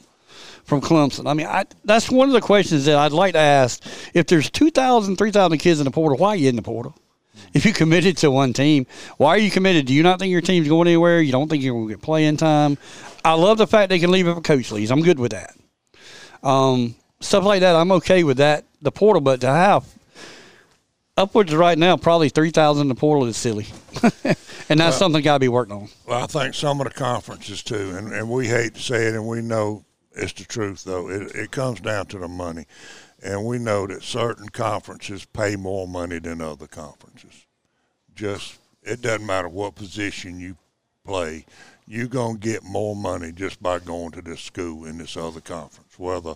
from 0.65 0.81
Clemson. 0.81 1.31
I 1.31 1.35
mean, 1.35 1.47
I, 1.47 1.65
that's 1.85 2.11
one 2.11 2.29
of 2.29 2.35
the 2.35 2.41
questions 2.41 2.85
that 2.87 2.97
I'd 2.97 3.13
like 3.13 3.35
to 3.35 3.39
ask. 3.39 3.83
If 4.13 4.27
there's 4.27 4.51
2,000, 4.51 5.17
3,000 5.17 5.59
kids 5.59 5.79
in 5.81 5.85
the 5.85 5.91
portal, 5.91 6.19
why 6.19 6.31
are 6.31 6.37
you 6.37 6.49
in 6.49 6.57
the 6.57 6.63
portal? 6.63 6.95
If 7.55 7.65
you 7.65 7.73
committed 7.73 8.17
to 8.19 8.31
one 8.31 8.53
team, 8.53 8.87
why 9.19 9.31
are 9.31 9.39
you 9.39 9.51
committed? 9.51 9.87
Do 9.87 9.95
you 9.95 10.03
not 10.03 10.19
think 10.19 10.31
your 10.33 10.41
team's 10.41 10.69
going 10.69 10.89
anywhere? 10.89 11.21
You 11.21 11.33
don't 11.33 11.49
think 11.49 11.63
you're 11.63 11.75
going 11.75 11.89
to 11.89 11.95
get 11.95 12.03
playing 12.03 12.39
time? 12.39 12.77
I 13.25 13.35
love 13.35 13.59
the 13.59 13.67
fact 13.67 13.91
they 13.91 13.99
can 13.99 14.11
leave 14.11 14.27
if 14.27 14.37
a 14.37 14.41
coach 14.41 14.73
leaves. 14.73 14.91
I'm 14.91 15.03
good 15.03 15.19
with 15.19 15.33
that. 15.33 15.55
Um, 16.43 16.97
stuff 17.21 17.45
like 17.45 17.61
that, 17.61 17.77
I'm 17.77 17.93
okay 17.93 18.25
with 18.25 18.39
that. 18.39 18.64
The 18.83 18.93
portal, 18.93 19.21
but 19.21 19.41
to 19.41 19.49
have 19.49 19.85
upwards 21.17 21.55
right 21.55 21.79
now, 21.79 21.97
probably 21.97 22.29
3,000 22.29 22.83
in 22.83 22.89
the 22.89 22.95
portal 22.95 23.27
is 23.27 23.37
silly. 23.37 23.67
and 24.69 24.81
that's 24.81 24.97
something 24.97 25.23
got 25.23 25.35
to 25.35 25.41
be 25.41 25.49
worked 25.49 25.73
on. 25.73 25.89
Well, 26.07 26.23
I 26.23 26.27
think 26.27 26.55
some 26.55 26.81
of 26.81 26.87
the 26.87 26.93
conferences 26.93 27.62
too, 27.62 27.95
and, 27.97 28.12
and 28.12 28.29
we 28.29 28.49
hate 28.49 28.75
to 28.75 28.83
say 28.83 29.07
it, 29.07 29.14
and 29.14 29.27
we 29.27 29.41
know 29.41 29.85
it's 30.12 30.33
the 30.35 30.45
truth 30.45 30.85
though. 30.85 31.09
It, 31.09 31.35
it 31.35 31.51
comes 31.51 31.81
down 31.81 32.07
to 32.07 32.19
the 32.19 32.29
money, 32.29 32.67
and 33.23 33.45
we 33.45 33.59
know 33.59 33.87
that 33.87 34.03
certain 34.03 34.49
conferences 34.49 35.25
pay 35.25 35.57
more 35.57 35.89
money 35.89 36.19
than 36.19 36.41
other 36.41 36.67
conferences. 36.67 37.47
Just 38.14 38.59
it 38.83 39.03
doesn't 39.03 39.27
matter 39.27 39.49
what 39.49 39.75
position 39.75 40.39
you 40.39 40.57
play, 41.05 41.45
you're 41.87 42.09
gonna 42.09 42.39
get 42.39 42.64
more 42.64 42.97
money 42.97 43.33
just 43.33 43.62
by 43.62 43.79
going 43.79 44.11
to 44.12 44.23
this 44.23 44.41
school 44.41 44.85
in 44.85 44.99
this 44.99 45.17
other 45.17 45.41
conference, 45.41 45.99
whether 45.99 46.35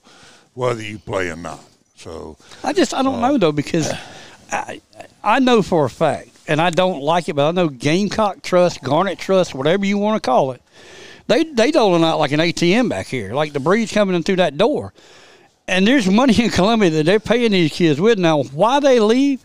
whether 0.54 0.82
you 0.82 0.98
play 0.98 1.30
or 1.30 1.36
not. 1.36 1.60
So 1.96 2.36
I 2.64 2.72
just 2.72 2.94
I 2.94 3.02
don't 3.02 3.22
uh, 3.22 3.28
know 3.28 3.38
though 3.38 3.52
because 3.52 3.92
I 4.50 4.80
I 5.22 5.38
know 5.38 5.62
for 5.62 5.84
a 5.84 5.90
fact, 5.90 6.30
and 6.48 6.60
I 6.60 6.70
don't 6.70 7.00
like 7.02 7.28
it, 7.28 7.36
but 7.36 7.48
I 7.48 7.50
know 7.50 7.68
Gamecock 7.68 8.42
Trust, 8.42 8.82
Garnet 8.82 9.18
Trust, 9.18 9.54
whatever 9.54 9.84
you 9.84 9.98
want 9.98 10.22
to 10.22 10.26
call 10.26 10.52
it, 10.52 10.62
they 11.26 11.44
they 11.44 11.70
doling 11.70 12.04
out 12.04 12.18
like 12.18 12.32
an 12.32 12.40
ATM 12.40 12.88
back 12.88 13.06
here, 13.06 13.34
like 13.34 13.52
the 13.52 13.60
breeze 13.60 13.92
coming 13.92 14.14
in 14.16 14.22
through 14.22 14.36
that 14.36 14.56
door, 14.56 14.94
and 15.68 15.86
there's 15.86 16.08
money 16.08 16.42
in 16.42 16.50
Columbia 16.50 16.90
that 16.90 17.06
they're 17.06 17.20
paying 17.20 17.52
these 17.52 17.72
kids 17.72 18.00
with. 18.00 18.18
Now, 18.18 18.42
why 18.44 18.80
they 18.80 18.98
leave? 18.98 19.44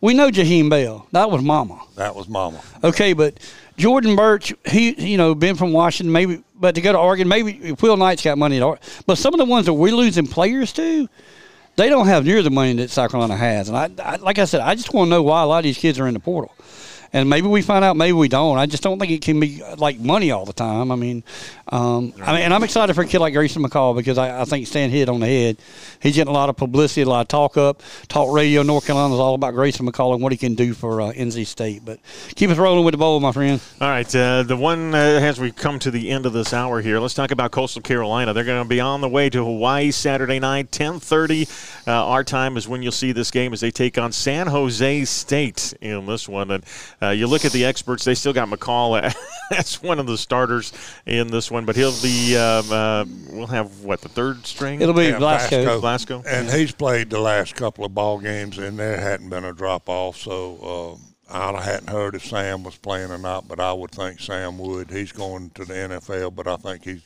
We 0.00 0.14
know 0.14 0.30
Jaheim 0.30 0.70
Bell. 0.70 1.06
That 1.12 1.30
was 1.30 1.42
Mama. 1.42 1.80
that 1.96 2.16
was 2.16 2.26
Mama. 2.28 2.62
Okay, 2.82 3.12
but 3.12 3.34
Jordan 3.80 4.14
Burch, 4.14 4.52
he 4.66 5.10
you 5.10 5.16
know 5.16 5.34
been 5.34 5.56
from 5.56 5.72
Washington, 5.72 6.12
maybe, 6.12 6.44
but 6.54 6.74
to 6.74 6.82
go 6.82 6.92
to 6.92 6.98
Oregon, 6.98 7.26
maybe 7.26 7.72
Will 7.80 7.96
Knight's 7.96 8.22
got 8.22 8.36
money. 8.36 8.58
At 8.58 8.62
Oregon. 8.62 8.86
But 9.06 9.16
some 9.16 9.32
of 9.32 9.38
the 9.38 9.46
ones 9.46 9.66
that 9.66 9.72
we're 9.72 9.94
losing 9.94 10.26
players 10.26 10.72
to, 10.74 11.08
they 11.76 11.88
don't 11.88 12.06
have 12.06 12.26
near 12.26 12.42
the 12.42 12.50
money 12.50 12.74
that 12.74 12.90
South 12.90 13.10
Carolina 13.10 13.36
has. 13.36 13.70
And 13.70 13.76
I, 13.76 13.90
I 14.12 14.16
like 14.16 14.38
I 14.38 14.44
said, 14.44 14.60
I 14.60 14.74
just 14.74 14.92
want 14.92 15.06
to 15.06 15.10
know 15.10 15.22
why 15.22 15.42
a 15.42 15.46
lot 15.46 15.58
of 15.58 15.64
these 15.64 15.78
kids 15.78 15.98
are 15.98 16.06
in 16.06 16.14
the 16.14 16.20
portal. 16.20 16.54
And 17.12 17.28
maybe 17.28 17.48
we 17.48 17.62
find 17.62 17.84
out, 17.84 17.96
maybe 17.96 18.12
we 18.12 18.28
don't. 18.28 18.58
I 18.58 18.66
just 18.66 18.82
don't 18.82 18.98
think 18.98 19.10
it 19.10 19.22
can 19.22 19.40
be 19.40 19.62
like 19.78 19.98
money 19.98 20.30
all 20.30 20.44
the 20.44 20.52
time. 20.52 20.92
I 20.92 20.96
mean, 20.96 21.24
um, 21.68 22.12
I 22.22 22.32
mean, 22.32 22.42
and 22.42 22.54
I'm 22.54 22.62
excited 22.62 22.94
for 22.94 23.02
a 23.02 23.06
kid 23.06 23.18
like 23.18 23.34
Grayson 23.34 23.62
McCall 23.62 23.96
because 23.96 24.16
I, 24.16 24.42
I 24.42 24.44
think 24.44 24.66
Stan 24.66 24.90
hit 24.90 25.08
on 25.08 25.20
the 25.20 25.26
head. 25.26 25.56
He's 26.00 26.14
getting 26.14 26.30
a 26.30 26.34
lot 26.34 26.48
of 26.48 26.56
publicity, 26.56 27.02
a 27.02 27.08
lot 27.08 27.22
of 27.22 27.28
talk 27.28 27.56
up. 27.56 27.82
Talk 28.08 28.32
radio, 28.32 28.62
North 28.62 28.86
Carolina 28.86 29.14
is 29.14 29.20
all 29.20 29.34
about 29.34 29.54
Grayson 29.54 29.86
McCall 29.86 30.14
and 30.14 30.22
what 30.22 30.30
he 30.30 30.38
can 30.38 30.54
do 30.54 30.72
for 30.72 31.00
uh, 31.00 31.12
NC 31.12 31.46
State. 31.46 31.84
But 31.84 31.98
keep 32.34 32.50
us 32.50 32.58
rolling 32.58 32.84
with 32.84 32.92
the 32.92 32.98
bowl, 32.98 33.18
my 33.20 33.32
friend. 33.32 33.60
All 33.80 33.88
right, 33.88 34.14
uh, 34.14 34.44
the 34.44 34.56
one 34.56 34.94
uh, 34.94 34.98
as 34.98 35.40
we 35.40 35.50
come 35.50 35.78
to 35.80 35.90
the 35.90 36.10
end 36.10 36.26
of 36.26 36.32
this 36.32 36.52
hour 36.52 36.80
here, 36.80 37.00
let's 37.00 37.14
talk 37.14 37.30
about 37.32 37.50
Coastal 37.50 37.82
Carolina. 37.82 38.32
They're 38.32 38.44
going 38.44 38.62
to 38.64 38.68
be 38.68 38.80
on 38.80 39.00
the 39.00 39.08
way 39.08 39.30
to 39.30 39.44
Hawaii 39.44 39.90
Saturday 39.90 40.38
night, 40.38 40.70
10:30. 40.70 41.88
Uh, 41.88 42.06
our 42.06 42.22
time 42.22 42.56
is 42.56 42.68
when 42.68 42.82
you'll 42.82 42.92
see 42.92 43.12
this 43.12 43.30
game 43.30 43.52
as 43.52 43.60
they 43.60 43.70
take 43.70 43.98
on 43.98 44.12
San 44.12 44.46
Jose 44.46 45.04
State 45.06 45.74
in 45.80 46.06
this 46.06 46.28
one. 46.28 46.50
And 46.50 46.64
uh, 47.02 47.10
you 47.10 47.26
look 47.26 47.44
at 47.44 47.52
the 47.52 47.64
experts; 47.64 48.04
they 48.04 48.14
still 48.14 48.32
got 48.32 48.48
McCall 48.48 49.12
as 49.56 49.82
one 49.82 49.98
of 49.98 50.06
the 50.06 50.18
starters 50.18 50.72
in 51.06 51.28
this 51.28 51.50
one, 51.50 51.64
but 51.64 51.76
he'll 51.76 51.98
be. 52.02 52.36
Um, 52.36 52.70
uh, 52.70 53.04
we'll 53.30 53.46
have 53.46 53.80
what 53.80 54.00
the 54.00 54.08
third 54.08 54.46
string. 54.46 54.80
It'll 54.80 54.94
be 54.94 55.04
Yeah, 55.04 55.18
Blasco. 55.18 55.80
Blasco. 55.80 56.22
And 56.26 56.50
he's 56.50 56.72
played 56.72 57.10
the 57.10 57.20
last 57.20 57.56
couple 57.56 57.84
of 57.84 57.94
ball 57.94 58.18
games, 58.18 58.58
and 58.58 58.78
there 58.78 59.00
hadn't 59.00 59.30
been 59.30 59.44
a 59.44 59.52
drop 59.52 59.88
off. 59.88 60.16
So 60.18 61.00
uh, 61.30 61.52
I 61.52 61.62
hadn't 61.62 61.90
heard 61.90 62.14
if 62.14 62.24
Sam 62.24 62.64
was 62.64 62.76
playing 62.76 63.10
or 63.10 63.18
not, 63.18 63.48
but 63.48 63.60
I 63.60 63.72
would 63.72 63.92
think 63.92 64.20
Sam 64.20 64.58
would. 64.58 64.90
He's 64.90 65.12
going 65.12 65.50
to 65.50 65.64
the 65.64 65.74
NFL, 65.74 66.34
but 66.34 66.46
I 66.46 66.56
think 66.56 66.84
he's 66.84 67.02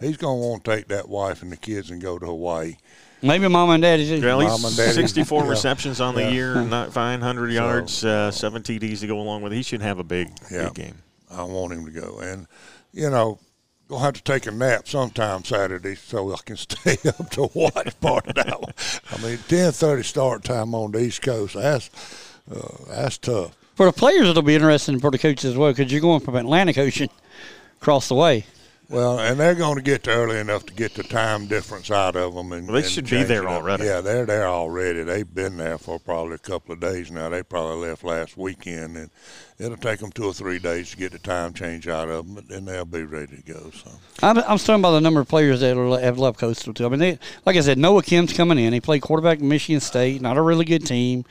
he's 0.00 0.16
going 0.16 0.40
to 0.40 0.46
want 0.46 0.64
to 0.64 0.76
take 0.76 0.88
that 0.88 1.08
wife 1.08 1.42
and 1.42 1.50
the 1.52 1.56
kids 1.56 1.90
and 1.90 2.02
go 2.02 2.18
to 2.18 2.26
Hawaii. 2.26 2.76
Maybe 3.22 3.48
mom 3.48 3.70
and 3.70 3.82
daddy 3.82 4.06
too. 4.06 4.24
Well, 4.24 4.40
Mom 4.40 4.64
and 4.64 4.76
Daddy. 4.76 4.92
64 4.92 5.42
Yeah. 5.44 5.50
receptions 5.50 6.00
on 6.00 6.14
the 6.14 6.22
Yeah. 6.22 6.28
year, 6.30 6.54
not 6.62 6.92
500 6.92 7.50
yards, 7.52 8.04
uh, 8.04 8.30
seven 8.30 8.62
TDs 8.62 9.00
to 9.00 9.06
go 9.06 9.18
along 9.20 9.42
with. 9.42 9.52
He 9.52 9.62
should 9.62 9.82
have 9.82 9.98
a 9.98 10.04
big, 10.04 10.28
Yeah. 10.50 10.64
big 10.64 10.74
game. 10.74 10.94
I 11.30 11.42
want 11.42 11.72
him 11.72 11.84
to 11.86 11.90
go, 11.90 12.18
and 12.20 12.46
you 12.92 13.10
know. 13.10 13.38
Gonna 13.90 14.02
have 14.04 14.12
to 14.14 14.22
take 14.22 14.44
a 14.44 14.50
nap 14.50 14.86
sometime 14.86 15.46
Saturday 15.46 15.94
so 15.94 16.30
I 16.30 16.36
can 16.44 16.56
stay 16.58 16.98
up 17.08 17.30
to 17.30 17.48
watch 17.54 17.98
part 18.02 18.26
of 18.26 18.34
that 18.34 18.60
one. 18.60 18.74
I 19.10 19.16
mean, 19.22 19.38
ten 19.48 19.72
thirty 19.72 20.02
start 20.02 20.44
time 20.44 20.74
on 20.74 20.92
the 20.92 20.98
East 20.98 21.22
Coast. 21.22 21.54
That's 21.54 21.88
uh, 22.54 22.68
that's 22.90 23.16
tough. 23.16 23.52
For 23.76 23.86
the 23.86 23.92
players, 23.94 24.28
it'll 24.28 24.42
be 24.42 24.54
interesting 24.56 25.00
for 25.00 25.10
the 25.10 25.16
coaches 25.18 25.52
as 25.52 25.56
well 25.56 25.72
because 25.72 25.90
you're 25.90 26.02
going 26.02 26.20
from 26.20 26.34
Atlantic 26.36 26.76
Ocean 26.76 27.08
across 27.80 28.08
the 28.08 28.14
way. 28.14 28.44
Well, 28.90 29.18
and 29.20 29.38
they're 29.38 29.54
going 29.54 29.76
to 29.76 29.82
get 29.82 30.04
there 30.04 30.16
early 30.16 30.38
enough 30.38 30.64
to 30.64 30.72
get 30.72 30.94
the 30.94 31.02
time 31.02 31.46
difference 31.46 31.90
out 31.90 32.16
of 32.16 32.34
them. 32.34 32.52
And 32.52 32.66
Well, 32.66 32.76
they 32.76 32.84
and 32.84 32.90
should 32.90 33.10
be 33.10 33.22
there 33.22 33.46
already. 33.46 33.84
Yeah, 33.84 34.00
they're 34.00 34.24
there 34.24 34.48
already. 34.48 35.02
They've 35.02 35.34
been 35.34 35.58
there 35.58 35.76
for 35.76 35.98
probably 35.98 36.36
a 36.36 36.38
couple 36.38 36.72
of 36.72 36.80
days 36.80 37.10
now. 37.10 37.28
They 37.28 37.42
probably 37.42 37.86
left 37.86 38.02
last 38.02 38.38
weekend, 38.38 38.96
and 38.96 39.10
it'll 39.58 39.76
take 39.76 40.00
them 40.00 40.10
two 40.10 40.24
or 40.24 40.32
three 40.32 40.58
days 40.58 40.92
to 40.92 40.96
get 40.96 41.12
the 41.12 41.18
time 41.18 41.52
change 41.52 41.86
out 41.86 42.08
of 42.08 42.24
them, 42.24 42.34
but 42.36 42.48
then 42.48 42.64
they'll 42.64 42.86
be 42.86 43.02
ready 43.02 43.36
to 43.36 43.42
go. 43.42 43.70
So 43.72 43.90
I'm, 44.22 44.38
I'm 44.38 44.56
stunned 44.56 44.80
by 44.82 44.90
the 44.90 45.02
number 45.02 45.20
of 45.20 45.28
players 45.28 45.60
that 45.60 45.76
are, 45.76 46.00
have 46.00 46.18
left 46.18 46.38
Coastal 46.38 46.72
too. 46.72 46.86
I 46.86 46.88
mean, 46.88 47.00
they, 47.00 47.18
like 47.44 47.56
I 47.56 47.60
said, 47.60 47.76
Noah 47.76 48.02
Kim's 48.02 48.32
coming 48.32 48.58
in. 48.58 48.72
He 48.72 48.80
played 48.80 49.02
quarterback 49.02 49.38
at 49.38 49.44
Michigan 49.44 49.80
State, 49.80 50.22
not 50.22 50.38
a 50.38 50.42
really 50.42 50.64
good 50.64 50.86
team. 50.86 51.26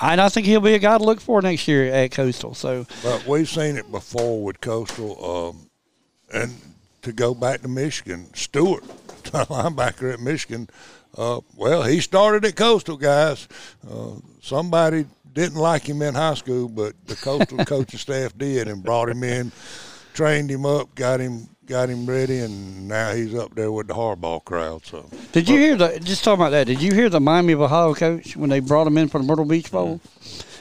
And 0.00 0.20
I 0.20 0.28
think 0.28 0.46
he'll 0.46 0.60
be 0.60 0.74
a 0.74 0.80
guy 0.80 0.98
to 0.98 1.04
look 1.04 1.20
for 1.20 1.40
next 1.40 1.68
year 1.68 1.86
at 1.86 2.10
Coastal. 2.10 2.54
So 2.54 2.84
But 3.04 3.28
we've 3.28 3.48
seen 3.48 3.76
it 3.76 3.92
before 3.92 4.42
with 4.42 4.60
Coastal, 4.60 5.24
um, 5.24 5.70
and 6.34 6.52
to 7.06 7.12
go 7.12 7.34
back 7.34 7.62
to 7.62 7.68
Michigan, 7.68 8.26
Stewart, 8.34 8.82
linebacker 9.22 10.12
at 10.12 10.18
Michigan. 10.18 10.68
Uh, 11.16 11.40
well, 11.54 11.84
he 11.84 12.00
started 12.00 12.44
at 12.44 12.56
Coastal, 12.56 12.96
guys. 12.96 13.46
Uh, 13.88 14.14
somebody 14.42 15.06
didn't 15.32 15.58
like 15.58 15.84
him 15.88 16.02
in 16.02 16.14
high 16.14 16.34
school, 16.34 16.68
but 16.68 16.94
the 17.06 17.14
Coastal 17.14 17.58
coaching 17.64 18.00
staff 18.00 18.36
did 18.36 18.66
and 18.66 18.82
brought 18.82 19.08
him 19.08 19.22
in, 19.22 19.52
trained 20.14 20.50
him 20.50 20.66
up, 20.66 20.94
got 20.96 21.20
him 21.20 21.48
got 21.64 21.88
him 21.88 22.06
ready, 22.06 22.38
and 22.38 22.88
now 22.88 23.12
he's 23.12 23.34
up 23.34 23.54
there 23.54 23.70
with 23.70 23.86
the 23.86 23.94
Harbaugh 23.94 24.44
crowd. 24.44 24.84
So 24.84 25.08
did 25.30 25.48
you 25.48 25.58
hear 25.58 25.76
the? 25.76 26.00
Just 26.00 26.24
talking 26.24 26.40
about 26.40 26.50
that. 26.50 26.66
Did 26.66 26.82
you 26.82 26.92
hear 26.92 27.08
the 27.08 27.20
Miami 27.20 27.52
of 27.52 27.60
Ohio 27.60 27.94
coach 27.94 28.36
when 28.36 28.50
they 28.50 28.58
brought 28.58 28.88
him 28.88 28.98
in 28.98 29.08
for 29.08 29.18
the 29.18 29.24
Myrtle 29.24 29.44
Beach 29.44 29.70
Bowl? 29.70 30.00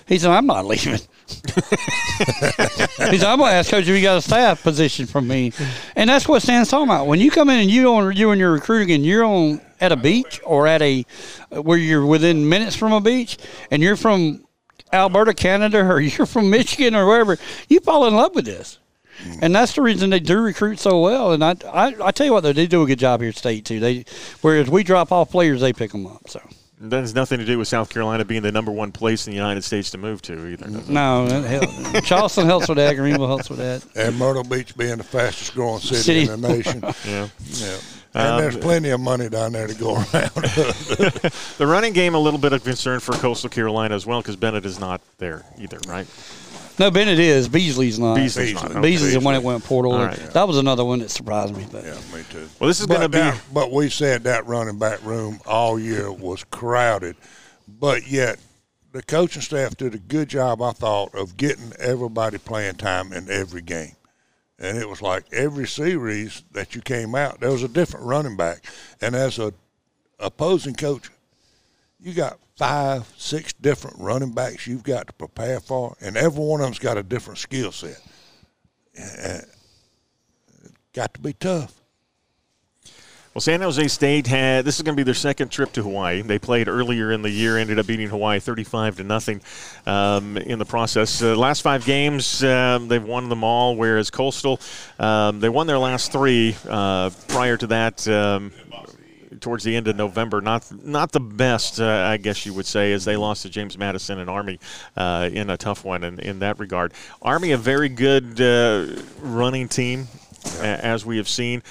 He 0.08 0.20
said, 0.20 0.30
"I'm 0.30 0.46
not 0.46 0.66
leaving." 0.66 1.00
he 2.18 3.18
said, 3.18 3.24
"I'm 3.24 3.40
going 3.40 3.52
to 3.52 3.56
ask 3.56 3.70
coach 3.70 3.88
if 3.88 3.96
he 3.96 4.02
got 4.02 4.18
a 4.18 4.22
staff 4.22 4.64
position 4.64 5.06
from 5.06 5.28
me," 5.28 5.52
and 5.96 6.10
that's 6.10 6.28
what 6.28 6.42
Stan's 6.42 6.70
talking 6.70 6.88
about. 6.88 7.08
When 7.08 7.20
you 7.20 7.32
come 7.32 7.50
in 7.50 7.60
and 7.60 7.72
you 7.72 7.94
on 7.94 8.16
you 8.16 8.32
and 8.32 8.40
your 8.40 8.52
recruiting 8.52 8.96
and 8.96 9.06
you're 9.06 9.24
on 9.24 9.62
at 9.82 9.92
a 9.92 9.96
beach 9.96 10.42
or 10.44 10.68
at 10.68 10.82
a 10.82 11.06
where 11.50 11.78
you're 11.78 12.06
within 12.06 12.48
minutes 12.48 12.76
from 12.76 12.94
a 12.94 13.02
beach, 13.02 13.38
and 13.72 13.82
you're 13.82 13.96
from 13.96 14.46
Alberta, 14.94 15.34
Canada, 15.34 15.86
or 15.86 16.00
you're 16.02 16.26
from 16.26 16.50
Michigan 16.50 16.96
or 16.96 17.06
wherever, 17.06 17.38
you 17.68 17.80
fall 17.80 18.08
in 18.08 18.16
love 18.16 18.36
with 18.36 18.46
this. 18.46 18.80
And 19.42 19.56
that's 19.56 19.74
the 19.74 19.82
reason 19.82 20.10
they 20.10 20.20
do 20.20 20.40
recruit 20.42 20.78
so 20.78 21.00
well. 21.00 21.32
And 21.32 21.44
I, 21.44 21.56
I, 21.72 21.96
I 22.04 22.12
tell 22.12 22.26
you 22.26 22.34
what, 22.34 22.42
though, 22.42 22.52
they 22.52 22.68
do 22.68 22.84
a 22.84 22.86
good 22.86 23.00
job 23.00 23.22
here 23.22 23.30
at 23.30 23.38
State 23.38 23.66
too. 23.66 23.80
They, 23.80 24.06
whereas 24.42 24.70
we 24.70 24.84
drop 24.84 25.12
off 25.12 25.32
players, 25.32 25.62
they 25.62 25.72
pick 25.72 25.92
them 25.92 26.06
up. 26.06 26.30
So 26.30 26.42
That 26.90 27.02
has 27.02 27.14
nothing 27.16 27.40
to 27.40 27.46
do 27.46 27.58
with 27.58 27.68
South 27.68 27.90
Carolina 27.90 28.24
being 28.26 28.42
the 28.42 28.52
number 28.52 28.72
one 28.72 28.92
place 28.92 29.28
in 29.28 29.32
the 29.32 29.38
United 29.38 29.64
States 29.64 29.92
to 29.92 29.98
move 29.98 30.22
to 30.24 30.48
either. 30.48 30.68
no, 30.88 31.28
that 31.28 31.44
hel- 31.94 32.02
Charleston 32.02 32.46
helps 32.46 32.68
with 32.68 32.78
that. 32.78 32.96
Greenville 32.96 33.28
helps 33.28 33.50
with 33.50 33.60
that. 33.60 33.86
and 33.96 34.18
Myrtle 34.18 34.44
Beach 34.44 34.76
being 34.78 34.98
the 34.98 35.04
fastest 35.04 35.54
growing 35.54 35.80
city, 35.80 36.02
City. 36.26 36.32
in 36.32 36.42
the 36.42 36.48
nation. 36.48 36.82
Yeah. 37.06 37.28
yeah. 37.54 37.78
And 38.14 38.28
Um, 38.30 38.42
there's 38.42 38.56
plenty 38.58 38.92
of 38.92 39.02
money 39.02 39.28
down 39.28 39.52
there 39.52 39.68
to 39.68 39.74
go 39.74 39.96
around. 39.96 40.32
The 41.58 41.66
running 41.68 41.92
game, 41.94 42.16
a 42.16 42.20
little 42.20 42.40
bit 42.40 42.54
of 42.54 42.64
concern 42.64 43.00
for 43.02 43.12
Coastal 43.14 43.50
Carolina 43.50 43.94
as 43.96 44.06
well, 44.06 44.22
because 44.22 44.36
Bennett 44.38 44.66
is 44.66 44.80
not 44.80 45.02
there 45.18 45.44
either, 45.58 45.80
right? 45.88 46.08
No, 46.78 46.92
Bennett 46.92 47.20
is. 47.20 47.48
Beasley's 47.48 47.98
not. 48.00 48.16
Beasley's 48.16 48.54
not. 48.54 48.64
Beasley. 48.64 48.78
Okay. 48.80 48.82
Beasley's 48.90 49.14
the 49.14 49.20
one 49.22 49.34
that 49.34 49.44
went 49.44 49.64
portal. 49.64 49.94
All 49.94 50.06
right. 50.06 50.18
That 50.34 50.48
was 50.48 50.58
another 50.58 50.84
one 50.84 51.00
that 51.00 51.10
surprised 51.12 51.56
me. 51.56 51.66
But 51.72 51.86
yeah, 51.86 51.94
me 52.14 52.24
too. 52.30 52.48
Well, 52.60 52.68
this 52.68 52.80
is 52.80 52.86
going 52.86 53.02
to 53.02 53.10
be. 53.10 53.18
that- 53.20 53.42
but 53.54 53.72
we 53.72 53.90
said 53.90 54.24
that 54.26 54.46
running 54.46 54.78
back 54.78 55.04
room 55.04 55.40
all 55.46 55.80
year 55.80 56.12
was 56.12 56.44
crowded, 56.46 57.16
but 57.68 58.08
yet 58.08 58.38
the 58.92 59.02
coaching 59.04 59.42
staff 59.42 59.76
did 59.78 59.94
a 59.96 59.98
good 60.00 60.30
job, 60.30 60.62
I 60.62 60.72
thought, 60.72 61.14
of 61.16 61.38
getting 61.38 61.72
everybody 61.80 62.38
playing 62.38 62.76
time 62.76 63.12
in 63.14 63.30
every 63.30 63.62
game. 63.62 63.96
And 64.58 64.78
it 64.78 64.88
was 64.88 65.02
like 65.02 65.26
every 65.34 65.68
series 65.68 66.44
that 66.54 66.76
you 66.76 66.82
came 66.82 67.14
out, 67.16 67.42
there 67.42 67.52
was 67.52 67.64
a 67.64 67.68
different 67.68 68.06
running 68.06 68.38
back. 68.38 68.64
And 69.02 69.14
as 69.14 69.38
a 69.38 69.54
opposing 70.20 70.76
coach 70.76 71.10
you 72.06 72.14
got 72.14 72.38
five, 72.56 73.12
six 73.18 73.52
different 73.54 73.98
running 74.00 74.32
backs 74.32 74.68
you've 74.68 74.84
got 74.84 75.08
to 75.08 75.14
prepare 75.14 75.60
for, 75.60 75.98
and 76.00 76.16
every 76.16 76.44
one 76.44 76.62
of 76.62 76.68
them's 76.68 76.78
got 76.78 77.00
a 77.00 77.04
different 77.04 77.40
skill 77.40 77.72
set. 77.72 78.00
Uh, 78.98 79.40
got 80.94 81.16
to 81.16 81.20
be 81.20 81.34
tough. 81.34 81.82
Well, 83.36 83.42
San 83.42 83.60
Jose 83.60 83.86
State 83.90 84.28
had 84.28 84.64
this 84.64 84.78
is 84.78 84.84
going 84.84 84.96
to 84.96 84.98
be 84.98 85.04
their 85.04 85.14
second 85.14 85.50
trip 85.50 85.74
to 85.74 85.84
Hawaii. 85.84 86.22
They 86.22 86.40
played 86.40 86.70
earlier 86.70 87.12
in 87.12 87.22
the 87.22 87.30
year, 87.30 87.58
ended 87.58 87.80
up 87.80 87.86
beating 87.86 88.08
Hawaii 88.08 88.40
35 88.40 88.96
to 88.98 89.04
nothing 89.04 89.42
um, 89.86 90.38
in 90.38 90.58
the 90.58 90.64
process. 90.64 91.22
Uh, 91.22 91.36
last 91.36 91.62
five 91.62 91.84
games, 91.84 92.42
um, 92.46 92.88
they've 92.88 93.04
won 93.04 93.28
them 93.28 93.44
all. 93.44 93.76
Whereas 93.76 94.10
Coastal, 94.10 94.62
um, 95.00 95.42
they 95.42 95.50
won 95.50 95.68
their 95.68 95.80
last 95.80 96.14
three. 96.14 96.56
Uh, 96.66 97.10
prior 97.28 97.58
to 97.58 97.68
that, 97.68 98.08
um, 98.08 98.54
towards 99.42 99.64
the 99.64 99.76
end 99.76 99.88
of 99.88 99.96
November. 99.96 100.42
Not 100.42 100.72
not 100.84 101.12
the 101.12 101.20
best, 101.20 101.80
uh, 101.80 101.86
I 101.86 102.18
guess 102.18 102.46
you 102.46 102.54
would 102.54 102.66
say, 102.66 102.94
as 102.94 103.06
they 103.06 103.16
lost 103.16 103.44
to 103.44 103.50
James 103.50 103.78
Madison 103.78 104.20
and 104.20 104.30
Army 104.30 104.60
uh, 104.96 105.30
in 105.32 105.50
a 105.50 105.58
tough 105.58 105.84
one 105.84 106.04
in, 106.04 106.20
in 106.20 106.40
that 106.40 106.60
regard. 106.60 106.94
Army, 107.22 107.52
a 107.52 107.58
very 107.58 107.90
good 107.90 108.40
uh, 108.42 108.88
running 109.22 109.68
team, 109.68 110.08
as 110.62 111.06
we 111.06 111.18
have 111.18 111.30
seen. 111.30 111.64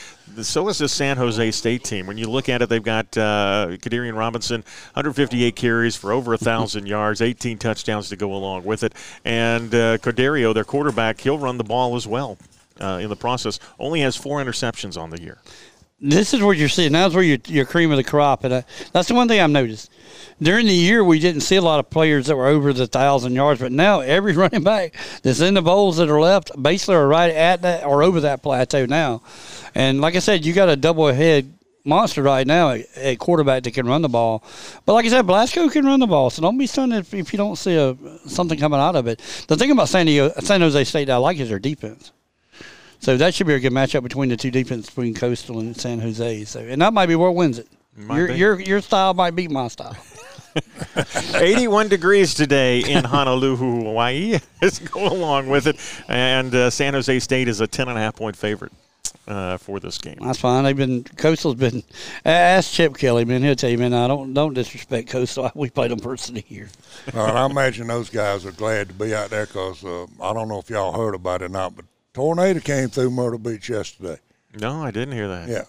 So 0.42 0.68
is 0.68 0.78
the 0.78 0.88
San 0.88 1.16
Jose 1.16 1.50
State 1.52 1.84
team. 1.84 2.06
When 2.06 2.18
you 2.18 2.28
look 2.28 2.48
at 2.48 2.60
it, 2.60 2.68
they've 2.68 2.82
got 2.82 3.16
uh, 3.16 3.68
Kadarian 3.70 4.16
Robinson, 4.16 4.62
158 4.94 5.54
carries 5.54 5.94
for 5.94 6.10
over 6.10 6.32
1,000 6.32 6.86
yards, 6.88 7.22
18 7.22 7.58
touchdowns 7.58 8.08
to 8.08 8.16
go 8.16 8.34
along 8.34 8.64
with 8.64 8.82
it. 8.82 8.94
And 9.24 9.72
uh, 9.72 9.98
Cordeiro, 9.98 10.52
their 10.52 10.64
quarterback, 10.64 11.20
he'll 11.20 11.38
run 11.38 11.56
the 11.56 11.64
ball 11.64 11.94
as 11.94 12.06
well 12.06 12.36
uh, 12.80 12.98
in 13.00 13.08
the 13.10 13.16
process. 13.16 13.60
Only 13.78 14.00
has 14.00 14.16
four 14.16 14.42
interceptions 14.42 15.00
on 15.00 15.10
the 15.10 15.20
year 15.20 15.38
this 16.04 16.34
is 16.34 16.42
what 16.42 16.58
you're 16.58 16.68
seeing. 16.68 16.92
That's 16.92 17.14
where 17.14 17.24
you're, 17.24 17.38
you're 17.46 17.64
cream 17.64 17.90
of 17.90 17.96
the 17.96 18.04
crop, 18.04 18.44
and 18.44 18.52
uh, 18.52 18.62
that's 18.92 19.08
the 19.08 19.14
one 19.14 19.26
thing 19.26 19.40
I've 19.40 19.50
noticed. 19.50 19.90
During 20.40 20.66
the 20.66 20.74
year, 20.74 21.02
we 21.02 21.18
didn't 21.18 21.40
see 21.40 21.56
a 21.56 21.62
lot 21.62 21.80
of 21.80 21.88
players 21.88 22.26
that 22.26 22.36
were 22.36 22.46
over 22.46 22.72
the 22.72 22.86
thousand 22.86 23.32
yards, 23.32 23.60
but 23.60 23.72
now 23.72 24.00
every 24.00 24.32
running 24.36 24.62
back 24.62 24.94
that's 25.22 25.40
in 25.40 25.54
the 25.54 25.62
bowls 25.62 25.96
that 25.96 26.10
are 26.10 26.20
left 26.20 26.50
basically 26.60 26.96
are 26.96 27.08
right 27.08 27.32
at 27.32 27.62
that 27.62 27.84
or 27.84 28.02
over 28.02 28.20
that 28.20 28.42
plateau 28.42 28.84
now. 28.84 29.22
And 29.74 30.00
like 30.00 30.14
I 30.14 30.18
said, 30.18 30.44
you 30.44 30.52
got 30.52 30.68
a 30.68 30.76
double 30.76 31.06
head 31.12 31.52
monster 31.84 32.22
right 32.22 32.46
now 32.46 32.70
at, 32.96 33.18
quarterback 33.18 33.62
that 33.62 33.72
can 33.72 33.86
run 33.86 34.02
the 34.02 34.08
ball. 34.08 34.44
But 34.84 34.94
like 34.94 35.06
I 35.06 35.08
said, 35.08 35.26
Blasco 35.26 35.68
can 35.70 35.86
run 35.86 36.00
the 36.00 36.06
ball, 36.06 36.28
so 36.30 36.42
don't 36.42 36.58
be 36.58 36.66
stunned 36.66 36.92
if, 36.92 37.14
if 37.14 37.32
you 37.32 37.36
don't 37.38 37.56
see 37.56 37.76
a, 37.76 37.96
something 38.26 38.58
coming 38.58 38.80
out 38.80 38.96
of 38.96 39.06
it. 39.06 39.20
The 39.48 39.56
thing 39.56 39.70
about 39.70 39.88
San, 39.88 40.06
Diego, 40.06 40.32
San 40.40 40.60
Jose 40.60 40.84
State 40.84 41.06
that 41.06 41.14
I 41.14 41.16
like 41.16 41.38
is 41.38 41.48
their 41.48 41.58
defense. 41.58 42.12
So 43.04 43.18
that 43.18 43.34
should 43.34 43.46
be 43.46 43.52
a 43.52 43.60
good 43.60 43.72
matchup 43.72 44.02
between 44.02 44.30
the 44.30 44.36
two 44.38 44.50
defenses 44.50 44.86
between 44.88 45.12
Coastal 45.12 45.58
and 45.58 45.78
San 45.78 46.00
Jose. 46.00 46.44
So 46.44 46.60
and 46.60 46.80
that 46.80 46.94
might 46.94 47.04
be 47.04 47.16
what 47.16 47.34
wins 47.34 47.58
it. 47.58 47.68
Your, 47.98 48.30
your 48.30 48.58
your 48.58 48.80
style 48.80 49.12
might 49.12 49.32
beat 49.32 49.50
my 49.50 49.68
style. 49.68 49.94
81 51.34 51.88
degrees 51.88 52.32
today 52.32 52.80
in 52.80 53.04
Honolulu, 53.04 53.56
Hawaii. 53.56 54.38
Let's 54.62 54.78
go 54.78 55.06
along 55.06 55.50
with 55.50 55.66
it. 55.66 55.76
And 56.08 56.54
uh, 56.54 56.70
San 56.70 56.94
Jose 56.94 57.18
State 57.18 57.46
is 57.46 57.60
a 57.60 57.68
10.5 57.68 58.16
point 58.16 58.36
favorite. 58.36 58.72
Uh, 59.26 59.56
for 59.58 59.80
this 59.80 59.96
game, 59.98 60.18
that's 60.20 60.38
fine. 60.38 60.64
They've 60.64 60.76
been 60.76 61.04
Coastal's 61.04 61.54
been. 61.54 61.82
Ask 62.24 62.72
Chip 62.72 62.96
Kelly, 62.96 63.24
man. 63.24 63.42
He'll 63.42 63.54
tell 63.54 63.70
you, 63.70 63.78
man. 63.78 63.92
I 63.94 64.06
don't 64.06 64.32
don't 64.32 64.54
disrespect 64.54 65.10
Coastal. 65.10 65.50
We 65.54 65.68
played 65.68 65.90
them 65.90 66.00
personally 66.00 66.44
here. 66.46 66.68
Uh, 67.14 67.22
I 67.22 67.46
imagine 67.46 67.86
those 67.86 68.10
guys 68.10 68.44
are 68.44 68.52
glad 68.52 68.88
to 68.88 68.94
be 68.94 69.14
out 69.14 69.28
there 69.30 69.46
because 69.46 69.84
uh, 69.84 70.06
I 70.22 70.32
don't 70.32 70.48
know 70.48 70.58
if 70.58 70.68
y'all 70.70 70.92
heard 70.92 71.14
about 71.14 71.40
it 71.40 71.46
or 71.46 71.48
not, 71.48 71.76
but 71.76 71.86
tornado 72.14 72.60
came 72.60 72.88
through 72.88 73.10
Myrtle 73.10 73.38
Beach 73.38 73.68
yesterday. 73.68 74.18
No, 74.58 74.82
I 74.82 74.90
didn't 74.90 75.12
hear 75.12 75.28
that. 75.28 75.48
Yeah. 75.48 75.64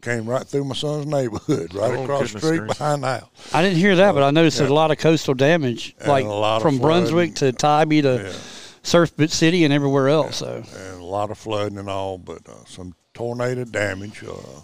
Came 0.00 0.26
right 0.26 0.46
through 0.46 0.64
my 0.64 0.74
son's 0.74 1.06
neighborhood, 1.06 1.72
right 1.74 1.94
oh, 1.94 2.02
across 2.02 2.32
the 2.32 2.38
street 2.38 2.58
gracious. 2.58 2.78
behind 2.78 3.02
the 3.02 3.20
house. 3.20 3.54
I 3.54 3.62
didn't 3.62 3.78
hear 3.78 3.96
that, 3.96 4.12
but 4.12 4.22
I 4.22 4.30
noticed 4.32 4.56
yeah. 4.56 4.62
there's 4.62 4.70
a 4.70 4.74
lot 4.74 4.90
of 4.90 4.98
coastal 4.98 5.32
damage, 5.32 5.94
and 5.98 6.08
like 6.08 6.60
from 6.60 6.78
Brunswick 6.78 7.36
to 7.36 7.52
Tybee 7.52 8.02
to 8.02 8.22
yeah. 8.22 8.32
Surf 8.82 9.12
City 9.30 9.64
and 9.64 9.72
everywhere 9.72 10.10
else. 10.10 10.42
Yeah. 10.42 10.62
So 10.62 10.76
and 10.76 11.00
a 11.00 11.04
lot 11.04 11.30
of 11.30 11.38
flooding 11.38 11.78
and 11.78 11.88
all, 11.88 12.18
but 12.18 12.46
uh, 12.46 12.64
some 12.66 12.94
tornado 13.14 13.64
damage. 13.64 14.22
Uh, 14.22 14.60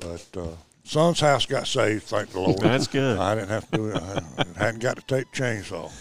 but 0.00 0.26
uh, 0.36 0.48
son's 0.82 1.20
house 1.20 1.46
got 1.46 1.68
saved, 1.68 2.02
thank 2.02 2.30
the 2.30 2.40
Lord. 2.40 2.58
That's 2.58 2.88
good. 2.88 3.18
I 3.18 3.36
didn't 3.36 3.50
have 3.50 3.70
to 3.70 3.76
do 3.76 3.88
it. 3.90 4.02
I 4.02 4.64
hadn't 4.64 4.82
got 4.82 4.96
to 4.96 5.02
take 5.02 5.30
the 5.32 5.42
chainsaw. 5.42 5.92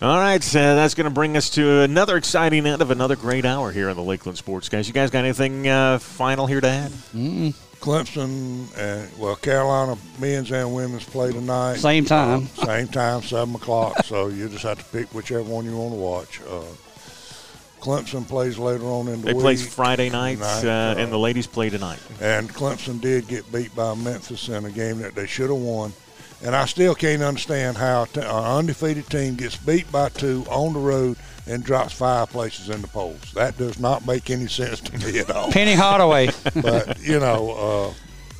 All 0.00 0.18
right, 0.18 0.42
so 0.42 0.76
that's 0.76 0.94
going 0.94 1.06
to 1.08 1.14
bring 1.14 1.36
us 1.36 1.50
to 1.50 1.80
another 1.80 2.16
exciting 2.16 2.66
end 2.66 2.82
of 2.82 2.92
another 2.92 3.16
great 3.16 3.44
hour 3.44 3.72
here 3.72 3.88
on 3.88 3.96
the 3.96 4.02
Lakelands 4.02 4.36
Sports 4.36 4.68
Guys. 4.68 4.86
You 4.86 4.94
guys 4.94 5.10
got 5.10 5.24
anything 5.24 5.66
uh, 5.66 5.98
final 5.98 6.46
here 6.46 6.60
to 6.60 6.68
add? 6.68 6.92
Mm-mm. 7.12 7.52
Clemson 7.80 8.76
and 8.76 9.18
well, 9.18 9.36
Carolina 9.36 9.96
men's 10.20 10.50
and 10.50 10.74
women's 10.74 11.04
play 11.04 11.32
tonight. 11.32 11.76
Same 11.76 12.04
time. 12.04 12.48
Uh, 12.58 12.66
same 12.66 12.88
time, 12.88 13.22
seven 13.22 13.54
o'clock. 13.54 14.04
so 14.04 14.28
you 14.28 14.48
just 14.48 14.64
have 14.64 14.78
to 14.78 14.84
pick 14.96 15.12
whichever 15.14 15.42
one 15.42 15.64
you 15.64 15.76
want 15.76 15.92
to 15.92 15.98
watch. 15.98 16.40
Uh, 16.48 16.62
Clemson 17.80 18.26
plays 18.26 18.58
later 18.58 18.84
on 18.84 19.08
in 19.08 19.20
the 19.20 19.26
they 19.28 19.32
week. 19.32 19.36
They 19.36 19.42
play 19.42 19.56
Friday 19.56 20.10
night, 20.10 20.40
uh, 20.40 20.94
and 20.98 21.12
the 21.12 21.18
ladies 21.18 21.46
play 21.46 21.70
tonight. 21.70 22.00
And 22.20 22.48
Clemson 22.48 23.00
did 23.00 23.28
get 23.28 23.50
beat 23.52 23.74
by 23.74 23.94
Memphis 23.94 24.48
in 24.48 24.64
a 24.64 24.70
game 24.70 24.98
that 24.98 25.14
they 25.14 25.26
should 25.26 25.50
have 25.50 25.58
won. 25.58 25.92
And 26.44 26.54
I 26.54 26.66
still 26.66 26.94
can't 26.94 27.22
understand 27.22 27.76
how 27.76 28.06
an 28.14 28.22
undefeated 28.22 29.06
team 29.08 29.34
gets 29.34 29.56
beat 29.56 29.90
by 29.90 30.08
two 30.08 30.44
on 30.48 30.72
the 30.72 30.78
road 30.78 31.16
and 31.48 31.64
drops 31.64 31.94
five 31.94 32.30
places 32.30 32.68
in 32.68 32.80
the 32.82 32.88
polls. 32.88 33.32
That 33.34 33.56
does 33.58 33.80
not 33.80 34.06
make 34.06 34.30
any 34.30 34.46
sense 34.46 34.80
to 34.82 34.98
me 34.98 35.18
at 35.18 35.30
all. 35.30 35.50
Penny 35.50 35.74
Hardaway. 35.74 36.28
but, 36.62 37.00
you 37.00 37.18
know, 37.18 37.94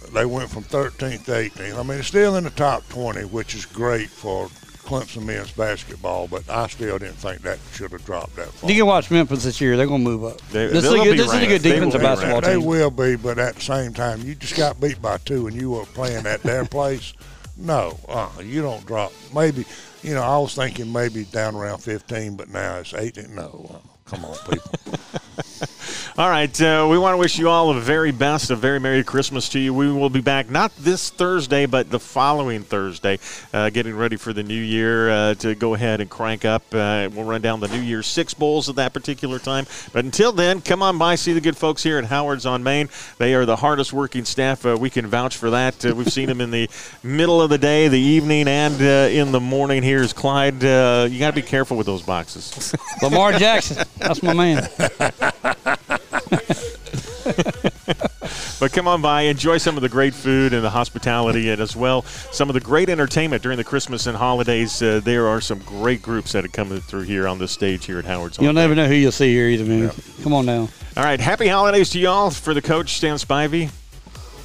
uh, 0.06 0.10
they 0.12 0.26
went 0.26 0.48
from 0.50 0.62
13th 0.64 1.24
to 1.24 1.32
18th. 1.32 1.78
I 1.78 1.82
mean, 1.82 1.98
it's 1.98 2.08
still 2.08 2.36
in 2.36 2.44
the 2.44 2.50
top 2.50 2.88
20, 2.90 3.22
which 3.22 3.54
is 3.54 3.66
great 3.66 4.10
for 4.10 4.48
Clemson 4.88 5.24
men's 5.24 5.52
basketball, 5.52 6.28
but 6.28 6.48
I 6.48 6.66
still 6.66 6.98
didn't 6.98 7.16
think 7.16 7.42
that 7.42 7.58
should 7.74 7.92
have 7.92 8.04
dropped 8.06 8.36
that 8.36 8.48
far. 8.48 8.70
You 8.70 8.76
can 8.76 8.86
watch 8.86 9.10
Memphis 9.10 9.44
this 9.44 9.60
year; 9.60 9.76
they're 9.76 9.86
going 9.86 10.02
to 10.02 10.10
move 10.10 10.24
up. 10.24 10.40
They, 10.50 10.66
this 10.66 10.82
is 10.82 10.92
a 10.92 10.96
good, 10.96 11.18
this 11.18 11.26
is 11.26 11.42
a 11.42 11.46
good 11.46 11.62
defensive 11.62 12.00
basketball 12.00 12.40
they 12.40 12.54
team. 12.54 12.60
They 12.62 12.66
will 12.66 12.90
be, 12.90 13.16
but 13.16 13.38
at 13.38 13.56
the 13.56 13.60
same 13.60 13.92
time, 13.92 14.22
you 14.22 14.34
just 14.34 14.56
got 14.56 14.80
beat 14.80 15.02
by 15.02 15.18
two, 15.18 15.46
and 15.46 15.54
you 15.54 15.72
were 15.72 15.84
playing 15.84 16.24
at 16.26 16.42
their 16.42 16.64
place. 16.64 17.12
No, 17.58 17.98
uh, 18.08 18.30
you 18.40 18.62
don't 18.62 18.86
drop. 18.86 19.12
Maybe, 19.34 19.66
you 20.02 20.14
know, 20.14 20.22
I 20.22 20.38
was 20.38 20.54
thinking 20.54 20.92
maybe 20.92 21.24
down 21.24 21.56
around 21.56 21.78
15, 21.78 22.36
but 22.36 22.48
now 22.48 22.76
it's 22.78 22.94
18. 22.94 23.34
No, 23.34 23.68
uh, 23.74 23.88
come 24.04 24.24
on, 24.24 24.36
people. 24.48 25.20
All 26.18 26.28
right. 26.28 26.60
Uh, 26.60 26.88
we 26.90 26.98
want 26.98 27.14
to 27.14 27.16
wish 27.16 27.38
you 27.38 27.48
all 27.48 27.72
the 27.72 27.80
very 27.80 28.10
best. 28.10 28.50
A 28.50 28.56
very 28.56 28.80
Merry 28.80 29.04
Christmas 29.04 29.48
to 29.50 29.58
you. 29.60 29.72
We 29.72 29.92
will 29.92 30.10
be 30.10 30.20
back 30.20 30.50
not 30.50 30.74
this 30.76 31.10
Thursday, 31.10 31.64
but 31.66 31.90
the 31.90 32.00
following 32.00 32.64
Thursday, 32.64 33.20
uh, 33.52 33.70
getting 33.70 33.94
ready 33.94 34.16
for 34.16 34.32
the 34.32 34.42
new 34.42 34.60
year 34.60 35.10
uh, 35.10 35.34
to 35.34 35.54
go 35.54 35.74
ahead 35.74 36.00
and 36.00 36.10
crank 36.10 36.44
up. 36.44 36.62
Uh, 36.72 37.08
we'll 37.12 37.24
run 37.24 37.40
down 37.40 37.60
the 37.60 37.68
New 37.68 37.80
Year's 37.80 38.06
Six 38.06 38.34
Bowls 38.34 38.68
at 38.68 38.74
that 38.76 38.92
particular 38.92 39.38
time. 39.38 39.66
But 39.92 40.04
until 40.04 40.32
then, 40.32 40.60
come 40.60 40.82
on 40.82 40.98
by, 40.98 41.14
see 41.14 41.32
the 41.32 41.40
good 41.40 41.56
folks 41.56 41.84
here 41.84 41.98
at 41.98 42.06
Howard's 42.06 42.46
on 42.46 42.64
Main. 42.64 42.88
They 43.18 43.34
are 43.34 43.46
the 43.46 43.56
hardest 43.56 43.92
working 43.92 44.24
staff. 44.24 44.66
Uh, 44.66 44.76
we 44.78 44.90
can 44.90 45.06
vouch 45.06 45.36
for 45.36 45.50
that. 45.50 45.84
Uh, 45.86 45.94
we've 45.94 46.12
seen 46.12 46.26
them 46.26 46.40
in 46.40 46.50
the 46.50 46.68
middle 47.04 47.40
of 47.40 47.48
the 47.48 47.58
day, 47.58 47.86
the 47.86 48.00
evening, 48.00 48.48
and 48.48 48.80
in 48.80 49.30
the 49.30 49.40
morning. 49.40 49.84
Here's 49.84 50.12
Clyde. 50.12 50.54
you 50.54 51.18
got 51.20 51.30
to 51.30 51.32
be 51.32 51.42
careful 51.42 51.76
with 51.76 51.86
those 51.86 52.02
boxes. 52.02 52.74
Lamar 53.02 53.32
Jackson. 53.32 53.86
That's 53.98 54.22
my 54.22 54.32
man. 54.32 54.68
but 58.60 58.72
come 58.72 58.88
on 58.88 59.02
by, 59.02 59.22
enjoy 59.22 59.58
some 59.58 59.76
of 59.76 59.82
the 59.82 59.88
great 59.88 60.14
food 60.14 60.52
and 60.52 60.64
the 60.64 60.70
hospitality, 60.70 61.50
and 61.50 61.60
as 61.60 61.76
well 61.76 62.02
some 62.02 62.48
of 62.48 62.54
the 62.54 62.60
great 62.60 62.88
entertainment 62.88 63.42
during 63.42 63.58
the 63.58 63.64
Christmas 63.64 64.06
and 64.06 64.16
holidays. 64.16 64.80
Uh, 64.82 65.00
there 65.02 65.26
are 65.26 65.40
some 65.40 65.58
great 65.60 66.02
groups 66.02 66.32
that 66.32 66.44
are 66.44 66.48
coming 66.48 66.80
through 66.80 67.02
here 67.02 67.28
on 67.28 67.38
the 67.38 67.48
stage 67.48 67.84
here 67.84 67.98
at 67.98 68.04
Howard's. 68.04 68.38
You'll 68.38 68.52
never 68.52 68.74
know 68.74 68.86
who 68.86 68.94
you'll 68.94 69.12
see 69.12 69.32
here 69.32 69.48
either, 69.48 69.64
man. 69.64 69.90
Come 70.22 70.32
on 70.32 70.46
now. 70.46 70.68
All 70.96 71.04
right, 71.04 71.20
happy 71.20 71.48
holidays 71.48 71.90
to 71.90 71.98
y'all. 71.98 72.30
For 72.30 72.54
the 72.54 72.62
coach, 72.62 72.96
Stan 72.96 73.16
Spivey. 73.16 73.70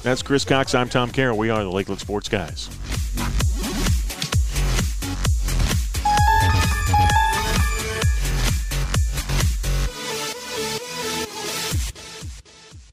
That's 0.02 0.22
Chris 0.22 0.44
Cox. 0.44 0.74
I'm 0.74 0.88
Tom 0.88 1.10
Carroll. 1.10 1.38
We 1.38 1.50
are 1.50 1.64
the 1.64 1.70
Lakelands 1.70 2.00
Sports 2.00 2.28
Guys. 2.28 2.68